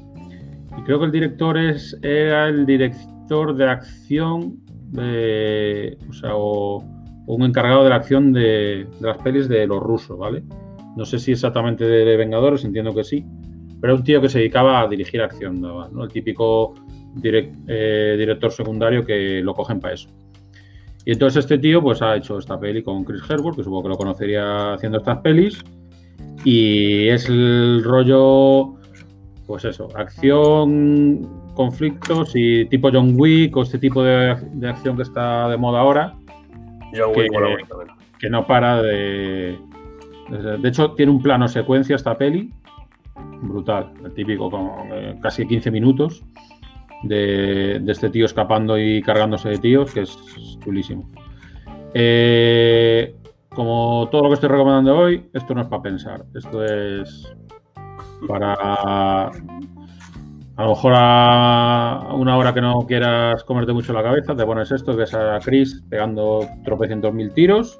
Y 0.77 0.81
creo 0.83 0.99
que 0.99 1.05
el 1.05 1.11
director 1.11 1.57
es, 1.57 1.97
era 2.01 2.47
el 2.47 2.65
director 2.65 3.55
de 3.55 3.65
acción, 3.65 4.57
de, 4.91 5.97
o 6.09 6.13
sea, 6.13 6.35
un 6.35 7.43
encargado 7.43 7.83
de 7.83 7.89
la 7.89 7.95
acción 7.95 8.33
de, 8.33 8.87
las 8.99 9.17
pelis 9.19 9.47
de 9.47 9.67
los 9.67 9.81
rusos, 9.81 10.17
¿vale? 10.17 10.43
No 10.95 11.05
sé 11.05 11.19
si 11.19 11.31
exactamente 11.31 11.85
de, 11.85 12.17
Vengadores, 12.17 12.63
entiendo 12.63 12.93
que 12.93 13.03
sí. 13.03 13.25
Pero 13.81 13.93
era 13.93 13.99
un 13.99 14.03
tío 14.03 14.21
que 14.21 14.29
se 14.29 14.39
dedicaba 14.39 14.81
a 14.81 14.87
dirigir 14.87 15.21
acción, 15.21 15.59
¿no? 15.59 16.03
El 16.03 16.11
típico 16.11 16.73
eh, 17.23 18.15
director 18.17 18.51
secundario 18.51 19.05
que 19.05 19.41
lo 19.41 19.53
cogen 19.53 19.79
para 19.79 19.93
eso. 19.93 20.09
Y 21.05 21.11
entonces 21.11 21.45
este 21.45 21.57
tío 21.59 21.81
pues 21.81 22.01
ha 22.01 22.15
hecho 22.15 22.37
esta 22.39 22.59
peli 22.59 22.81
con 22.83 23.03
Chris 23.03 23.21
Hemsworth, 23.29 23.57
que 23.57 23.63
supongo 23.63 23.83
que 23.83 23.89
lo 23.89 23.97
conocería 23.97 24.73
haciendo 24.73 24.97
estas 24.97 25.19
pelis. 25.19 25.63
Y 26.43 27.07
es 27.09 27.27
el 27.29 27.83
rollo, 27.83 28.75
pues 29.47 29.65
eso, 29.65 29.87
acción, 29.95 31.27
conflictos 31.53 32.31
y 32.35 32.65
tipo 32.65 32.89
John 32.91 33.13
Wick 33.15 33.55
o 33.55 33.63
este 33.63 33.77
tipo 33.79 34.03
de, 34.03 34.35
de 34.53 34.69
acción 34.69 34.95
que 34.95 35.03
está 35.03 35.47
de 35.49 35.57
moda 35.57 35.79
ahora, 35.79 36.13
John 36.95 37.13
Que- 37.13 37.21
Wick 37.21 37.67
que 38.19 38.29
no 38.29 38.45
para 38.47 38.81
de... 38.81 39.57
de- 40.29 40.57
De 40.57 40.69
hecho, 40.69 40.91
tiene 40.91 41.11
un 41.11 41.21
plano 41.21 41.47
secuencia 41.47 41.95
esta 41.95 42.17
peli, 42.17 42.49
brutal, 43.41 43.91
el 44.03 44.13
típico, 44.13 44.49
con 44.49 44.69
eh, 44.91 45.15
casi 45.21 45.45
15 45.47 45.69
minutos 45.71 46.23
de, 47.07 47.81
este 47.87 48.09
tío 48.09 48.25
escapando 48.25 48.77
y 48.77 49.01
cargándose 49.01 49.49
de 49.49 49.57
tíos, 49.57 49.93
que 49.93 50.01
es 50.01 50.17
chulísimo. 50.63 51.09
Eh, 51.93 53.15
como 53.49 54.09
todo 54.11 54.23
lo 54.23 54.29
que 54.29 54.33
estoy 54.35 54.49
recomendando 54.49 54.97
hoy, 54.97 55.29
esto 55.33 55.53
no 55.55 55.61
es 55.61 55.67
para 55.67 55.81
pensar, 55.81 56.25
esto 56.33 56.63
es 56.63 57.33
para 58.27 59.31
a 60.57 60.63
lo 60.63 60.69
mejor 60.69 60.93
a 60.95 62.11
una 62.13 62.37
hora 62.37 62.53
que 62.53 62.61
no 62.61 62.85
quieras 62.87 63.43
comerte 63.43 63.73
mucho 63.73 63.91
la 63.93 64.03
cabeza, 64.03 64.35
te 64.35 64.45
pones 64.45 64.71
esto 64.71 64.95
ves 64.95 65.13
a 65.13 65.39
Chris 65.43 65.83
pegando 65.89 66.47
tropecientos 66.63 67.13
mil 67.13 67.31
tiros 67.33 67.79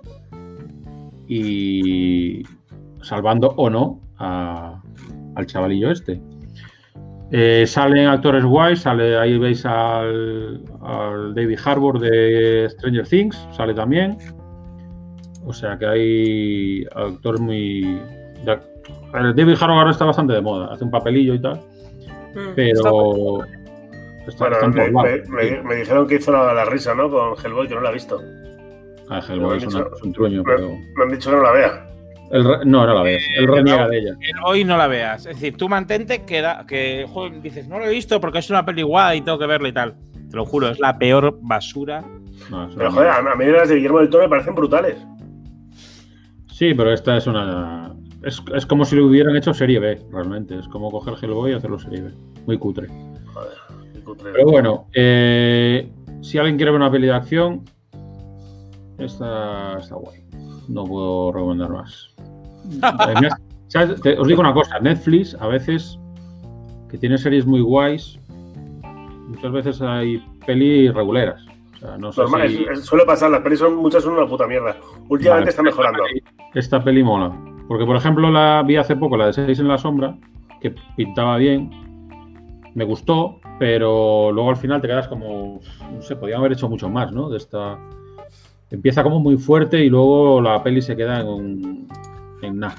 y 1.28 2.44
salvando 3.02 3.54
o 3.58 3.70
no 3.70 4.02
al 4.18 5.46
chavalillo 5.46 5.92
este. 5.92 6.22
Eh, 7.32 7.66
salen 7.68 8.08
actores 8.08 8.46
guays, 8.46 8.82
sale, 8.82 9.18
ahí 9.18 9.38
veis 9.40 9.66
al, 9.66 10.62
al 10.84 11.34
David 11.34 11.60
Harbour 11.66 12.00
de 12.00 12.68
Stranger 12.70 13.08
Things, 13.08 13.48
sale 13.52 13.74
también. 13.74 14.18
O 15.46 15.54
sea 15.54 15.78
que 15.78 15.86
hay 15.86 16.86
actores 16.96 17.42
muy... 17.42 18.00
de- 18.44 18.60
el 19.16 19.36
David 19.36 19.56
Harbour 19.60 19.78
ahora 19.80 19.92
está 19.92 20.06
bastante 20.06 20.34
de 20.34 20.42
moda, 20.42 20.72
hace 20.74 20.84
un 20.84 20.92
papelillo 20.92 21.34
y 21.34 21.42
tal, 21.42 21.60
Mm, 22.36 22.50
está 22.50 22.56
pero... 22.56 23.40
Está, 24.28 24.50
Bueno, 24.50 24.58
me, 24.74 24.92
me- 24.92 25.22
me- 25.30 25.64
me 25.64 25.76
dijeron 25.76 26.06
que 26.08 26.16
hizo 26.16 26.32
la, 26.32 26.54
la 26.54 26.66
risa, 26.66 26.94
¿no? 26.94 27.10
Con 27.10 27.34
Hellboy, 27.44 27.68
que 27.68 27.76
no 27.76 27.82
la 27.82 27.92
he 27.92 27.94
visto. 27.94 28.20
Ah, 29.10 29.22
Hellboy 29.28 29.58
es, 29.58 29.68
una- 29.68 29.86
es 29.96 30.02
un 30.04 30.12
truño, 30.14 30.44
Me, 30.44 30.56
pero... 30.56 30.70
me 30.96 31.04
han 31.04 31.10
dicho 31.12 31.30
que 31.30 31.36
no 31.38 31.44
la 31.44 31.52
vea. 31.52 31.88
El 32.32 32.44
re- 32.44 32.66
no, 32.66 32.86
no 32.88 32.94
la 32.94 33.02
ves. 33.04 33.24
Él 33.38 33.48
reniega 33.48 33.88
de 33.88 33.98
ella. 34.00 34.12
Que 34.20 34.32
hoy 34.46 34.64
no 34.64 34.78
la 34.78 34.88
veas. 34.88 35.26
Es 35.26 35.36
decir, 35.36 35.56
tú 35.58 35.70
mantente 35.70 36.24
que, 36.26 36.42
da- 36.42 36.66
que 36.68 37.06
joder, 37.08 37.42
dices, 37.42 37.68
no 37.68 37.80
lo 37.80 37.86
he 37.86 37.90
visto 37.90 38.20
porque 38.20 38.40
es 38.40 38.50
una 38.50 38.66
peli 38.66 38.82
guay 38.82 39.20
y 39.20 39.22
tengo 39.22 39.38
que 39.40 39.46
verla 39.46 39.68
y 39.70 39.74
tal. 39.74 39.96
Te 40.30 40.38
lo 40.38 40.46
juro, 40.46 40.70
es 40.70 40.80
la 40.80 40.98
peor 40.98 41.38
basura. 41.42 42.04
No, 42.50 42.68
Pero 42.76 42.92
joder, 42.92 43.10
a, 43.10 43.18
a 43.18 43.36
mí 43.36 43.46
las 43.46 43.70
de 43.70 43.76
Guillermo 43.76 44.00
del 44.00 44.10
Toro 44.10 44.24
me 44.24 44.30
parecen 44.30 44.56
brutales. 44.56 44.98
Sí, 46.52 46.74
pero 46.74 46.92
esta 46.94 47.18
es 47.18 47.28
una. 47.28 47.94
Es, 48.24 48.42
es 48.56 48.66
como 48.66 48.86
si 48.86 48.96
lo 48.96 49.06
hubieran 49.06 49.36
hecho 49.36 49.54
serie 49.54 49.80
B, 49.80 50.02
realmente. 50.12 50.58
Es 50.58 50.68
como 50.68 50.90
coger 50.90 51.14
Hellboy 51.22 51.52
y 51.52 51.54
hacerlo 51.54 51.78
serie 51.80 52.02
B. 52.02 52.12
Muy 52.48 52.58
cutre. 52.58 52.88
Joder, 53.34 53.52
qué 53.94 54.00
cutre. 54.00 54.32
Pero 54.34 54.46
bueno, 54.50 54.88
eh, 54.94 55.90
si 56.22 56.38
alguien 56.40 56.58
quiere 56.58 56.72
ver 56.72 56.82
una 56.82 56.92
peli 56.92 57.08
de 57.08 57.14
acción, 57.14 57.64
esta 58.98 59.78
está 59.80 59.96
guay. 59.96 60.22
No 60.68 60.84
puedo 60.86 61.32
recomendar 61.32 61.70
más. 61.70 62.15
Te- 64.02 64.18
os 64.20 64.28
digo 64.28 64.42
una 64.42 64.54
cosa: 64.54 64.80
Netflix 64.80 65.36
a 65.40 65.48
veces, 65.48 66.00
que 66.90 66.98
tiene 66.98 67.18
series 67.18 67.46
muy 67.46 67.62
guays, 67.62 68.20
muchas 69.28 69.52
veces 69.52 69.82
hay 69.82 70.24
pelis 70.46 70.94
reguleras. 70.94 71.44
O 71.76 71.78
sea, 71.80 71.98
no 71.98 72.12
sé 72.12 72.22
Normal, 72.22 72.50
si- 72.50 72.64
es- 72.64 72.80
es- 72.80 72.86
suele 72.86 73.06
pasar, 73.06 73.32
las 73.32 73.42
pelis 73.42 73.60
son, 73.60 73.76
muchas 73.76 74.04
son 74.04 74.14
una 74.14 74.28
puta 74.28 74.48
mierda. 74.48 74.76
Últimamente 75.10 75.30
Vale, 75.30 75.50
está 75.50 75.64
mejorando. 75.64 76.00
Esta 76.06 76.14
peli, 76.14 76.50
esta 76.54 76.84
peli 76.84 77.04
mola. 77.04 77.36
Porque, 77.68 77.86
por 77.86 77.96
ejemplo, 77.96 78.30
la 78.30 78.64
vi 78.66 78.76
hace 78.78 78.96
poco, 78.96 79.18
la 79.18 79.28
de 79.28 79.34
Seis 79.34 79.60
en 79.60 79.68
la 79.68 79.78
Sombra, 79.78 80.16
que 80.62 80.74
pintaba 80.96 81.38
bien. 81.38 81.70
Me 82.76 82.86
gustó, 82.86 83.40
pero 83.58 84.32
luego 84.32 84.50
al 84.52 84.58
final 84.58 84.82
te 84.82 84.88
quedas 84.88 85.08
como. 85.08 85.60
No 85.94 86.02
sé, 86.02 86.16
podían 86.16 86.40
haber 86.40 86.54
hecho 86.54 86.70
mucho 86.70 86.90
más, 86.90 87.12
¿no? 87.12 87.30
De 87.30 87.38
esta. 87.38 87.78
Empieza 88.72 89.04
como 89.04 89.20
muy 89.20 89.38
fuerte 89.38 89.84
y 89.84 89.90
luego 89.90 90.42
la 90.42 90.62
peli 90.64 90.82
se 90.82 90.96
queda 90.96 91.22
en, 91.22 91.28
un- 91.28 91.88
en 92.46 92.60
nada. 92.60 92.76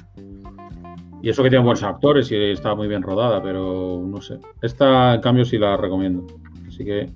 Y 1.21 1.29
eso 1.29 1.41
que 1.43 1.49
tiene 1.49 1.63
buenos 1.63 1.83
actores 1.83 2.31
y 2.31 2.35
está 2.51 2.75
muy 2.75 2.87
bien 2.87 3.01
rodada, 3.01 3.41
pero 3.41 4.01
no 4.05 4.21
sé. 4.21 4.39
Esta, 4.61 5.15
en 5.15 5.21
cambio, 5.21 5.45
sí 5.45 5.57
la 5.57 5.75
recomiendo. 5.77 6.25
Así 6.67 6.85
que. 6.85 7.09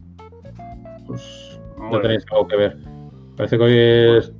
Pues. 1.08 1.60
Ya 1.78 1.90
bien. 1.90 2.02
tenéis 2.02 2.26
algo 2.32 2.48
que 2.48 2.56
ver. 2.56 2.78
Parece 3.38 3.58
que 3.58 3.64
hoy 3.64 4.18
es- 4.20 4.34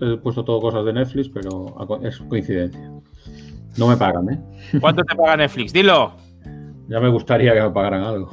he 0.00 0.16
puesto 0.16 0.44
todo 0.44 0.60
cosas 0.60 0.84
de 0.84 0.92
Netflix, 0.92 1.28
pero 1.28 1.66
es 2.02 2.18
coincidencia. 2.20 2.90
No 3.78 3.86
me 3.88 3.96
pagan, 3.96 4.28
¿eh? 4.30 4.40
¿Cuánto 4.80 5.02
te 5.04 5.14
paga 5.14 5.36
Netflix? 5.36 5.72
Dilo. 5.72 6.12
Ya 6.88 6.98
me 7.00 7.08
gustaría 7.08 7.54
que 7.54 7.62
me 7.62 7.70
pagaran 7.70 8.02
algo. 8.02 8.30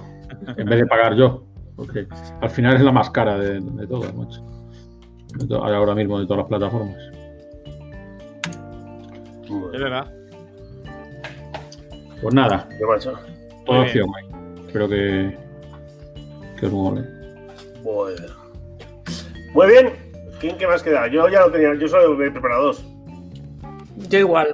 En 0.57 0.65
vez 0.65 0.79
de 0.79 0.85
pagar 0.87 1.15
yo. 1.15 1.43
Porque 1.75 2.07
al 2.41 2.49
final 2.49 2.75
es 2.75 2.81
la 2.81 2.91
más 2.91 3.09
cara 3.09 3.37
de, 3.37 3.59
de 3.61 3.87
todas, 3.87 4.13
macho. 4.15 4.41
De 5.37 5.47
to- 5.47 5.63
ahora 5.63 5.95
mismo 5.95 6.19
de 6.19 6.25
todas 6.25 6.39
las 6.39 6.47
plataformas. 6.47 6.97
Es 9.73 9.81
verdad. 9.81 10.13
Pues 12.21 12.33
nada, 12.33 12.67
Qué 12.77 12.85
Muy 13.67 13.77
opción 13.79 14.09
hay. 14.17 14.65
Espero 14.67 14.89
que, 14.89 15.37
que 16.59 16.65
os 16.65 16.71
mole. 16.71 17.01
Muy 17.83 18.13
bien. 18.13 18.31
Muy 19.53 19.67
bien. 19.67 19.93
¿Quién 20.39 20.57
qué 20.57 20.67
más 20.67 20.83
queda? 20.83 21.07
Yo 21.07 21.27
ya 21.29 21.41
lo 21.41 21.51
tenía, 21.51 21.73
yo 21.75 21.87
solo 21.87 22.15
me 22.15 22.27
he 22.27 22.31
preparado 22.31 22.65
dos. 22.67 22.85
Yo 24.09 24.19
igual. 24.19 24.47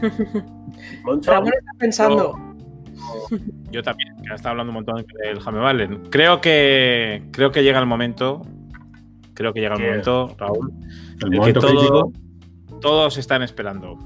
Moncho. 1.04 1.30
Ramón 1.30 1.52
está 1.58 1.72
pensando. 1.78 2.38
Yo 3.70 3.82
también, 3.82 4.14
que 4.22 4.34
estado 4.34 4.50
hablando 4.52 4.70
un 4.70 4.74
montón 4.74 5.04
del 5.24 5.40
Jaime 5.40 5.58
Valen. 5.60 6.04
Creo 6.10 6.40
que, 6.40 7.22
creo 7.32 7.50
que 7.50 7.62
llega 7.62 7.78
el 7.78 7.86
momento. 7.86 8.42
Creo 9.34 9.52
que 9.52 9.60
llega 9.60 9.74
el 9.74 9.80
¿Qué? 9.80 9.86
momento, 9.88 10.28
Raúl. 10.38 10.72
El 11.22 11.30
que 11.30 11.36
momento 11.36 11.60
todo- 11.60 11.70
crítico. 11.70 12.12
Todos 12.80 13.16
están 13.18 13.42
esperando. 13.42 13.98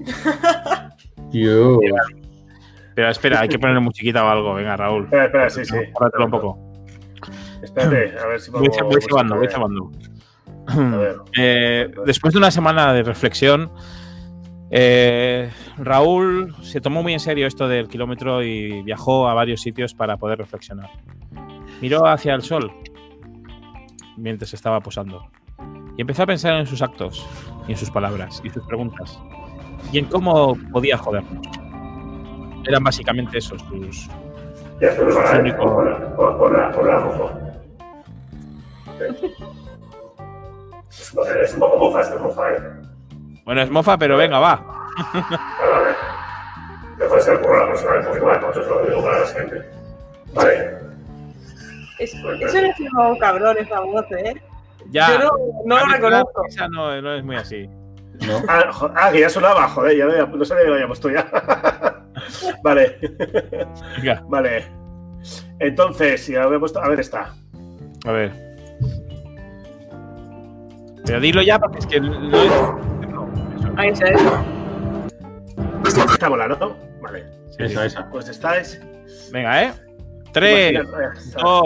Dios. 1.30 1.78
Pero 2.94 3.08
espera, 3.08 3.40
hay 3.40 3.48
que 3.48 3.58
ponerle 3.58 3.80
musiquita 3.80 4.24
o 4.24 4.28
algo. 4.28 4.54
Venga, 4.54 4.76
Raúl. 4.76 5.04
Espera, 5.04 5.24
espera, 5.26 5.50
sí, 5.50 5.64
sí. 5.64 5.76
Párratelo 5.98 6.24
un 6.24 6.30
poco. 6.30 6.58
Espérate, 7.62 8.18
a 8.18 8.26
ver 8.26 8.40
si 8.40 8.50
Voy, 8.50 8.68
pongo. 8.68 8.88
voy 8.88 9.02
cebando, 9.02 9.36
voy 9.36 9.48
cebando. 9.48 9.90
Eh, 11.36 11.90
después 12.06 12.32
de 12.32 12.38
una 12.38 12.52
semana 12.52 12.92
de 12.92 13.02
reflexión, 13.02 13.72
eh, 14.70 15.50
Raúl 15.78 16.54
se 16.62 16.80
tomó 16.80 17.02
muy 17.02 17.12
en 17.12 17.18
serio 17.18 17.48
esto 17.48 17.66
del 17.66 17.88
kilómetro 17.88 18.44
y 18.44 18.82
viajó 18.82 19.28
a 19.28 19.34
varios 19.34 19.62
sitios 19.62 19.94
para 19.94 20.16
poder 20.16 20.38
reflexionar. 20.38 20.90
Miró 21.80 22.06
hacia 22.06 22.34
el 22.34 22.42
sol 22.42 22.70
mientras 24.16 24.54
estaba 24.54 24.80
posando 24.80 25.28
y 25.96 26.02
empezó 26.02 26.22
a 26.22 26.26
pensar 26.26 26.54
en 26.54 26.66
sus 26.66 26.82
actos, 26.82 27.26
y 27.70 27.72
en 27.72 27.78
sus 27.78 27.88
palabras 27.92 28.40
y 28.42 28.50
sus 28.50 28.64
preguntas 28.66 29.16
y 29.92 29.98
en 30.00 30.06
cómo 30.06 30.56
podía 30.72 30.98
jodernos. 30.98 31.46
Eran 32.66 32.82
básicamente 32.82 33.38
esos 33.38 33.62
sus, 33.62 34.08
Ya 34.80 34.88
estoy 34.88 35.06
preparado. 35.06 35.40
único- 35.40 35.62
Hola, 35.62 36.14
hola, 36.18 36.72
hola, 36.76 36.98
hola. 37.06 37.54
Es 41.42 41.54
un 41.54 41.60
poco 41.60 41.78
mofa, 41.78 42.00
es 42.00 42.20
mofa, 42.20 42.52
eh. 42.52 42.58
Bueno, 43.44 43.62
es 43.62 43.70
mofa, 43.70 43.96
pero 43.96 44.16
venga, 44.16 44.40
va. 44.40 44.56
Vale. 45.14 45.94
Después 46.98 47.28
el 47.28 47.38
curro 47.40 47.56
la 47.60 47.66
próxima 47.66 47.92
vez, 47.92 48.06
porque 48.06 48.20
bueno, 48.20 48.50
eso 48.50 48.60
es 48.60 48.66
lo 48.66 48.82
que 48.82 48.90
digo 48.90 49.02
para 49.04 49.20
la 49.20 49.26
gente. 49.26 49.70
Vale. 50.34 50.70
Es, 52.00 52.14
es 52.14 52.54
un 52.54 52.66
estilo 52.66 53.16
cabrón 53.20 53.56
esa 53.58 53.80
voz, 53.80 54.06
¿eh? 54.10 54.34
Ya. 54.90 55.12
Yo 55.12 55.18
no, 55.18 55.30
no 55.66 55.78
lo 55.86 55.92
reconozco. 55.92 56.42
Esa 56.48 56.68
no, 56.68 57.00
no 57.00 57.14
es 57.14 57.24
muy 57.24 57.36
así. 57.36 57.68
No. 58.26 58.42
Ah, 58.48 58.64
ah, 58.96 59.10
que 59.12 59.20
ya 59.20 59.30
sonaba, 59.30 59.66
joder, 59.68 59.96
ya 59.96 60.04
no, 60.04 60.12
había- 60.12 60.26
no 60.26 60.44
sabía 60.44 60.64
que 60.64 60.68
lo 60.68 60.74
había 60.74 60.86
puesto 60.88 61.08
ya. 61.10 61.26
vale, 62.62 62.98
Venga, 63.98 64.22
vale. 64.28 64.66
Entonces, 65.58 66.22
si 66.24 66.36
había 66.36 66.58
puesto. 66.58 66.80
A 66.82 66.88
ver, 66.88 67.00
está. 67.00 67.34
a 68.06 68.12
ver. 68.12 68.32
Pero 71.06 71.20
dilo 71.20 71.40
ya 71.42 71.58
porque 71.58 71.78
es 71.78 71.86
que 71.86 72.00
no 72.00 72.42
es. 72.42 72.52
Ahí 73.76 73.88
está, 73.88 74.08
¿eh? 74.08 74.16
Está 75.86 76.28
volando, 76.28 76.56
¿no? 76.58 76.76
Vale. 77.00 77.24
Esa, 77.58 77.86
esa. 77.86 78.08
Pues 78.10 78.28
estáis. 78.28 78.80
Venga, 79.32 79.62
¿eh? 79.64 79.72
Tres. 80.32 80.80
Dos. 81.34 81.62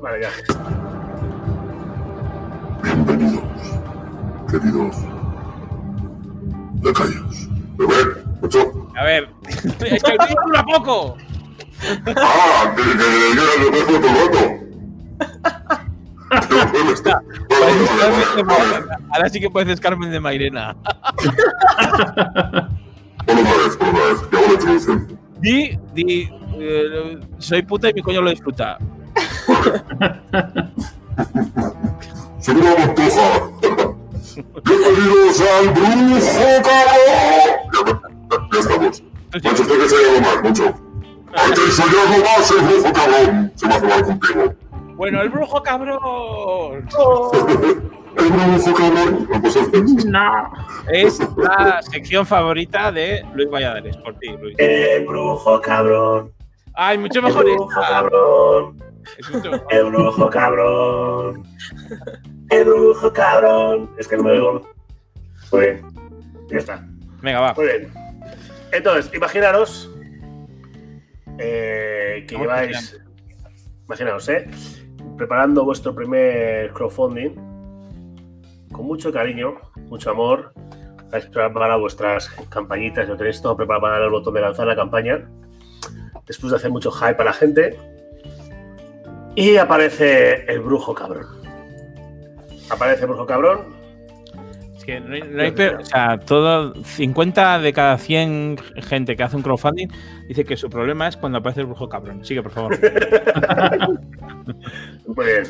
Vale, 0.00 0.22
ya. 0.22 0.28
Bienvenidos, 2.82 3.42
queridos 4.50 4.96
lacayos. 6.82 7.48
Beber, 7.76 8.24
mucho. 8.40 8.88
A 8.96 9.04
ver. 9.04 9.28
es 9.46 10.02
que 10.02 10.12
el 10.12 10.18
dura 10.44 10.64
poco. 10.64 11.16
¡Ah! 12.16 12.74
¡Que 12.76 12.82
que 12.82 12.94
dejo 13.70 14.00
todo 14.00 14.08
el 14.08 14.18
rato! 14.32 14.60
Ahora 19.12 19.28
sí 19.28 19.40
que 19.40 19.50
puedes 19.50 19.80
Carmen 19.80 20.10
de 20.10 20.20
Mairena. 20.20 20.76
Por 23.26 23.36
una 23.38 23.50
vez, 23.56 23.76
por 23.76 23.88
una 23.88 24.00
vez, 24.00 24.20
que 24.30 24.36
hago 24.36 24.46
la 24.46 24.52
introducción. 24.52 25.18
Di, 25.40 25.78
di. 25.94 26.30
eh, 26.58 27.20
soy 27.38 27.62
puta 27.62 27.90
y 27.90 27.94
mi 27.94 28.02
coño 28.02 28.22
lo 28.22 28.30
disfruta. 28.30 28.78
¡Soy 32.40 32.56
una 32.56 32.74
montuja! 32.76 33.50
¡Bienvenidos 34.64 35.40
al 35.40 35.68
brujo 35.70 36.62
cabrón! 36.62 38.00
Ya, 38.32 38.48
ya 38.52 38.60
estamos. 38.60 39.02
Macho, 39.32 39.62
usted 39.62 39.78
que 39.78 39.88
se 39.88 39.96
llama 39.96 40.20
mal, 40.34 40.42
mucho. 40.42 40.74
Antes 41.34 41.74
soy 41.74 41.90
algo 41.90 42.24
más 42.24 42.50
el 42.50 42.60
brujo 42.66 42.92
cabrón. 42.92 43.52
Se 43.54 43.66
me 43.66 43.74
hace 43.74 43.86
mal 43.86 44.04
contigo. 44.04 44.54
Bueno, 44.96 45.22
el 45.22 45.28
brujo 45.28 45.62
cabrón. 45.62 46.88
El 48.16 48.28
brujo 48.28 48.74
cabrón. 48.74 49.28
No. 50.06 50.52
Es 50.92 51.20
la 51.36 51.80
sección 51.80 52.26
favorita 52.26 52.90
de 52.90 53.24
Luis 53.34 53.48
Valladares. 53.48 53.96
Por 53.98 54.18
ti, 54.18 54.26
Luis. 54.36 54.56
El 54.58 55.06
brujo 55.06 55.60
cabrón. 55.60 56.32
Ay, 56.74 56.98
mucho 56.98 57.20
El 57.20 57.26
mejor 57.26 57.44
brujo 57.44 57.70
esta. 57.70 57.88
cabrón. 57.88 58.76
Es. 59.18 59.30
El 59.70 59.84
brujo 59.86 60.30
cabrón. 60.30 61.44
El 62.50 62.64
brujo 62.64 63.12
cabrón. 63.12 63.90
Es 63.98 64.08
que 64.08 64.16
no 64.16 64.24
me 64.24 64.32
digo. 64.32 64.68
Muy 65.52 65.60
bien. 65.60 65.86
Ya 66.48 66.58
está. 66.58 66.86
Venga, 67.22 67.40
va. 67.40 67.54
Muy 67.54 67.66
bien. 67.66 67.92
Entonces, 68.72 69.12
imaginaros 69.14 69.90
eh, 71.38 72.24
que 72.28 72.36
lleváis, 72.36 73.00
imaginaos, 73.86 74.28
¿eh? 74.28 74.48
preparando 75.16 75.64
vuestro 75.64 75.94
primer 75.94 76.72
crowdfunding 76.72 77.30
con 78.70 78.86
mucho 78.86 79.12
cariño, 79.12 79.54
mucho 79.88 80.10
amor. 80.10 80.52
Habéis 81.08 81.26
preparado 81.26 81.80
vuestras 81.80 82.28
campañitas, 82.50 83.08
lo 83.08 83.16
tenéis 83.16 83.42
todo 83.42 83.56
preparado 83.56 83.82
para 83.82 83.94
dar 83.94 84.02
el 84.04 84.10
botón 84.10 84.34
de 84.34 84.40
lanzar 84.42 84.66
la 84.66 84.76
campaña. 84.76 85.28
Después 86.26 86.52
de 86.52 86.56
hacer 86.56 86.70
mucho 86.70 86.90
hype 86.92 87.20
a 87.20 87.24
la 87.24 87.32
gente. 87.32 87.76
Y 89.36 89.56
aparece 89.56 90.44
el 90.52 90.60
brujo 90.60 90.94
cabrón. 90.94 91.26
Aparece 92.68 93.02
el 93.02 93.08
brujo 93.08 93.26
cabrón. 93.26 93.80
Es 94.76 94.84
que 94.84 95.00
no 95.00 95.14
hay, 95.14 95.22
no 95.22 95.42
hay 95.42 95.50
peor- 95.52 95.80
o 95.80 95.84
sea, 95.84 96.18
todo 96.18 96.74
50 96.84 97.58
de 97.60 97.72
cada 97.72 97.98
100 97.98 98.56
gente 98.82 99.16
que 99.16 99.22
hace 99.22 99.36
un 99.36 99.42
crowdfunding 99.42 99.88
dice 100.28 100.44
que 100.44 100.56
su 100.56 100.68
problema 100.70 101.06
es 101.08 101.16
cuando 101.16 101.38
aparece 101.38 101.60
el 101.60 101.66
brujo 101.66 101.88
cabrón. 101.88 102.24
Sigue, 102.24 102.42
por 102.42 102.52
favor. 102.52 102.78
Muy 105.06 105.26
bien. 105.26 105.44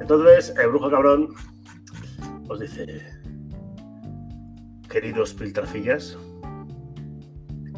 Entonces, 0.00 0.54
el 0.60 0.68
brujo 0.68 0.90
cabrón 0.90 1.28
os 2.48 2.60
dice: 2.60 2.86
Queridos 4.88 5.34
piltrafillas, 5.34 6.16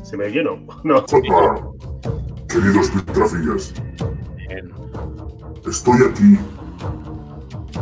¿se 0.03 0.17
me 0.17 0.29
lleno? 0.31 0.67
No. 0.85 1.05
Queridos 2.49 2.91
piltrafillas, 2.91 3.75
Bien. 4.49 4.73
estoy 5.67 5.99
aquí 6.09 6.39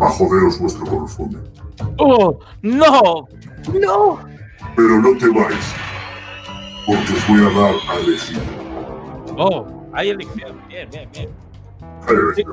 a 0.00 0.08
joderos 0.08 0.58
vuestro 0.58 0.86
corresponde. 0.86 1.38
¡Oh! 1.98 2.38
¡No! 2.62 3.28
¡No! 3.80 4.18
Pero 4.76 5.00
no 5.00 5.16
temáis, 5.18 5.74
porque 6.86 7.12
os 7.12 7.28
voy 7.28 7.40
a 7.40 7.60
dar 7.60 7.74
a 7.88 8.00
elegir. 8.00 8.40
¡Oh! 9.36 9.66
Hay 9.92 10.10
elección. 10.10 10.56
Bien, 10.68 10.88
bien, 10.90 11.08
bien. 11.12 11.28
A 12.06 12.10
elegir. 12.10 12.46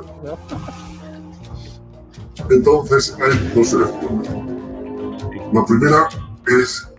Entonces 2.49 3.17
hay 3.19 3.51
dos 3.55 3.73
elecciones. 3.73 4.29
La 5.53 5.65
primera 5.65 6.09
es 6.47 6.91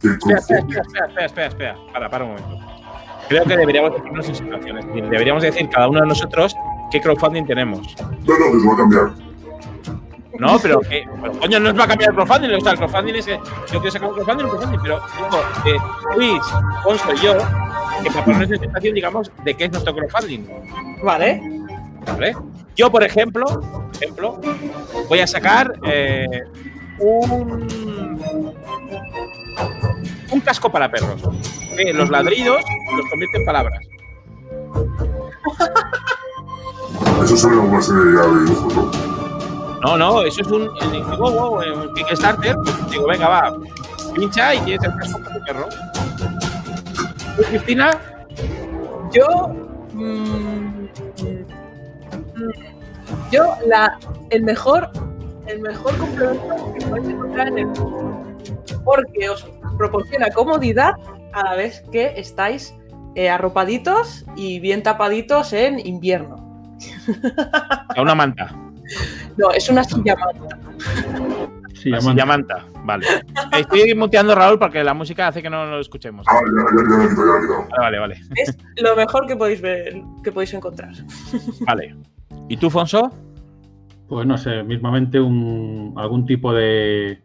que 0.00 0.08
el 0.08 0.14
Espera, 0.14 0.38
espera, 0.38 0.82
espera, 0.82 1.26
espera, 1.26 1.46
espera. 1.46 1.76
Para, 1.92 2.10
para 2.10 2.24
un 2.24 2.30
momento. 2.32 2.71
Creo 3.32 3.44
que 3.44 3.56
deberíamos 3.56 3.94
decirnos 3.94 4.28
en 4.28 4.34
situaciones. 4.34 4.84
Es 4.84 4.88
decir, 4.88 5.08
Deberíamos 5.08 5.42
decir 5.42 5.68
cada 5.70 5.88
uno 5.88 6.02
de 6.02 6.06
nosotros 6.06 6.54
qué 6.90 7.00
crowdfunding 7.00 7.46
tenemos. 7.46 7.96
No, 8.26 8.38
no, 8.38 8.52
que 8.52 8.60
se 8.60 8.66
va 8.66 8.74
a 8.74 8.76
cambiar. 8.76 9.12
No, 10.38 10.58
pero 10.58 10.80
que. 10.80 11.06
Coño, 11.40 11.58
no 11.58 11.72
nos 11.72 11.80
va 11.80 11.84
a 11.84 11.88
cambiar 11.88 12.10
el 12.10 12.16
crowdfunding. 12.16 12.54
O 12.54 12.60
sea, 12.60 12.72
el 12.72 12.78
crowdfunding 12.78 13.14
es 13.14 13.24
que. 13.24 13.40
Yo 13.72 13.80
quiero 13.80 13.90
sacar 13.90 14.08
un 14.10 14.14
crowdfunding, 14.16 14.44
un 14.44 14.50
crowdfunding. 14.50 14.80
Pero 14.82 15.00
digo, 15.16 15.38
eh, 15.64 15.78
Luis, 16.18 16.42
Alfonso 16.76 17.14
y 17.14 17.16
yo, 17.24 17.38
que 18.02 18.10
para 18.10 18.24
ponernos 18.26 18.50
en 18.50 18.60
situación, 18.60 18.94
digamos, 18.94 19.32
de 19.44 19.54
qué 19.54 19.64
es 19.64 19.72
nuestro 19.72 19.94
crowdfunding. 19.94 20.46
Vale. 21.02 21.40
¿Vale? 22.04 22.36
Yo, 22.76 22.90
por 22.90 23.02
ejemplo, 23.02 23.46
por 23.46 23.96
ejemplo, 23.96 24.40
voy 25.08 25.20
a 25.20 25.26
sacar 25.26 25.72
eh, 25.86 26.42
un. 26.98 27.66
Un 30.32 30.40
casco 30.40 30.70
para 30.70 30.90
perros. 30.90 31.20
Que 31.76 31.92
los 31.92 32.10
ladridos 32.10 32.62
los 32.96 33.10
convierte 33.10 33.38
en 33.38 33.44
palabras. 33.44 33.80
Eso 37.24 37.48
ve 37.48 37.56
una 37.56 37.80
serie 37.80 38.14
ya 38.14 38.22
de 38.22 38.74
¿no? 38.74 38.90
No, 39.82 39.96
no, 39.96 40.22
eso 40.22 40.42
es 40.42 40.46
un 40.48 40.70
en 40.80 40.94
Indiegogo, 40.94 41.62
en 41.62 41.72
un 41.72 41.94
Kickstarter. 41.94 42.56
Digo, 42.90 43.06
venga, 43.06 43.28
va, 43.28 43.56
pincha 44.14 44.54
y 44.54 44.60
tienes 44.60 44.84
el 44.84 44.96
casco 44.96 45.18
para 45.18 45.34
tu 45.34 45.44
perro. 45.44 45.68
¿Tú, 47.36 47.42
Cristina? 47.42 47.98
Yo. 49.12 49.48
mm, 49.92 50.86
yo, 53.30 53.56
la, 53.66 53.98
el 54.30 54.42
mejor. 54.42 54.90
El 55.46 55.60
mejor 55.60 55.96
complemento 55.98 56.74
que 56.78 56.86
podéis 56.86 57.08
encontrar 57.08 57.48
en 57.48 57.58
el 57.58 57.66
mundo. 57.66 58.22
Porque 58.84 59.28
os 59.28 59.44
proporciona 59.76 60.30
comodidad 60.30 60.94
a 61.32 61.44
la 61.44 61.54
vez 61.54 61.82
que 61.92 62.14
estáis 62.16 62.74
eh, 63.14 63.28
arropaditos 63.28 64.24
y 64.36 64.60
bien 64.60 64.82
tapaditos 64.82 65.52
en 65.52 65.84
invierno. 65.84 66.36
A 67.96 68.02
una 68.02 68.14
manta. 68.14 68.54
No, 69.36 69.50
es 69.50 69.68
una 69.68 69.84
silla 69.84 70.16
manta. 70.16 70.58
Sí, 71.74 71.90
La 71.90 72.00
silla 72.00 72.24
manta. 72.24 72.64
Vale. 72.84 73.06
Estoy 73.52 73.94
muteando 73.94 74.32
a 74.32 74.36
Raúl 74.36 74.58
porque 74.58 74.84
la 74.84 74.94
música 74.94 75.28
hace 75.28 75.42
que 75.42 75.50
no 75.50 75.66
lo 75.66 75.80
escuchemos. 75.80 76.26
Ah, 76.28 76.40
ya, 76.44 76.84
ya, 76.84 77.66
ya 77.70 77.80
vale, 77.80 77.98
vale. 77.98 78.20
Es 78.36 78.56
lo 78.76 78.94
mejor 78.96 79.26
que 79.26 79.36
podéis 79.36 79.60
ver, 79.60 80.00
que 80.22 80.32
podéis 80.32 80.54
encontrar. 80.54 80.92
Vale. 81.66 81.96
¿Y 82.48 82.56
tú, 82.56 82.70
Fonso? 82.70 83.10
Pues 84.08 84.26
no 84.26 84.36
sé, 84.36 84.62
mismamente 84.62 85.20
un, 85.20 85.94
algún 85.96 86.26
tipo 86.26 86.52
de, 86.52 87.22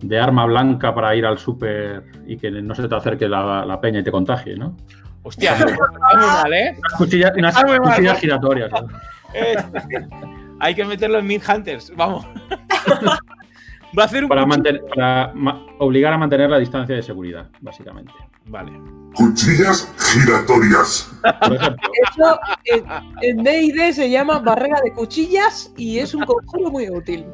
de 0.00 0.18
arma 0.20 0.46
blanca 0.46 0.94
para 0.94 1.14
ir 1.14 1.26
al 1.26 1.38
súper 1.38 2.04
y 2.26 2.36
que 2.36 2.50
no 2.50 2.74
se 2.74 2.88
te 2.88 2.94
acerque 2.94 3.28
la, 3.28 3.64
la 3.64 3.80
peña 3.80 4.00
y 4.00 4.04
te 4.04 4.10
contagie, 4.10 4.56
¿no? 4.56 4.76
Hostia, 5.22 5.52
está 5.56 5.66
muy 5.66 6.26
mal, 6.26 6.52
¿eh? 6.52 6.76
Unas 7.36 7.62
cuchillas, 7.62 8.18
giratorias. 8.20 8.70
¿no? 8.70 8.88
Eh, 9.34 9.54
Hay 10.58 10.74
que 10.74 10.86
meterlo 10.86 11.18
en 11.18 11.26
Mid 11.26 11.42
Hunters, 11.46 11.92
vamos. 11.94 12.26
Va 13.96 14.02
a 14.02 14.06
hacer 14.06 14.22
un 14.24 14.28
Para, 14.28 14.44
mantener, 14.44 14.82
obligar 15.78 16.12
a 16.12 16.18
mantener 16.18 16.50
la 16.50 16.58
distancia 16.58 16.94
de 16.94 17.02
seguridad, 17.02 17.48
básicamente. 17.60 18.12
Vale. 18.46 18.72
Cuchillas 19.14 19.92
giratorias. 19.98 21.10
Por 21.40 21.54
ejemplo, 21.54 21.88
Eso 22.12 22.38
en- 23.22 23.42
DD 23.44 23.92
se 23.92 24.10
llama 24.10 24.38
barrera 24.40 24.80
de 24.84 24.92
cuchillas 24.92 25.72
y 25.76 25.98
es 25.98 26.14
un 26.14 26.24
conjuro 26.24 26.70
muy 26.70 26.88
útil. 26.90 27.26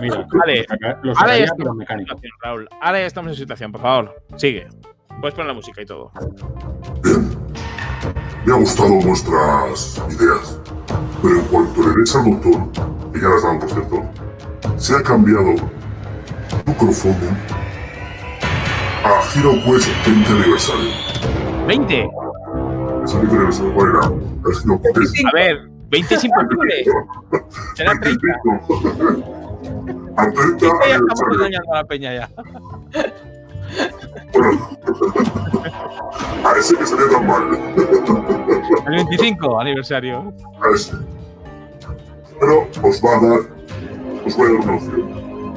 mira, 0.00 0.26
Vale. 0.32 0.66
Ahora 1.16 1.38
ya 1.38 1.44
estamos 1.44 1.76
Raúl. 2.42 2.68
Ahora 2.80 3.00
ya 3.00 3.06
estamos 3.06 3.30
en 3.32 3.36
situación, 3.38 3.72
por 3.72 3.80
favor. 3.80 4.22
Sigue. 4.36 4.68
Puedes 5.20 5.34
poner 5.34 5.48
la 5.48 5.54
música 5.54 5.82
y 5.82 5.86
todo. 5.86 6.10
Bien. 7.02 7.30
Me 8.46 8.52
ha 8.54 8.56
gustado 8.56 8.94
vuestras 9.00 10.02
ideas. 10.10 10.58
Pero 11.22 11.36
en 11.40 11.44
cuanto 11.46 11.82
le 11.86 11.94
des 12.00 12.16
al 12.16 12.22
botón, 12.24 12.70
que 13.12 13.20
ya 13.20 13.28
las 13.28 13.42
dan 13.42 13.58
por 13.58 13.70
cierto, 13.70 14.02
se 14.76 14.94
ha 14.96 15.02
cambiado 15.02 15.54
tu 16.64 16.74
crowdfunding 16.74 17.36
a 19.04 19.20
Hero 19.34 19.52
Quest 19.64 19.88
20 20.06 20.30
aniversario. 20.30 20.90
20. 21.66 22.10
¿Es 23.04 23.12
el 23.12 23.18
20 23.20 23.36
aniversario? 23.36 23.74
¿Cuál 23.74 23.90
era? 23.90 24.00
Es 24.50 24.64
Hero 24.64 24.80
Quest 24.94 25.16
A 25.26 25.32
ver, 25.34 25.68
20 25.88 26.14
es 26.14 26.24
imposible. 26.24 26.84
Será 27.76 27.98
30. 28.00 28.26
Al 30.16 30.32
30 30.32 30.66
Ya 30.86 30.94
estamos 30.94 31.22
engañando 31.34 31.72
a 31.72 31.76
la 31.76 31.84
peña 31.84 32.14
ya. 32.14 32.28
A 36.44 36.58
ese 36.58 36.76
que 36.76 36.86
salía 36.86 37.08
tan 37.10 37.26
mal. 37.26 37.42
El 38.86 38.94
25 38.96 39.60
aniversario. 39.60 40.32
A 40.60 40.74
ese. 40.74 40.94
Pero 42.40 42.68
os 42.82 43.02
va 43.04 43.16
a 43.16 43.20
dar. 43.20 43.59
Os 44.26 44.36
voy 44.36 44.48
a 44.48 44.52
dar 44.52 44.60
una 44.60 44.76
opción. 44.76 45.54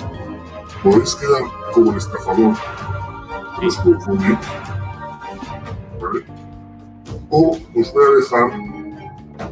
Podéis 0.83 1.15
quedar 1.15 1.43
como 1.73 1.91
el 1.91 1.97
estafador. 1.97 2.55
que 3.59 3.67
os 3.67 3.77
confunde. 3.77 4.37
¿Vale? 6.01 6.25
O 7.29 7.57
os 7.75 7.93
voy 7.93 8.03
a 8.03 8.15
dejar 8.17 8.51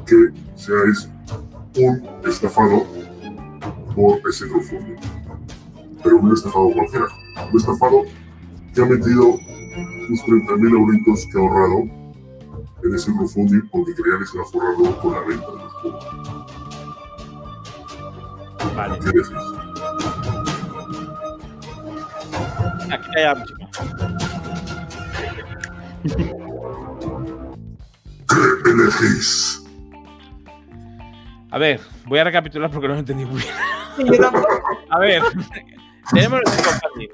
que 0.05 0.31
seáis 0.55 1.09
un 1.77 2.07
estafado 2.27 2.85
por 3.95 4.19
ese 4.29 4.47
crowdfunding. 4.47 4.97
Pero 6.03 6.17
un 6.17 6.33
estafado 6.33 6.71
cualquiera. 6.73 7.05
Un 7.51 7.59
estafado 7.59 8.03
que 8.73 8.81
ha 8.81 8.85
metido 8.85 9.37
sus 10.07 10.19
30.000 10.21 10.71
euritos 10.71 11.27
que 11.31 11.37
ha 11.37 11.41
ahorrado 11.41 11.79
en 12.83 12.95
ese 12.95 13.11
crowdfunding 13.13 13.69
porque 13.71 13.93
creía 13.93 14.19
que 14.19 14.25
se 14.25 14.37
iba 14.37 14.43
a 14.43 14.47
forrar 14.47 14.99
con 15.01 15.13
la 15.13 15.19
venta 15.21 15.47
de 15.47 15.57
los 15.57 15.73
juegos. 15.73 16.50
Vale. 18.75 18.97
Aquí 22.91 23.09
ya 23.15 23.35
música. 23.35 23.67
¿Qué 28.63 28.71
elegís? 28.71 29.63
A 31.51 31.57
ver, 31.57 31.81
voy 32.05 32.19
a 32.19 32.23
recapitular 32.23 32.69
porque 32.71 32.87
no 32.87 32.93
lo 32.93 32.97
he 32.97 33.01
entendido 33.01 33.29
muy 33.29 33.41
bien. 33.41 34.23
A 34.89 34.99
ver, 34.99 35.21
tenemos 36.13 36.39
el 36.39 36.63
crowdfunding. 36.63 37.09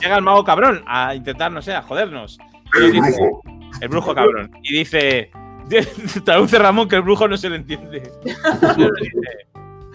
Llega 0.00 0.16
el 0.16 0.22
mago 0.22 0.42
cabrón 0.44 0.82
a 0.86 1.14
intentar, 1.14 1.52
no 1.52 1.60
sé, 1.60 1.74
a 1.74 1.82
jodernos. 1.82 2.38
El 2.78 2.92
dice- 2.92 3.16
brujo. 3.18 3.42
El 3.80 3.88
brujo 3.88 4.14
cabrón. 4.14 4.50
Y 4.62 4.78
dice. 4.78 5.30
Traduce 6.24 6.58
Ramón 6.58 6.88
que 6.88 6.96
el 6.96 7.02
brujo 7.02 7.26
no 7.28 7.36
se 7.36 7.50
le 7.50 7.56
entiende. 7.56 8.00
Dice, 8.24 8.90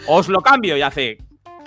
Os 0.08 0.28
lo 0.30 0.42
cambio 0.42 0.76
y 0.78 0.82
hace. 0.82 1.18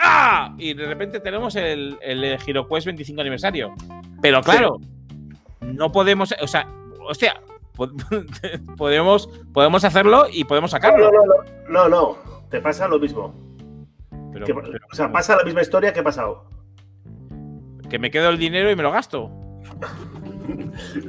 ¡Ah! 0.01 0.55
Y 0.59 0.75
de 0.75 0.87
repente 0.87 1.21
tenemos 1.21 1.55
el, 1.57 1.97
el 2.03 2.25
HeroQuest 2.47 2.87
25 2.87 3.21
aniversario. 3.21 3.75
Pero 4.21 4.41
claro, 4.43 4.79
no 5.61 5.93
podemos. 5.93 6.35
O 6.43 6.47
sea, 6.47 6.69
hostia, 7.09 7.41
po- 7.75 7.91
podemos, 8.77 9.29
podemos 9.53 9.85
hacerlo 9.85 10.27
y 10.31 10.45
podemos 10.45 10.73
No, 10.73 10.77
sacarlo. 10.77 11.11
no, 11.11 11.21
no, 11.69 11.69
no, 11.69 11.89
no. 11.89 12.19
Te 12.51 12.61
pasa 12.61 12.89
lo 12.89 12.99
mismo. 12.99 13.35
Pero, 14.33 14.47
Que- 14.47 14.55
pero- 14.55 14.79
o 14.91 14.95
sea, 14.95 15.11
pasa 15.13 15.37
la 15.37 15.45
misma 15.45 15.63
historia 15.63 15.93
que 15.93 16.01
ha 16.01 16.05
pasado. 16.05 16.49
que 17.89 17.99
me 17.99 18.11
quedo 18.11 18.29
el 18.31 18.39
dinero 18.39 18.71
y 18.71 18.77
me 18.77 18.83
lo 18.83 18.91
gasto. 18.91 19.31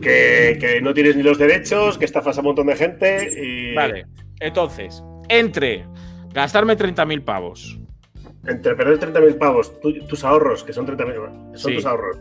Que, 0.01 0.57
que 0.59 0.79
no 0.81 0.93
tienes 0.93 1.15
ni 1.15 1.23
los 1.23 1.37
derechos, 1.37 1.97
que 1.97 2.05
estafas 2.05 2.37
a 2.37 2.41
un 2.41 2.47
montón 2.47 2.67
de 2.67 2.75
gente 2.75 3.27
y. 3.43 3.73
Vale. 3.73 4.05
Entonces, 4.39 5.03
entre 5.29 5.85
gastarme 6.35 6.75
30.000 6.77 7.23
pavos, 7.23 7.79
Entre 8.47 8.75
perder 8.75 8.99
30.000 8.99 9.37
pavos, 9.39 9.79
tu- 9.81 10.05
tus 10.05 10.23
ahorros, 10.23 10.63
que 10.63 10.71
son 10.71 10.85
30.000, 10.85 11.15
son 11.57 11.71
Sí. 11.71 11.75
tus 11.77 11.85
ahorros. 11.87 12.17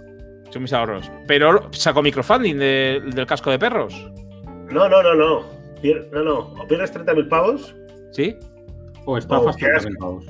son 0.50 0.62
mis 0.62 0.72
ahorros, 0.72 1.10
pero 1.26 1.68
saco 1.72 2.00
microfunding 2.00 2.56
de- 2.58 3.02
del 3.12 3.26
casco 3.26 3.50
de 3.50 3.58
perros. 3.58 4.10
No, 4.70 4.88
no, 4.88 5.02
no, 5.02 5.14
no. 5.14 5.42
Pier- 5.82 6.08
no, 6.12 6.22
no. 6.22 6.38
O 6.62 6.66
pierdes 6.66 6.92
30.000 6.92 7.28
pavos, 7.28 7.74
¿Sí? 8.12 8.36
O 9.04 9.18
estafas 9.18 9.56
qué 9.56 9.66
asco. 9.66 9.88
30.000 9.90 9.98
pavos. 9.98 10.24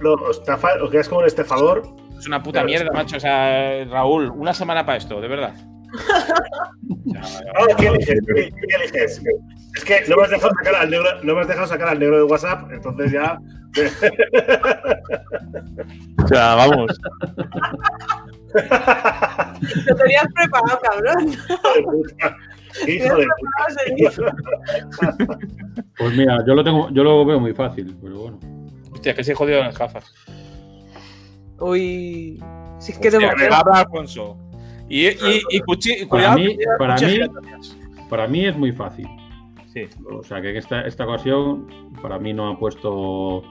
no, 0.00 0.10
o, 0.12 0.30
estafa- 0.30 0.80
o 0.82 0.88
quedas 0.90 1.08
como 1.08 1.22
un 1.22 1.26
estafador. 1.26 1.82
Es 2.18 2.26
una 2.28 2.40
puta 2.42 2.62
mierda, 2.62 2.92
macho. 2.92 3.16
O 3.16 3.20
sea, 3.20 3.84
Raúl, 3.86 4.30
una 4.30 4.52
semana 4.54 4.84
para 4.86 4.98
esto, 4.98 5.20
de 5.20 5.26
verdad. 5.26 5.54
Ah, 7.54 7.66
¿qué 7.78 7.86
eliges? 7.86 8.20
¿Qué, 8.26 8.50
qué 8.50 8.76
eliges? 8.76 9.22
Es 9.76 9.84
que 9.84 10.04
no 10.08 10.16
me, 10.16 10.24
has 10.24 10.30
dejado 10.30 10.52
sacar 10.54 10.74
al 10.76 10.90
negro, 10.90 11.06
no 11.22 11.34
me 11.34 11.40
has 11.40 11.48
dejado 11.48 11.66
sacar 11.66 11.88
al 11.88 11.98
negro 11.98 12.16
de 12.16 12.22
WhatsApp, 12.24 12.70
entonces 12.72 13.12
ya. 13.12 13.38
o 16.22 16.28
sea, 16.28 16.54
vamos. 16.54 16.92
Lo 19.86 19.96
tenías 19.96 20.26
preparado, 20.34 20.80
cabrón. 20.82 21.34
¿Qué 22.84 22.94
hijo 22.96 23.16
de? 23.16 23.26
Pues 25.96 26.16
mira, 26.16 26.38
yo 26.46 26.54
lo 26.54 26.64
tengo, 26.64 26.90
yo 26.90 27.02
lo 27.02 27.24
veo 27.24 27.40
muy 27.40 27.54
fácil, 27.54 27.96
pero 28.02 28.18
bueno. 28.18 28.38
Hostia, 28.92 29.14
que 29.14 29.24
se 29.24 29.32
he 29.32 29.34
jodido 29.34 29.58
en 29.58 29.66
las 29.66 29.78
gafas. 29.78 30.12
Uy. 31.58 32.42
Si 32.78 32.92
es 32.92 32.98
que 32.98 33.08
Hostia, 33.08 33.20
tengo 33.20 33.34
que 33.36 33.46
habla 33.46 33.80
Alfonso. 33.80 34.36
Y, 34.94 35.06
y, 35.08 35.42
y 35.50 35.60
cuchi- 35.60 36.06
Para 36.08 36.34
cuidado. 36.34 36.38
mí, 36.38 36.56
para 36.78 36.94
mí, 36.96 37.06
giratorias. 37.06 37.76
para 38.10 38.28
mí 38.28 38.44
es 38.46 38.56
muy 38.56 38.72
fácil. 38.72 39.08
Sí. 39.72 39.88
O 40.12 40.22
sea 40.22 40.42
que 40.42 40.58
esta, 40.58 40.82
esta 40.82 41.06
ocasión 41.06 41.66
para 42.02 42.18
mí 42.18 42.34
no 42.34 42.50
ha 42.50 42.58
puesto, 42.58 43.42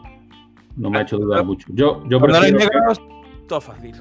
no 0.76 0.90
me 0.92 1.00
ha 1.00 1.02
hecho 1.02 1.18
dudar 1.18 1.44
mucho. 1.44 1.68
Yo, 1.74 2.04
yo 2.08 2.20
prefiero, 2.20 2.60
negros, 2.60 3.02
todo 3.48 3.60
fácil. 3.60 3.94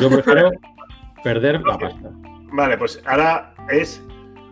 yo 0.00 0.08
prefiero 0.08 0.50
perder 1.22 1.60
la 1.62 1.76
pasta. 1.78 2.10
Vale, 2.52 2.78
pues 2.78 3.02
ahora 3.06 3.52
es. 3.70 4.02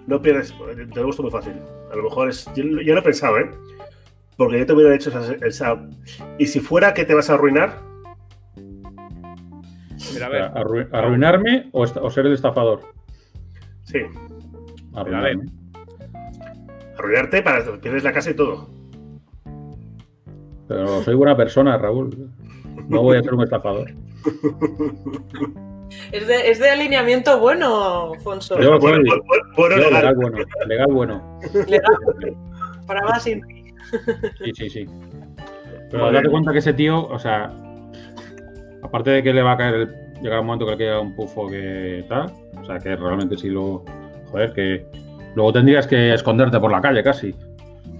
No 0.07 0.21
pierdes. 0.21 0.55
Te 0.93 1.01
lo 1.01 1.07
gusto 1.07 1.23
muy 1.23 1.31
fácil. 1.31 1.55
A 1.91 1.97
lo 1.97 2.03
mejor 2.03 2.29
es. 2.29 2.45
Yo, 2.55 2.63
yo 2.63 2.93
lo 2.93 3.01
he 3.01 3.03
pensado, 3.03 3.39
¿eh? 3.39 3.51
Porque 4.37 4.59
yo 4.59 4.67
te 4.67 4.73
hubiera 4.75 4.95
hecho 4.95 5.09
esa, 5.09 5.33
esa- 5.47 5.89
Y 6.39 6.45
si 6.47 6.61
fuera 6.61 6.93
que 6.93 7.05
te 7.07 7.15
vas 7.15 7.31
a 7.31 7.35
arruinar, 7.35 7.81
Pero 10.15 10.27
a 10.27 10.29
ver, 10.29 10.43
arru- 10.53 10.89
¿Arruinarme 10.93 11.69
o, 11.73 11.85
ser 12.11 12.27
el 12.27 12.33
estafador? 12.33 12.81
sí. 13.83 13.99
Arruinarme. 14.95 15.45
Arruinarte 16.97 17.43
para 17.43 17.63
pierdes 17.81 18.05
la 18.05 18.13
casa 18.13 18.31
y 18.31 18.35
todo. 18.35 18.69
Pero 20.69 21.03
soy 21.03 21.15
buena 21.17 21.37
persona, 21.37 21.77
Raúl. 21.77 22.31
No 22.89 23.03
voy 23.03 23.19
a 23.19 23.23
ser 23.23 23.35
un 23.35 23.43
estafador. 23.43 23.91
Es 26.11 26.27
de, 26.27 26.51
es 26.51 26.59
de 26.59 26.71
alineamiento 26.71 27.39
bueno, 27.39 28.15
Fonso. 28.25 28.59
Yo- 28.59 28.79
Bueno, 28.81 28.99
bueno, 29.05 29.23
bueno, 29.57 29.77
Yo, 29.77 29.83
legal. 29.91 29.93
legal 29.93 30.15
bueno. 30.17 30.39
Legal 30.67 30.93
bueno. 30.93 31.41
Legal. 31.69 32.37
Para 32.87 33.03
más 33.03 33.23
sin 33.23 33.41
Sí, 34.43 34.51
sí, 34.55 34.71
sí. 34.71 34.87
Pero 35.91 36.11
date 36.11 36.29
cuenta 36.31 36.53
que 36.53 36.59
ese 36.59 36.73
tío, 36.73 37.07
o 37.07 37.19
sea, 37.19 37.53
aparte 38.83 39.11
de 39.11 39.23
que 39.23 39.33
le 39.33 39.43
va 39.43 39.53
a 39.53 39.57
caer, 39.57 39.75
el, 39.75 39.95
llegará 40.23 40.41
un 40.41 40.47
momento 40.47 40.65
que 40.67 40.73
le 40.73 40.79
queda 40.79 41.01
un 41.01 41.15
pufo 41.15 41.49
que 41.49 42.05
tal, 42.09 42.33
o 42.61 42.65
sea, 42.65 42.79
que 42.79 42.97
realmente 42.97 43.37
sí 43.37 43.49
lo. 43.49 43.85
Joder, 44.31 44.53
que 44.53 44.87
luego 45.35 45.53
tendrías 45.53 45.87
que 45.87 46.13
esconderte 46.15 46.59
por 46.59 46.71
la 46.71 46.81
calle 46.81 47.03
casi. 47.03 47.33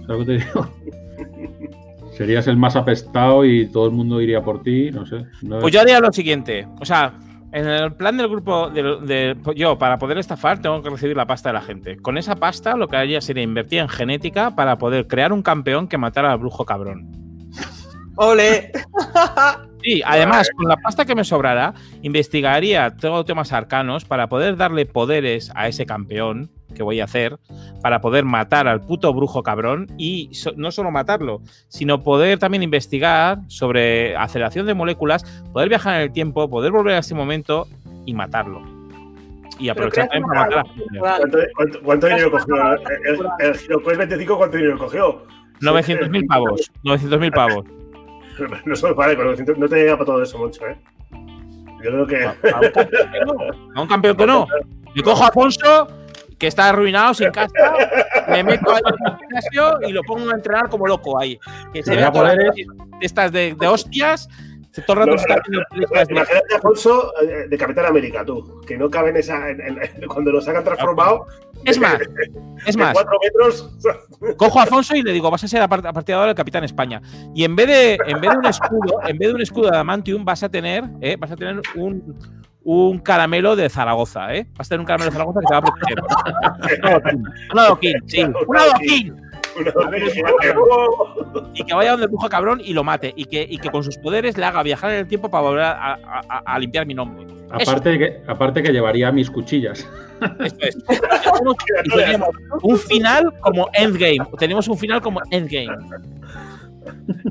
¿Sabes 0.05 0.07
lo 0.07 0.19
que 0.19 0.25
te 0.25 0.31
digo? 0.45 0.69
Serías 2.11 2.47
el 2.47 2.55
más 2.57 2.75
apestado 2.75 3.43
y 3.43 3.67
todo 3.67 3.87
el 3.87 3.91
mundo 3.91 4.21
iría 4.21 4.41
por 4.41 4.61
ti, 4.63 4.89
no 4.91 5.05
sé. 5.05 5.25
No 5.41 5.59
Pues 5.59 5.73
yo 5.73 5.81
haría 5.81 5.99
lo 5.99 6.11
siguiente. 6.13 6.65
O 6.79 6.85
sea, 6.85 7.13
en 7.51 7.67
el 7.67 7.93
plan 7.93 8.15
del 8.15 8.29
grupo, 8.29 8.69
de, 8.69 8.83
de- 9.01 9.35
yo 9.55 9.77
para 9.77 9.97
poder 9.97 10.17
estafar 10.17 10.61
tengo 10.61 10.81
que 10.81 10.89
recibir 10.89 11.17
la 11.17 11.25
pasta 11.27 11.49
de 11.49 11.53
la 11.53 11.61
gente. 11.61 11.97
Con 11.97 12.17
esa 12.17 12.35
pasta 12.35 12.77
lo 12.77 12.87
que 12.87 12.95
haría 12.95 13.19
sería 13.19 13.43
invertir 13.43 13.79
en 13.79 13.89
genética 13.89 14.55
para 14.55 14.77
poder 14.77 15.07
crear 15.07 15.33
un 15.33 15.41
campeón 15.41 15.87
que 15.89 15.97
matara 15.97 16.31
al 16.31 16.39
brujo 16.39 16.63
cabrón. 16.65 17.11
Ole. 18.15 18.71
Sí, 19.85 20.01
además, 20.05 20.49
con 20.55 20.67
la 20.67 20.77
pasta 20.77 21.05
que 21.05 21.13
me 21.15 21.23
sobrara, 21.23 21.73
investigaría 22.01 22.95
todos 22.97 23.25
temas 23.25 23.53
arcanos 23.53 24.03
para 24.05 24.27
poder 24.27 24.57
darle 24.57 24.85
poderes 24.85 25.51
a 25.53 25.67
ese 25.67 25.85
campeón 25.85 26.49
que 26.73 26.81
voy 26.83 26.99
a 26.99 27.03
hacer, 27.05 27.37
para 27.81 28.01
poder 28.01 28.25
matar 28.25 28.67
al 28.67 28.81
puto 28.81 29.13
brujo 29.13 29.43
cabrón 29.43 29.87
y 29.97 30.29
so- 30.33 30.53
no 30.57 30.71
solo 30.71 30.91
matarlo, 30.91 31.41
sino 31.69 32.01
poder 32.03 32.39
también 32.39 32.63
investigar 32.63 33.37
sobre 33.47 34.15
aceleración 34.17 34.65
de 34.65 34.73
moléculas, 34.73 35.23
poder 35.53 35.69
viajar 35.69 35.95
en 35.95 36.01
el 36.01 36.11
tiempo, 36.11 36.49
poder 36.49 36.71
volver 36.71 36.95
a 36.95 36.99
ese 36.99 37.13
momento 37.15 37.67
y 38.05 38.13
matarlo. 38.13 38.61
Y 39.59 39.69
aprovechar 39.69 40.07
también 40.09 40.27
para 40.27 40.41
matar 40.41 40.59
a. 40.59 40.99
¿Cuánto, 40.99 41.37
cuánto- 41.55 41.81
cuánto 41.83 42.07
dinero 42.07 42.31
cogió? 42.31 42.55
El, 42.73 42.79
el, 43.05 43.47
el 43.47 43.57
Giroquest 43.57 43.97
25, 43.99 44.37
¿cuánto 44.37 44.57
dinero 44.57 44.77
cogió? 44.77 45.23
900.000 45.61 46.27
pavos. 46.27 46.71
900.000 46.83 47.31
pavos. 47.33 47.65
No 48.65 48.75
solo 48.75 48.95
con 48.95 49.05
900 49.05 49.57
no 49.57 49.67
te 49.67 49.75
llega 49.75 49.93
para 49.93 50.05
todo 50.05 50.23
eso 50.23 50.37
mucho, 50.37 50.65
¿eh? 50.67 50.77
Yo 51.83 51.91
creo 51.91 52.07
que. 52.07 52.23
A 52.25 52.59
un 52.59 52.71
campeón 52.71 53.11
que 53.11 53.19
no. 53.19 53.35
A 53.75 53.81
un 53.81 53.87
campeón 53.87 54.17
que 54.17 54.25
no. 54.25 54.47
Le 54.93 55.03
cojo 55.03 55.23
a 55.23 55.27
Afonso, 55.27 55.87
que 56.39 56.47
está 56.47 56.69
arruinado, 56.69 57.13
sin 57.13 57.31
casa, 57.31 57.53
me 58.29 58.43
meto 58.43 58.71
ahí 58.71 58.81
en 58.85 59.11
el 59.11 59.17
gimnasio 59.19 59.89
y 59.89 59.91
lo 59.91 60.01
pongo 60.03 60.29
a 60.31 60.33
entrenar 60.33 60.69
como 60.69 60.87
loco 60.87 61.19
ahí. 61.19 61.37
Que 61.73 61.83
se 61.83 61.95
vea 61.95 62.05
da 62.05 62.11
todas 62.11 62.37
estas 63.01 63.31
de, 63.31 63.55
de 63.55 63.67
hostias, 63.67 64.29
Todo 64.83 65.01
el 65.03 65.07
rato 65.07 65.23
No, 65.49 65.59
no, 65.59 65.85
Imagínate 66.09 66.53
a 66.53 66.55
Alfonso 66.55 67.13
eh, 67.21 67.47
de 67.49 67.57
Capitán 67.57 67.85
América, 67.85 68.23
tú, 68.25 68.61
que 68.67 68.77
no 68.77 68.89
cabe 68.89 69.09
en 69.11 69.17
esa. 69.17 69.49
en- 69.49 69.61
en- 69.61 69.79
cuando 70.07 70.31
los 70.31 70.47
hagan 70.47 70.63
transformado. 70.63 71.25
Es 71.63 71.79
más, 71.79 71.97
es 72.67 72.77
más, 72.77 72.93
cuatro 72.93 73.17
metros. 73.23 73.73
cojo 74.37 74.59
a 74.59 74.63
Afonso 74.63 74.95
y 74.95 75.01
le 75.01 75.11
digo, 75.13 75.31
vas 75.31 75.43
a 75.43 75.47
ser 75.47 75.61
a 75.61 75.67
part- 75.69 75.87
a 75.87 75.93
partir 75.93 76.13
de 76.13 76.19
ahora 76.19 76.31
el 76.31 76.35
Capitán 76.35 76.63
España. 76.63 77.01
Y 77.33 77.43
en 77.43 77.55
vez 77.55 77.67
de, 77.67 77.97
en 78.07 78.21
vez 78.21 78.31
de 78.31 78.37
un 78.37 78.45
escudo, 78.45 78.99
en 79.07 79.17
vez 79.17 79.29
de 79.29 79.35
un 79.35 79.41
escudo 79.41 79.63
de 79.69 79.75
adamantium, 79.75 80.23
vas 80.25 80.43
a 80.43 80.49
tener, 80.49 80.83
eh, 81.01 81.15
vas 81.17 81.31
a 81.31 81.35
tener 81.35 81.61
un, 81.75 82.17
un 82.63 82.99
caramelo 82.99 83.55
de 83.55 83.69
Zaragoza, 83.69 84.33
¿eh? 84.35 84.47
Vas 84.57 84.67
a 84.67 84.69
tener 84.69 84.79
un 84.81 84.85
caramelo 84.85 85.09
de 85.09 85.13
Zaragoza 85.17 85.39
que 85.39 85.45
te 85.47 85.53
va 85.53 85.59
a 85.59 85.61
proteger. 85.61 86.81
Un 86.83 86.89
adoquín, 86.89 87.23
un 87.53 87.59
adoquín, 87.59 87.93
sí, 88.07 88.23
un 88.23 88.57
adoquín. 88.57 89.21
Una- 89.59 89.71
A 89.85 89.89
ver, 89.89 90.03
Y 91.53 91.63
que 91.63 91.73
vaya 91.73 91.91
donde 91.91 92.07
brujo 92.07 92.27
cabrón 92.29 92.61
y 92.63 92.73
lo 92.73 92.83
mate. 92.83 93.13
Y 93.15 93.25
que, 93.25 93.45
y 93.49 93.57
que 93.57 93.69
con 93.69 93.83
sus 93.83 93.97
poderes 93.97 94.37
le 94.37 94.45
haga 94.45 94.63
viajar 94.63 94.91
en 94.91 94.97
el 94.99 95.07
tiempo 95.07 95.29
para 95.29 95.43
volver 95.43 95.63
a, 95.63 95.93
a- 95.93 96.21
a- 96.29 96.43
a 96.45 96.59
limpiar 96.59 96.85
mi 96.85 96.93
nombre. 96.93 97.25
Aparte 97.49 97.97
que, 97.97 98.21
aparte 98.27 98.63
que 98.63 98.71
llevaría 98.71 99.11
mis 99.11 99.29
cuchillas. 99.29 99.87
Esto 100.43 100.65
es. 100.65 100.77
Y 101.85 101.89
teníamos 101.89 102.29
un 102.63 102.77
final 102.77 103.33
como 103.41 103.67
Endgame. 103.73 104.17
Tenemos 104.39 104.67
un 104.67 104.77
final 104.77 105.01
como 105.01 105.21
Endgame. 105.31 105.67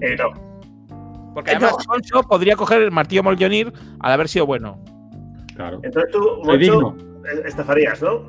Eh, 0.00 0.16
no. 0.18 1.32
Porque 1.34 1.50
además 1.52 1.74
Alfonso 1.78 2.22
podría 2.28 2.54
coger 2.56 2.82
el 2.82 2.90
martillo 2.92 3.22
Moljonir 3.22 3.72
al 4.00 4.12
haber 4.12 4.28
sido 4.28 4.46
bueno. 4.46 4.78
Claro. 5.56 5.80
Entonces 5.82 6.12
tú, 6.12 6.20
Moncho, 6.44 6.96
eh, 7.24 7.42
estafarías, 7.46 8.00
¿no? 8.02 8.28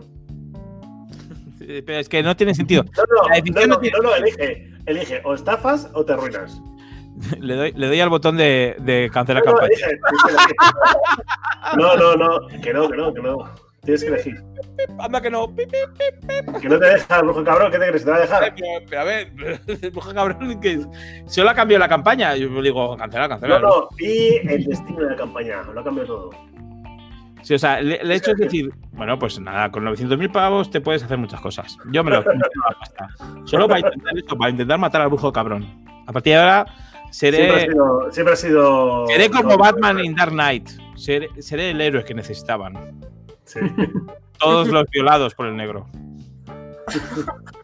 Eh, 1.68 1.84
Pero 1.86 2.00
es 2.00 2.10
que 2.10 2.22
no 2.24 2.36
tiene 2.36 2.54
sentido. 2.56 2.84
No, 2.84 3.04
no, 3.24 3.30
La 3.30 3.40
no, 3.40 3.68
no 3.68 3.76
no, 3.76 3.80
tiene- 3.80 3.98
no, 3.98 4.04
no, 4.10 4.16
elige. 4.16 4.72
Elige, 4.86 5.22
o 5.24 5.34
estafas 5.34 5.90
o 5.94 6.06
te 6.06 6.14
arruinas. 6.14 6.62
Le 7.40 7.56
doy, 7.56 7.72
le 7.72 7.88
doy 7.88 8.00
al 8.02 8.10
botón 8.10 8.36
de, 8.38 8.76
de 8.80 9.10
cancelar 9.12 9.44
No, 9.46 9.52
no, 9.54 9.58
campaña. 9.58 9.88
elige, 9.88 10.00
no, 11.78 11.96
no, 11.96 12.16
no, 12.16 12.48
que 12.62 12.74
no, 12.74 12.90
que 12.90 12.98
no, 12.98 13.14
que 13.14 13.22
no. 13.22 13.38
Tienes 13.84 14.02
que 14.04 14.10
elegir. 14.10 14.36
Anda 15.00 15.22
que 15.22 15.30
no. 15.30 15.56
Que 15.56 16.68
no 16.70 16.80
te 16.80 16.86
deja 16.88 17.22
brujo 17.22 17.44
cabrón, 17.44 17.72
¿qué 17.72 17.78
te 17.80 17.88
crees? 17.88 18.04
¿Te 18.04 18.10
va 18.12 18.18
a 18.18 18.20
dejar? 18.22 18.56
Pero, 18.56 18.68
pero 18.90 19.02
a 19.02 19.04
ver, 19.04 19.32
brujo 19.92 20.14
cabrón 20.14 20.60
que 20.60 20.80
solo 21.28 21.50
ha 21.52 21.54
cambiado 21.54 21.80
la 21.80 21.88
campaña. 21.88 22.36
Yo 22.36 22.50
le 22.50 22.62
digo, 22.64 22.98
cancelar, 22.98 23.30
No, 23.30 23.36
cancelar. 23.40 23.62
no, 23.62 23.88
y 24.00 24.38
el 24.50 24.66
destino 24.66 25.02
de 25.02 25.12
la 25.12 25.16
campaña, 25.16 25.62
lo 25.64 25.80
ha 25.80 25.84
cambiado 25.84 26.08
todo. 26.08 26.30
Sí, 27.46 27.54
o 27.54 27.60
sea, 27.60 27.78
el, 27.78 27.92
el 27.92 28.12
hecho 28.12 28.32
es 28.32 28.38
decir, 28.38 28.74
bueno, 28.94 29.20
pues 29.20 29.40
nada, 29.40 29.70
con 29.70 29.86
900.000 29.86 30.32
pavos 30.32 30.72
te 30.72 30.82
puedes 30.82 31.04
hacer 31.04 31.20
muchas 31.20 31.40
cosas. 31.42 31.78
Yo 31.92 32.04
me 32.04 32.10
lo. 32.10 32.24
Solo 33.46 33.68
para 33.68 33.82
intentar 33.82 34.18
esto, 34.18 34.36
para 34.36 34.50
intentar 34.50 34.80
matar 34.80 35.02
al 35.04 35.10
brujo 35.10 35.32
cabrón. 35.32 35.86
A 36.08 36.12
partir 36.12 36.34
de 36.34 36.40
ahora 36.40 36.66
Siempre 37.12 37.48
ha 37.48 37.54
seré, 37.54 37.72
sido. 37.72 38.12
Siempre 38.12 38.34
ha 38.34 38.38
sido 38.38 39.08
seré 39.08 39.30
como 39.30 39.50
no, 39.50 39.58
Batman 39.60 40.04
in 40.04 40.16
Dark 40.16 40.32
Knight. 40.32 40.70
Seré, 40.96 41.30
seré 41.40 41.70
el 41.70 41.82
héroe 41.82 42.04
que 42.04 42.16
necesitaban. 42.16 43.00
Sí. 43.44 43.60
Todos 44.40 44.70
los 44.70 44.90
violados 44.90 45.36
por 45.36 45.46
el 45.46 45.56
negro. 45.56 45.88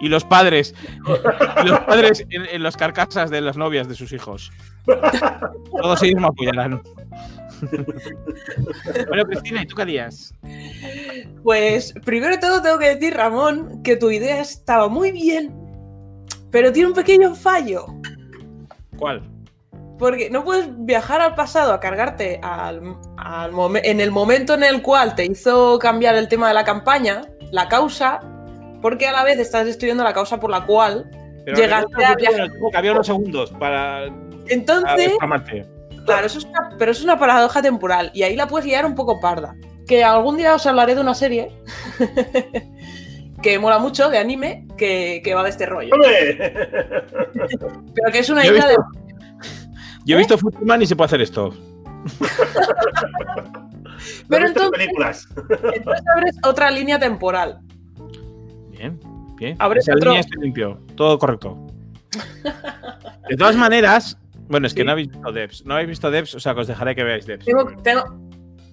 Y 0.00 0.08
los 0.08 0.24
padres, 0.24 0.74
y 1.64 1.68
los 1.68 1.80
padres 1.80 2.26
en, 2.28 2.44
en 2.44 2.62
las 2.62 2.76
carcasas 2.76 3.30
de 3.30 3.40
las 3.40 3.56
novias 3.56 3.88
de 3.88 3.94
sus 3.94 4.12
hijos. 4.12 4.52
Todos 4.84 6.02
ellos 6.02 6.20
me 6.20 6.26
apoyarán. 6.26 6.82
Bueno, 9.08 9.24
Cristina, 9.26 9.62
¿y 9.62 9.66
tú 9.66 9.76
qué 9.76 9.82
harías? 9.82 10.34
Pues 11.42 11.94
primero 12.04 12.34
de 12.34 12.40
todo 12.40 12.62
tengo 12.62 12.78
que 12.78 12.94
decir, 12.94 13.14
Ramón, 13.14 13.82
que 13.82 13.96
tu 13.96 14.10
idea 14.10 14.40
estaba 14.40 14.88
muy 14.88 15.12
bien, 15.12 15.54
pero 16.50 16.72
tiene 16.72 16.88
un 16.88 16.94
pequeño 16.94 17.34
fallo. 17.34 17.86
¿Cuál? 18.98 19.22
Porque 19.98 20.28
no 20.30 20.44
puedes 20.44 20.68
viajar 20.84 21.20
al 21.20 21.34
pasado 21.34 21.72
a 21.72 21.80
cargarte 21.80 22.40
al, 22.42 22.96
al 23.16 23.52
en 23.82 24.00
el 24.00 24.10
momento 24.10 24.54
en 24.54 24.64
el 24.64 24.82
cual 24.82 25.14
te 25.14 25.24
hizo 25.24 25.78
cambiar 25.78 26.16
el 26.16 26.28
tema 26.28 26.48
de 26.48 26.54
la 26.54 26.64
campaña, 26.64 27.22
la 27.52 27.68
causa, 27.68 28.20
porque 28.82 29.06
a 29.06 29.12
la 29.12 29.24
vez 29.24 29.38
estás 29.38 29.64
destruyendo 29.64 30.04
la 30.04 30.12
causa 30.12 30.40
por 30.40 30.50
la 30.50 30.66
cual. 30.66 31.08
Pero 31.44 31.56
Llegaste 31.56 32.04
a 32.04 32.14
viajar. 32.14 32.50
que 32.70 32.76
había 32.76 32.92
unos 32.92 33.06
segundos 33.06 33.50
para, 33.52 34.06
Entonces. 34.48 35.12
Claro, 36.04 36.26
eso 36.26 36.38
es 36.38 36.44
una, 36.44 36.70
pero 36.78 36.92
es 36.92 37.02
una 37.02 37.18
paradoja 37.18 37.60
temporal 37.62 38.10
y 38.14 38.22
ahí 38.22 38.36
la 38.36 38.46
puedes 38.46 38.66
liar 38.66 38.84
un 38.86 38.94
poco 38.94 39.20
parda. 39.20 39.54
Que 39.86 40.02
algún 40.02 40.36
día 40.38 40.54
os 40.54 40.66
hablaré 40.66 40.94
de 40.94 41.00
una 41.02 41.14
serie 41.14 41.50
que 43.42 43.58
mola 43.58 43.78
mucho, 43.78 44.08
de 44.08 44.16
anime, 44.18 44.66
que, 44.78 45.20
que 45.22 45.34
va 45.34 45.42
de 45.42 45.50
este 45.50 45.66
rollo. 45.66 45.94
¡Hombre! 45.94 46.36
Pero 47.94 48.12
que 48.12 48.18
es 48.20 48.30
una 48.30 48.44
isla 48.46 48.68
de. 48.68 48.76
Yo 50.06 50.16
he 50.16 50.18
visto 50.18 50.38
Futurman 50.38 50.80
y 50.82 50.86
se 50.86 50.96
puede 50.96 51.06
hacer 51.06 51.20
esto. 51.20 51.50
Pero 54.28 54.28
¿No 54.28 54.36
has 54.36 54.42
visto 54.44 54.60
entonces- 54.64 54.70
películas. 54.70 55.28
Entonces 55.74 56.04
abres 56.14 56.36
otra 56.44 56.70
línea 56.70 56.98
temporal. 56.98 57.60
Bien, 58.70 58.98
bien. 59.36 59.56
Abre 59.58 59.80
Esa 59.80 59.92
otro- 59.92 60.10
línea 60.10 60.20
está 60.20 60.40
limpio. 60.40 60.80
Todo 60.96 61.18
correcto. 61.18 61.58
De 63.28 63.36
todas 63.36 63.56
maneras, 63.56 64.18
bueno, 64.48 64.66
es 64.66 64.74
que 64.74 64.84
no 64.84 64.92
habéis 64.92 65.08
visto 65.10 65.32
Devs. 65.32 65.64
No 65.66 65.74
habéis 65.74 65.88
visto 65.88 66.10
Devs, 66.10 66.34
o 66.34 66.40
sea 66.40 66.54
que 66.54 66.60
os 66.60 66.66
dejaré 66.66 66.94
que 66.94 67.04
veáis 67.04 67.26
Devs. 67.26 67.44
Tengo, 67.44 67.66
tengo- 67.82 68.04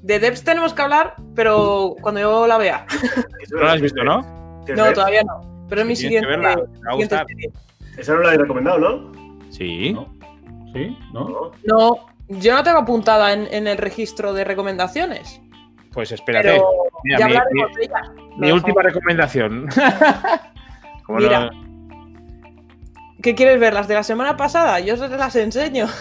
de 0.02 0.20
Devs 0.20 0.44
tenemos 0.44 0.74
que 0.74 0.82
hablar, 0.82 1.16
pero 1.36 1.96
cuando 2.02 2.20
yo 2.22 2.48
la 2.48 2.58
vea. 2.58 2.86
No 3.52 3.60
lo 3.60 3.70
has 3.70 3.82
visto, 3.82 4.04
¿no? 4.04 4.64
¿Qué 4.66 4.72
es 4.74 4.78
No, 4.78 4.92
todavía 4.94 5.22
no. 5.24 5.66
Pero 5.70 5.82
es 5.82 5.88
mi 5.88 5.96
siguiente. 5.96 6.28
que 6.28 6.36
verla, 6.38 6.56
te 6.56 6.62
va 6.62 6.68
a 6.90 6.92
siguiente 6.94 7.18
serie. 7.28 7.50
Esa 7.98 8.14
no 8.16 8.22
la 8.22 8.34
he 8.34 8.38
recomendado, 8.38 8.80
¿no? 8.80 9.12
Sí. 9.52 9.94
¿No? 9.94 10.08
¿Sí? 10.74 10.98
¿No? 11.14 11.52
No. 11.66 12.06
Yo 12.30 12.54
no 12.56 12.64
tengo 12.64 12.80
apuntada 12.80 13.34
en, 13.34 13.48
en 13.54 13.68
el 13.68 13.78
registro 13.78 14.34
de 14.34 14.44
recomendaciones. 14.46 15.42
Pues 15.92 16.12
espérate. 16.14 16.48
Pero 16.50 16.66
Mira, 17.04 17.20
ya 17.20 17.28
mi- 17.28 17.36
hablaremos 17.36 17.74
de 17.76 17.84
ella. 17.84 18.02
Mi 18.38 18.48
Lo 18.48 18.54
última 18.56 18.82
recomendación. 18.82 19.68
Como 21.06 21.20
Mira. 21.20 21.50
no- 21.52 21.61
¿Qué 23.22 23.36
quieres 23.36 23.60
ver? 23.60 23.74
¿Las 23.74 23.88
de 23.88 23.94
la 23.94 24.04
semana 24.04 24.36
pasada? 24.36 24.80
Yo 24.80 24.98
se 24.98 25.08
las 25.10 25.36
enseño. 25.36 25.88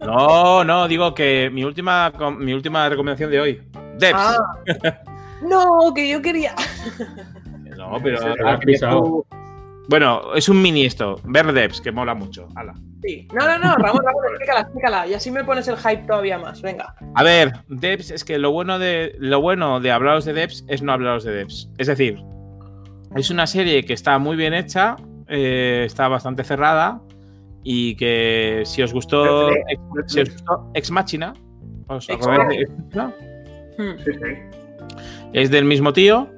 No, 0.00 0.64
no, 0.64 0.88
digo 0.88 1.14
que 1.14 1.50
mi 1.52 1.64
última, 1.64 2.12
mi 2.36 2.52
última 2.52 2.88
recomendación 2.88 3.30
de 3.30 3.40
hoy. 3.40 3.62
Devs. 3.98 4.14
Ah. 4.14 4.38
No, 5.42 5.92
que 5.94 6.08
yo 6.08 6.20
quería. 6.20 6.54
No, 7.76 7.96
pero. 8.02 8.18
Has 8.44 8.58
pisado. 8.58 9.24
Bueno, 9.88 10.34
es 10.34 10.48
un 10.48 10.60
mini 10.60 10.84
esto. 10.84 11.20
Ver 11.24 11.52
Devs, 11.52 11.80
que 11.80 11.92
mola 11.92 12.14
mucho. 12.14 12.48
Hala. 12.56 12.74
Sí. 13.02 13.28
No, 13.32 13.46
no, 13.46 13.58
no, 13.58 13.76
Ramón, 13.76 14.02
Ramón, 14.04 14.24
explícala, 14.30 14.60
explícala. 14.60 15.06
Y 15.06 15.14
así 15.14 15.30
me 15.30 15.44
pones 15.44 15.68
el 15.68 15.76
hype 15.76 16.04
todavía 16.08 16.38
más. 16.38 16.60
Venga. 16.60 16.94
A 17.14 17.22
ver, 17.22 17.52
Devs, 17.68 18.10
es 18.10 18.24
que 18.24 18.38
lo 18.38 18.50
bueno 18.50 18.80
de 18.80 19.14
lo 19.18 19.40
bueno 19.40 19.78
de 19.78 19.92
hablaros 19.92 20.24
de 20.24 20.32
Devs 20.32 20.64
es 20.66 20.82
no 20.82 20.92
hablaros 20.92 21.22
de 21.22 21.32
Devs. 21.32 21.70
Es 21.78 21.86
decir, 21.86 22.18
es 23.14 23.30
una 23.30 23.46
serie 23.46 23.84
que 23.84 23.92
está 23.92 24.18
muy 24.18 24.36
bien 24.36 24.54
hecha, 24.54 24.96
eh, 25.28 25.84
está 25.86 26.08
bastante 26.08 26.44
cerrada 26.44 27.00
y 27.62 27.96
que 27.96 28.62
si 28.64 28.82
os 28.82 28.92
gustó, 28.92 29.50
Netflix, 29.50 30.12
si 30.12 30.20
os 30.20 30.30
gustó 30.30 30.70
Ex 30.74 30.90
Machina, 30.90 31.34
¿os 31.86 32.08
Ex 32.08 32.26
Ex? 32.26 32.70
Hmm. 33.78 33.96
Sí, 34.04 34.12
sí. 34.12 34.98
es 35.32 35.50
del 35.50 35.64
mismo 35.64 35.92
tío 35.92 36.28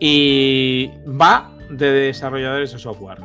y 0.00 0.90
va 1.06 1.50
de 1.70 1.90
desarrolladores 1.90 2.72
de 2.72 2.78
software. 2.78 3.18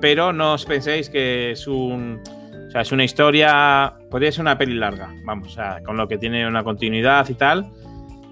Pero 0.00 0.32
no 0.32 0.54
os 0.54 0.64
penséis 0.64 1.08
que 1.08 1.52
es 1.52 1.66
un. 1.66 2.20
O 2.68 2.70
sea, 2.70 2.82
es 2.82 2.92
una 2.92 3.04
historia. 3.04 3.94
Podría 4.10 4.32
ser 4.32 4.42
una 4.42 4.58
peli 4.58 4.74
larga, 4.74 5.14
vamos, 5.24 5.48
o 5.48 5.50
sea, 5.50 5.80
con 5.84 5.96
lo 5.96 6.08
que 6.08 6.18
tiene 6.18 6.46
una 6.46 6.64
continuidad 6.64 7.28
y 7.28 7.34
tal. 7.34 7.70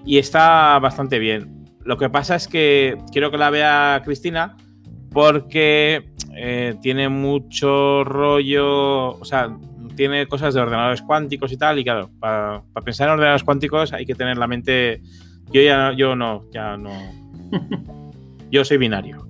Y 0.05 0.17
está 0.17 0.77
bastante 0.79 1.19
bien. 1.19 1.65
Lo 1.83 1.97
que 1.97 2.09
pasa 2.09 2.35
es 2.35 2.47
que 2.47 2.97
quiero 3.11 3.31
que 3.31 3.37
la 3.37 3.49
vea 3.49 4.01
Cristina 4.03 4.57
porque 5.11 6.10
eh, 6.43 6.75
tiene 6.81 7.07
mucho 7.07 8.03
rollo. 8.03 9.11
O 9.11 9.25
sea, 9.25 9.55
tiene 9.95 10.25
cosas 10.25 10.55
de 10.55 10.61
ordenadores 10.61 11.03
cuánticos 11.03 11.51
y 11.51 11.57
tal. 11.57 11.77
Y 11.77 11.83
claro, 11.83 12.09
para 12.19 12.63
pensar 12.83 13.07
en 13.07 13.13
ordenadores 13.13 13.43
cuánticos 13.43 13.93
hay 13.93 14.07
que 14.07 14.15
tener 14.15 14.37
la 14.37 14.47
mente 14.47 15.01
yo 15.51 15.61
ya 15.61 15.93
yo 15.95 16.15
no, 16.15 16.45
ya 16.51 16.77
no. 16.77 16.91
Yo 18.49 18.65
soy 18.65 18.75
binario, 18.75 19.25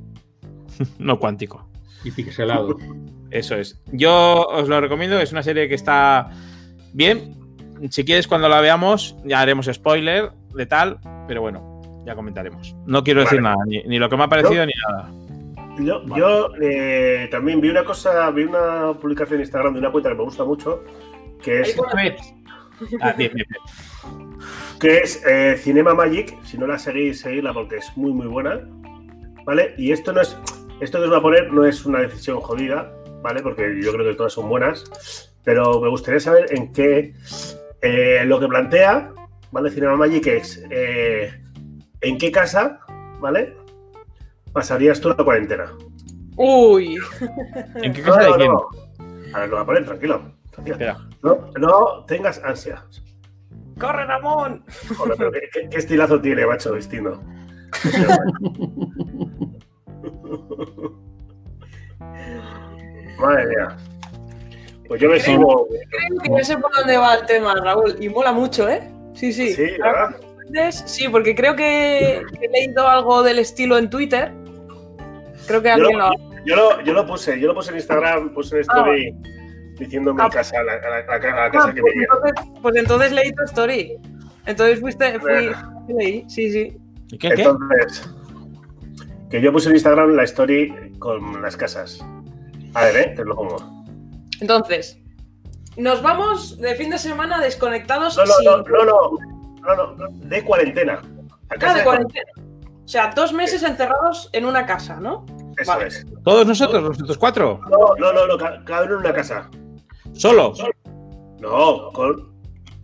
no 0.98 1.20
cuántico. 1.20 1.70
Y 2.04 2.10
pixelado. 2.10 2.76
Eso 3.30 3.56
es. 3.56 3.80
Yo 3.92 4.48
os 4.48 4.68
lo 4.68 4.82
recomiendo, 4.82 5.20
es 5.20 5.32
una 5.32 5.44
serie 5.44 5.70
que 5.70 5.76
está 5.76 6.32
bien. 6.92 7.38
Si 7.92 8.04
quieres, 8.04 8.28
cuando 8.28 8.50
la 8.50 8.62
veamos, 8.62 9.16
ya 9.24 9.40
haremos 9.40 9.68
spoiler 9.72 10.32
de 10.56 10.66
tal, 10.66 10.98
pero 11.28 11.42
bueno, 11.42 11.82
ya 12.04 12.16
comentaremos. 12.16 12.76
No 12.88 13.04
quiero 13.04 13.22
decir 13.22 13.44
nada, 13.44 13.58
ni, 13.68 13.84
ni 13.84 14.00
lo 14.00 14.10
que 14.10 14.18
me 14.18 14.24
ha 14.24 14.28
parecido 14.28 14.66
ni 14.66 14.74
nada. 14.88 15.12
Yo, 15.80 16.04
yo, 16.16 16.50
eh, 16.62 17.28
también 17.32 17.62
vi 17.62 17.70
una 17.70 17.84
cosa, 17.84 18.30
vi 18.32 18.44
una 18.44 18.94
publicación 18.94 19.36
en 19.36 19.42
Instagram 19.42 19.74
de 19.74 19.80
una 19.80 19.92
cuenta 19.92 20.10
que 20.10 20.16
me 20.16 20.24
gusta 20.24 20.44
mucho, 20.44 20.84
que 21.42 21.58
Ahí 21.60 21.62
es, 21.62 22.34
Ah, 23.00 23.14
bien, 23.18 23.32
bien, 23.34 23.48
bien. 23.48 24.38
que 24.80 24.98
es 24.98 25.24
eh, 25.26 25.56
Cinema 25.58 25.94
Magic. 25.94 26.36
Si 26.44 26.58
no 26.58 26.66
la 26.68 26.78
seguís, 26.80 27.22
seguidla 27.22 27.54
porque 27.54 27.78
es 27.78 27.96
muy, 27.96 28.12
muy 28.12 28.28
buena. 28.28 28.60
¿Vale? 29.46 29.74
Y 29.78 29.92
esto 29.92 30.12
no 30.14 30.22
es, 30.22 30.38
esto 30.82 30.98
que 30.98 31.04
os 31.06 31.10
voy 31.10 31.20
a 31.20 31.22
poner 31.22 31.54
no 31.54 31.66
es 31.66 31.86
una 31.86 32.00
decisión 32.00 32.40
jodida, 32.42 32.92
¿vale? 33.22 33.42
Porque 33.42 33.80
yo 33.82 33.92
creo 33.94 34.06
que 34.06 34.16
todas 34.16 34.34
son 34.34 34.50
buenas. 34.50 35.32
pero 35.44 35.80
me 35.80 35.90
gustaría 35.90 36.20
saber 36.20 36.46
en 36.56 36.72
qué. 36.74 37.14
eh, 37.82 38.24
lo 38.26 38.40
que 38.40 38.48
plantea, 38.48 39.12
¿vale? 39.52 39.70
Cinema 39.70 39.96
Magic 39.96 40.28
es. 40.28 40.64
eh, 40.70 41.32
¿En 42.02 42.18
qué 42.18 42.32
casa, 42.32 42.80
¿vale? 43.20 43.56
Pasarías 44.54 45.00
tú 45.00 45.10
la 45.10 45.16
cuarentena? 45.16 45.72
Uy, 46.36 46.98
¿En 47.76 47.94
qué 47.94 48.02
casa 48.02 48.22
de 48.24 48.34
quién? 48.36 48.52
A 49.34 49.40
ver, 49.42 49.50
lo 49.50 49.56
voy 49.56 49.64
a 49.64 49.66
poner, 49.66 49.86
tranquilo. 49.86 50.22
tranquilo. 50.52 50.76
Espera. 50.76 50.98
No, 51.24 51.50
no 51.60 52.06
tengas 52.06 52.42
ansia. 52.44 52.84
corre 53.80 54.06
Ramón. 54.06 54.64
Joder, 54.98 55.16
pero 55.18 55.32
qué, 55.32 55.42
qué- 55.54 55.70
qué 55.70 55.78
estilazo 55.78 56.20
tiene, 56.22 56.46
macho, 56.46 56.74
distinto. 56.74 57.22
Madre 63.20 63.46
mía. 63.48 63.78
Pues 64.88 65.02
yo 65.02 65.10
me 65.10 65.20
sigo. 65.20 65.68
Creo 65.70 66.20
que 66.22 66.30
ya 66.38 66.44
sé 66.44 66.58
por 66.58 66.72
dónde 66.76 66.98
va 66.98 67.16
el 67.16 67.26
tema, 67.26 67.56
Raúl. 67.56 67.96
Y 68.00 68.10
mola 68.10 68.32
mucho, 68.34 68.68
¿eh? 68.68 68.92
Sí, 69.14 69.32
sí. 69.32 69.54
Sí, 69.54 69.64
¿verdad? 69.82 70.16
Sí, 70.72 71.08
porque 71.08 71.34
creo 71.34 71.56
que 71.56 72.18
he 72.18 72.48
leído 72.52 72.88
algo 72.88 73.24
del 73.24 73.40
estilo 73.40 73.78
en 73.78 73.90
Twitter. 73.90 74.34
Creo 75.48 75.62
que 75.62 75.68
Yo 75.70 75.74
alguien 75.76 75.98
lo 75.98 75.98
lo, 76.00 76.06
ha. 76.06 76.12
yo, 76.46 76.56
lo, 76.56 76.82
yo 76.82 76.94
lo 76.94 77.06
puse, 77.08 77.40
yo 77.40 77.48
lo 77.48 77.56
puse 77.56 77.72
en 77.72 77.78
Instagram, 77.78 78.34
puse 78.34 78.56
en 78.56 78.62
story 78.62 79.16
diciendo 79.80 80.14
mi 80.14 80.22
Ah. 80.22 80.30
casa, 80.30 80.62
la, 80.64 80.76
la- 80.78 80.90
la- 80.90 81.18
la 81.20 81.46
Ah, 81.46 81.52
casa 81.52 81.74
que 81.74 81.82
pues, 81.82 81.94
entonces, 81.96 82.34
pues 82.62 82.76
entonces 82.76 83.12
leí 83.12 83.32
tu 83.34 83.44
story. 83.44 83.98
Entonces 84.46 84.80
fuiste, 84.80 85.20
fui, 85.20 85.52
leí, 85.96 86.24
sí, 86.30 86.52
sí. 86.52 86.78
¿Y 87.12 87.18
qué, 87.18 87.30
qué? 87.32 87.42
Entonces, 87.44 88.10
que 89.30 89.42
yo 89.42 89.52
puse 89.52 89.70
en 89.70 89.76
Instagram 89.76 90.12
la 90.16 90.24
story 90.24 90.94
con 91.00 91.42
las 91.42 91.58
casas. 91.58 92.04
A 92.74 92.86
ver, 92.86 92.96
¿eh? 92.98 93.14
Te 93.16 93.26
lo 93.26 93.36
pongo. 93.36 93.58
Entonces, 94.40 95.00
nos 95.78 96.02
vamos 96.02 96.58
de 96.60 96.76
fin 96.76 96.90
de 96.90 96.98
semana 96.98 97.40
desconectados 97.40 98.18
No, 98.18 98.26
no, 98.26 98.34
sin- 98.34 98.46
no, 98.46 98.58
no, 98.58 98.86
no, 98.86 99.76
no, 99.76 99.76
no, 99.76 99.96
no, 99.96 100.08
de 100.28 100.44
cuarentena. 100.44 100.94
A 100.94 101.02
Ah, 101.50 101.56
casa 101.58 101.74
de 101.74 101.80
de 101.80 101.86
cuarentena. 101.86 102.32
O 102.84 102.88
sea, 102.88 103.12
dos 103.16 103.32
meses 103.34 103.64
encerrados 103.64 104.30
en 104.34 104.46
una 104.46 104.66
casa, 104.66 105.00
¿no? 105.00 105.26
Eso 105.58 105.72
Vale. 105.72 105.88
es. 105.88 106.06
¿Todos 106.24 106.46
nosotros, 106.48 106.82
nosotros 106.84 107.18
cuatro? 107.18 107.60
No, 107.70 107.96
no, 108.00 108.12
no, 108.14 108.28
no, 108.28 108.38
ca- 108.38 108.64
cada 108.66 108.84
uno 108.86 108.94
en 108.96 109.00
una 109.02 109.14
casa. 109.14 109.50
¿Solo? 110.14 110.54
No, 111.40 111.92
con. 111.94 112.32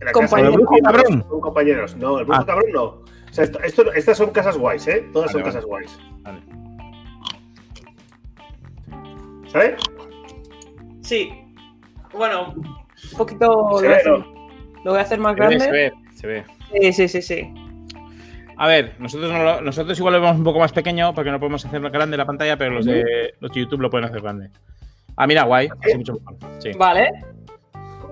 en 0.00 0.06
la 0.06 0.12
Compañeros. 0.12 0.20
casa 0.22 0.36
de 0.36 0.42
¿El 0.48 0.52
brujo 0.56 0.76
cabrón? 0.82 1.20
Con 1.22 1.40
compañeros. 1.40 1.96
No, 1.96 2.18
el 2.20 2.24
brujo 2.24 2.40
Ah. 2.42 2.46
cabrón 2.46 2.70
no. 2.72 2.84
O 2.84 3.04
sea, 3.32 3.44
esto, 3.44 3.60
esto- 3.60 3.92
estas 3.92 4.16
son 4.16 4.30
casas 4.30 4.56
guays, 4.56 4.86
¿eh? 4.88 5.08
Todas 5.12 5.32
Vale, 5.32 5.32
son 5.32 5.42
vale. 5.42 5.52
casas 5.52 5.64
guays. 5.66 5.98
Vale. 6.22 6.42
¿Sabes? 9.48 9.80
Sí. 11.02 11.30
Bueno, 12.12 12.54
un 12.54 13.18
poquito. 13.18 13.46
Lo 13.46 13.78
Se 13.78 13.84
voy 13.84 13.86
a 13.86 13.88
ve, 13.88 13.96
hacer, 13.96 14.12
¿no? 14.18 14.26
lo 14.84 14.90
voy 14.92 14.98
a 14.98 15.02
hacer 15.02 15.18
más 15.18 15.34
Se 15.34 15.40
ve, 15.40 15.46
grande. 15.46 15.64
se 15.64 15.70
ve, 15.70 15.92
se 16.14 16.26
ve. 16.26 16.44
Sí, 16.80 16.92
sí, 16.92 17.08
sí, 17.08 17.22
sí. 17.22 17.54
A 18.58 18.66
ver, 18.66 18.94
nosotros, 18.98 19.30
no 19.32 19.42
lo- 19.44 19.60
nosotros 19.60 19.96
igual 19.98 20.14
lo 20.14 20.20
vemos 20.20 20.36
un 20.36 20.44
poco 20.44 20.58
más 20.58 20.72
pequeño 20.72 21.14
porque 21.14 21.30
no 21.30 21.38
podemos 21.38 21.64
hacer 21.64 21.80
grande 21.90 22.16
la 22.16 22.26
pantalla, 22.26 22.56
pero 22.56 22.72
los 22.72 22.84
de, 22.84 23.34
los 23.40 23.52
de 23.52 23.60
YouTube 23.60 23.80
lo 23.80 23.88
pueden 23.90 24.06
hacer 24.08 24.20
grande. 24.20 24.50
Ah, 25.16 25.26
mira, 25.26 25.44
guay. 25.44 25.68
Así 25.82 25.96
mucho 25.96 26.14
mejor. 26.14 26.36
Sí. 26.58 26.70
Vale. 26.76 27.08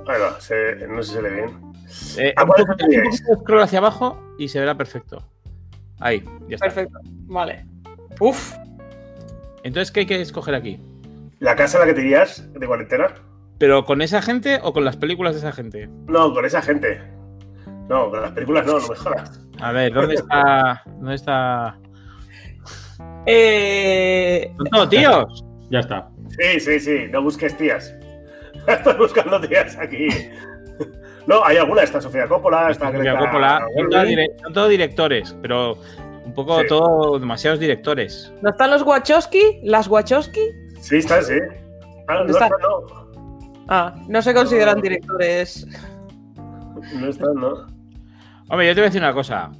Bueno, 0.04 0.24
se- 0.40 0.86
no 0.88 1.02
sé 1.02 1.08
si 1.10 1.14
se 1.16 1.22
le 1.22 1.30
ve 1.30 1.36
bien. 1.36 1.72
Eh, 2.18 2.32
¿A 2.36 2.42
un 2.44 2.48
cuál 2.48 2.62
poco- 2.64 2.76
teníais? 2.76 3.04
un 3.04 3.10
poquito 3.10 3.30
de 3.34 3.40
scroll 3.42 3.62
hacia 3.62 3.78
abajo 3.80 4.34
y 4.38 4.48
se 4.48 4.60
verá 4.60 4.76
perfecto. 4.76 5.22
Ahí, 5.98 6.22
ya 6.48 6.54
está. 6.56 6.66
Perfecto. 6.66 6.98
Vale. 7.26 7.66
Uf. 8.20 8.54
Entonces, 9.64 9.90
¿qué 9.90 10.00
hay 10.00 10.06
que 10.06 10.20
escoger 10.20 10.54
aquí? 10.54 10.80
¿La 11.40 11.56
casa 11.56 11.78
a 11.78 11.80
la 11.80 11.86
que 11.86 11.94
te 11.94 12.00
irías 12.02 12.52
de 12.52 12.66
cuarentena? 12.66 13.08
¿Pero 13.58 13.84
con 13.84 14.00
esa 14.02 14.22
gente 14.22 14.60
o 14.62 14.72
con 14.72 14.84
las 14.84 14.96
películas 14.96 15.34
de 15.34 15.40
esa 15.40 15.52
gente? 15.52 15.88
No, 16.06 16.32
con 16.32 16.44
esa 16.44 16.62
gente. 16.62 17.00
No, 17.88 18.10
con 18.10 18.20
las 18.22 18.32
películas 18.32 18.66
no, 18.66 18.78
no 18.78 18.88
me 18.88 18.96
jodas. 18.96 19.40
A 19.60 19.72
ver, 19.72 19.92
¿dónde 19.92 20.14
está? 20.16 20.82
¿Dónde 20.86 21.14
está? 21.14 21.78
Eh, 23.26 24.52
¡Son 24.56 24.66
todos 24.66 24.88
tíos! 24.90 25.44
Ya 25.70 25.80
está. 25.80 26.08
Sí, 26.38 26.60
sí, 26.60 26.80
sí, 26.80 26.98
no 27.10 27.22
busques 27.22 27.56
tías. 27.56 27.94
Estás 28.66 28.96
buscando 28.98 29.40
tías 29.40 29.76
aquí. 29.78 30.08
No, 31.26 31.44
hay 31.44 31.56
alguna, 31.56 31.82
está 31.82 32.00
Sofía 32.00 32.26
Coppola, 32.28 32.70
está 32.70 32.86
Sofía 32.86 33.00
Greta 33.14 33.18
Coppola, 33.18 33.66
son, 33.76 33.88
todos 33.90 34.04
dire- 34.06 34.32
son 34.42 34.52
todos 34.52 34.68
directores, 34.70 35.36
pero 35.42 35.76
un 36.24 36.32
poco 36.34 36.60
Sí. 36.60 36.66
todo, 36.68 37.18
demasiados 37.18 37.58
directores. 37.58 38.32
¿No 38.42 38.50
están 38.50 38.70
los 38.70 38.82
Wachowski? 38.82 39.60
¿Las 39.64 39.88
Wachowski? 39.88 40.40
Sí, 40.80 40.98
está, 40.98 41.20
sí. 41.22 41.34
Ah, 42.06 42.12
no 42.14 42.18
¿Dónde 42.18 42.32
está, 42.32 42.44
está? 42.46 42.56
no. 42.62 43.64
Ah, 43.68 43.94
no 44.08 44.22
se 44.22 44.34
consideran 44.34 44.80
directores. 44.80 45.66
No 46.94 47.08
está, 47.08 47.26
no. 47.34 47.66
Hombre, 48.48 48.66
yo 48.68 48.74
te 48.74 48.80
voy 48.80 48.86
a 48.86 48.90
decir 48.90 49.02
una 49.02 49.12
cosa. 49.12 49.50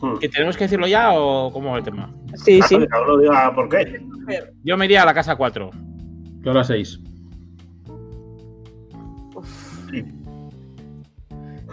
Hmm. 0.00 0.18
¿Que 0.18 0.28
tenemos 0.28 0.56
que 0.56 0.64
decirlo 0.64 0.86
ya 0.88 1.12
o 1.12 1.52
cómo 1.52 1.70
va 1.72 1.78
el 1.78 1.84
tema? 1.84 2.10
Sí, 2.34 2.60
Ah, 2.62 2.66
sí. 2.66 2.76
diga 3.20 3.54
por 3.54 3.68
qué. 3.68 4.00
Yo 4.64 4.76
me 4.76 4.84
iría 4.86 5.02
a 5.02 5.06
la 5.06 5.14
casa 5.14 5.36
4. 5.36 5.70
Yo 6.40 6.50
a 6.50 6.54
las 6.54 6.66
seis. 6.66 6.98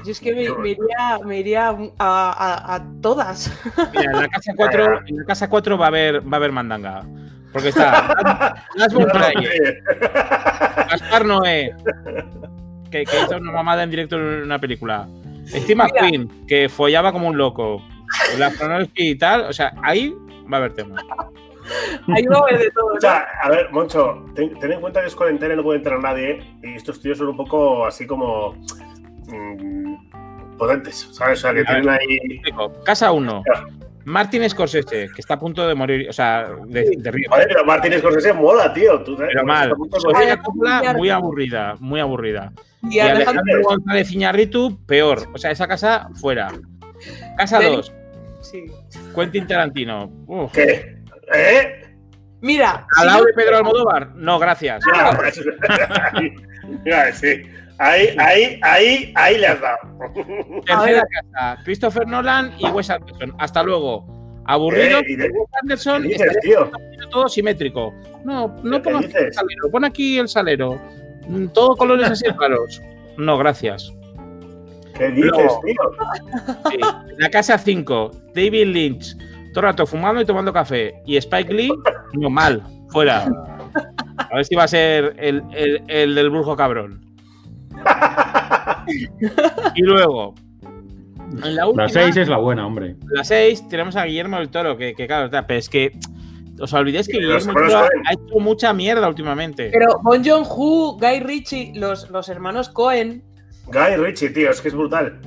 Yo 0.06 0.12
es 0.12 0.20
que 0.22 0.34
me, 0.34 0.50
me 0.62 0.70
iría, 0.70 1.20
me 1.26 1.40
iría 1.40 1.70
a, 1.70 1.76
a- 2.00 2.76
a 2.76 2.84
todas. 3.02 3.52
Mira, 3.94 4.12
en 4.12 4.20
la 4.22 4.28
casa 4.30 4.54
4, 4.58 5.02
en 5.08 5.18
la 5.18 5.26
casa 5.26 5.50
4 5.50 5.78
va 5.78 5.86
a 5.86 5.88
haber 5.90 6.22
va 6.26 6.34
a 6.34 6.36
haber 6.38 6.52
mandanga. 6.52 7.02
Porque 7.52 7.70
está 7.70 8.64
Las 8.76 8.94
von 8.94 9.08
Trier, 9.08 9.84
Gaspar 10.90 11.26
Noé, 11.26 11.76
que, 12.92 13.04
que 13.04 13.22
hizo 13.26 13.38
una 13.38 13.52
mamada 13.52 13.84
en 13.84 13.90
directo 13.90 14.16
en 14.18 14.44
una 14.44 14.60
película. 14.60 15.08
Steve. 15.50 15.76
McQueen, 15.76 16.46
que 16.48 16.70
follaba 16.70 17.12
como 17.12 17.28
un 17.28 17.38
loco. 17.38 17.82
La 18.38 18.52
y 18.96 19.16
tal, 19.16 19.42
o 19.42 19.54
sea, 19.54 19.74
ahí 19.84 20.16
va 20.52 20.58
a 20.58 20.60
haber 20.62 20.74
tema. 20.74 20.96
Ahí 22.16 22.26
va 22.26 22.38
a 22.38 22.42
haber 22.42 22.58
de 22.58 22.72
todo. 22.72 22.94
O 22.96 23.00
sea, 23.00 23.28
a 23.44 23.50
ver, 23.50 23.72
Moncho, 23.72 24.26
ten, 24.34 24.58
ten 24.60 24.72
en 24.72 24.82
cuenta 24.82 25.02
que 25.02 25.08
es 25.08 25.16
cuarentena 25.16 25.54
y 25.54 25.58
no 25.58 25.64
puede 25.64 25.78
entrar 25.78 26.00
nadie. 26.00 26.44
Y 26.64 26.74
estos 26.74 27.00
tíos 27.00 27.18
son 27.18 27.28
un 27.28 27.38
poco 27.38 27.86
así 27.86 28.08
como. 28.08 28.56
mm, 29.28 30.58
potentes, 30.58 31.10
¿sabes? 31.12 31.40
O 31.40 31.42
sea, 31.42 31.54
que 31.54 31.62
A 31.62 31.66
tienen 31.66 31.90
ahí. 31.90 32.18
Explico. 32.32 32.74
Casa 32.84 33.12
1. 33.12 33.44
Martin 34.06 34.50
Scorsese, 34.50 35.10
que 35.14 35.20
está 35.22 35.36
a 35.36 35.40
punto 35.40 35.68
de 35.68 35.76
morir, 35.76 36.10
o 36.10 36.14
sea, 36.14 36.50
de, 36.66 36.96
de 36.98 37.12
río. 37.12 37.30
Joder, 37.30 37.48
pero 37.48 37.66
Martín 37.66 37.94
Scorsese 38.00 38.34
mola, 38.34 38.74
tío. 38.74 39.04
Pero 39.18 39.44
mal. 39.46 39.72
Punto 39.72 39.98
de 39.98 40.02
Sofía. 40.02 40.38
Coppola, 40.38 40.94
muy 40.96 41.10
aburrida, 41.10 41.76
muy 41.80 42.00
aburrida. 42.00 42.52
Y 42.84 42.96
Y 42.96 43.00
Alejandro 43.00 43.44
González 43.64 44.12
Iñárritu, 44.12 44.80
peor. 44.86 45.28
O 45.34 45.38
sea, 45.38 45.52
esa 45.52 45.68
casa 45.68 46.10
fuera. 46.20 46.52
Casa 47.38 47.60
Ven. 47.60 47.74
2, 47.76 47.94
Sí. 48.42 48.66
Quentin 49.14 49.46
Tarantino. 49.48 50.10
Uf. 50.28 50.52
¿Qué? 50.54 50.98
¿Eh? 51.36 51.76
Mira, 52.42 52.88
¿Al 52.96 53.02
si 53.02 53.06
lado 53.06 53.20
yo- 53.20 53.26
de 53.26 53.34
Pedro 53.34 53.58
Almodóvar? 53.58 54.16
No, 54.16 54.40
gracias. 54.40 54.82
Ya, 56.86 57.08
ya, 57.08 57.12
sí. 57.14 57.44
Ahí, 57.80 58.10
ahí, 58.18 58.60
ahí, 58.62 59.14
ahí 59.16 59.38
le 59.38 59.48
has 59.48 59.62
dado. 59.62 59.78
Tercera 60.66 61.02
casa, 61.32 61.62
Christopher 61.64 62.08
Nolan 62.08 62.54
y 62.60 62.66
Wes 62.68 62.90
Anderson. 62.90 63.34
Hasta 63.40 63.64
luego. 63.64 64.06
Aburrido. 64.46 65.00
Eh, 65.00 65.04
¿y 65.08 65.16
de- 65.16 65.30
Wes 65.30 65.50
Anderson 65.62 66.04
¿Qué 66.04 66.10
está 66.14 66.26
dices, 66.26 66.40
tío? 66.42 66.72
todo 67.10 67.30
simétrico. 67.30 67.94
No, 68.26 68.54
no 68.64 68.82
¿Qué 68.82 68.90
pon 68.92 68.96
aquí 69.04 69.14
el 69.16 69.34
salero. 69.34 69.72
Pon 69.72 69.86
aquí 69.86 70.18
el 70.20 70.28
salero. 70.28 70.80
Mm, 71.28 71.48
Todo 71.48 71.76
colores 71.78 72.10
así 72.10 72.26
raros. 72.28 72.82
No, 73.18 73.38
gracias. 73.38 73.94
¿Qué 74.98 75.10
dices, 75.12 75.32
No. 75.32 75.60
tío? 75.66 76.72
Sí. 76.72 76.78
La 77.18 77.30
casa 77.30 77.58
5, 77.58 78.12
David 78.36 78.66
Lynch, 78.68 79.16
todo 79.54 79.62
el 79.62 79.72
rato 79.72 79.86
fumando 79.86 80.22
y 80.22 80.26
tomando 80.26 80.52
café. 80.52 81.02
Y 81.06 81.16
Spike 81.18 81.54
Lee, 81.54 81.72
no 82.14 82.30
mal, 82.30 82.62
fuera. 82.90 83.26
A 84.18 84.36
ver 84.36 84.44
si 84.46 84.56
va 84.56 84.64
a 84.64 84.68
ser 84.68 85.16
el, 85.18 85.42
el- 85.54 85.82
el 85.88 86.16
del 86.16 86.30
brujo 86.30 86.56
cabrón. 86.58 87.06
Y 89.76 89.82
luego, 89.82 90.34
en 91.44 91.56
la 91.56 91.68
última, 91.68 91.84
La 91.84 91.90
seis 91.90 92.18
es 92.18 92.28
la 92.28 92.38
buena, 92.38 92.66
hombre. 92.66 92.96
la 93.12 93.24
6, 93.24 93.68
tenemos 93.70 93.96
a 93.96 94.06
Guillermo 94.06 94.38
del 94.38 94.50
Toro, 94.50 94.78
que, 94.78 94.94
que 94.94 95.08
claro, 95.08 95.26
está, 95.26 95.46
pero 95.46 95.60
es 95.60 95.70
que 95.70 95.92
os 96.60 96.74
olvidéis 96.74 97.08
que 97.08 97.18
Guillermo 97.20 97.54
del 97.54 97.70
Toro 97.70 97.78
ha 97.80 98.14
hecho 98.14 98.40
mucha 98.40 98.74
mierda 98.74 99.08
últimamente. 99.08 99.70
Pero 99.72 100.00
Bon 100.04 100.24
Joon-ho, 100.24 100.98
Guy 101.00 101.20
Ritchie, 101.20 101.74
los, 101.76 102.10
los 102.10 102.30
hermanos 102.30 102.70
Cohen. 102.70 103.24
Guy 103.68 103.96
Ritchie, 103.98 104.30
tío, 104.32 104.50
es 104.50 104.62
que 104.62 104.70
es 104.70 104.74
brutal. 104.76 105.20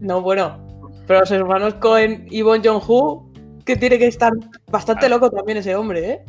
No, 0.00 0.20
bueno. 0.20 0.62
Pero 1.06 1.20
los 1.20 1.30
hermanos 1.30 1.74
Cohen 1.74 2.26
y 2.30 2.42
Bon 2.42 2.62
Joon-ho, 2.62 3.30
que 3.64 3.76
tiene 3.76 3.98
que 3.98 4.08
estar 4.08 4.32
bastante 4.70 5.08
loco 5.08 5.30
también 5.30 5.58
ese 5.58 5.74
hombre, 5.76 6.10
¿eh? 6.10 6.24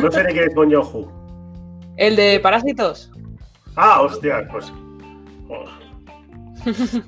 No 0.00 0.10
sé 0.10 0.24
ni 0.24 0.32
quién 0.32 0.48
es 0.48 0.54
Bon 0.54 0.70
Joon-ho. 0.72 1.12
El 1.96 2.16
de 2.16 2.40
Parásitos. 2.40 3.10
Ah, 3.76 4.02
hostia, 4.02 4.46
pues. 4.50 4.72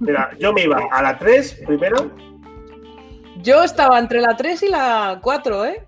Mira, 0.01 0.31
yo 0.39 0.53
me 0.53 0.63
iba 0.65 0.79
a 0.91 1.03
la 1.03 1.17
3 1.19 1.63
primero. 1.67 2.11
Yo 3.43 3.63
estaba 3.63 3.99
entre 3.99 4.21
la 4.21 4.37
3 4.37 4.63
y 4.65 4.69
la 4.69 5.19
4, 5.23 5.65
¿eh? 5.67 5.85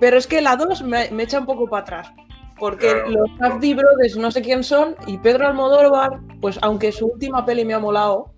Pero 0.00 0.16
es 0.16 0.26
que 0.26 0.40
la 0.40 0.56
2 0.56 0.82
me, 0.82 1.10
me 1.10 1.24
echa 1.24 1.38
un 1.40 1.46
poco 1.46 1.68
para 1.68 1.82
atrás. 1.82 2.12
Porque 2.58 2.88
Claro. 2.88 3.10
los 3.10 3.30
Safdie 3.38 3.74
Brothers 3.74 4.16
no 4.16 4.30
sé 4.30 4.42
quién 4.42 4.62
son 4.64 4.94
y 5.06 5.16
Pedro 5.18 5.46
Almodóvar, 5.46 6.20
pues 6.40 6.58
aunque 6.62 6.92
su 6.92 7.06
última 7.06 7.44
peli 7.46 7.64
me 7.64 7.72
ha 7.74 7.78
molado, 7.78 8.34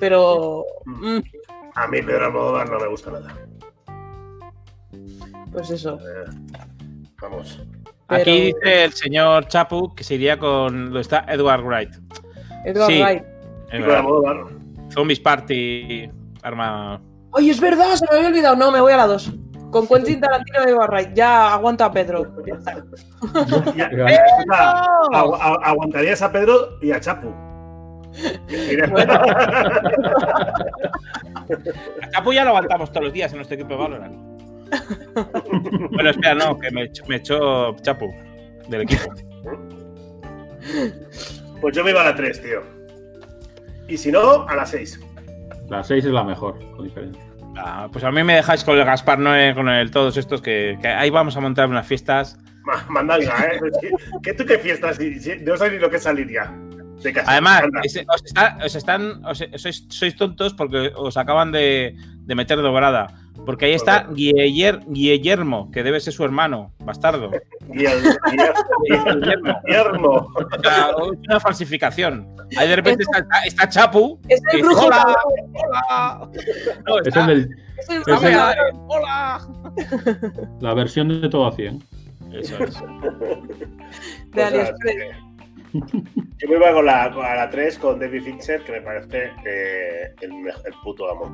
pero 0.00 0.64
mm, 0.86 1.18
A 1.74 1.86
mí 1.88 2.00
Pedro 2.00 2.26
Almodóvar 2.26 2.70
no 2.70 2.78
me 2.78 2.86
gusta 2.88 3.10
nada. 3.10 3.34
pues 5.52 5.70
eso. 5.70 5.98
Eh, 6.00 6.30
vamos. 7.20 7.60
Aquí 8.08 8.52
dice 8.52 8.84
el 8.84 8.92
señor 8.92 9.48
Chapu 9.48 9.94
que 9.94 10.04
se 10.04 10.14
iría 10.16 10.38
con. 10.38 10.92
Lo 10.92 11.00
está 11.00 11.24
Edward 11.28 11.62
Wright. 11.64 11.90
Edward 12.64 12.86
Sí. 12.90 13.02
Wright. 13.02 13.22
Almodóvar. 13.72 14.44
Zombies 14.90 15.20
Party. 15.20 16.10
Arma. 16.42 17.00
Oye, 17.32 17.50
es 17.50 17.60
verdad, 17.60 17.94
se 17.94 18.04
me 18.10 18.16
había 18.16 18.28
olvidado. 18.28 18.56
No, 18.56 18.70
me 18.70 18.80
voy 18.80 18.92
a 18.92 18.96
la 18.98 19.06
2. 19.06 19.32
Con 19.70 19.88
Quentin 19.88 20.20
Tarantino 20.20 20.58
y 20.66 20.70
Edward 20.70 20.90
Wright. 20.90 21.14
Ya 21.14 21.52
aguanta 21.54 21.86
a 21.86 21.92
Pedro. 21.92 22.32
Ya 22.46 22.54
agu- 25.12 25.60
aguantarías 25.64 26.22
a 26.22 26.30
Pedro 26.30 26.78
y 26.80 26.92
a 26.92 27.00
Chapu. 27.00 27.34
A 32.02 32.10
Chapu 32.10 32.32
ya 32.32 32.44
lo 32.44 32.50
aguantamos 32.50 32.90
todos 32.90 33.04
los 33.04 33.12
días 33.12 33.30
en 33.32 33.38
nuestro 33.38 33.54
equipo 33.56 33.70
de 33.70 33.76
Valorant. 33.76 34.33
Bueno, 35.90 36.10
espera, 36.10 36.34
no, 36.34 36.58
que 36.58 36.70
me 36.70 36.84
echó, 36.84 37.04
me 37.06 37.16
echó 37.16 37.74
Chapu 37.82 38.12
del 38.68 38.82
equipo. 38.82 39.12
Pues 41.60 41.76
yo 41.76 41.84
me 41.84 41.90
iba 41.90 42.00
a 42.02 42.04
la 42.04 42.14
3, 42.14 42.42
tío. 42.42 42.62
Y 43.88 43.96
si 43.96 44.10
no, 44.10 44.46
a 44.48 44.54
la 44.56 44.66
6. 44.66 45.00
La 45.68 45.82
6 45.82 46.04
es 46.04 46.10
la 46.10 46.24
mejor, 46.24 46.58
con 46.72 46.84
diferencia. 46.84 47.22
Ah, 47.56 47.88
pues 47.92 48.04
a 48.04 48.10
mí 48.10 48.22
me 48.24 48.34
dejáis 48.36 48.64
con 48.64 48.76
el 48.78 48.84
Gaspar 48.84 49.18
Noé, 49.18 49.54
con 49.54 49.68
el 49.68 49.90
todos 49.90 50.16
estos, 50.16 50.42
que, 50.42 50.76
que 50.80 50.88
ahí 50.88 51.10
vamos 51.10 51.36
a 51.36 51.40
montar 51.40 51.68
unas 51.68 51.86
fiestas. 51.86 52.38
Mandanga, 52.88 53.44
¿eh? 53.52 53.60
¿Qué 54.22 54.32
tú 54.32 54.44
qué 54.46 54.58
fiestas? 54.58 54.98
No 55.42 55.56
sabes 55.56 55.74
ni 55.74 55.78
lo 55.78 55.90
que 55.90 55.96
es 55.96 56.02
salir 56.02 56.30
ya. 56.32 56.52
De 57.02 57.12
casa. 57.12 57.30
Además, 57.30 57.62
os, 58.08 58.24
está- 58.24 58.56
os 58.64 58.74
están, 58.74 59.24
os- 59.26 59.44
sois, 59.56 59.86
sois 59.90 60.16
tontos 60.16 60.54
porque 60.54 60.90
os 60.96 61.16
acaban 61.18 61.52
de, 61.52 61.94
de 62.20 62.34
meter 62.34 62.56
dobrada. 62.58 63.08
Porque 63.44 63.66
ahí 63.66 63.74
está 63.74 64.06
Guiller- 64.08 64.80
Guillermo, 64.88 65.70
que 65.70 65.82
debe 65.82 66.00
ser 66.00 66.12
su 66.12 66.24
hermano, 66.24 66.72
bastardo. 66.80 67.30
El- 67.72 67.86
el- 67.86 68.18
Guillermo. 68.30 69.60
Guillermo. 69.66 70.10
O 70.34 70.62
sea, 70.62 70.90
es 70.90 71.18
una 71.28 71.40
falsificación. 71.40 72.34
Ahí 72.56 72.68
de 72.68 72.76
repente 72.76 73.02
está, 73.04 73.26
está 73.46 73.68
Chapu. 73.68 74.18
Es 74.28 74.40
el 74.52 74.62
brujo. 74.62 74.86
¡Hola! 74.86 75.16
¡Hola! 75.54 76.28
No, 76.86 76.98
Es 77.00 77.06
está, 77.08 77.20
el 77.20 77.26
del- 77.48 77.56
Es 77.78 77.88
el 77.90 77.96
Es 78.06 78.22
el- 78.22 78.36
¡Hola! 78.88 79.48
la 80.60 80.74
versión 80.74 81.08
de 81.20 81.28
todo 81.28 81.46
a 81.46 81.52
100. 81.52 81.82
Eso 82.32 82.64
es. 82.64 82.80
De 82.80 83.66
Pues, 84.32 84.46
AliExpress. 84.46 84.96
eh, 84.96 85.10
Yo 85.74 86.48
me 86.48 86.56
iba 86.56 86.72
con 86.72 86.86
la, 86.86 87.10
con 87.12 87.22
la 87.22 87.50
3 87.50 87.78
con 87.78 87.98
David 87.98 88.22
Fincher, 88.22 88.62
que 88.62 88.72
me 88.72 88.80
parece 88.80 89.30
eh, 89.46 90.14
el, 90.20 90.30
el 90.32 90.74
puto 90.82 91.10
amo. 91.10 91.26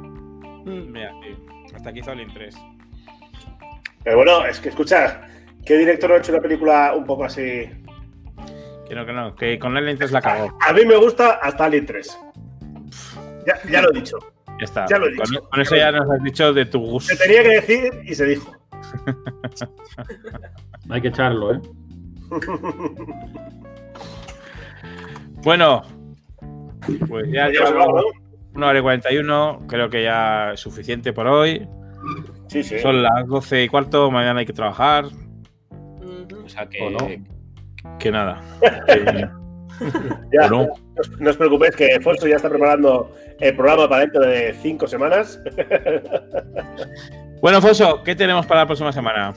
Mira, 0.64 1.12
sí. 1.22 1.36
Hasta 1.74 1.90
aquí 1.90 2.02
Zolin 2.02 2.32
3. 2.32 2.56
Pero 4.02 4.16
bueno, 4.16 4.44
es 4.46 4.60
que 4.60 4.70
escucha, 4.70 5.22
¿qué 5.64 5.76
director 5.76 6.12
ha 6.12 6.18
hecho 6.18 6.32
una 6.32 6.40
película 6.40 6.94
un 6.96 7.04
poco 7.04 7.24
así? 7.24 7.68
Que 8.88 8.94
no, 8.94 9.06
que 9.06 9.12
no, 9.12 9.34
que 9.36 9.58
con 9.58 9.76
Alien 9.76 9.98
3 9.98 10.10
la 10.10 10.20
cagó. 10.20 10.58
A 10.66 10.72
mí 10.72 10.84
me 10.84 10.96
gusta 10.96 11.38
hasta 11.42 11.66
Alien 11.66 11.86
3. 11.86 12.18
Ya, 13.46 13.70
ya 13.70 13.82
lo 13.82 13.90
he 13.90 13.94
dicho. 13.94 14.18
Ya 14.58 14.64
está. 14.64 14.86
Ya 14.88 14.98
lo 14.98 15.06
he 15.06 15.16
con, 15.16 15.24
dicho. 15.30 15.48
con 15.48 15.60
eso 15.60 15.76
ya 15.76 15.92
nos 15.92 16.10
has 16.10 16.22
dicho 16.22 16.52
de 16.52 16.64
tu 16.66 16.80
gusto. 16.80 17.14
Se 17.14 17.22
tenía 17.24 17.42
que 17.42 17.48
decir 17.50 17.92
y 18.04 18.14
se 18.14 18.26
dijo. 18.26 18.52
Hay 20.90 21.00
que 21.00 21.08
echarlo, 21.08 21.54
¿eh? 21.54 21.60
Bueno, 25.42 25.82
pues 27.08 27.26
ya 27.32 27.50
Ya 27.52 27.72
una 28.54 28.68
hora 28.68 28.78
y 28.78 28.82
41. 28.82 29.62
Creo 29.68 29.88
que 29.90 30.02
ya 30.04 30.52
es 30.52 30.60
suficiente 30.60 31.12
por 31.12 31.26
hoy. 31.26 31.66
Sí, 32.48 32.62
sí. 32.62 32.78
Son 32.80 33.02
las 33.02 33.26
12 33.26 33.64
y 33.64 33.68
cuarto. 33.68 34.10
Mañana 34.10 34.40
hay 34.40 34.46
que 34.46 34.52
trabajar. 34.52 35.04
O 35.06 36.48
sea 36.48 36.66
que. 36.68 36.80
¿O 36.82 36.90
no? 36.90 37.08
Que 37.98 38.10
nada. 38.10 38.40
Ya, 40.30 40.44
¿O 40.46 40.50
no? 40.50 40.62
no 40.66 40.72
os- 40.98 41.20
no 41.20 41.30
os 41.30 41.36
preocupéis 41.38 41.74
que 41.74 41.98
Fonso 42.02 42.28
ya 42.28 42.36
está 42.36 42.50
preparando 42.50 43.14
el 43.38 43.56
programa 43.56 43.88
para 43.88 44.02
dentro 44.02 44.20
de 44.20 44.52
cinco 44.60 44.86
semanas. 44.86 45.40
Bueno, 47.40 47.62
Foso, 47.62 48.02
¿qué 48.02 48.14
tenemos 48.14 48.44
para 48.44 48.60
la 48.60 48.66
próxima 48.66 48.92
semana? 48.92 49.32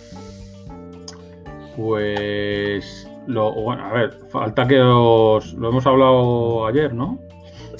Pues. 1.77 3.09
Lo, 3.27 3.53
bueno, 3.53 3.85
a 3.85 3.93
ver, 3.93 4.11
falta 4.29 4.67
que 4.67 4.81
os. 4.81 5.53
Lo 5.53 5.69
hemos 5.69 5.85
hablado 5.87 6.67
ayer, 6.67 6.93
¿no? 6.93 7.19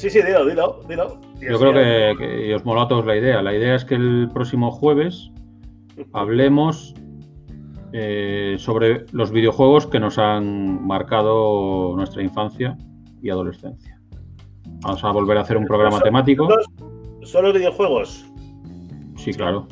Sí, 0.03 0.09
sí, 0.09 0.21
dilo, 0.21 0.45
dilo, 0.45 0.81
dilo. 0.89 1.21
Yo 1.39 1.57
creo 1.57 1.71
que, 1.71 2.13
que- 2.17 2.55
os 2.55 2.65
mola 2.65 2.81
a 2.81 2.87
todos 2.89 3.05
la 3.05 3.15
idea. 3.15 3.41
La 3.41 3.53
idea 3.55 3.73
es 3.75 3.85
que 3.85 3.95
el 3.95 4.29
próximo 4.33 4.69
jueves 4.69 5.31
hablemos 6.11 6.93
eh, 7.93 8.57
sobre 8.59 9.05
los 9.13 9.31
videojuegos 9.31 9.87
que 9.87 10.01
nos 10.01 10.17
han 10.17 10.85
marcado 10.85 11.93
nuestra 11.95 12.21
infancia 12.21 12.77
y 13.21 13.29
adolescencia. 13.29 13.97
Vamos 14.81 15.01
a 15.05 15.11
volver 15.13 15.37
a 15.37 15.41
hacer 15.41 15.55
un 15.55 15.63
programa 15.67 16.01
temático. 16.01 16.49
¿Solo 17.21 17.53
videojuegos? 17.53 18.25
Sí, 19.15 19.31
claro. 19.31 19.69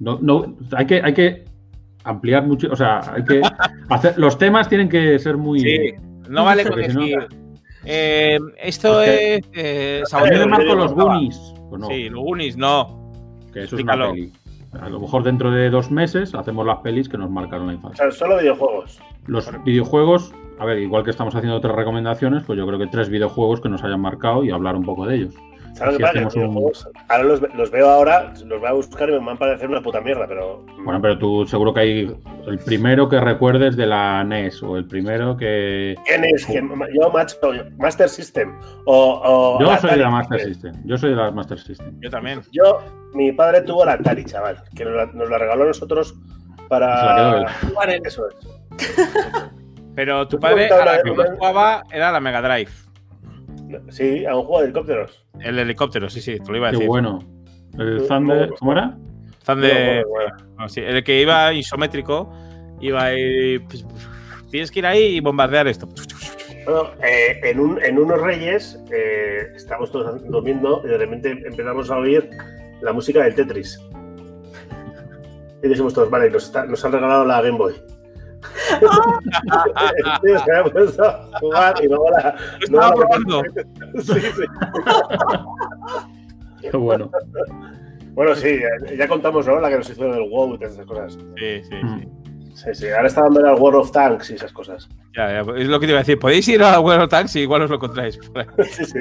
No, 0.00 0.18
no, 0.20 0.56
hay 0.76 0.86
que, 0.86 1.00
hay 1.04 1.14
que 1.14 1.44
ampliar 2.02 2.44
mucho, 2.48 2.66
o 2.72 2.74
sea, 2.74 3.00
hay 3.14 3.22
que 3.22 3.42
hacer, 3.90 4.18
los 4.18 4.36
temas 4.38 4.68
tienen 4.68 4.88
que 4.88 5.20
ser 5.20 5.36
muy. 5.36 5.60
Sí, 5.60 5.92
no 6.28 6.44
vale 6.44 6.64
con 6.64 6.72
Porque 6.72 6.90
si 6.90 6.96
no- 6.96 7.02
decir. 7.02 7.43
Eh, 7.84 8.38
esto 8.62 9.00
Es 9.02 9.40
es. 9.42 9.48
Eh, 9.52 10.02
el 10.32 10.48
marco 10.48 10.74
los. 10.74 10.92
Goonies. 10.92 11.54
No, 11.78 11.86
Sí, 11.88 12.08
los 12.08 12.22
Goonies, 12.22 12.56
no. 12.56 13.10
que 13.52 13.60
eso 13.64 13.76
explícalo. 13.76 14.06
es 14.06 14.10
una 14.12 14.14
peli. 14.14 14.32
A 14.80 14.88
lo 14.88 15.00
mejor 15.00 15.22
dentro 15.22 15.50
de 15.50 15.70
dos 15.70 15.90
meses 15.90 16.34
hacemos 16.34 16.66
las 16.66 16.78
pelis 16.78 17.08
que 17.08 17.16
nos 17.16 17.30
marcaron 17.30 17.66
la 17.68 17.72
O 17.74 17.76
infancia. 17.76 18.04
sea, 18.10 18.12
solo 18.12 18.38
videojuegos. 18.38 19.00
Los 19.26 19.50
videojuegos, 19.64 20.32
a 20.58 20.64
ver, 20.64 20.78
igual 20.78 21.04
que 21.04 21.10
estamos 21.10 21.34
haciendo 21.34 21.56
otras 21.56 21.74
recomendaciones, 21.76 22.42
pues 22.44 22.58
yo 22.58 22.66
creo 22.66 22.78
que 22.78 22.88
tres 22.88 23.08
videojuegos 23.08 23.60
que 23.60 23.68
nos 23.68 23.84
hayan 23.84 24.00
marcado 24.00 24.44
y 24.44 24.50
hablar 24.50 24.74
un 24.76 24.84
poco 24.84 25.06
de 25.06 25.16
ellos. 25.16 25.34
¿Sabes 25.74 26.00
hacemos 26.04 26.34
un- 26.36 26.72
ahora 27.08 27.24
los, 27.24 27.40
ve- 27.40 27.48
los 27.54 27.70
veo 27.70 27.90
ahora, 27.90 28.32
los 28.46 28.60
voy 28.60 28.68
a 28.68 28.72
buscar 28.72 29.08
y 29.08 29.12
me 29.12 29.18
van 29.18 29.36
a 29.36 29.38
parecer 29.38 29.68
una 29.68 29.82
puta 29.82 30.00
mierda, 30.00 30.26
pero. 30.28 30.64
Bueno, 30.84 31.00
pero 31.02 31.18
tú 31.18 31.44
seguro 31.46 31.74
que 31.74 31.80
hay 31.80 32.16
el 32.46 32.58
primero 32.60 33.08
que 33.08 33.18
recuerdes 33.20 33.76
de 33.76 33.86
la 33.86 34.22
NES 34.22 34.62
o 34.62 34.76
el 34.76 34.86
primero 34.86 35.36
que. 35.36 35.96
¿Quién 36.06 36.24
es? 36.24 36.46
¿Quién? 36.46 36.70
Yo, 36.92 37.10
macho, 37.10 37.36
Master 37.76 38.08
System. 38.08 38.56
O, 38.86 39.20
o 39.24 39.60
Yo 39.60 39.76
soy 39.78 39.90
de 39.90 39.96
la 39.96 40.10
Master 40.10 40.40
System. 40.40 40.74
Yo 40.84 40.96
soy 40.96 41.10
de 41.10 41.16
la 41.16 41.30
Master 41.32 41.58
System. 41.58 41.98
Yo 42.00 42.08
también. 42.10 42.40
Yo, 42.52 42.78
mi 43.12 43.32
padre 43.32 43.62
tuvo 43.62 43.84
la 43.84 43.94
Atari, 43.94 44.24
chaval, 44.24 44.62
que 44.76 44.84
nos 44.84 44.94
la, 44.94 45.06
nos 45.06 45.28
la 45.28 45.38
regaló 45.38 45.64
a 45.64 45.66
nosotros 45.66 46.14
para. 46.68 47.46
Jugar 47.68 47.90
en- 47.90 48.06
Eso 48.06 48.22
es. 48.28 49.50
Pero 49.96 50.26
tu 50.28 50.38
padre, 50.38 50.68
a 50.68 50.84
la 50.84 51.02
que 51.02 51.10
jugaba 51.10 51.82
era 51.92 52.10
la 52.12 52.20
Mega 52.20 52.42
Drive. 52.42 52.70
Sí, 53.90 54.24
a 54.26 54.36
un 54.36 54.42
juego 54.44 54.58
de 54.60 54.64
helicópteros. 54.66 55.26
El 55.40 55.58
helicóptero, 55.58 56.08
sí, 56.10 56.20
sí, 56.20 56.38
te 56.38 56.50
lo 56.50 56.56
iba 56.56 56.68
a 56.68 56.70
Qué 56.70 56.76
decir. 56.76 56.88
bueno. 56.88 57.18
El 57.78 58.06
Thunder. 58.06 58.50
¿Cómo 58.58 58.72
era? 58.72 58.96
Thunder- 59.46 60.04
no, 60.58 60.68
sí, 60.68 60.80
el 60.80 61.02
que 61.04 61.20
iba 61.20 61.52
isométrico, 61.52 62.32
iba 62.80 63.04
ahí. 63.04 63.58
pues, 63.58 63.84
tienes 64.50 64.70
que 64.70 64.78
ir 64.78 64.86
ahí 64.86 65.02
y 65.16 65.20
bombardear 65.20 65.66
esto. 65.68 65.86
Bueno, 66.64 66.90
eh, 67.04 67.40
en, 67.42 67.60
un- 67.60 67.82
en 67.84 67.98
unos 67.98 68.20
reyes 68.22 68.80
eh, 68.90 69.48
estábamos 69.54 69.90
todos 69.92 70.22
durmiendo 70.30 70.80
y 70.84 70.88
de 70.88 70.98
repente 70.98 71.30
empezamos 71.44 71.90
a 71.90 71.98
oír 71.98 72.30
la 72.80 72.92
música 72.92 73.22
del 73.24 73.34
Tetris. 73.34 73.78
Y 75.62 75.68
dijimos 75.68 75.92
todos, 75.94 76.08
vale, 76.10 76.30
nos, 76.30 76.44
está- 76.44 76.64
nos 76.66 76.84
han 76.84 76.92
regalado 76.92 77.24
la 77.24 77.42
Game 77.42 77.58
Boy. 77.58 77.74
Entonces, 79.96 80.42
se 80.44 80.52
ha 80.56 80.64
puesto 80.64 81.04
a 81.04 81.38
jugar 81.40 81.74
y 81.82 81.88
luego 81.88 82.10
la. 82.10 82.34
Lo 82.70 82.80
estaba 82.82 82.94
luego 82.94 83.02
la- 83.02 83.08
probando. 83.08 83.42
Sí, 84.02 84.20
sí. 84.20 84.44
Qué 86.70 86.76
bueno. 86.76 87.10
Bueno, 88.14 88.34
sí, 88.36 88.60
ya, 88.60 88.94
ya 88.96 89.08
contamos, 89.08 89.46
¿no? 89.46 89.58
La 89.60 89.68
que 89.70 89.78
nos 89.78 89.90
hicieron 89.90 90.14
el 90.14 90.28
WoW 90.30 90.54
y 90.54 90.58
todas 90.58 90.74
esas 90.74 90.86
cosas. 90.86 91.12
Sí, 91.14 91.62
sí, 91.64 91.74
Mm. 91.82 92.00
sí. 92.00 92.08
Sí, 92.54 92.70
sí, 92.72 92.88
ahora 92.88 93.08
está 93.08 93.22
dando 93.22 93.44
al 93.44 93.56
World 93.60 93.80
of 93.80 93.90
Tanks 93.90 94.30
y 94.30 94.34
esas 94.34 94.52
cosas. 94.52 94.88
Ya, 95.16 95.26
ya, 95.28 95.40
es 95.56 95.66
lo 95.66 95.80
que 95.80 95.86
te 95.86 95.92
iba 95.92 95.98
a 95.98 96.02
decir. 96.02 96.20
Podéis 96.20 96.46
ir 96.46 96.62
a 96.62 96.78
World 96.78 97.02
of 97.02 97.10
Tanks 97.10 97.34
y 97.34 97.40
igual 97.40 97.62
os 97.62 97.70
lo 97.70 97.76
encontráis. 97.76 98.16
Sí, 98.70 98.84
sí. 98.84 98.98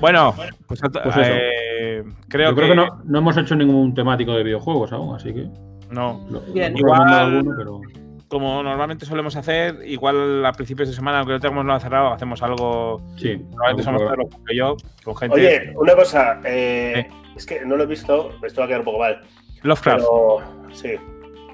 Bueno, 0.00 0.34
pues, 0.66 0.80
Pues 0.92 1.16
eh, 1.22 2.02
creo, 2.28 2.50
Yo 2.50 2.56
creo 2.56 2.68
que 2.68 2.74
no, 2.74 3.00
no 3.04 3.18
hemos 3.18 3.36
hecho 3.38 3.54
ningún 3.56 3.94
temático 3.94 4.32
de 4.34 4.42
videojuegos 4.42 4.92
aún, 4.92 5.14
así 5.16 5.32
que. 5.32 5.48
No. 5.90 6.20
Bien. 6.52 6.76
Igual- 6.76 6.98
recomendado 7.00 7.26
alguno, 7.26 7.54
pero. 7.56 7.80
Como 8.26 8.62
normalmente 8.64 9.06
solemos 9.06 9.36
hacer, 9.36 9.82
igual 9.86 10.44
a 10.44 10.52
principios 10.52 10.88
de 10.88 10.94
semana, 10.94 11.18
aunque 11.18 11.34
no 11.34 11.40
tengamos 11.40 11.64
nada 11.66 11.78
cerrado, 11.78 12.08
hacemos 12.12 12.42
algo. 12.42 13.00
Sí. 13.16 13.40
Algún 13.64 13.82
somos 13.84 14.02
que 14.46 14.56
yo, 14.56 14.76
con 15.04 15.14
gente. 15.16 15.36
Oye, 15.36 15.72
una 15.76 15.94
cosa, 15.94 16.40
eh, 16.44 17.06
es 17.36 17.46
que 17.46 17.64
no 17.64 17.76
lo 17.76 17.84
he 17.84 17.86
visto, 17.86 18.30
esto 18.42 18.60
va 18.60 18.64
a 18.64 18.68
quedar 18.68 18.80
un 18.80 18.86
poco 18.86 18.98
mal. 18.98 19.20
Lovecraft. 19.62 19.98
Pero 20.04 20.38
sí, 20.72 20.94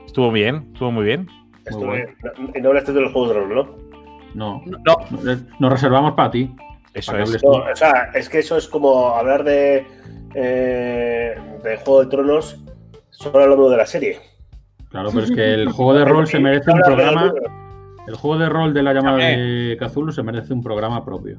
Estuvo 0.07 0.33
bien, 0.33 0.71
estuvo 0.73 0.91
muy 0.91 1.05
bien. 1.05 1.29
Estuvo 1.67 1.93
bien. 1.93 2.17
Y 2.55 2.61
no 2.61 2.69
hablaste 2.69 2.93
de 2.93 3.01
los 3.03 3.13
juegos 3.13 3.31
de 3.31 3.35
rol, 3.41 3.55
¿no? 3.55 3.77
No, 4.35 4.63
No, 4.85 4.97
nos 5.59 5.73
reservamos 5.73 6.15
para 6.15 6.31
ti. 6.31 6.55
eso 6.95 7.13
Para 7.13 7.25
es. 7.25 7.43
No, 7.45 7.51
o 7.51 7.77
sea, 7.77 8.11
es 8.15 8.29
que 8.29 8.39
eso 8.39 8.57
es 8.57 8.67
como 8.69 9.09
hablar 9.17 9.45
de, 9.45 9.87
eh, 10.35 11.37
de 11.63 11.77
Juego 11.79 12.01
de 12.05 12.07
Tronos 12.07 12.65
solo 13.21 13.43
hablando 13.43 13.69
de 13.71 13.77
la 13.77 13.87
serie. 13.87 14.19
Claro, 14.91 15.11
pero 15.13 15.25
es 15.25 15.31
que 15.31 15.55
el 15.55 15.71
juego 15.71 15.95
de 15.95 16.05
rol 16.05 16.27
se 16.27 16.41
merece 16.41 16.71
un 16.73 16.81
programa. 16.81 17.33
El 18.09 18.17
juego 18.17 18.39
de 18.39 18.49
rol 18.49 18.75
de 18.75 18.83
la 18.83 18.93
llamada 18.95 19.19
de 19.19 19.77
Cthulhu 19.79 20.11
se 20.11 20.23
merece 20.23 20.53
un 20.53 20.63
programa 20.63 21.05
propio. 21.05 21.39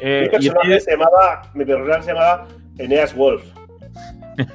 Eh, 0.00 0.28
mi 0.38 0.44
yo 0.44 0.52
personaje 0.52 0.74
te- 0.74 0.80
se 0.80 0.90
llamaba, 0.92 1.50
mi 1.54 1.64
personaje 1.64 2.02
se 2.02 2.12
llamaba 2.12 2.46
Eneas 2.78 3.16
Wolf. 3.16 3.42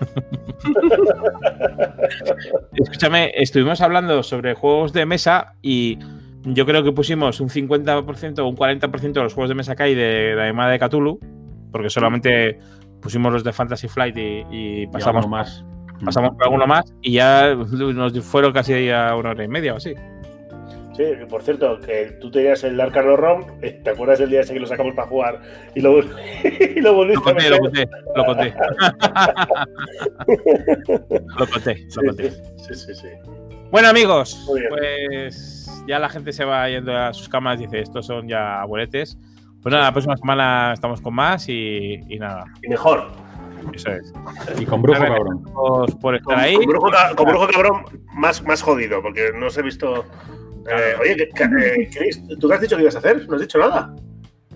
Escúchame, 2.73 3.31
estuvimos 3.35 3.81
hablando 3.81 4.23
sobre 4.23 4.53
juegos 4.53 4.93
de 4.93 5.05
mesa 5.05 5.55
y 5.61 5.97
yo 6.43 6.65
creo 6.65 6.84
que 6.84 6.91
pusimos 6.91 7.39
un 7.41 7.49
50% 7.49 8.39
o 8.39 8.47
un 8.47 8.55
40% 8.55 9.11
de 9.13 9.23
los 9.23 9.34
juegos 9.34 9.49
de 9.49 9.55
mesa 9.55 9.75
que 9.75 9.84
hay 9.84 9.95
de 9.95 10.34
la 10.35 10.45
llamada 10.47 10.71
de 10.71 10.80
Cthulhu, 10.80 11.19
porque 11.71 11.89
solamente 11.89 12.59
pusimos 13.01 13.34
los 13.34 13.43
de 13.43 13.51
Fantasy 13.53 13.88
Flight 13.88 14.15
y, 14.17 14.88
pasamos, 14.88 15.27
más. 15.27 15.65
Pasamos 16.03 16.31
por 16.35 16.43
alguno 16.43 16.67
más 16.67 16.93
y 17.01 17.13
ya 17.13 17.55
nos 17.55 18.25
fueron 18.25 18.53
casi 18.53 18.89
a 18.89 19.15
una 19.15 19.31
hora 19.31 19.43
y 19.43 19.47
media 19.47 19.73
o 19.73 19.77
así. 19.77 19.93
Sí, 20.95 21.03
que 21.17 21.25
por 21.25 21.41
cierto, 21.41 21.79
que 21.79 22.17
tú 22.21 22.29
tenías 22.29 22.63
el 22.63 22.79
Arcano 22.79 23.17
ROM, 23.17 23.45
eh, 23.63 23.81
¿te 23.83 23.89
acuerdas 23.89 24.19
del 24.19 24.29
día 24.29 24.41
ese 24.41 24.53
que 24.53 24.59
lo 24.59 24.67
sacamos 24.67 24.93
para 24.93 25.07
jugar 25.07 25.41
y 25.73 25.81
lo, 25.81 25.99
y 26.43 26.81
lo 26.81 26.91
Lo 26.91 26.93
volviste 26.93 27.29
a 27.29 27.33
conté, 27.33 27.49
lo 27.49 27.57
conté, 27.57 27.89
lo 28.15 28.25
conté. 28.25 28.53
lo 31.39 31.47
conté, 31.47 31.87
lo 31.95 32.03
conté. 32.07 32.31
sí, 32.57 32.75
sí, 32.75 32.93
sí. 32.93 33.07
Bueno, 33.71 33.87
amigos, 33.87 34.45
pues 34.69 35.67
ya 35.87 35.97
la 35.97 36.09
gente 36.09 36.31
se 36.31 36.45
va 36.45 36.69
yendo 36.69 36.95
a 36.95 37.11
sus 37.11 37.27
camas. 37.27 37.57
Dice, 37.57 37.79
estos 37.79 38.05
son 38.05 38.27
ya 38.27 38.61
abueletes. 38.61 39.17
Pues 39.63 39.73
nada, 39.73 39.85
la 39.85 39.91
próxima 39.93 40.15
semana 40.15 40.73
estamos 40.73 41.01
con 41.01 41.15
más 41.15 41.49
y, 41.49 41.99
y 42.07 42.19
nada, 42.19 42.45
Y 42.61 42.67
mejor. 42.67 43.07
Eso 43.73 43.90
es. 43.91 44.14
Y 44.60 44.65
con 44.65 44.81
brujo, 44.81 44.99
cabrón. 45.02 45.44
Gracias 45.44 45.98
por 45.99 46.15
estar 46.15 46.35
Con, 46.35 46.44
ahí. 46.44 46.56
con 46.56 46.65
brujo, 46.65 46.91
ca- 46.91 47.15
con 47.15 47.26
brujo 47.27 47.48
cabrón, 47.48 47.85
más, 48.14 48.41
más 48.44 48.61
jodido, 48.61 49.02
porque 49.02 49.31
no 49.38 49.48
os 49.48 49.57
he 49.57 49.61
visto. 49.61 50.06
Eh, 50.69 50.95
oye, 51.02 51.15
que- 51.18 51.30
que- 51.30 51.44
eh, 51.84 51.90
Chris, 51.94 52.22
¿tú 52.40 52.48
qué 52.48 52.56
has 52.56 52.61
dicho 52.61 52.76
que 52.76 52.84
ibas 52.84 52.95
a 52.95 52.99
hacer? 52.99 53.27
No 53.27 53.35
has 53.35 53.41
dicho 53.41 53.57
nada. 53.60 53.94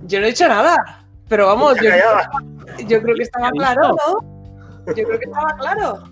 Yo 0.03 0.19
no 0.19 0.25
he 0.25 0.29
dicho 0.29 0.47
nada. 0.47 1.03
Pero 1.29 1.47
vamos, 1.47 1.75
yo, 1.75 3.01
creo 3.01 3.15
que 3.15 3.23
estaba 3.23 3.49
¿Qué 3.51 3.57
ha 3.63 3.73
claro? 3.73 3.89
¿no? 3.89 4.93
Yo 4.95 5.03
creo 5.03 5.19
que 5.19 5.25
estaba 5.25 5.55
claro. 5.59 6.03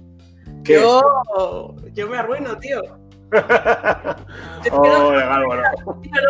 ¿Qué? 0.65 0.73
Yo, 0.81 1.75
yo 1.93 2.07
me 2.09 2.17
arruino, 2.17 2.57
tío. 2.57 2.81
Oh, 4.71 5.11
legal, 5.13 5.45
bueno. 5.45 5.61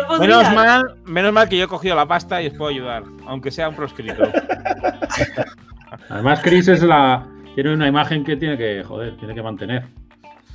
no. 0.08 0.18
Menos 0.18 0.54
mal, 0.54 0.96
menos 1.04 1.32
mal 1.32 1.48
que 1.48 1.56
yo 1.56 1.64
he 1.64 1.68
cogido 1.68 1.94
la 1.96 2.06
pasta 2.06 2.42
y 2.42 2.48
os 2.48 2.54
puedo 2.54 2.70
ayudar, 2.70 3.02
aunque 3.26 3.50
sea 3.50 3.68
un 3.68 3.74
proscrito. 3.76 4.24
Además, 6.08 6.40
Chris 6.42 6.68
es 6.68 6.82
la. 6.82 7.26
Tiene 7.54 7.72
una 7.74 7.86
imagen 7.88 8.22
que 8.24 8.36
tiene 8.36 8.56
que, 8.58 8.82
joder, 8.84 9.16
tiene 9.16 9.34
que 9.34 9.42
mantener. 9.42 9.84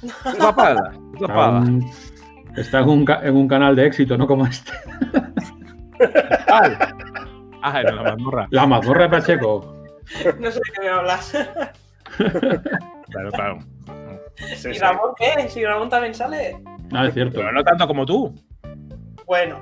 Es 0.03 0.37
guapada, 0.39 0.91
es 0.91 0.97
Está, 1.13 1.17
guapada. 1.33 1.59
un- 1.59 1.91
está 2.57 2.79
en, 2.79 2.89
un, 2.89 3.05
en 3.23 3.35
un 3.35 3.47
canal 3.47 3.75
de 3.75 3.85
éxito, 3.87 4.17
no 4.17 4.27
como 4.27 4.45
este. 4.45 4.71
Ah, 7.63 7.81
en 7.81 7.95
la 7.95 8.03
mazmorra. 8.03 8.47
La 8.49 8.65
mazmorra 8.65 9.03
de 9.03 9.09
Pacheco. 9.09 9.75
No 10.39 10.51
sé 10.51 10.59
de 10.59 10.71
qué 10.75 10.81
me 10.81 10.89
hablas. 10.89 11.31
Claro, 12.17 13.31
claro. 13.31 13.59
Sí, 14.35 14.69
¿Y 14.69 14.73
sí. 14.73 14.79
Ramón 14.79 15.11
qué? 15.17 15.47
Si 15.49 15.63
Ramón 15.63 15.89
también 15.89 16.13
sale. 16.13 16.57
Ah, 16.93 17.05
es 17.07 17.13
cierto. 17.13 17.35
Pero 17.39 17.51
no 17.51 17.63
tanto 17.63 17.87
como 17.87 18.05
tú. 18.05 18.33
Bueno, 19.27 19.59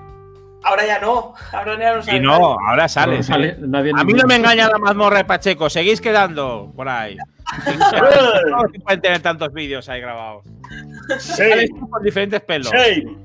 ahora 0.63 0.85
ya 0.85 0.99
no. 0.99 1.33
Ahora 1.51 1.79
ya 1.79 1.95
no 1.95 2.01
sale. 2.01 2.17
Y 2.17 2.21
no, 2.21 2.57
ahora 2.67 2.83
No 2.83 3.23
sale 3.23 3.57
nadie 3.59 3.91
A 3.95 4.03
mí 4.03 4.13
no 4.13 4.23
me 4.27 4.35
engaña 4.35 4.67
la 4.69 4.77
mazmorra 4.77 5.17
de 5.19 5.25
Pacheco, 5.25 5.69
seguís 5.69 6.01
quedando 6.01 6.71
por 6.75 6.87
ahí. 6.87 7.17
No 7.17 8.69
se 8.71 8.79
pueden 8.83 9.01
tener 9.01 9.21
tantos 9.21 9.51
vídeos 9.53 9.87
ahí 9.89 10.01
grabados. 10.01 10.43
Tú 10.45 11.89
con 11.89 12.03
diferentes 12.03 12.41
pelos. 12.41 12.71
Shame. 12.71 13.17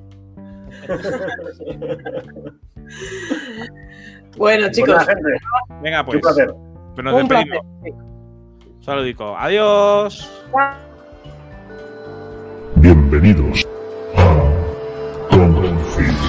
Bueno, 4.36 4.70
chicos. 4.70 5.06
Venga, 5.82 6.04
pues. 6.04 6.20
placer. 6.20 6.54
Pero 6.96 7.10
nos 7.10 7.22
un 7.22 7.28
placer. 7.28 7.48
despedimos. 7.48 8.04
Solo 8.80 9.02
digo, 9.02 9.36
adiós. 9.38 10.30
Bienvenidos 12.76 13.66
a 14.16 15.28
Confidential. 15.30 16.23